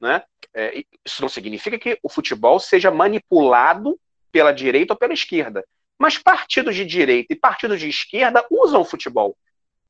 Né? 0.00 0.22
É, 0.52 0.84
isso 1.04 1.22
não 1.22 1.28
significa 1.28 1.78
que 1.78 1.98
o 2.02 2.08
futebol 2.08 2.60
seja 2.60 2.90
manipulado 2.90 3.98
pela 4.30 4.52
direita 4.52 4.92
ou 4.92 4.98
pela 4.98 5.14
esquerda. 5.14 5.64
Mas 5.98 6.18
partidos 6.18 6.76
de 6.76 6.84
direita 6.84 7.32
e 7.32 7.36
partidos 7.36 7.80
de 7.80 7.88
esquerda 7.88 8.44
usam 8.50 8.82
o 8.82 8.84
futebol. 8.84 9.36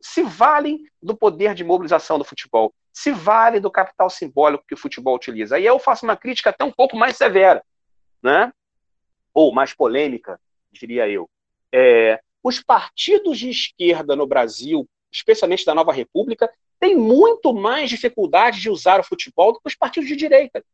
Se 0.01 0.23
valem 0.23 0.85
do 1.03 1.17
poder 1.17 1.55
de 1.55 1.65
mobilização 1.65 2.19
do 2.19 2.25
futebol. 2.25 2.73
Se 2.93 3.11
valem 3.11 3.61
do 3.61 3.71
capital 3.71 4.09
simbólico 4.09 4.65
que 4.69 4.75
o 4.75 4.79
futebol 4.79 5.17
utiliza. 5.17 5.57
Aí 5.57 5.67
eu 5.67 5.79
faço 5.81 6.05
uma 6.05 6.17
crítica 6.17 6.51
até 6.51 6.65
um 6.65 6.71
pouco 6.71 6.97
mais 6.97 7.17
severa, 7.17 7.63
né? 8.23 8.53
ou 9.37 9.53
mais 9.53 9.75
polêmica, 9.75 10.41
diria 10.73 11.07
eu. 11.07 11.29
É, 11.71 12.19
os 12.47 12.63
partidos 12.63 13.41
de 13.41 13.51
esquerda 13.51 14.15
no 14.15 14.25
Brasil, 14.25 14.89
especialmente 15.11 15.67
da 15.67 15.75
Nova 15.75 15.93
República, 15.93 16.49
tem 16.79 16.95
muito 16.97 17.53
mais 17.53 17.91
dificuldade 17.91 18.61
de 18.61 18.71
usar 18.71 19.01
o 19.01 19.03
futebol 19.03 19.53
do 19.53 19.59
que 19.59 19.67
os 19.67 19.75
partidos 19.75 20.09
de 20.09 20.15
direita. 20.15 20.65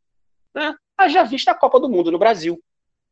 Né? 0.55 0.77
Haja 0.99 1.23
vista 1.23 1.51
a 1.51 1.55
Copa 1.55 1.81
do 1.81 1.89
Mundo 1.89 2.13
no 2.13 2.19
Brasil, 2.19 2.63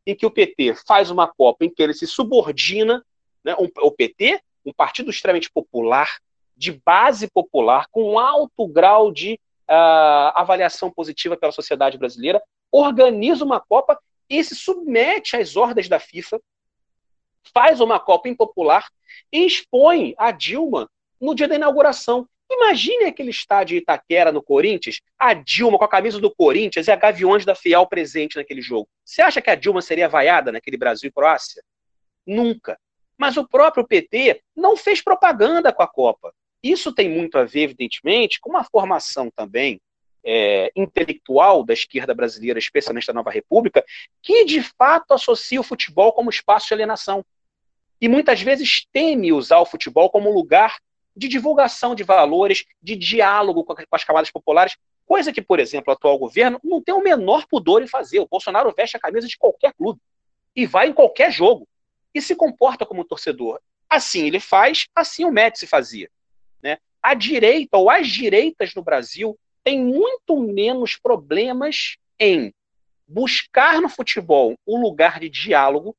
em 0.07 0.15
que 0.15 0.27
o 0.27 0.31
PT 0.31 0.75
faz 0.87 1.11
uma 1.11 1.27
Copa 1.27 1.65
em 1.65 1.71
que 1.71 1.83
ele 1.83 1.95
se 1.95 2.07
subordina, 2.07 3.03
né? 3.43 3.57
o 3.59 3.91
PT, 3.91 4.43
um 4.67 4.75
partido 4.75 5.09
extremamente 5.09 5.51
popular, 5.51 6.19
de 6.55 6.73
base 6.85 7.31
popular, 7.31 7.87
com 7.91 8.19
alto 8.19 8.69
grau 8.69 9.11
de 9.11 9.41
uh, 9.71 10.37
avaliação 10.37 10.91
positiva 10.91 11.35
pela 11.35 11.51
sociedade 11.51 11.97
brasileira, 11.97 12.43
organiza 12.71 13.43
uma 13.43 13.59
Copa 13.59 13.99
e 14.29 14.45
se 14.45 14.55
submete 14.55 15.35
às 15.35 15.57
ordens 15.57 15.89
da 15.89 15.99
FIFA, 15.99 16.39
faz 17.53 17.80
uma 17.80 17.99
Copa 17.99 18.28
impopular 18.28 18.88
e 19.32 19.45
expõe 19.47 20.14
a 20.18 20.30
Dilma 20.30 20.88
no 21.20 21.34
dia 21.34 21.49
da 21.49 21.55
inauguração. 21.55 22.28
Imagine 22.51 23.05
aquele 23.05 23.30
estádio 23.30 23.76
Itaquera 23.76 24.32
no 24.32 24.43
Corinthians, 24.43 25.01
a 25.18 25.34
Dilma 25.34 25.78
com 25.78 25.84
a 25.84 25.88
camisa 25.88 26.20
do 26.20 26.34
Corinthians 26.34 26.88
e 26.88 26.91
a 26.91 26.97
Gaviões 26.97 27.45
da 27.45 27.55
Fiel 27.55 27.86
presente 27.86 28.36
naquele 28.36 28.61
jogo. 28.61 28.88
Você 29.05 29.22
acha 29.22 29.41
que 29.41 29.51
a 29.51 29.55
Dilma 29.55 29.80
seria 29.80 30.09
vaiada 30.09 30.51
naquele 30.51 30.76
Brasil 30.76 31.09
e 31.09 31.12
Croácia? 31.12 31.62
Nunca. 32.26 32.78
Mas 33.16 33.36
o 33.36 33.47
próprio 33.47 33.86
PT 33.86 34.43
não 34.57 34.76
fez 34.76 35.01
propaganda 35.01 35.72
com 35.72 35.82
a 35.82 35.86
Copa. 35.86 36.32
Isso 36.62 36.93
tem 36.93 37.09
muito 37.09 37.38
a 37.38 37.45
ver, 37.45 37.62
evidentemente, 37.62 38.41
com 38.41 38.51
uma 38.51 38.64
formação 38.64 39.30
também 39.30 39.80
é, 40.25 40.71
intelectual 40.77 41.64
da 41.64 41.73
esquerda 41.73 42.14
brasileira, 42.14 42.59
especialmente 42.59 43.07
da 43.07 43.12
Nova 43.12 43.31
República, 43.31 43.85
que 44.23 44.45
de 44.45 44.62
fato 44.62 45.12
associa 45.12 45.61
o 45.61 45.64
futebol 45.64 46.12
como 46.12 46.31
espaço 46.31 46.68
de 46.68 46.75
alienação. 46.75 47.25
E 48.01 48.09
muitas 48.09 48.41
vezes 48.41 48.87
teme 48.93 49.33
usar 49.33 49.59
o 49.59 49.66
futebol 49.66 50.11
como 50.11 50.31
lugar 50.31 50.79
de 51.14 51.29
divulgação 51.29 51.95
de 51.95 52.03
valores, 52.03 52.64
de 52.83 52.97
diálogo 52.97 53.64
com 53.64 53.75
as 53.91 54.05
camadas 54.05 54.31
populares, 54.31 54.77
coisa 55.07 55.33
que, 55.33 55.43
por 55.43 55.59
exemplo, 55.59 55.93
o 55.93 55.97
atual 55.97 56.18
governo 56.18 56.61
não 56.62 56.81
tem 56.81 56.95
o 56.95 57.03
menor 57.03 57.47
pudor 57.47 57.83
em 57.83 57.87
fazer. 57.89 58.21
O 58.21 58.29
Bolsonaro 58.29 58.73
veste 58.75 58.97
a 58.97 59.01
camisa 59.01 59.27
de 59.27 59.37
qualquer 59.37 59.75
clube 59.75 60.01
e 60.55 60.66
vai 60.66 60.89
em 60.89 60.93
qualquer 60.93 61.33
jogo 61.33 61.66
e 62.14 62.23
se 62.23 62.35
comporta 62.35 62.87
como 62.87 63.05
torcedor. 63.05 63.61
Assim 63.89 64.27
ele 64.27 64.41
faz, 64.41 64.87
assim 64.95 65.25
o 65.25 65.33
Médici 65.33 65.66
fazia. 65.66 66.09
Né? 66.62 66.79
A 67.03 67.14
direita 67.14 67.77
ou 67.77 67.91
as 67.91 68.09
direitas 68.09 68.73
no 68.75 68.83
Brasil 68.83 69.37
têm 69.65 69.85
muito 69.85 70.37
menos 70.37 70.97
problemas 70.97 71.97
em 72.19 72.53
buscar 73.07 73.81
no 73.81 73.89
futebol 73.89 74.55
um 74.67 74.81
lugar 74.81 75.19
de 75.19 75.29
diálogo 75.29 75.97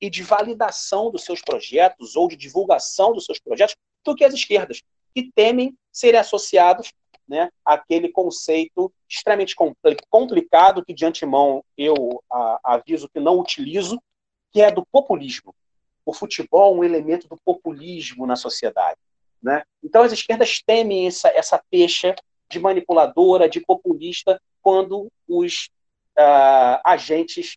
e 0.00 0.08
de 0.08 0.22
validação 0.22 1.10
dos 1.10 1.24
seus 1.24 1.40
projetos 1.40 2.14
ou 2.14 2.28
de 2.28 2.36
divulgação 2.36 3.12
dos 3.12 3.24
seus 3.24 3.40
projetos 3.40 3.76
do 4.04 4.14
que 4.14 4.24
as 4.24 4.34
esquerdas, 4.34 4.82
que 5.14 5.30
temem 5.34 5.76
serem 5.90 6.20
associados 6.20 6.92
né, 7.26 7.50
àquele 7.64 8.10
conceito 8.10 8.92
extremamente 9.08 9.56
complicado 10.10 10.84
que 10.84 10.92
de 10.92 11.06
antemão 11.06 11.64
eu 11.76 12.22
a, 12.30 12.60
aviso 12.74 13.08
que 13.08 13.18
não 13.18 13.38
utilizo, 13.38 14.00
que 14.52 14.60
é 14.60 14.70
do 14.70 14.84
populismo. 14.86 15.54
O 16.04 16.12
futebol 16.12 16.74
é 16.74 16.78
um 16.78 16.84
elemento 16.84 17.26
do 17.26 17.38
populismo 17.42 18.26
na 18.26 18.36
sociedade. 18.36 18.98
Né? 19.42 19.62
Então 19.82 20.02
as 20.02 20.12
esquerdas 20.12 20.60
temem 20.60 21.06
essa, 21.06 21.28
essa 21.28 21.62
pecha 21.70 22.14
de 22.54 22.60
manipuladora, 22.60 23.48
de 23.48 23.60
populista, 23.60 24.40
quando 24.62 25.10
os 25.28 25.68
uh, 26.16 26.78
agentes, 26.84 27.56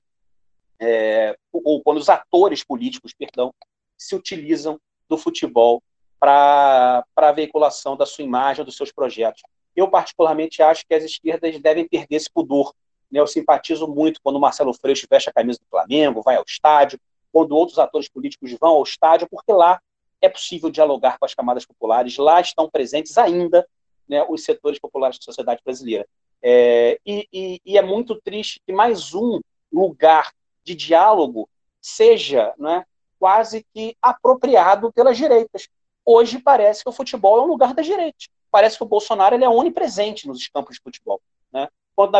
é, 0.80 1.38
ou 1.54 1.82
quando 1.84 1.98
os 1.98 2.10
atores 2.10 2.64
políticos, 2.64 3.14
perdão, 3.18 3.54
se 3.96 4.16
utilizam 4.16 4.80
do 5.08 5.18
futebol 5.18 5.82
para 6.20 7.06
a 7.16 7.32
veiculação 7.32 7.96
da 7.96 8.08
sua 8.08 8.24
imagem, 8.24 8.66
dos 8.66 8.76
seus 8.76 8.92
projetos. 8.92 9.44
Eu, 9.76 9.88
particularmente, 9.88 10.64
acho 10.64 10.84
que 10.88 10.96
as 10.96 11.04
esquerdas 11.04 11.60
devem 11.62 11.88
perder 11.88 12.16
esse 12.16 12.30
pudor. 12.32 12.74
Né? 13.12 13.20
Eu 13.20 13.28
simpatizo 13.28 13.88
muito 13.88 14.20
quando 14.24 14.38
o 14.38 14.42
Marcelo 14.42 14.74
Freixo 14.74 15.06
veste 15.10 15.30
a 15.30 15.34
camisa 15.34 15.60
do 15.60 15.70
Flamengo, 15.70 16.24
vai 16.24 16.38
ao 16.38 16.44
estádio, 16.48 17.00
quando 17.32 17.56
outros 17.56 17.78
atores 17.78 18.10
políticos 18.10 18.52
vão 18.60 18.72
ao 18.72 18.84
estádio, 18.84 19.28
porque 19.30 19.52
lá 19.54 19.80
é 20.20 20.28
possível 20.28 20.72
dialogar 20.72 21.20
com 21.20 21.26
as 21.26 21.36
camadas 21.36 21.68
populares, 21.68 22.18
lá 22.18 22.42
estão 22.42 22.68
presentes 22.68 23.16
ainda 23.20 23.64
né, 24.08 24.26
os 24.30 24.44
setores 24.44 24.80
populares 24.80 25.18
da 25.18 25.24
sociedade 25.24 25.62
brasileira. 25.64 26.08
É, 26.42 27.00
e, 27.06 27.28
e, 27.34 27.62
e, 27.66 27.78
é 27.78 27.82
muito 27.82 28.20
triste 28.22 28.62
que 28.66 28.72
mais 28.72 29.14
um 29.14 29.42
lugar 29.72 30.32
de 30.64 30.76
diálogo 30.76 31.50
seja 31.82 32.54
né, 32.58 32.86
quase 33.20 33.66
que 33.74 33.96
apropriado 34.02 34.92
pelas 34.94 35.18
direitas. 35.18 35.68
Hoje 36.06 36.40
parece 36.40 36.84
que 36.84 36.90
o 36.90 36.94
futebol 36.94 37.40
é 37.40 37.42
um 37.42 37.48
lugar 37.48 37.74
das 37.74 37.86
direitas. 37.86 38.30
Parece 38.50 38.78
que 38.78 38.84
o 38.84 38.88
Bolsonaro 38.88 39.36
ele 39.36 39.44
é 39.44 39.50
onipresente 39.50 40.28
nos 40.28 40.48
campos 40.48 40.76
de 40.76 40.82
futebol. 40.82 41.22
Né? 41.52 41.68
Quando, 41.96 42.14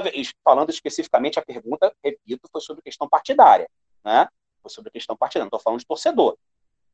falando 0.44 0.70
especificamente, 0.70 1.40
a 1.40 1.46
pergunta, 1.46 1.94
repito, 2.04 2.50
foi 2.52 2.62
sobre 2.62 2.82
questão 2.82 3.08
partidária. 3.08 3.70
Né? 4.04 4.28
Foi 4.62 4.70
sobre 4.70 4.92
questão 4.92 5.16
partidária, 5.16 5.46
não 5.46 5.48
estou 5.48 5.60
falando 5.60 5.80
de 5.80 5.86
torcedor. 5.86 6.38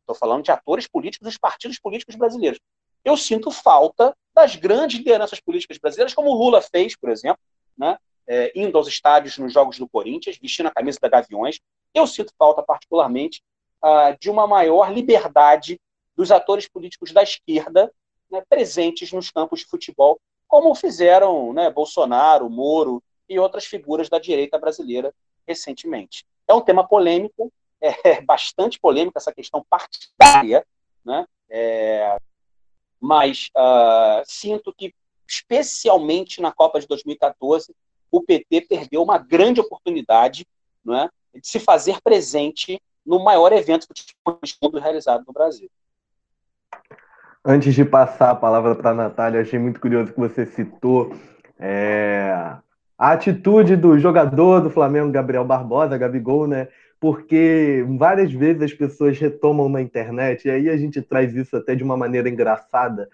Estou 0.01 0.15
falando 0.15 0.43
de 0.43 0.51
atores 0.51 0.87
políticos 0.87 1.25
dos 1.25 1.37
partidos 1.37 1.79
políticos 1.79 2.15
brasileiros. 2.15 2.59
Eu 3.03 3.17
sinto 3.17 3.51
falta 3.51 4.15
das 4.33 4.55
grandes 4.55 4.97
lideranças 4.97 5.39
políticas 5.39 5.77
brasileiras, 5.77 6.13
como 6.13 6.29
o 6.29 6.33
Lula 6.33 6.61
fez, 6.61 6.95
por 6.95 7.09
exemplo, 7.09 7.41
né? 7.77 7.97
É, 8.25 8.51
indo 8.55 8.77
aos 8.77 8.87
estádios 8.87 9.37
nos 9.37 9.51
Jogos 9.51 9.77
do 9.77 9.87
Corinthians, 9.87 10.37
vestindo 10.37 10.67
a 10.67 10.71
camisa 10.71 10.97
da 11.01 11.09
Gaviões. 11.09 11.59
Eu 11.93 12.07
sinto 12.07 12.33
falta, 12.37 12.63
particularmente, 12.63 13.43
uh, 13.83 14.17
de 14.17 14.29
uma 14.29 14.47
maior 14.47 14.91
liberdade 14.93 15.79
dos 16.15 16.31
atores 16.31 16.67
políticos 16.67 17.11
da 17.11 17.21
esquerda 17.21 17.91
né, 18.31 18.41
presentes 18.47 19.11
nos 19.11 19.29
campos 19.29 19.59
de 19.59 19.65
futebol, 19.65 20.19
como 20.47 20.73
fizeram 20.73 21.51
né, 21.51 21.69
Bolsonaro, 21.69 22.49
Moro 22.49 23.03
e 23.27 23.37
outras 23.37 23.65
figuras 23.65 24.09
da 24.09 24.19
direita 24.19 24.57
brasileira 24.57 25.13
recentemente. 25.45 26.25
É 26.47 26.53
um 26.53 26.61
tema 26.61 26.87
polêmico, 26.87 27.51
é 27.81 28.21
bastante 28.21 28.79
polêmico 28.79 29.17
essa 29.17 29.33
questão 29.33 29.65
partidária, 29.69 30.65
né? 31.03 31.25
É, 31.49 32.17
mas 33.03 33.49
uh, 33.57 34.23
sinto 34.23 34.73
que, 34.73 34.95
especialmente 35.27 36.39
na 36.39 36.53
Copa 36.53 36.79
de 36.79 36.87
2014, 36.87 37.75
o 38.09 38.21
PT 38.21 38.61
perdeu 38.61 39.03
uma 39.03 39.17
grande 39.17 39.59
oportunidade 39.59 40.47
é, 40.89 41.09
de 41.37 41.45
se 41.45 41.59
fazer 41.59 41.99
presente 42.01 42.81
no 43.05 43.21
maior 43.21 43.51
evento 43.51 43.87
futebol 43.87 44.79
realizado 44.79 45.25
no 45.27 45.33
Brasil. 45.33 45.69
Antes 47.43 47.75
de 47.75 47.83
passar 47.83 48.29
a 48.29 48.35
palavra 48.35 48.73
para 48.73 48.91
a 48.91 48.95
Natália, 48.95 49.41
achei 49.41 49.59
muito 49.59 49.81
curioso 49.81 50.13
que 50.13 50.19
você 50.19 50.45
citou 50.45 51.13
é, 51.59 52.31
a 52.97 53.11
atitude 53.11 53.75
do 53.75 53.99
jogador 53.99 54.61
do 54.61 54.69
Flamengo, 54.69 55.11
Gabriel 55.11 55.43
Barbosa, 55.43 55.97
Gabigol, 55.97 56.47
né? 56.47 56.69
Porque 57.03 57.85
várias 57.97 58.31
vezes 58.31 58.61
as 58.61 58.73
pessoas 58.73 59.19
retomam 59.19 59.67
na 59.67 59.81
internet, 59.81 60.47
e 60.47 60.49
aí 60.49 60.69
a 60.69 60.77
gente 60.77 61.01
traz 61.01 61.35
isso 61.35 61.57
até 61.57 61.75
de 61.75 61.83
uma 61.83 61.97
maneira 61.97 62.29
engraçada, 62.29 63.09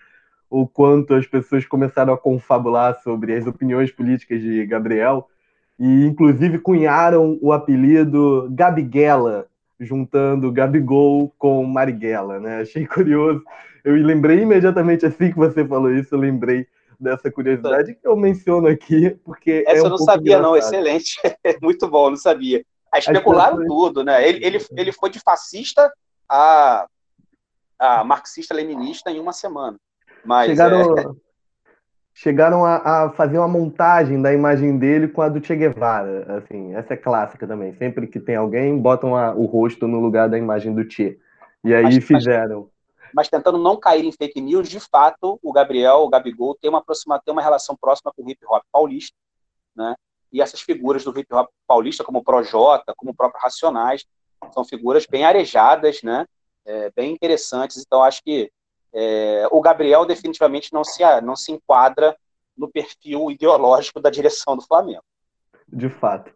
o 0.48 0.68
quanto 0.68 1.16
as 1.16 1.26
pessoas 1.26 1.66
começaram 1.66 2.14
a 2.14 2.18
confabular 2.18 3.02
sobre 3.02 3.36
as 3.36 3.48
opiniões 3.48 3.92
políticas 3.92 4.42
de 4.42 4.64
Gabriel, 4.68 5.28
e 5.80 6.06
inclusive 6.06 6.60
cunharam 6.60 7.40
o 7.42 7.52
apelido 7.52 8.48
Gabiguela, 8.52 9.48
juntando 9.80 10.52
Gabigol 10.52 11.34
com 11.36 11.66
Marighella, 11.66 12.40
né? 12.40 12.62
Achei 12.62 12.86
curioso. 12.86 13.42
Eu 13.84 13.96
lembrei 13.96 14.42
imediatamente 14.42 15.04
assim 15.04 15.32
que 15.32 15.38
você 15.38 15.66
falou 15.66 15.92
isso, 15.92 16.14
eu 16.14 16.20
lembrei 16.20 16.68
dessa 17.00 17.32
curiosidade 17.32 17.96
que 17.96 18.08
eu 18.08 18.16
menciono 18.16 18.68
aqui, 18.68 19.18
porque. 19.26 19.64
Essa 19.66 19.80
é 19.80 19.82
um 19.82 19.86
eu 19.86 19.90
não 19.90 19.98
sabia, 19.98 20.36
engraçado. 20.36 20.44
não, 20.44 20.56
excelente. 20.56 21.20
Muito 21.60 21.88
bom, 21.88 22.12
não 22.12 22.18
sabia. 22.18 22.64
Ah, 22.92 23.00
especularam 23.00 23.66
tudo, 23.66 24.04
né? 24.04 24.28
Ele, 24.28 24.46
ele, 24.46 24.66
ele 24.76 24.92
foi 24.92 25.10
de 25.10 25.20
fascista 25.20 25.92
a, 26.28 26.88
a 27.78 28.04
marxista-leninista 28.04 29.12
em 29.12 29.20
uma 29.20 29.34
semana. 29.34 29.78
Mas, 30.26 30.50
chegaram, 30.50 30.98
é... 30.98 31.06
chegaram 32.14 32.66
a, 32.66 32.76
a, 33.06 33.10
fazer 33.12 33.38
uma 33.38 33.48
montagem 33.48 34.22
da 34.22 34.34
imagem 34.34 34.78
dele 34.78 35.08
com 35.08 35.22
a 35.22 35.30
do 35.30 35.44
Che 35.44 35.56
Guevara. 35.56 36.38
Assim, 36.38 36.74
essa 36.76 36.94
é 36.94 36.98
clássica 36.98 37.48
também. 37.48 37.74
Sempre 37.76 38.08
que 38.08 38.20
tem 38.20 38.36
alguém, 38.36 38.78
botam 38.78 39.16
a, 39.16 39.34
o 39.34 39.46
rosto 39.46 39.88
no 39.88 40.00
lugar 40.00 40.30
da 40.30 40.38
imagem 40.38 40.74
do 40.74 40.90
Che. 40.90 41.20
E 41.64 41.74
aí 41.74 41.84
mas, 41.84 42.04
fizeram. 42.04 42.62
Mas 42.62 42.80
mas 43.14 43.28
tentando 43.28 43.58
não 43.58 43.78
cair 43.78 44.06
em 44.06 44.12
fake 44.12 44.40
news, 44.40 44.70
de 44.70 44.80
fato, 44.80 45.40
o 45.42 45.52
Gabriel, 45.52 45.98
o 46.02 46.10
Gabigol, 46.10 46.56
tem 46.56 46.70
uma, 46.70 46.84
próxima, 46.84 47.20
tem 47.20 47.32
uma 47.32 47.42
relação 47.42 47.76
próxima 47.76 48.12
com 48.16 48.24
o 48.24 48.30
hip 48.30 48.46
hop 48.46 48.64
paulista, 48.72 49.16
né? 49.76 49.96
E 50.32 50.42
essas 50.42 50.62
figuras 50.62 51.04
do 51.04 51.18
hip 51.18 51.34
hop 51.34 51.50
paulista, 51.68 52.04
como 52.04 52.20
o 52.20 52.24
Projota, 52.24 52.94
como 52.96 53.12
o 53.12 53.16
próprio 53.16 53.42
Racionais, 53.42 54.06
são 54.54 54.64
figuras 54.64 55.06
bem 55.06 55.26
arejadas, 55.26 56.02
né? 56.04 56.26
É, 56.66 56.92
bem 56.96 57.12
interessantes. 57.12 57.78
Então, 57.78 58.04
acho 58.04 58.22
que 58.24 58.52
é, 58.94 59.48
o 59.52 59.62
Gabriel 59.62 60.06
definitivamente 60.06 60.74
não 60.74 60.84
se, 60.84 61.04
não 61.22 61.36
se 61.36 61.52
enquadra 61.52 62.16
no 62.58 62.70
perfil 62.70 63.32
ideológico 63.32 64.00
da 64.00 64.10
direção 64.10 64.56
do 64.56 64.66
Flamengo. 64.66 65.04
De 65.68 65.90
fato. 65.90 66.32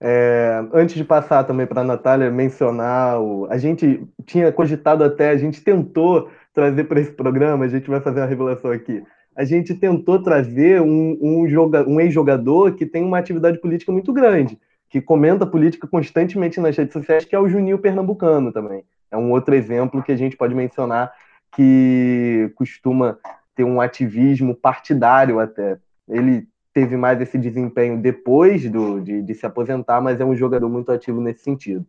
É, 0.00 0.62
antes 0.74 0.94
de 0.94 1.04
passar 1.04 1.44
também 1.44 1.66
para 1.66 1.80
a 1.80 1.84
Natália 1.84 2.30
mencionar, 2.30 3.20
o, 3.20 3.46
a 3.50 3.56
gente 3.56 4.06
tinha 4.26 4.52
cogitado 4.52 5.02
até, 5.02 5.30
a 5.30 5.36
gente 5.36 5.62
tentou 5.62 6.30
trazer 6.52 6.84
para 6.84 7.00
esse 7.00 7.12
programa, 7.12 7.64
a 7.64 7.68
gente 7.68 7.88
vai 7.88 8.00
fazer 8.00 8.20
uma 8.20 8.26
revelação 8.26 8.70
aqui. 8.70 9.02
A 9.36 9.44
gente 9.44 9.74
tentou 9.74 10.22
trazer 10.22 10.80
um, 10.80 11.18
um, 11.20 11.46
joga, 11.46 11.86
um 11.86 12.00
ex-jogador 12.00 12.74
que 12.74 12.86
tem 12.86 13.04
uma 13.04 13.18
atividade 13.18 13.58
política 13.58 13.92
muito 13.92 14.10
grande, 14.12 14.58
que 14.88 15.00
comenta 15.00 15.46
política 15.46 15.86
constantemente 15.86 16.58
nas 16.58 16.74
redes 16.74 16.94
sociais, 16.94 17.26
que 17.26 17.36
é 17.36 17.38
o 17.38 17.48
Juninho 17.48 17.78
Pernambucano 17.78 18.50
também. 18.50 18.82
É 19.10 19.16
um 19.16 19.30
outro 19.30 19.54
exemplo 19.54 20.02
que 20.02 20.10
a 20.10 20.16
gente 20.16 20.36
pode 20.36 20.54
mencionar 20.54 21.12
que 21.54 22.50
costuma 22.54 23.18
ter 23.54 23.64
um 23.64 23.80
ativismo 23.80 24.54
partidário 24.54 25.38
até. 25.38 25.78
Ele 26.08 26.48
teve 26.72 26.96
mais 26.96 27.20
esse 27.20 27.38
desempenho 27.38 27.98
depois 27.98 28.70
do, 28.70 29.00
de, 29.00 29.22
de 29.22 29.34
se 29.34 29.44
aposentar, 29.44 30.00
mas 30.00 30.20
é 30.20 30.24
um 30.24 30.34
jogador 30.34 30.68
muito 30.68 30.90
ativo 30.92 31.20
nesse 31.20 31.42
sentido. 31.42 31.86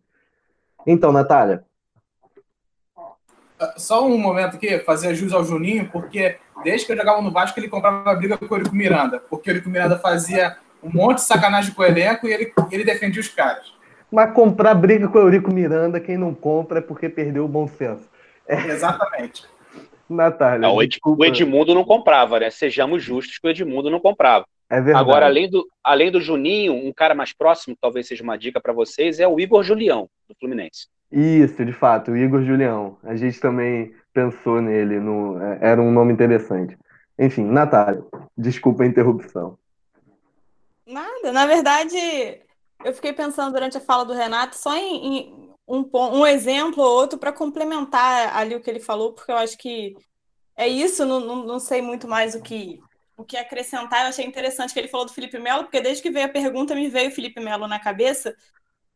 Então, 0.86 1.12
Natália. 1.12 1.64
Só 3.76 4.06
um 4.06 4.16
momento 4.16 4.56
aqui, 4.56 4.78
fazer 4.80 5.14
jus 5.14 5.32
ao 5.32 5.44
Juninho, 5.44 5.90
porque 5.90 6.36
desde 6.62 6.86
que 6.86 6.92
eu 6.92 6.96
jogava 6.96 7.22
no 7.22 7.30
Vasco, 7.30 7.58
ele 7.58 7.68
comprava 7.68 8.14
briga 8.14 8.36
com 8.36 8.44
o 8.44 8.56
Eurico 8.56 8.74
Miranda, 8.74 9.20
porque 9.30 9.50
o 9.50 9.52
Eurico 9.52 9.70
Miranda 9.70 9.98
fazia 9.98 10.56
um 10.82 10.90
monte 10.90 11.16
de 11.16 11.24
sacanagem 11.24 11.74
com 11.74 11.82
o 11.82 11.84
elenco 11.84 12.26
e 12.26 12.32
ele, 12.32 12.52
ele 12.70 12.84
defendia 12.84 13.20
os 13.20 13.28
caras. 13.28 13.72
Mas 14.10 14.32
comprar 14.32 14.74
briga 14.74 15.08
com 15.08 15.18
o 15.18 15.22
Eurico 15.22 15.52
Miranda, 15.52 16.00
quem 16.00 16.16
não 16.16 16.34
compra 16.34 16.78
é 16.78 16.82
porque 16.82 17.08
perdeu 17.08 17.44
o 17.44 17.48
bom 17.48 17.66
senso. 17.66 18.08
É. 18.46 18.68
Exatamente. 18.68 19.44
Natália. 20.08 20.60
Não, 20.60 20.74
o 20.74 21.24
Edmundo 21.24 21.74
não 21.74 21.84
comprava, 21.84 22.40
né? 22.40 22.50
Sejamos 22.50 23.02
justos 23.02 23.38
que 23.38 23.46
o 23.46 23.50
Edmundo 23.50 23.90
não 23.90 24.00
comprava. 24.00 24.46
É 24.70 24.80
verdade. 24.80 24.98
Agora, 24.98 25.26
além 25.26 25.50
do, 25.50 25.66
além 25.84 26.10
do 26.10 26.20
Juninho, 26.20 26.74
um 26.74 26.92
cara 26.92 27.14
mais 27.14 27.32
próximo, 27.32 27.76
talvez 27.78 28.06
seja 28.06 28.22
uma 28.22 28.36
dica 28.36 28.60
para 28.60 28.72
vocês, 28.72 29.20
é 29.20 29.28
o 29.28 29.38
Igor 29.38 29.62
Julião, 29.62 30.08
do 30.28 30.34
Fluminense. 30.38 30.88
Isso, 31.10 31.64
de 31.64 31.72
fato, 31.72 32.10
o 32.10 32.16
Igor 32.16 32.42
Julião. 32.42 32.98
A 33.02 33.16
gente 33.16 33.40
também 33.40 33.94
pensou 34.18 34.60
nele, 34.60 34.98
no, 34.98 35.40
é, 35.40 35.58
era 35.62 35.80
um 35.80 35.92
nome 35.92 36.12
interessante. 36.12 36.76
Enfim, 37.16 37.44
Natália, 37.44 38.04
desculpa 38.36 38.82
a 38.82 38.86
interrupção. 38.86 39.56
Nada, 40.84 41.32
na 41.32 41.46
verdade, 41.46 41.96
eu 42.84 42.92
fiquei 42.92 43.12
pensando 43.12 43.52
durante 43.52 43.76
a 43.76 43.80
fala 43.80 44.04
do 44.04 44.12
Renato 44.12 44.56
só 44.56 44.76
em, 44.76 45.06
em 45.06 45.50
um, 45.68 45.88
um 45.92 46.26
exemplo 46.26 46.82
ou 46.82 46.90
outro 46.90 47.18
para 47.18 47.32
complementar 47.32 48.36
ali 48.36 48.56
o 48.56 48.60
que 48.60 48.68
ele 48.68 48.80
falou, 48.80 49.12
porque 49.12 49.30
eu 49.30 49.36
acho 49.36 49.56
que 49.56 49.94
é 50.56 50.66
isso, 50.66 51.04
não, 51.04 51.20
não, 51.20 51.44
não 51.44 51.60
sei 51.60 51.80
muito 51.80 52.08
mais 52.08 52.34
o 52.34 52.42
que 52.42 52.80
o 53.16 53.24
que 53.24 53.36
acrescentar, 53.36 54.02
eu 54.02 54.10
achei 54.10 54.24
interessante 54.24 54.72
que 54.72 54.78
ele 54.78 54.86
falou 54.86 55.04
do 55.04 55.12
Felipe 55.12 55.40
Melo, 55.40 55.64
porque 55.64 55.80
desde 55.80 56.00
que 56.00 56.08
veio 56.08 56.26
a 56.26 56.28
pergunta 56.28 56.72
me 56.72 56.88
veio 56.88 57.08
o 57.08 57.12
Felipe 57.12 57.40
Melo 57.40 57.66
na 57.66 57.80
cabeça. 57.80 58.32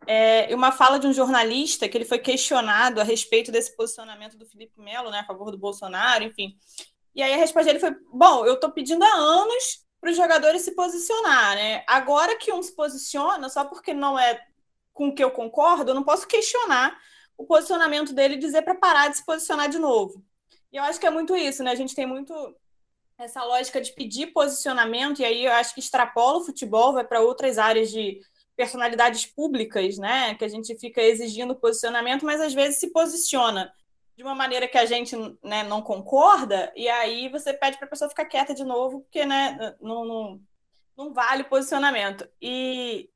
É, 0.07 0.55
uma 0.55 0.73
fala 0.73 0.99
de 0.99 1.07
um 1.07 1.13
jornalista 1.13 1.89
que 1.89 1.97
ele 1.97 2.05
foi 2.05 2.19
questionado 2.19 3.01
a 3.01 3.05
respeito 3.05 3.53
desse 3.53 3.77
posicionamento 3.77 4.37
do 4.37 4.47
Felipe 4.47 4.81
Melo, 4.81 5.11
né, 5.11 5.21
a 5.21 5.25
favor 5.25 5.51
do 5.51 5.59
Bolsonaro, 5.59 6.25
enfim. 6.25 6.57
E 7.15 7.23
aí 7.23 7.33
a 7.33 7.37
resposta 7.37 7.67
dele 7.67 7.79
foi: 7.79 7.95
bom, 8.13 8.45
eu 8.45 8.55
estou 8.55 8.71
pedindo 8.71 9.05
há 9.05 9.15
anos 9.15 9.87
para 10.01 10.11
os 10.11 10.17
jogadores 10.17 10.63
se 10.63 10.75
posicionar, 10.75 11.55
né? 11.55 11.85
Agora 11.87 12.37
que 12.37 12.53
um 12.53 12.63
se 12.63 12.75
posiciona, 12.75 13.49
só 13.49 13.65
porque 13.65 13.95
não 13.95 14.19
é 14.19 14.41
com 14.93 15.09
o 15.09 15.15
que 15.15 15.23
eu 15.23 15.31
concordo, 15.31 15.91
eu 15.91 15.95
não 15.95 16.03
posso 16.03 16.27
questionar 16.27 16.99
o 17.37 17.47
posicionamento 17.47 18.13
dele 18.13 18.35
e 18.35 18.39
dizer 18.39 18.63
para 18.63 18.75
parar 18.75 19.09
de 19.09 19.19
se 19.19 19.25
posicionar 19.25 19.69
de 19.69 19.79
novo. 19.79 20.25
E 20.73 20.77
eu 20.77 20.83
acho 20.83 20.99
que 20.99 21.07
é 21.07 21.11
muito 21.11 21.37
isso, 21.37 21.63
né? 21.63 21.71
A 21.71 21.77
gente 21.77 21.95
tem 21.95 22.07
muito 22.07 22.35
essa 23.17 23.45
lógica 23.45 23.81
de 23.81 23.93
pedir 23.93 24.33
posicionamento, 24.33 25.21
e 25.21 25.25
aí 25.25 25.45
eu 25.45 25.53
acho 25.53 25.75
que 25.75 25.81
extrapola 25.81 26.39
o 26.39 26.45
futebol, 26.45 26.93
vai 26.93 27.05
para 27.05 27.21
outras 27.21 27.57
áreas 27.57 27.91
de 27.91 28.21
personalidades 28.57 29.27
públicas, 29.27 29.99
né? 29.99 30.35
Que 30.35 30.45
a 30.45 30.49
gente 30.49 30.79
fica 30.79 31.01
exigindo 31.01 31.55
posicionamento, 31.55 32.25
mas 32.25 32.41
às 32.41 32.55
vezes 32.55 32.79
se 32.79 32.93
posiciona 32.93 33.73
de 34.17 34.23
uma 34.23 34.35
maneira 34.35 34.69
que 34.69 34.79
a 34.79 34.85
gente 34.85 35.17
né, 35.43 35.63
não 35.63 35.81
concorda, 35.81 36.71
e 36.77 36.87
aí 36.87 37.31
você 37.31 37.53
pede 37.55 37.79
para 37.79 37.87
a 37.87 37.91
pessoa 37.91 38.11
ficar 38.11 38.27
quieta 38.27 38.55
de 38.55 38.63
novo, 38.63 39.01
porque 39.01 39.25
né, 39.25 39.75
não, 39.81 40.05
não, 40.05 40.41
não 40.97 41.13
vale 41.15 41.43
o 41.43 41.49
posicionamento. 41.49 42.29
E 42.41 43.09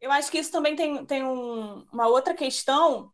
eu 0.00 0.10
acho 0.10 0.30
que 0.30 0.38
isso 0.38 0.50
também 0.50 0.74
tem, 0.74 1.04
tem 1.04 1.22
um, 1.22 1.86
uma 1.92 2.08
outra 2.08 2.34
questão 2.34 3.12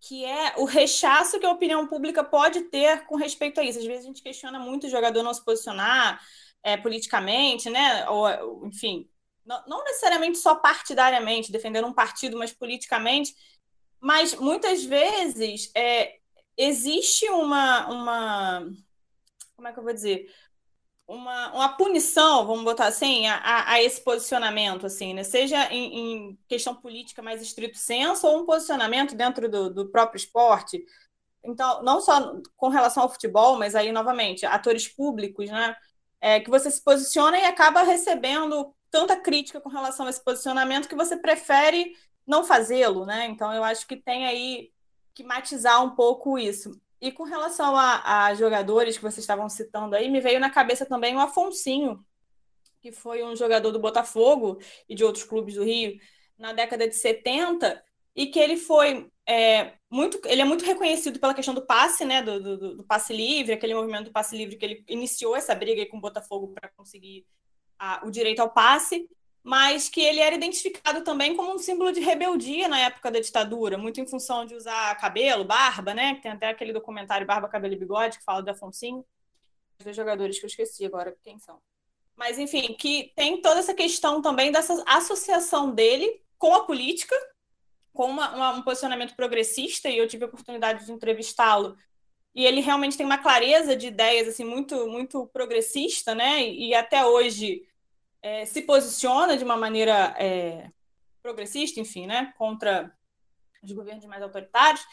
que 0.00 0.24
é 0.24 0.54
o 0.56 0.64
rechaço 0.64 1.38
que 1.38 1.44
a 1.44 1.50
opinião 1.50 1.86
pública 1.86 2.24
pode 2.24 2.62
ter 2.62 3.04
com 3.04 3.16
respeito 3.16 3.60
a 3.60 3.64
isso. 3.64 3.78
Às 3.78 3.84
vezes 3.84 4.04
a 4.04 4.06
gente 4.08 4.22
questiona 4.22 4.58
muito 4.58 4.86
o 4.86 4.90
jogador 4.90 5.22
não 5.22 5.34
se 5.34 5.44
posicionar 5.44 6.20
é, 6.62 6.76
politicamente, 6.76 7.68
né? 7.68 8.08
Ou, 8.08 8.66
enfim, 8.66 9.06
não, 9.66 9.84
necessariamente 9.84 10.38
só 10.38 10.54
partidariamente, 10.54 11.52
defendendo 11.52 11.86
um 11.86 11.92
partido, 11.92 12.38
mas 12.38 12.52
politicamente. 12.52 13.34
Mas 14.00 14.34
muitas 14.34 14.84
vezes 14.84 15.70
é, 15.74 16.18
existe 16.56 17.28
uma, 17.30 17.88
uma. 17.88 18.70
Como 19.56 19.68
é 19.68 19.72
que 19.72 19.78
eu 19.78 19.84
vou 19.84 19.92
dizer? 19.92 20.26
uma, 21.10 21.52
uma 21.52 21.68
punição, 21.76 22.46
vamos 22.46 22.62
botar 22.62 22.86
assim, 22.86 23.26
a, 23.26 23.72
a 23.72 23.82
esse 23.82 24.00
posicionamento, 24.00 24.86
assim, 24.86 25.12
né? 25.12 25.24
Seja 25.24 25.66
em, 25.72 25.98
em, 25.98 26.38
questão 26.46 26.72
política 26.72 27.20
mais 27.20 27.42
estrito 27.42 27.76
senso 27.76 28.28
ou 28.28 28.40
um 28.40 28.46
posicionamento 28.46 29.16
dentro 29.16 29.48
do, 29.48 29.68
do 29.74 29.88
próprio 29.90 30.18
esporte. 30.18 30.84
Então, 31.42 31.82
não 31.82 32.00
só 32.00 32.40
com 32.56 32.68
relação 32.68 33.02
ao 33.02 33.08
futebol, 33.08 33.58
mas 33.58 33.74
aí, 33.74 33.90
novamente, 33.90 34.46
atores 34.46 34.86
públicos, 34.86 35.50
né? 35.50 35.74
É, 36.20 36.38
que 36.38 36.50
você 36.50 36.70
se 36.70 36.82
posiciona 36.84 37.38
e 37.38 37.44
acaba 37.44 37.82
recebendo 37.82 38.72
tanta 38.90 39.16
crítica 39.16 39.60
com 39.60 39.68
relação 39.68 40.06
a 40.06 40.10
esse 40.10 40.22
posicionamento 40.22 40.88
que 40.88 40.94
você 40.94 41.16
prefere 41.16 41.96
não 42.26 42.44
fazê-lo, 42.44 43.06
né? 43.06 43.26
Então, 43.26 43.52
eu 43.52 43.64
acho 43.64 43.86
que 43.86 43.96
tem 43.96 44.26
aí 44.26 44.70
que 45.14 45.24
matizar 45.24 45.82
um 45.84 45.94
pouco 45.94 46.38
isso. 46.38 46.80
E 47.00 47.10
com 47.10 47.24
relação 47.24 47.76
a, 47.76 48.26
a, 48.26 48.34
jogadores 48.34 48.96
que 48.96 49.02
vocês 49.02 49.18
estavam 49.18 49.48
citando 49.48 49.96
aí, 49.96 50.08
me 50.10 50.20
veio 50.20 50.38
na 50.38 50.50
cabeça 50.50 50.84
também 50.84 51.16
o 51.16 51.20
Afonsinho, 51.20 52.04
que 52.80 52.92
foi 52.92 53.22
um 53.24 53.34
jogador 53.34 53.70
do 53.70 53.78
Botafogo 53.78 54.58
e 54.88 54.94
de 54.94 55.04
outros 55.04 55.24
clubes 55.24 55.54
do 55.54 55.64
Rio 55.64 55.98
na 56.38 56.52
década 56.52 56.88
de 56.88 56.94
70, 56.94 57.82
e 58.14 58.26
que 58.26 58.38
ele 58.38 58.56
foi 58.56 59.10
é, 59.26 59.74
muito. 59.90 60.20
Ele 60.26 60.42
é 60.42 60.44
muito 60.44 60.64
reconhecido 60.64 61.18
pela 61.18 61.34
questão 61.34 61.54
do 61.54 61.64
passe, 61.64 62.04
né? 62.04 62.22
Do, 62.22 62.40
do, 62.40 62.76
do 62.76 62.84
passe 62.84 63.12
livre, 63.12 63.52
aquele 63.52 63.74
movimento 63.74 64.06
do 64.06 64.12
passe 64.12 64.36
livre 64.36 64.56
que 64.56 64.64
ele 64.64 64.84
iniciou 64.88 65.36
essa 65.36 65.54
briga 65.54 65.86
com 65.86 65.98
o 65.98 66.00
Botafogo 66.00 66.48
para 66.48 66.70
conseguir 66.70 67.26
a, 67.80 68.06
o 68.06 68.10
direito 68.10 68.40
ao 68.40 68.50
passe 68.50 69.08
mas 69.42 69.88
que 69.88 70.00
ele 70.00 70.20
era 70.20 70.34
identificado 70.34 71.02
também 71.02 71.34
como 71.34 71.54
um 71.54 71.58
símbolo 71.58 71.92
de 71.92 72.00
rebeldia 72.00 72.68
na 72.68 72.78
época 72.78 73.10
da 73.10 73.20
ditadura, 73.20 73.78
muito 73.78 74.00
em 74.00 74.06
função 74.06 74.44
de 74.44 74.54
usar 74.54 74.94
cabelo, 74.96 75.44
barba, 75.44 75.94
né? 75.94 76.20
Tem 76.22 76.32
até 76.32 76.48
aquele 76.48 76.72
documentário 76.72 77.26
Barba, 77.26 77.48
Cabelo 77.48 77.74
e 77.74 77.78
Bigode 77.78 78.18
que 78.18 78.24
fala 78.24 78.42
do 78.42 78.50
Afonso. 78.50 79.04
Os 79.78 79.84
dois 79.84 79.96
jogadores 79.96 80.38
que 80.38 80.44
eu 80.44 80.48
esqueci 80.48 80.84
agora 80.84 81.16
quem 81.22 81.38
são. 81.38 81.58
Mas, 82.14 82.38
enfim, 82.38 82.74
que 82.74 83.12
tem 83.16 83.40
toda 83.40 83.60
essa 83.60 83.72
questão 83.72 84.20
também 84.20 84.52
dessa 84.52 84.82
associação 84.86 85.70
dele 85.70 86.22
com 86.36 86.54
a 86.54 86.64
política, 86.64 87.16
com 87.94 88.04
uma, 88.04 88.34
uma, 88.34 88.50
um 88.56 88.62
posicionamento 88.62 89.16
progressista, 89.16 89.88
e 89.88 89.96
eu 89.96 90.06
tive 90.06 90.24
a 90.24 90.26
oportunidade 90.28 90.84
de 90.84 90.92
entrevistá-lo. 90.92 91.76
E 92.34 92.44
ele 92.44 92.60
realmente 92.60 92.96
tem 92.96 93.06
uma 93.06 93.18
clareza 93.18 93.74
de 93.74 93.86
ideias 93.86 94.28
assim 94.28 94.44
muito 94.44 94.86
muito 94.86 95.26
progressista, 95.28 96.14
né? 96.14 96.42
E, 96.42 96.68
e 96.68 96.74
até 96.74 97.06
hoje 97.06 97.66
é, 98.22 98.44
se 98.46 98.62
posiciona 98.62 99.36
de 99.36 99.44
uma 99.44 99.56
maneira 99.56 100.14
é, 100.18 100.70
progressista, 101.22 101.80
enfim, 101.80 102.06
né, 102.06 102.32
contra 102.36 102.92
os 103.62 103.72
governos 103.72 104.04
mais 104.06 104.22
autoritários. 104.22 104.84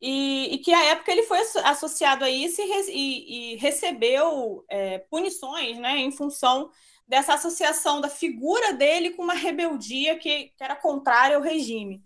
e, 0.00 0.54
e, 0.54 0.58
que 0.58 0.72
à 0.72 0.84
época 0.86 1.12
ele 1.12 1.22
foi 1.22 1.38
associado 1.64 2.24
a 2.24 2.30
isso 2.30 2.60
e, 2.60 2.90
e, 2.90 3.54
e 3.54 3.56
recebeu 3.56 4.64
é, 4.68 4.98
punições 4.98 5.78
né, 5.78 5.98
em 5.98 6.10
função 6.10 6.70
dessa 7.06 7.34
associação 7.34 8.00
da 8.00 8.08
figura 8.08 8.72
dele 8.72 9.10
com 9.10 9.22
uma 9.22 9.34
rebeldia 9.34 10.18
que, 10.18 10.48
que 10.56 10.64
era 10.64 10.74
contrária 10.74 11.36
ao 11.36 11.42
regime. 11.42 12.02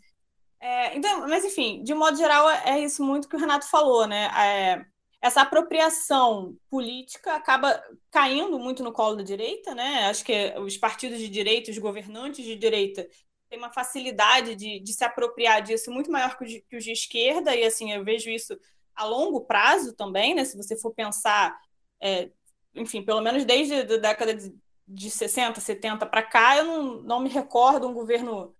É, 0.60 0.96
então, 0.96 1.28
mas, 1.28 1.44
enfim, 1.44 1.82
de 1.82 1.94
modo 1.94 2.16
geral, 2.16 2.48
é 2.50 2.80
isso 2.80 3.04
muito 3.04 3.28
que 3.28 3.36
o 3.36 3.38
Renato 3.38 3.68
falou, 3.68 4.06
né? 4.06 4.30
É, 4.36 4.86
essa 5.26 5.42
apropriação 5.42 6.56
política 6.70 7.34
acaba 7.34 7.82
caindo 8.10 8.58
muito 8.58 8.82
no 8.82 8.92
colo 8.92 9.16
da 9.16 9.22
direita, 9.22 9.74
né? 9.74 10.06
Acho 10.08 10.24
que 10.24 10.54
os 10.58 10.76
partidos 10.76 11.18
de 11.18 11.28
direita, 11.28 11.70
os 11.70 11.78
governantes 11.78 12.44
de 12.44 12.56
direita, 12.56 13.06
têm 13.48 13.58
uma 13.58 13.72
facilidade 13.72 14.54
de, 14.54 14.80
de 14.80 14.92
se 14.92 15.04
apropriar 15.04 15.62
disso 15.62 15.90
muito 15.90 16.10
maior 16.10 16.36
que 16.38 16.44
os, 16.44 16.52
que 16.68 16.76
os 16.76 16.84
de 16.84 16.92
esquerda, 16.92 17.54
e 17.54 17.64
assim, 17.64 17.92
eu 17.92 18.04
vejo 18.04 18.30
isso 18.30 18.56
a 18.94 19.04
longo 19.04 19.42
prazo 19.42 19.94
também, 19.94 20.34
né? 20.34 20.44
Se 20.44 20.56
você 20.56 20.76
for 20.76 20.92
pensar, 20.94 21.58
é, 22.00 22.30
enfim, 22.74 23.02
pelo 23.02 23.20
menos 23.20 23.44
desde 23.44 23.74
a 23.74 23.98
década 23.98 24.34
de, 24.34 24.54
de 24.86 25.10
60, 25.10 25.60
70 25.60 26.06
para 26.06 26.22
cá, 26.22 26.56
eu 26.58 26.64
não, 26.64 27.02
não 27.02 27.20
me 27.20 27.28
recordo 27.28 27.88
um 27.88 27.94
governo 27.94 28.54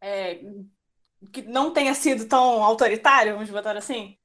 é, 0.00 0.40
que 1.32 1.42
não 1.42 1.72
tenha 1.72 1.94
sido 1.94 2.26
tão 2.28 2.62
autoritário, 2.62 3.34
vamos 3.34 3.50
botar 3.50 3.76
assim, 3.76 4.16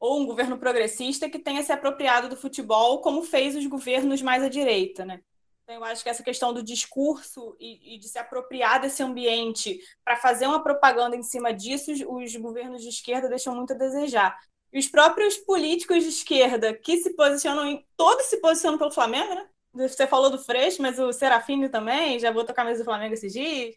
ou 0.00 0.18
um 0.18 0.26
governo 0.26 0.58
progressista 0.58 1.28
que 1.28 1.38
tenha 1.38 1.62
se 1.62 1.70
apropriado 1.70 2.28
do 2.28 2.36
futebol 2.36 3.02
como 3.02 3.22
fez 3.22 3.54
os 3.54 3.66
governos 3.66 4.22
mais 4.22 4.42
à 4.42 4.48
direita, 4.48 5.04
né? 5.04 5.20
Então, 5.62 5.74
eu 5.76 5.84
acho 5.84 6.02
que 6.02 6.08
essa 6.08 6.22
questão 6.22 6.52
do 6.52 6.64
discurso 6.64 7.54
e, 7.60 7.94
e 7.94 7.98
de 7.98 8.08
se 8.08 8.18
apropriar 8.18 8.80
desse 8.80 9.02
ambiente 9.02 9.78
para 10.04 10.16
fazer 10.16 10.46
uma 10.46 10.62
propaganda 10.62 11.14
em 11.14 11.22
cima 11.22 11.52
disso, 11.52 11.92
os, 11.92 12.00
os 12.00 12.36
governos 12.36 12.82
de 12.82 12.88
esquerda 12.88 13.28
deixam 13.28 13.54
muito 13.54 13.74
a 13.74 13.76
desejar. 13.76 14.36
E 14.72 14.78
os 14.78 14.88
próprios 14.88 15.36
políticos 15.36 16.02
de 16.02 16.08
esquerda 16.08 16.74
que 16.74 16.96
se 16.96 17.14
posicionam 17.14 17.66
em. 17.66 17.86
Todos 17.96 18.26
se 18.26 18.38
posicionam 18.38 18.78
pelo 18.78 18.90
Flamengo, 18.90 19.34
né? 19.34 19.48
Você 19.72 20.06
falou 20.06 20.30
do 20.30 20.38
Freixo, 20.38 20.82
mas 20.82 20.98
o 20.98 21.12
Serafini 21.12 21.68
também 21.68 22.18
já 22.18 22.32
botou 22.32 22.52
a 22.52 22.56
camisa 22.56 22.80
do 22.80 22.84
Flamengo 22.84 23.14
esses 23.14 23.32
dias. 23.32 23.76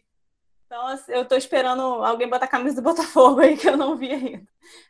Então, 0.74 0.88
assim, 0.88 1.12
eu 1.12 1.24
tô 1.24 1.36
esperando 1.36 1.80
alguém 1.80 2.28
botar 2.28 2.46
a 2.46 2.48
camisa 2.48 2.74
do 2.74 2.82
Botafogo 2.82 3.40
aí, 3.40 3.56
que 3.56 3.68
eu 3.68 3.76
não 3.76 3.96
vi 3.96 4.10
ainda. 4.10 4.42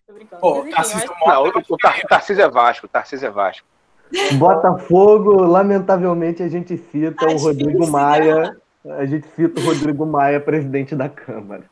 Tô 0.06 0.14
brincando. 0.14 0.40
Pô, 0.40 0.54
Mas, 0.54 0.64
enfim, 0.64 0.76
Tarcísio 0.76 1.12
acho... 1.12 1.28
não, 1.28 1.44
o, 1.68 1.76
Tarcísio 2.08 2.42
é 2.42 2.48
Vasco, 2.48 2.86
o 2.86 2.88
Tarcísio 2.88 3.26
é 3.26 3.30
Vasco. 3.30 3.66
Botafogo, 4.38 5.42
lamentavelmente, 5.42 6.42
a 6.42 6.48
gente 6.48 6.78
cita 6.90 7.26
o 7.26 7.36
Rodrigo 7.36 7.86
Maia. 7.86 8.56
A 8.96 9.04
gente 9.04 9.28
cita 9.36 9.60
o 9.60 9.64
Rodrigo 9.64 10.06
Maia, 10.06 10.40
presidente 10.40 10.96
da 10.96 11.10
Câmara. 11.10 11.64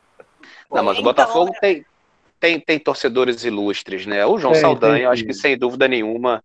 Não, 0.69 0.83
mas 0.83 0.99
o 0.99 1.01
Botafogo 1.01 1.49
então, 1.49 1.59
tem, 1.59 1.85
tem, 2.39 2.59
tem 2.59 2.77
torcedores 2.77 3.43
ilustres, 3.43 4.05
né? 4.05 4.23
O 4.27 4.37
João 4.37 4.53
tem, 4.53 4.61
Saldanha, 4.61 4.97
tem, 4.97 5.05
acho 5.07 5.25
que 5.25 5.33
sem 5.33 5.57
dúvida 5.57 5.87
nenhuma, 5.87 6.43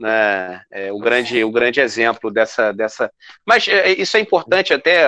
né? 0.00 0.62
É 0.70 0.90
o 0.90 0.98
grande, 0.98 1.44
o 1.44 1.50
grande 1.50 1.80
exemplo 1.80 2.30
dessa, 2.30 2.72
dessa. 2.72 3.12
Mas 3.44 3.68
é, 3.68 3.90
isso 3.90 4.16
é 4.16 4.20
importante 4.20 4.72
até, 4.72 5.06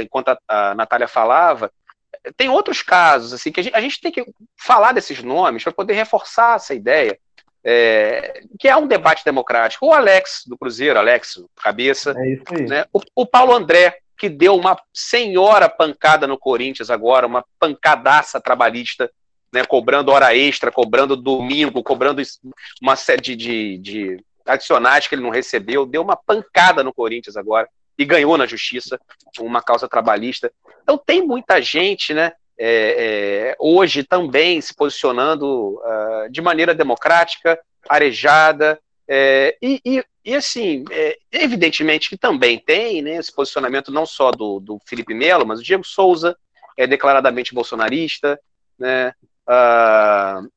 enquanto 0.00 0.30
a, 0.30 0.38
a 0.48 0.74
Natália 0.74 1.06
falava, 1.06 1.70
tem 2.36 2.48
outros 2.48 2.82
casos 2.82 3.32
assim 3.32 3.52
que 3.52 3.60
a 3.60 3.62
gente, 3.62 3.74
a 3.74 3.80
gente 3.80 4.00
tem 4.00 4.10
que 4.10 4.26
falar 4.56 4.92
desses 4.92 5.22
nomes 5.22 5.62
para 5.62 5.72
poder 5.72 5.94
reforçar 5.94 6.56
essa 6.56 6.74
ideia. 6.74 7.16
É, 7.64 8.42
que 8.58 8.66
é 8.66 8.76
um 8.76 8.88
debate 8.88 9.24
democrático. 9.24 9.86
O 9.86 9.92
Alex 9.92 10.42
do 10.48 10.58
Cruzeiro, 10.58 10.98
Alex, 10.98 11.40
cabeça, 11.54 12.12
é 12.18 12.62
né? 12.62 12.84
o, 12.92 13.00
o 13.14 13.24
Paulo 13.24 13.54
André, 13.54 13.98
que 14.18 14.28
deu 14.28 14.56
uma 14.56 14.76
senhora 14.92 15.68
pancada 15.68 16.26
no 16.26 16.36
Corinthians 16.36 16.90
agora, 16.90 17.24
uma 17.24 17.44
pancadaça 17.60 18.40
trabalhista 18.40 19.08
né, 19.52 19.64
cobrando 19.64 20.10
hora 20.10 20.34
extra, 20.34 20.72
cobrando 20.72 21.16
domingo, 21.16 21.82
cobrando 21.82 22.22
uma 22.80 22.96
série 22.96 23.20
de, 23.20 23.36
de, 23.36 23.78
de, 23.78 24.24
adicionais 24.46 25.06
que 25.06 25.14
ele 25.14 25.22
não 25.22 25.30
recebeu, 25.30 25.86
deu 25.86 26.02
uma 26.02 26.16
pancada 26.16 26.82
no 26.82 26.92
Corinthians 26.92 27.36
agora 27.36 27.68
e 27.98 28.04
ganhou 28.04 28.36
na 28.36 28.46
justiça 28.46 28.98
uma 29.38 29.62
causa 29.62 29.88
trabalhista. 29.88 30.52
Então 30.82 30.98
tem 30.98 31.26
muita 31.26 31.60
gente, 31.60 32.14
né? 32.14 32.32
É, 32.58 32.68
é, 33.48 33.56
hoje 33.58 34.04
também 34.04 34.60
se 34.60 34.74
posicionando 34.74 35.80
uh, 35.80 36.30
de 36.30 36.40
maneira 36.40 36.74
democrática, 36.74 37.58
arejada, 37.88 38.78
é, 39.08 39.56
e, 39.60 39.80
e, 39.84 40.04
e, 40.24 40.34
assim, 40.34 40.84
é, 40.90 41.18
evidentemente 41.32 42.08
que 42.08 42.16
também 42.16 42.58
tem 42.58 43.02
né, 43.02 43.16
esse 43.16 43.34
posicionamento 43.34 43.90
não 43.90 44.06
só 44.06 44.30
do, 44.30 44.60
do 44.60 44.78
Felipe 44.86 45.12
Melo, 45.12 45.46
mas 45.46 45.60
o 45.60 45.62
Diego 45.62 45.84
Souza 45.84 46.36
é 46.76 46.86
declaradamente 46.86 47.54
bolsonarista, 47.54 48.40
né, 48.78 49.12
uh, 49.48 50.48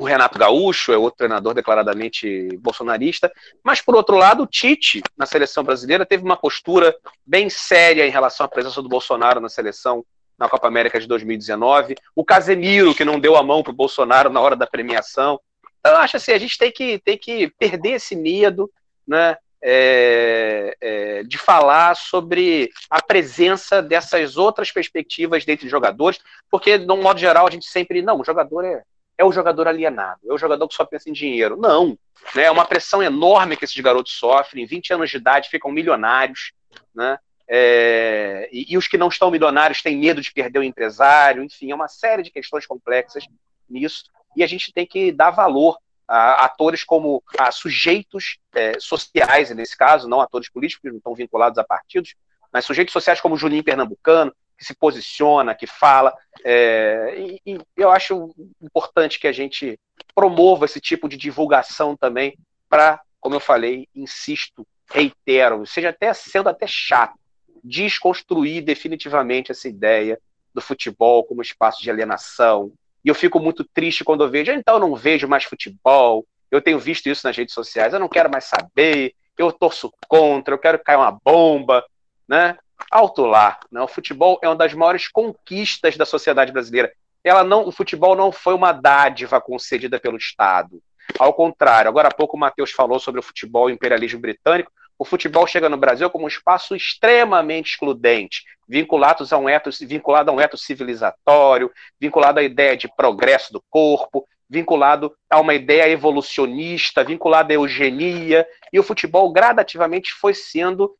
o 0.00 0.04
Renato 0.04 0.38
Gaúcho 0.38 0.92
é 0.92 0.96
outro 0.96 1.18
treinador 1.18 1.52
declaradamente 1.52 2.48
bolsonarista, 2.56 3.30
mas 3.62 3.82
por 3.82 3.94
outro 3.94 4.16
lado, 4.16 4.44
o 4.44 4.46
Tite, 4.46 5.02
na 5.14 5.26
seleção 5.26 5.62
brasileira, 5.62 6.06
teve 6.06 6.24
uma 6.24 6.38
postura 6.38 6.96
bem 7.26 7.50
séria 7.50 8.06
em 8.06 8.10
relação 8.10 8.46
à 8.46 8.48
presença 8.48 8.80
do 8.80 8.88
Bolsonaro 8.88 9.40
na 9.40 9.50
seleção 9.50 10.02
na 10.38 10.48
Copa 10.48 10.66
América 10.66 10.98
de 10.98 11.06
2019, 11.06 11.96
o 12.16 12.24
Casemiro, 12.24 12.94
que 12.94 13.04
não 13.04 13.20
deu 13.20 13.36
a 13.36 13.42
mão 13.42 13.62
para 13.62 13.72
o 13.72 13.76
Bolsonaro 13.76 14.30
na 14.30 14.40
hora 14.40 14.56
da 14.56 14.66
premiação. 14.66 15.38
Então, 15.78 15.92
eu 15.92 15.98
acho 15.98 16.16
assim, 16.16 16.32
a 16.32 16.38
gente 16.38 16.56
tem 16.56 16.72
que, 16.72 16.98
tem 17.00 17.18
que 17.18 17.48
perder 17.58 17.90
esse 17.90 18.16
medo, 18.16 18.70
né? 19.06 19.36
É, 19.62 20.74
é, 20.80 21.22
de 21.24 21.36
falar 21.36 21.94
sobre 21.94 22.70
a 22.88 23.02
presença 23.02 23.82
dessas 23.82 24.38
outras 24.38 24.72
perspectivas 24.72 25.44
dentro 25.44 25.66
de 25.66 25.70
jogadores, 25.70 26.18
porque, 26.50 26.78
de 26.78 26.90
um 26.90 27.02
modo 27.02 27.20
geral, 27.20 27.46
a 27.46 27.50
gente 27.50 27.66
sempre, 27.66 28.00
não, 28.00 28.18
o 28.18 28.24
jogador 28.24 28.64
é, 28.64 28.82
é 29.20 29.24
o 29.24 29.30
jogador 29.30 29.68
alienado, 29.68 30.20
é 30.26 30.32
o 30.32 30.38
jogador 30.38 30.66
que 30.66 30.74
só 30.74 30.82
pensa 30.82 31.10
em 31.10 31.12
dinheiro. 31.12 31.54
Não. 31.54 31.98
Né? 32.34 32.44
É 32.44 32.50
uma 32.50 32.64
pressão 32.64 33.02
enorme 33.02 33.54
que 33.54 33.66
esses 33.66 33.78
garotos 33.78 34.14
sofrem, 34.14 34.64
20 34.64 34.94
anos 34.94 35.10
de 35.10 35.18
idade 35.18 35.50
ficam 35.50 35.70
milionários, 35.70 36.52
né? 36.94 37.18
É, 37.46 38.48
e, 38.50 38.72
e, 38.72 38.78
os 38.78 38.86
que 38.86 38.96
não 38.96 39.08
estão 39.08 39.30
milionários 39.30 39.82
têm 39.82 39.98
medo 39.98 40.22
de 40.22 40.32
perder 40.32 40.60
o 40.60 40.62
empresário, 40.62 41.42
enfim, 41.42 41.70
é 41.70 41.74
uma 41.74 41.88
série 41.88 42.22
de 42.22 42.30
questões 42.30 42.64
complexas 42.64 43.24
nisso, 43.68 44.04
e 44.36 44.44
a 44.44 44.46
gente 44.46 44.72
tem 44.72 44.86
que 44.86 45.10
dar 45.10 45.32
valor 45.32 45.76
a 46.08 46.44
atores 46.44 46.84
como 46.84 47.22
a 47.36 47.50
sujeitos 47.50 48.38
é, 48.54 48.78
sociais, 48.78 49.50
nesse 49.50 49.76
caso, 49.76 50.08
não 50.08 50.20
atores 50.20 50.48
políticos, 50.48 50.90
não 50.90 50.98
estão 50.98 51.14
vinculados 51.14 51.58
a 51.58 51.64
partidos, 51.64 52.14
mas 52.52 52.64
sujeitos 52.64 52.92
sociais 52.92 53.20
como 53.20 53.36
Juninho 53.36 53.64
Pernambucano, 53.64 54.32
que 54.60 54.66
se 54.66 54.74
posiciona, 54.74 55.54
que 55.54 55.66
fala. 55.66 56.12
É, 56.44 57.14
e, 57.16 57.40
e, 57.46 57.58
eu 57.74 57.90
acho 57.90 58.30
importante 58.60 59.18
que 59.18 59.26
a 59.26 59.32
gente 59.32 59.80
promova 60.14 60.66
esse 60.66 60.78
tipo 60.78 61.08
de 61.08 61.16
divulgação 61.16 61.96
também 61.96 62.36
para, 62.68 63.00
como 63.18 63.34
eu 63.34 63.40
falei, 63.40 63.88
insisto, 63.94 64.66
reitero, 64.92 65.66
seja 65.66 65.88
até 65.88 66.12
sendo 66.12 66.50
até 66.50 66.66
chato, 66.66 67.18
desconstruir 67.64 68.62
definitivamente 68.62 69.50
essa 69.50 69.66
ideia 69.66 70.20
do 70.52 70.60
futebol 70.60 71.24
como 71.24 71.40
espaço 71.40 71.82
de 71.82 71.90
alienação. 71.90 72.70
E 73.02 73.08
eu 73.08 73.14
fico 73.14 73.40
muito 73.40 73.64
triste 73.64 74.04
quando 74.04 74.24
eu 74.24 74.30
vejo, 74.30 74.52
então 74.52 74.74
eu 74.74 74.80
não 74.80 74.94
vejo 74.94 75.26
mais 75.26 75.44
futebol, 75.44 76.26
eu 76.50 76.60
tenho 76.60 76.78
visto 76.78 77.08
isso 77.08 77.26
nas 77.26 77.34
redes 77.34 77.54
sociais, 77.54 77.94
eu 77.94 78.00
não 78.00 78.08
quero 78.08 78.30
mais 78.30 78.44
saber, 78.44 79.14
eu 79.38 79.50
torço 79.50 79.90
contra, 80.06 80.52
eu 80.52 80.58
quero 80.58 80.78
cair 80.78 80.96
uma 80.96 81.18
bomba, 81.24 81.82
né? 82.28 82.58
Alto 82.90 83.24
lá. 83.24 83.58
Né? 83.70 83.80
O 83.80 83.88
futebol 83.88 84.38
é 84.42 84.48
uma 84.48 84.56
das 84.56 84.74
maiores 84.74 85.08
conquistas 85.08 85.96
da 85.96 86.04
sociedade 86.04 86.52
brasileira. 86.52 86.92
Ela 87.22 87.44
não, 87.44 87.66
o 87.66 87.72
futebol 87.72 88.16
não 88.16 88.32
foi 88.32 88.54
uma 88.54 88.72
dádiva 88.72 89.40
concedida 89.40 89.98
pelo 89.98 90.16
Estado. 90.16 90.80
Ao 91.18 91.34
contrário, 91.34 91.88
agora 91.88 92.08
há 92.08 92.14
pouco 92.14 92.36
o 92.36 92.40
Matheus 92.40 92.70
falou 92.70 92.98
sobre 92.98 93.20
o 93.20 93.22
futebol 93.22 93.68
e 93.68 93.72
o 93.72 93.74
imperialismo 93.74 94.20
britânico. 94.20 94.72
O 94.98 95.04
futebol 95.04 95.46
chega 95.46 95.68
no 95.68 95.78
Brasil 95.78 96.10
como 96.10 96.26
um 96.26 96.28
espaço 96.28 96.76
extremamente 96.76 97.72
excludente, 97.72 98.44
vinculado 98.68 99.24
a 99.30 99.38
um 99.38 99.48
etos, 99.48 99.78
vinculado 99.80 100.30
a 100.30 100.34
um 100.34 100.40
etos 100.40 100.62
civilizatório, 100.62 101.70
vinculado 101.98 102.38
à 102.38 102.42
ideia 102.42 102.76
de 102.76 102.86
progresso 102.94 103.52
do 103.52 103.62
corpo, 103.70 104.26
vinculado 104.48 105.14
a 105.30 105.40
uma 105.40 105.54
ideia 105.54 105.88
evolucionista, 105.88 107.04
vinculado 107.04 107.52
à 107.52 107.54
eugenia, 107.54 108.46
e 108.72 108.78
o 108.78 108.82
futebol 108.82 109.32
gradativamente 109.32 110.12
foi 110.12 110.34
sendo 110.34 110.94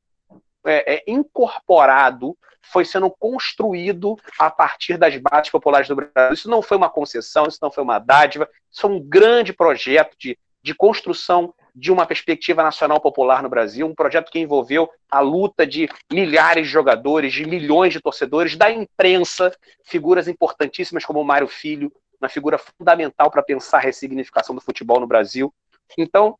é, 0.64 0.94
é, 0.94 1.04
incorporado, 1.06 2.36
foi 2.62 2.84
sendo 2.84 3.10
construído 3.10 4.16
a 4.38 4.50
partir 4.50 4.96
das 4.96 5.16
bases 5.16 5.50
populares 5.50 5.88
do 5.88 5.96
Brasil. 5.96 6.34
Isso 6.34 6.50
não 6.50 6.62
foi 6.62 6.76
uma 6.76 6.90
concessão, 6.90 7.46
isso 7.46 7.58
não 7.60 7.70
foi 7.70 7.82
uma 7.82 7.98
dádiva, 7.98 8.48
isso 8.70 8.86
é 8.86 8.90
um 8.90 9.00
grande 9.00 9.52
projeto 9.52 10.16
de, 10.18 10.38
de 10.62 10.74
construção 10.74 11.54
de 11.74 11.90
uma 11.90 12.04
perspectiva 12.04 12.62
nacional 12.62 13.00
popular 13.00 13.42
no 13.42 13.48
Brasil, 13.48 13.86
um 13.86 13.94
projeto 13.94 14.30
que 14.30 14.38
envolveu 14.38 14.90
a 15.10 15.20
luta 15.20 15.66
de 15.66 15.88
milhares 16.12 16.66
de 16.66 16.72
jogadores, 16.72 17.32
de 17.32 17.46
milhões 17.46 17.92
de 17.92 18.00
torcedores, 18.00 18.56
da 18.56 18.70
imprensa, 18.70 19.54
figuras 19.84 20.28
importantíssimas 20.28 21.04
como 21.04 21.20
o 21.20 21.24
Mário 21.24 21.48
Filho, 21.48 21.92
uma 22.20 22.28
figura 22.28 22.58
fundamental 22.58 23.30
para 23.30 23.42
pensar 23.42 23.78
a 23.78 23.80
ressignificação 23.80 24.54
do 24.54 24.60
futebol 24.60 25.00
no 25.00 25.06
Brasil. 25.06 25.52
Então, 25.96 26.36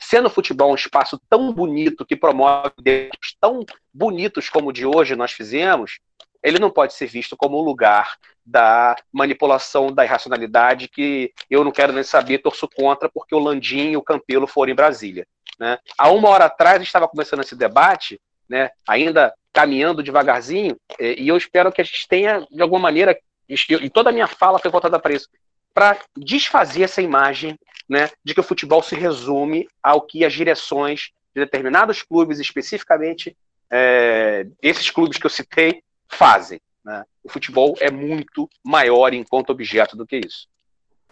sendo 0.00 0.26
o 0.26 0.30
futebol 0.30 0.72
um 0.72 0.74
espaço 0.74 1.20
tão 1.28 1.52
bonito, 1.52 2.06
que 2.06 2.16
promove 2.16 2.72
debates 2.80 3.36
tão 3.40 3.64
bonitos 3.92 4.48
como 4.48 4.70
o 4.70 4.72
de 4.72 4.86
hoje 4.86 5.14
nós 5.14 5.32
fizemos, 5.32 6.00
ele 6.42 6.58
não 6.58 6.70
pode 6.70 6.94
ser 6.94 7.06
visto 7.06 7.36
como 7.36 7.60
um 7.60 7.64
lugar 7.64 8.16
da 8.44 8.96
manipulação 9.12 9.92
da 9.92 10.04
irracionalidade 10.04 10.88
que 10.88 11.32
eu 11.48 11.62
não 11.62 11.70
quero 11.70 11.92
nem 11.92 12.02
saber, 12.02 12.38
torço 12.38 12.68
contra 12.68 13.08
porque 13.08 13.34
o 13.34 13.38
Landim 13.38 13.90
e 13.90 13.96
o 13.96 14.02
Campelo 14.02 14.46
foram 14.46 14.72
em 14.72 14.74
Brasília. 14.74 15.26
Né? 15.58 15.78
Há 15.98 16.10
uma 16.10 16.28
hora 16.30 16.46
atrás 16.46 16.82
estava 16.82 17.06
começando 17.06 17.40
esse 17.40 17.54
debate, 17.54 18.18
né, 18.48 18.70
ainda 18.88 19.32
caminhando 19.52 20.02
devagarzinho, 20.02 20.76
e 20.98 21.28
eu 21.28 21.36
espero 21.36 21.70
que 21.70 21.80
a 21.80 21.84
gente 21.84 22.08
tenha, 22.08 22.46
de 22.50 22.62
alguma 22.62 22.80
maneira, 22.80 23.16
e 23.48 23.90
toda 23.90 24.10
a 24.10 24.12
minha 24.12 24.26
fala 24.26 24.58
foi 24.58 24.70
voltada 24.70 24.98
para 24.98 25.12
isso, 25.12 25.28
para 25.74 25.98
desfazer 26.16 26.82
essa 26.82 27.02
imagem 27.02 27.58
né, 27.88 28.10
de 28.24 28.34
que 28.34 28.40
o 28.40 28.44
futebol 28.44 28.82
se 28.82 28.94
resume 28.94 29.68
ao 29.82 30.02
que 30.02 30.24
as 30.24 30.32
direções 30.32 31.10
de 31.34 31.42
determinados 31.42 32.02
clubes, 32.02 32.38
especificamente 32.38 33.36
é, 33.70 34.46
esses 34.62 34.90
clubes 34.90 35.18
que 35.18 35.26
eu 35.26 35.30
citei, 35.30 35.82
fazem. 36.08 36.60
Né? 36.84 37.04
O 37.22 37.28
futebol 37.28 37.76
é 37.80 37.90
muito 37.90 38.48
maior 38.64 39.12
enquanto 39.14 39.50
objeto 39.50 39.96
do 39.96 40.06
que 40.06 40.18
isso. 40.18 40.48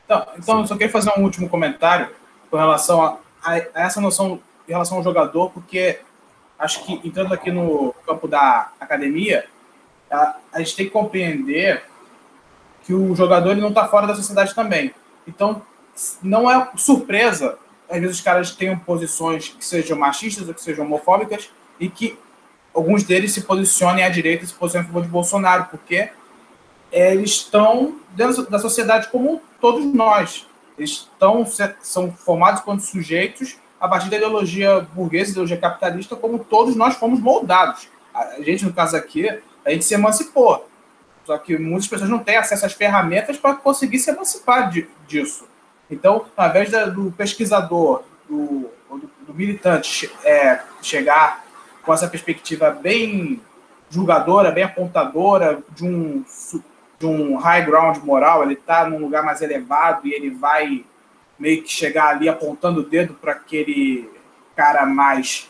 Então, 0.05 0.27
então 0.37 0.61
eu 0.61 0.67
só 0.67 0.75
queria 0.75 0.91
fazer 0.91 1.13
um 1.17 1.23
último 1.23 1.49
comentário 1.49 2.15
com 2.51 2.57
relação 2.57 3.03
a, 3.03 3.19
a, 3.43 3.57
essa 3.75 4.01
noção 4.01 4.41
em 4.67 4.73
relação 4.73 4.99
ao 4.99 5.05
jogador, 5.05 5.51
porque 5.51 6.01
acho 6.59 6.85
que 6.85 7.01
entrando 7.07 7.33
aqui 7.33 7.51
no 7.51 7.95
campo 8.07 8.27
da 8.27 8.73
academia, 8.81 9.47
a, 10.11 10.37
a 10.53 10.59
gente 10.61 10.77
tem 10.77 10.87
que 10.87 10.93
compreender 10.93 11.85
que 12.89 12.95
o 12.95 13.15
jogador 13.15 13.51
ele 13.51 13.61
não 13.61 13.69
está 13.69 13.87
fora 13.87 14.07
da 14.07 14.15
sociedade 14.15 14.55
também. 14.55 14.95
Então, 15.27 15.61
não 16.23 16.51
é 16.51 16.71
surpresa, 16.75 17.59
às 17.87 18.01
vezes 18.01 18.17
os 18.17 18.23
caras 18.23 18.51
tenham 18.53 18.79
posições 18.79 19.51
que 19.51 19.63
sejam 19.63 19.99
machistas 19.99 20.49
ou 20.49 20.55
que 20.55 20.63
sejam 20.63 20.87
homofóbicas 20.87 21.51
e 21.79 21.91
que 21.91 22.19
alguns 22.73 23.03
deles 23.03 23.33
se 23.33 23.43
posicionem 23.43 24.03
à 24.05 24.09
direita 24.09 24.47
se 24.47 24.55
posicionem 24.55 24.87
a 24.87 24.91
favor 24.91 25.03
de 25.03 25.11
Bolsonaro, 25.11 25.67
porque 25.71 26.09
eles 26.91 27.33
estão 27.33 27.97
dentro 28.13 28.49
da 28.51 28.59
sociedade 28.59 29.09
como 29.09 29.43
todos 29.61 29.85
nós. 29.93 30.47
Eles 30.79 30.93
estão, 30.93 31.47
são 31.83 32.11
formados 32.11 32.63
quanto 32.63 32.85
sujeitos 32.85 33.59
a 33.79 33.87
partir 33.87 34.09
da 34.09 34.17
ideologia 34.17 34.81
burguesa, 34.95 35.33
ideologia 35.33 35.59
capitalista, 35.59 36.17
como 36.17 36.39
todos 36.39 36.75
nós 36.75 36.97
fomos 36.97 37.21
moldados. 37.21 37.87
A 38.15 38.41
gente, 38.41 38.65
no 38.65 38.73
caso 38.73 38.97
aqui, 38.97 39.29
a 39.63 39.71
gente 39.73 39.85
se 39.85 39.93
emancipou. 39.93 40.67
Só 41.29 41.37
que 41.37 41.59
muitas 41.59 41.87
pessoas 41.87 42.09
não 42.09 42.21
têm 42.21 42.39
acesso 42.39 42.65
às 42.65 42.73
ferramentas 42.73 43.37
para 43.37 43.55
conseguir 43.55 43.99
se 43.99 44.11
emancipar 44.11 44.71
de, 44.71 44.89
disso. 45.07 45.47
Então, 45.91 46.25
ao 46.35 46.49
invés 46.49 46.71
da, 46.71 46.87
do 46.87 47.13
pesquisador, 47.13 48.03
do, 48.27 48.71
do, 48.89 49.11
do 49.27 49.35
militante 49.35 50.11
é, 50.25 50.61
chegar 50.81 51.45
com 51.83 51.93
essa 51.93 52.09
perspectiva 52.09 52.71
bem 52.71 53.43
julgadora, 53.91 54.51
bem 54.51 54.65
apontadora, 54.65 55.63
de 55.77 55.85
um, 55.85 56.25
de 56.99 57.05
um 57.05 57.37
high 57.37 57.63
ground 57.63 57.99
moral, 57.99 58.43
ele 58.43 58.55
está 58.55 58.89
num 58.89 58.99
lugar 58.99 59.23
mais 59.23 59.43
elevado 59.43 60.09
e 60.09 60.15
ele 60.15 60.31
vai 60.31 60.83
meio 61.39 61.63
que 61.63 61.71
chegar 61.71 62.09
ali 62.09 62.27
apontando 62.27 62.81
o 62.81 62.89
dedo 62.89 63.13
para 63.13 63.33
aquele 63.33 64.11
cara 64.57 64.87
mais 64.87 65.47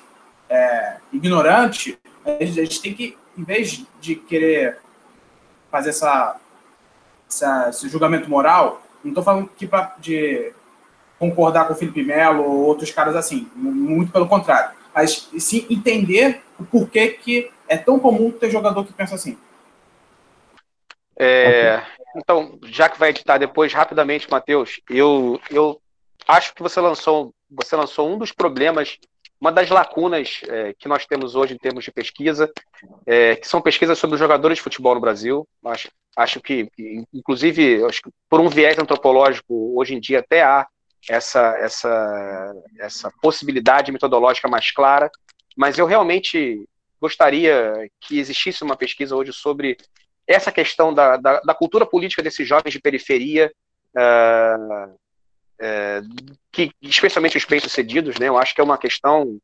é, 0.50 0.96
ignorante, 1.12 1.96
a 2.24 2.44
gente, 2.44 2.60
a 2.60 2.64
gente, 2.64 2.82
tem 2.82 2.94
que, 2.94 3.16
em 3.36 3.44
vez 3.44 3.86
de 4.00 4.16
querer 4.16 4.78
fazer 5.70 5.90
essa, 5.90 6.36
essa 7.28 7.68
esse 7.70 7.88
julgamento 7.88 8.28
moral, 8.28 8.82
não 9.02 9.10
estou 9.10 9.24
falando 9.24 9.48
que 9.56 9.66
pra, 9.66 9.94
de 9.98 10.52
concordar 11.18 11.66
com 11.66 11.72
o 11.72 11.76
Felipe 11.76 12.02
Melo 12.02 12.44
ou 12.44 12.64
outros 12.64 12.90
caras 12.90 13.16
assim, 13.16 13.50
muito 13.54 14.12
pelo 14.12 14.28
contrário 14.28 14.78
mas 14.98 15.30
sim 15.38 15.64
entender 15.70 16.42
o 16.58 16.64
porquê 16.64 17.10
que 17.10 17.52
é 17.68 17.76
tão 17.76 18.00
comum 18.00 18.32
ter 18.32 18.50
jogador 18.50 18.84
que 18.84 18.92
pensa 18.92 19.14
assim. 19.14 19.38
É, 21.16 21.80
então, 22.16 22.58
já 22.64 22.88
que 22.88 22.98
vai 22.98 23.10
editar 23.10 23.38
depois, 23.38 23.72
rapidamente, 23.72 24.28
Matheus, 24.28 24.80
eu, 24.90 25.40
eu 25.50 25.80
acho 26.26 26.52
que 26.52 26.62
você 26.62 26.80
lançou, 26.80 27.32
você 27.48 27.76
lançou 27.76 28.12
um 28.12 28.18
dos 28.18 28.32
problemas, 28.32 28.98
uma 29.40 29.52
das 29.52 29.70
lacunas 29.70 30.40
é, 30.48 30.74
que 30.74 30.88
nós 30.88 31.06
temos 31.06 31.34
hoje 31.34 31.54
em 31.54 31.58
termos 31.58 31.84
de 31.84 31.92
pesquisa, 31.92 32.50
é, 33.06 33.36
que 33.36 33.46
são 33.46 33.60
pesquisas 33.60 33.98
sobre 33.98 34.14
os 34.14 34.20
jogadores 34.20 34.58
de 34.58 34.62
futebol 34.62 34.94
no 34.94 35.00
Brasil. 35.00 35.46
Acho, 35.64 35.88
acho 36.16 36.40
que, 36.40 36.68
inclusive, 37.14 37.84
acho 37.84 38.02
que 38.02 38.10
por 38.28 38.40
um 38.40 38.48
viés 38.48 38.78
antropológico, 38.78 39.78
hoje 39.78 39.94
em 39.94 40.00
dia 40.00 40.20
até 40.20 40.42
há 40.42 40.66
essa, 41.08 41.56
essa, 41.58 42.54
essa 42.80 43.12
possibilidade 43.22 43.92
metodológica 43.92 44.48
mais 44.48 44.72
clara, 44.72 45.10
mas 45.56 45.78
eu 45.78 45.86
realmente 45.86 46.64
gostaria 47.00 47.88
que 48.00 48.18
existisse 48.18 48.64
uma 48.64 48.76
pesquisa 48.76 49.14
hoje 49.14 49.32
sobre 49.32 49.76
essa 50.26 50.50
questão 50.52 50.92
da, 50.92 51.16
da, 51.16 51.40
da 51.40 51.54
cultura 51.54 51.86
política 51.86 52.22
desses 52.22 52.46
jovens 52.46 52.72
de 52.72 52.80
periferia, 52.80 53.50
uh, 53.96 54.94
uh, 55.60 56.36
que 56.52 56.70
especialmente 56.82 57.36
os 57.36 57.44
bem-sucedidos, 57.44 58.18
né, 58.18 58.28
eu 58.28 58.38
acho 58.38 58.54
que 58.54 58.60
é 58.60 58.64
uma 58.64 58.78
questão 58.78 59.38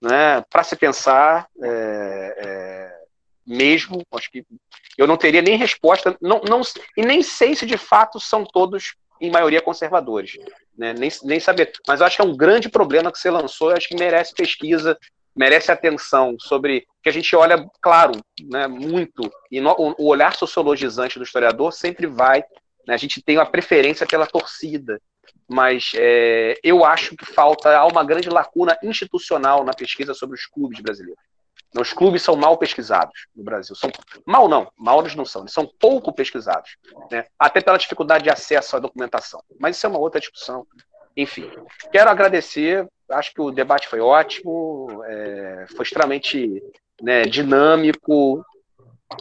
né, 0.00 0.42
para 0.50 0.62
se 0.62 0.76
pensar 0.76 1.48
é, 1.62 2.36
é, 2.38 2.96
mesmo, 3.46 4.02
acho 4.12 4.30
que 4.30 4.44
eu 4.98 5.06
não 5.06 5.16
teria 5.16 5.42
nem 5.42 5.56
resposta, 5.56 6.16
não, 6.20 6.40
não, 6.40 6.60
e 6.96 7.02
nem 7.02 7.22
sei 7.22 7.54
se 7.54 7.66
de 7.66 7.76
fato 7.76 8.18
são 8.20 8.44
todos 8.44 8.94
em 9.20 9.30
maioria 9.30 9.62
conservadores, 9.62 10.36
né? 10.76 10.92
nem, 10.92 11.10
nem 11.24 11.40
saber. 11.40 11.72
Mas 11.88 12.02
acho 12.02 12.16
que 12.16 12.22
é 12.22 12.24
um 12.24 12.36
grande 12.36 12.68
problema 12.68 13.10
que 13.10 13.18
você 13.18 13.30
lançou, 13.30 13.70
acho 13.70 13.88
que 13.88 13.96
merece 13.96 14.34
pesquisa, 14.34 14.98
merece 15.34 15.70
atenção 15.70 16.36
sobre 16.38 16.86
que 17.02 17.08
a 17.08 17.12
gente 17.12 17.34
olha, 17.36 17.66
claro, 17.80 18.12
né, 18.42 18.66
muito, 18.66 19.30
e 19.50 19.60
no, 19.60 19.74
o 19.98 20.06
olhar 20.06 20.34
sociologizante 20.34 21.18
do 21.18 21.24
historiador 21.24 21.72
sempre 21.72 22.06
vai, 22.06 22.42
né, 22.86 22.94
a 22.94 22.96
gente 22.96 23.22
tem 23.22 23.36
uma 23.36 23.46
preferência 23.46 24.06
pela 24.06 24.26
torcida, 24.26 25.00
mas 25.48 25.92
é, 25.94 26.58
eu 26.62 26.84
acho 26.84 27.16
que 27.16 27.24
falta, 27.24 27.76
há 27.76 27.86
uma 27.86 28.04
grande 28.04 28.28
lacuna 28.28 28.76
institucional 28.82 29.64
na 29.64 29.72
pesquisa 29.72 30.14
sobre 30.14 30.36
os 30.36 30.46
clubes 30.46 30.80
brasileiros. 30.80 31.22
Os 31.78 31.92
clubes 31.92 32.22
são 32.22 32.36
mal 32.36 32.56
pesquisados 32.56 33.26
no 33.34 33.44
Brasil. 33.44 33.74
São 33.74 33.90
mal 34.24 34.48
não, 34.48 34.70
mal 34.76 35.00
eles 35.00 35.14
não 35.14 35.24
são, 35.24 35.42
eles 35.42 35.52
são 35.52 35.70
pouco 35.78 36.12
pesquisados, 36.12 36.76
né? 37.10 37.26
até 37.38 37.60
pela 37.60 37.78
dificuldade 37.78 38.24
de 38.24 38.30
acesso 38.30 38.76
à 38.76 38.78
documentação. 38.78 39.42
Mas 39.60 39.76
isso 39.76 39.86
é 39.86 39.88
uma 39.88 39.98
outra 39.98 40.20
discussão. 40.20 40.66
Enfim, 41.16 41.50
quero 41.90 42.10
agradecer. 42.10 42.86
Acho 43.10 43.32
que 43.32 43.40
o 43.40 43.50
debate 43.50 43.88
foi 43.88 44.00
ótimo, 44.00 45.02
é, 45.04 45.66
foi 45.74 45.84
extremamente 45.84 46.62
né, 47.00 47.22
dinâmico. 47.22 48.44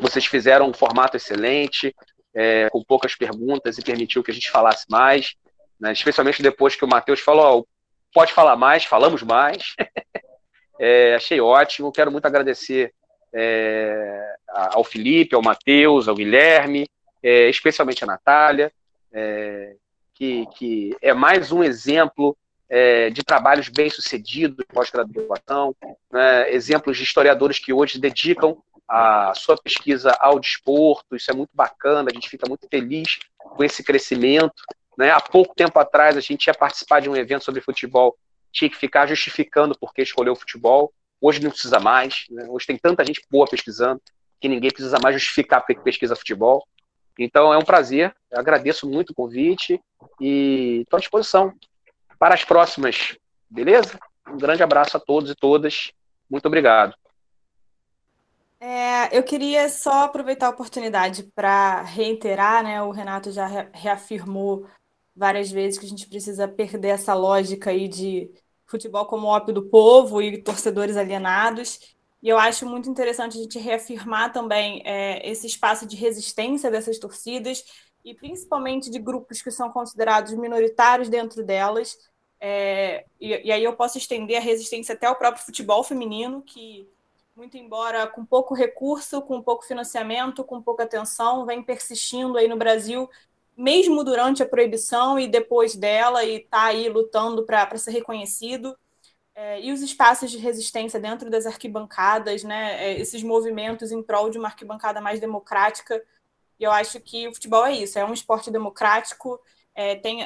Vocês 0.01 0.25
fizeram 0.25 0.69
um 0.69 0.73
formato 0.73 1.15
excelente, 1.15 1.93
é, 2.33 2.69
com 2.69 2.83
poucas 2.83 3.15
perguntas 3.15 3.77
e 3.77 3.83
permitiu 3.83 4.23
que 4.23 4.31
a 4.31 4.33
gente 4.33 4.51
falasse 4.51 4.85
mais, 4.89 5.35
né, 5.79 5.91
especialmente 5.91 6.41
depois 6.41 6.75
que 6.75 6.85
o 6.85 6.87
Matheus 6.87 7.19
falou: 7.19 7.59
oh, 7.59 7.67
pode 8.13 8.33
falar 8.33 8.55
mais, 8.55 8.85
falamos 8.85 9.23
mais. 9.23 9.75
É, 10.77 11.15
achei 11.15 11.39
ótimo. 11.39 11.89
Quero 11.89 12.11
muito 12.11 12.25
agradecer 12.25 12.93
é, 13.33 14.35
ao 14.49 14.83
Felipe, 14.83 15.33
ao 15.33 15.41
Matheus, 15.41 16.09
ao 16.09 16.15
Guilherme, 16.15 16.85
é, 17.23 17.49
especialmente 17.49 18.03
a 18.03 18.07
Natália, 18.07 18.71
é, 19.11 19.75
que, 20.13 20.45
que 20.55 20.95
é 21.01 21.13
mais 21.13 21.51
um 21.51 21.63
exemplo 21.63 22.35
é, 22.69 23.09
de 23.09 23.23
trabalhos 23.23 23.69
bem-sucedidos 23.69 24.65
pós-graduação, 24.73 25.75
né, 26.11 26.51
exemplos 26.53 26.97
de 26.97 27.03
historiadores 27.03 27.59
que 27.59 27.73
hoje 27.73 27.99
dedicam 27.99 28.57
a 28.87 29.33
sua 29.35 29.57
pesquisa 29.57 30.15
ao 30.19 30.39
desporto, 30.39 31.15
isso 31.15 31.31
é 31.31 31.33
muito 31.33 31.51
bacana, 31.53 32.09
a 32.09 32.13
gente 32.13 32.29
fica 32.29 32.47
muito 32.47 32.67
feliz 32.69 33.19
com 33.37 33.63
esse 33.63 33.83
crescimento. 33.83 34.53
Né? 34.97 35.11
Há 35.11 35.19
pouco 35.19 35.55
tempo 35.55 35.77
atrás, 35.79 36.17
a 36.17 36.21
gente 36.21 36.47
ia 36.47 36.53
participar 36.53 37.01
de 37.01 37.09
um 37.09 37.15
evento 37.15 37.43
sobre 37.43 37.61
futebol 37.61 38.17
tinha 38.55 38.69
que 38.69 38.77
ficar 38.77 39.05
justificando 39.05 39.77
por 39.77 39.93
que 39.93 40.01
escolheu 40.01 40.31
o 40.31 40.35
futebol. 40.35 40.93
Hoje 41.19 41.43
não 41.43 41.51
precisa 41.51 41.77
mais. 41.77 42.25
Né? 42.31 42.45
Hoje 42.47 42.65
tem 42.65 42.77
tanta 42.77 43.05
gente 43.05 43.21
boa 43.29 43.45
pesquisando 43.45 44.01
que 44.39 44.47
ninguém 44.47 44.71
precisa 44.71 44.97
mais 45.03 45.15
justificar 45.15 45.59
porque 45.59 45.75
pesquisa 45.81 46.15
futebol. 46.15 46.65
Então 47.19 47.53
é 47.53 47.57
um 47.57 47.65
prazer. 47.65 48.15
Eu 48.31 48.39
agradeço 48.39 48.89
muito 48.89 49.09
o 49.09 49.13
convite 49.13 49.79
e 50.21 50.81
estou 50.83 50.97
à 50.97 50.99
disposição 51.01 51.53
para 52.17 52.33
as 52.33 52.45
próximas. 52.45 53.17
Beleza? 53.49 53.99
Um 54.27 54.37
grande 54.37 54.63
abraço 54.63 54.95
a 54.95 54.99
todos 55.01 55.29
e 55.29 55.35
todas. 55.35 55.91
Muito 56.29 56.45
obrigado. 56.45 56.95
É, 58.59 59.15
eu 59.15 59.21
queria 59.21 59.67
só 59.67 60.05
aproveitar 60.05 60.47
a 60.47 60.51
oportunidade 60.51 61.23
para 61.35 61.81
reiterar, 61.81 62.63
né? 62.63 62.81
O 62.81 62.91
Renato 62.91 63.31
já 63.31 63.45
reafirmou 63.73 64.65
várias 65.15 65.51
vezes 65.51 65.79
que 65.79 65.85
a 65.85 65.89
gente 65.89 66.07
precisa 66.07 66.47
perder 66.47 66.89
essa 66.89 67.13
lógica 67.13 67.69
aí 67.69 67.87
de 67.87 68.29
futebol 68.65 69.05
como 69.05 69.27
ópio 69.27 69.53
do 69.53 69.63
povo 69.63 70.21
e 70.21 70.41
torcedores 70.41 70.97
alienados. 70.97 71.95
E 72.21 72.29
eu 72.29 72.37
acho 72.37 72.65
muito 72.65 72.89
interessante 72.89 73.37
a 73.37 73.41
gente 73.41 73.59
reafirmar 73.59 74.33
também 74.33 74.81
é, 74.83 75.29
esse 75.29 75.45
espaço 75.45 75.85
de 75.85 75.95
resistência 75.95 76.71
dessas 76.71 76.97
torcidas 76.97 77.63
e 78.03 78.13
principalmente 78.13 78.89
de 78.89 78.99
grupos 78.99 79.41
que 79.41 79.51
são 79.51 79.71
considerados 79.71 80.33
minoritários 80.33 81.07
dentro 81.07 81.43
delas. 81.43 81.97
É, 82.39 83.05
e, 83.19 83.47
e, 83.47 83.51
aí 83.51 83.63
eu 83.63 83.75
posso 83.75 83.97
estender 83.97 84.37
a 84.37 84.41
resistência 84.41 84.93
até 84.93 85.07
ao 85.07 85.15
próprio 85.15 85.43
futebol 85.43 85.83
feminino, 85.83 86.41
que 86.41 86.87
muito 87.35 87.57
embora 87.57 88.07
com 88.07 88.25
pouco 88.25 88.53
recurso, 88.53 89.21
com 89.21 89.41
pouco 89.41 89.65
financiamento, 89.65 90.43
com 90.43 90.61
pouca 90.61 90.83
atenção, 90.83 91.45
vem 91.45 91.61
persistindo 91.61 92.37
aí 92.37 92.47
no 92.47 92.57
Brasil, 92.57 93.09
mesmo 93.57 94.03
durante 94.03 94.43
a 94.43 94.45
proibição 94.45 95.19
e 95.19 95.27
depois 95.27 95.75
dela, 95.75 96.23
e 96.23 96.37
está 96.37 96.65
aí 96.65 96.89
lutando 96.89 97.43
para 97.43 97.77
ser 97.77 97.91
reconhecido. 97.91 98.77
É, 99.33 99.61
e 99.61 99.71
os 99.71 99.81
espaços 99.81 100.31
de 100.31 100.37
resistência 100.37 100.99
dentro 100.99 101.29
das 101.29 101.45
arquibancadas, 101.45 102.43
né, 102.43 102.85
é, 102.85 102.99
esses 102.99 103.21
movimentos 103.21 103.91
em 103.91 104.01
prol 104.01 104.29
de 104.29 104.37
uma 104.37 104.47
arquibancada 104.47 105.01
mais 105.01 105.19
democrática. 105.19 106.01
E 106.57 106.63
eu 106.63 106.71
acho 106.71 106.99
que 107.01 107.27
o 107.27 107.33
futebol 107.33 107.65
é 107.65 107.73
isso, 107.73 107.99
é 107.99 108.05
um 108.05 108.13
esporte 108.13 108.49
democrático, 108.49 109.39
é, 109.73 109.95
tem, 109.95 110.25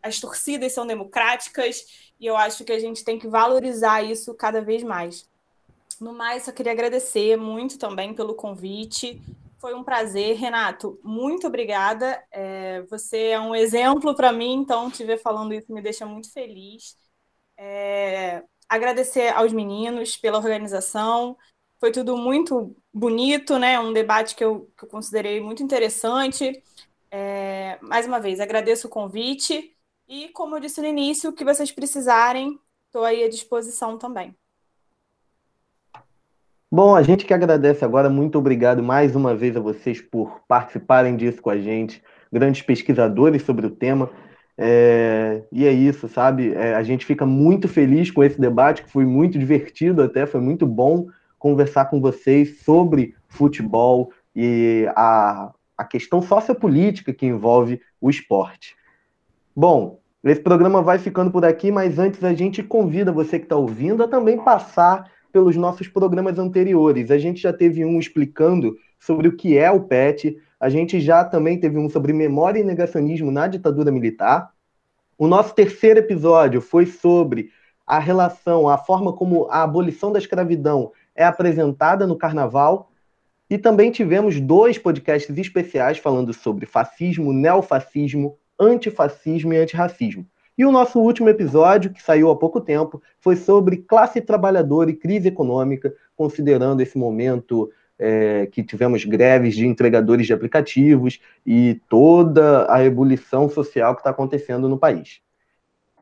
as 0.00 0.20
torcidas 0.20 0.72
são 0.72 0.86
democráticas, 0.86 2.12
e 2.20 2.26
eu 2.26 2.36
acho 2.36 2.64
que 2.64 2.72
a 2.72 2.78
gente 2.78 3.04
tem 3.04 3.18
que 3.18 3.26
valorizar 3.26 4.02
isso 4.02 4.32
cada 4.34 4.60
vez 4.60 4.84
mais. 4.84 5.28
No 6.00 6.12
mais, 6.12 6.44
só 6.44 6.52
queria 6.52 6.72
agradecer 6.72 7.36
muito 7.36 7.76
também 7.76 8.14
pelo 8.14 8.34
convite. 8.34 9.20
Foi 9.64 9.72
um 9.72 9.82
prazer, 9.82 10.36
Renato. 10.36 11.00
Muito 11.02 11.46
obrigada. 11.46 12.22
É, 12.30 12.82
você 12.82 13.28
é 13.28 13.40
um 13.40 13.54
exemplo 13.54 14.14
para 14.14 14.30
mim, 14.30 14.56
então 14.56 14.90
te 14.90 15.02
ver 15.04 15.16
falando 15.16 15.54
isso 15.54 15.72
me 15.72 15.80
deixa 15.80 16.04
muito 16.04 16.30
feliz. 16.30 16.98
É, 17.56 18.44
agradecer 18.68 19.28
aos 19.28 19.54
meninos 19.54 20.18
pela 20.18 20.36
organização. 20.36 21.34
Foi 21.80 21.90
tudo 21.90 22.14
muito 22.14 22.76
bonito, 22.92 23.58
né? 23.58 23.80
Um 23.80 23.94
debate 23.94 24.36
que 24.36 24.44
eu, 24.44 24.70
que 24.76 24.84
eu 24.84 24.88
considerei 24.90 25.40
muito 25.40 25.62
interessante. 25.62 26.62
É, 27.10 27.78
mais 27.80 28.06
uma 28.06 28.20
vez, 28.20 28.40
agradeço 28.40 28.86
o 28.86 28.90
convite 28.90 29.74
e, 30.06 30.28
como 30.34 30.56
eu 30.56 30.60
disse 30.60 30.82
no 30.82 30.86
início, 30.88 31.30
o 31.30 31.32
que 31.32 31.42
vocês 31.42 31.72
precisarem, 31.72 32.60
estou 32.84 33.02
aí 33.02 33.24
à 33.24 33.30
disposição 33.30 33.96
também. 33.96 34.36
Bom, 36.74 36.96
a 36.96 37.04
gente 37.04 37.24
que 37.24 37.32
agradece 37.32 37.84
agora, 37.84 38.10
muito 38.10 38.36
obrigado 38.36 38.82
mais 38.82 39.14
uma 39.14 39.32
vez 39.32 39.56
a 39.56 39.60
vocês 39.60 40.00
por 40.00 40.40
participarem 40.48 41.14
disso 41.14 41.40
com 41.40 41.48
a 41.48 41.56
gente, 41.56 42.02
grandes 42.32 42.62
pesquisadores 42.62 43.42
sobre 43.42 43.64
o 43.64 43.70
tema. 43.70 44.10
É, 44.58 45.44
e 45.52 45.64
é 45.68 45.72
isso, 45.72 46.08
sabe? 46.08 46.52
É, 46.52 46.74
a 46.74 46.82
gente 46.82 47.06
fica 47.06 47.24
muito 47.24 47.68
feliz 47.68 48.10
com 48.10 48.24
esse 48.24 48.40
debate, 48.40 48.82
que 48.82 48.90
foi 48.90 49.04
muito 49.06 49.38
divertido 49.38 50.02
até, 50.02 50.26
foi 50.26 50.40
muito 50.40 50.66
bom 50.66 51.06
conversar 51.38 51.84
com 51.84 52.00
vocês 52.00 52.58
sobre 52.64 53.14
futebol 53.28 54.10
e 54.34 54.88
a, 54.96 55.52
a 55.78 55.84
questão 55.84 56.20
sociopolítica 56.20 57.12
que 57.12 57.24
envolve 57.24 57.80
o 58.00 58.10
esporte. 58.10 58.74
Bom, 59.54 60.00
esse 60.24 60.40
programa 60.40 60.82
vai 60.82 60.98
ficando 60.98 61.30
por 61.30 61.44
aqui, 61.44 61.70
mas 61.70 62.00
antes 62.00 62.24
a 62.24 62.34
gente 62.34 62.64
convida 62.64 63.12
você 63.12 63.38
que 63.38 63.44
está 63.44 63.54
ouvindo 63.54 64.02
a 64.02 64.08
também 64.08 64.42
passar 64.42 65.13
pelos 65.34 65.56
nossos 65.56 65.88
programas 65.88 66.38
anteriores. 66.38 67.10
A 67.10 67.18
gente 67.18 67.42
já 67.42 67.52
teve 67.52 67.84
um 67.84 67.98
explicando 67.98 68.76
sobre 69.00 69.26
o 69.26 69.36
que 69.36 69.58
é 69.58 69.68
o 69.68 69.80
PET, 69.80 70.38
a 70.60 70.68
gente 70.68 71.00
já 71.00 71.24
também 71.24 71.58
teve 71.58 71.76
um 71.76 71.90
sobre 71.90 72.12
memória 72.12 72.60
e 72.60 72.64
negacionismo 72.64 73.32
na 73.32 73.48
ditadura 73.48 73.90
militar. 73.90 74.52
O 75.18 75.26
nosso 75.26 75.52
terceiro 75.52 75.98
episódio 75.98 76.60
foi 76.60 76.86
sobre 76.86 77.50
a 77.84 77.98
relação, 77.98 78.68
a 78.68 78.78
forma 78.78 79.12
como 79.12 79.48
a 79.50 79.64
abolição 79.64 80.12
da 80.12 80.20
escravidão 80.20 80.92
é 81.16 81.24
apresentada 81.24 82.06
no 82.06 82.16
carnaval. 82.16 82.92
E 83.50 83.58
também 83.58 83.90
tivemos 83.90 84.40
dois 84.40 84.78
podcasts 84.78 85.36
especiais 85.36 85.98
falando 85.98 86.32
sobre 86.32 86.64
fascismo, 86.64 87.32
neofascismo, 87.32 88.38
antifascismo 88.58 89.52
e 89.52 89.56
antirracismo. 89.56 90.24
E 90.56 90.64
o 90.64 90.70
nosso 90.70 91.00
último 91.00 91.28
episódio, 91.28 91.92
que 91.92 92.02
saiu 92.02 92.30
há 92.30 92.36
pouco 92.36 92.60
tempo, 92.60 93.02
foi 93.20 93.36
sobre 93.36 93.78
classe 93.78 94.20
trabalhadora 94.20 94.90
e 94.90 94.94
crise 94.94 95.28
econômica, 95.28 95.92
considerando 96.16 96.80
esse 96.80 96.96
momento 96.96 97.70
é, 97.98 98.46
que 98.46 98.62
tivemos 98.62 99.04
greves 99.04 99.54
de 99.54 99.66
entregadores 99.66 100.26
de 100.26 100.32
aplicativos 100.32 101.20
e 101.44 101.80
toda 101.88 102.72
a 102.72 102.84
ebulição 102.84 103.48
social 103.48 103.94
que 103.94 104.00
está 104.00 104.10
acontecendo 104.10 104.68
no 104.68 104.78
país. 104.78 105.20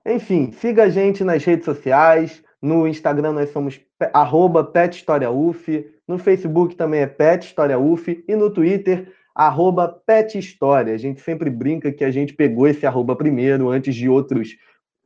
Enfim, 0.04 0.52
siga 0.52 0.84
a 0.84 0.88
gente 0.88 1.22
nas 1.22 1.44
redes 1.44 1.64
sociais. 1.64 2.42
No 2.60 2.86
Instagram 2.86 3.32
nós 3.32 3.50
somos 3.50 3.80
arroba 4.12 4.64
PetHistoriaUF, 4.64 5.86
no 6.06 6.18
Facebook 6.18 6.74
também 6.74 7.00
é 7.00 7.06
Pet 7.06 7.46
História 7.46 7.78
UF 7.78 8.24
e 8.26 8.36
no 8.36 8.50
Twitter 8.50 9.12
arroba 9.34 9.88
Pet 9.88 10.38
História. 10.38 10.94
A 10.94 10.98
gente 10.98 11.20
sempre 11.20 11.50
brinca 11.50 11.92
que 11.92 12.04
a 12.04 12.10
gente 12.10 12.34
pegou 12.34 12.66
esse 12.66 12.86
arroba 12.86 13.16
primeiro, 13.16 13.70
antes 13.70 13.94
de 13.94 14.08
outros 14.08 14.56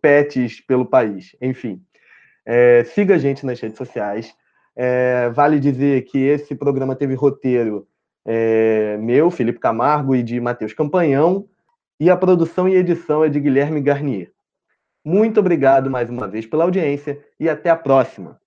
pets 0.00 0.60
pelo 0.60 0.86
país. 0.86 1.36
Enfim, 1.40 1.82
é, 2.44 2.84
siga 2.84 3.14
a 3.14 3.18
gente 3.18 3.44
nas 3.44 3.60
redes 3.60 3.76
sociais. 3.76 4.34
É, 4.74 5.30
vale 5.30 5.58
dizer 5.58 6.02
que 6.02 6.18
esse 6.18 6.54
programa 6.54 6.94
teve 6.94 7.14
roteiro 7.14 7.86
é, 8.26 8.96
meu, 8.98 9.30
Felipe 9.30 9.58
Camargo, 9.58 10.14
e 10.14 10.22
de 10.22 10.40
Matheus 10.40 10.74
Campanhão, 10.74 11.48
e 11.98 12.10
a 12.10 12.16
produção 12.16 12.68
e 12.68 12.74
edição 12.74 13.24
é 13.24 13.28
de 13.28 13.40
Guilherme 13.40 13.80
Garnier. 13.80 14.32
Muito 15.04 15.40
obrigado 15.40 15.88
mais 15.88 16.10
uma 16.10 16.26
vez 16.26 16.44
pela 16.46 16.64
audiência 16.64 17.24
e 17.38 17.48
até 17.48 17.70
a 17.70 17.76
próxima. 17.76 18.40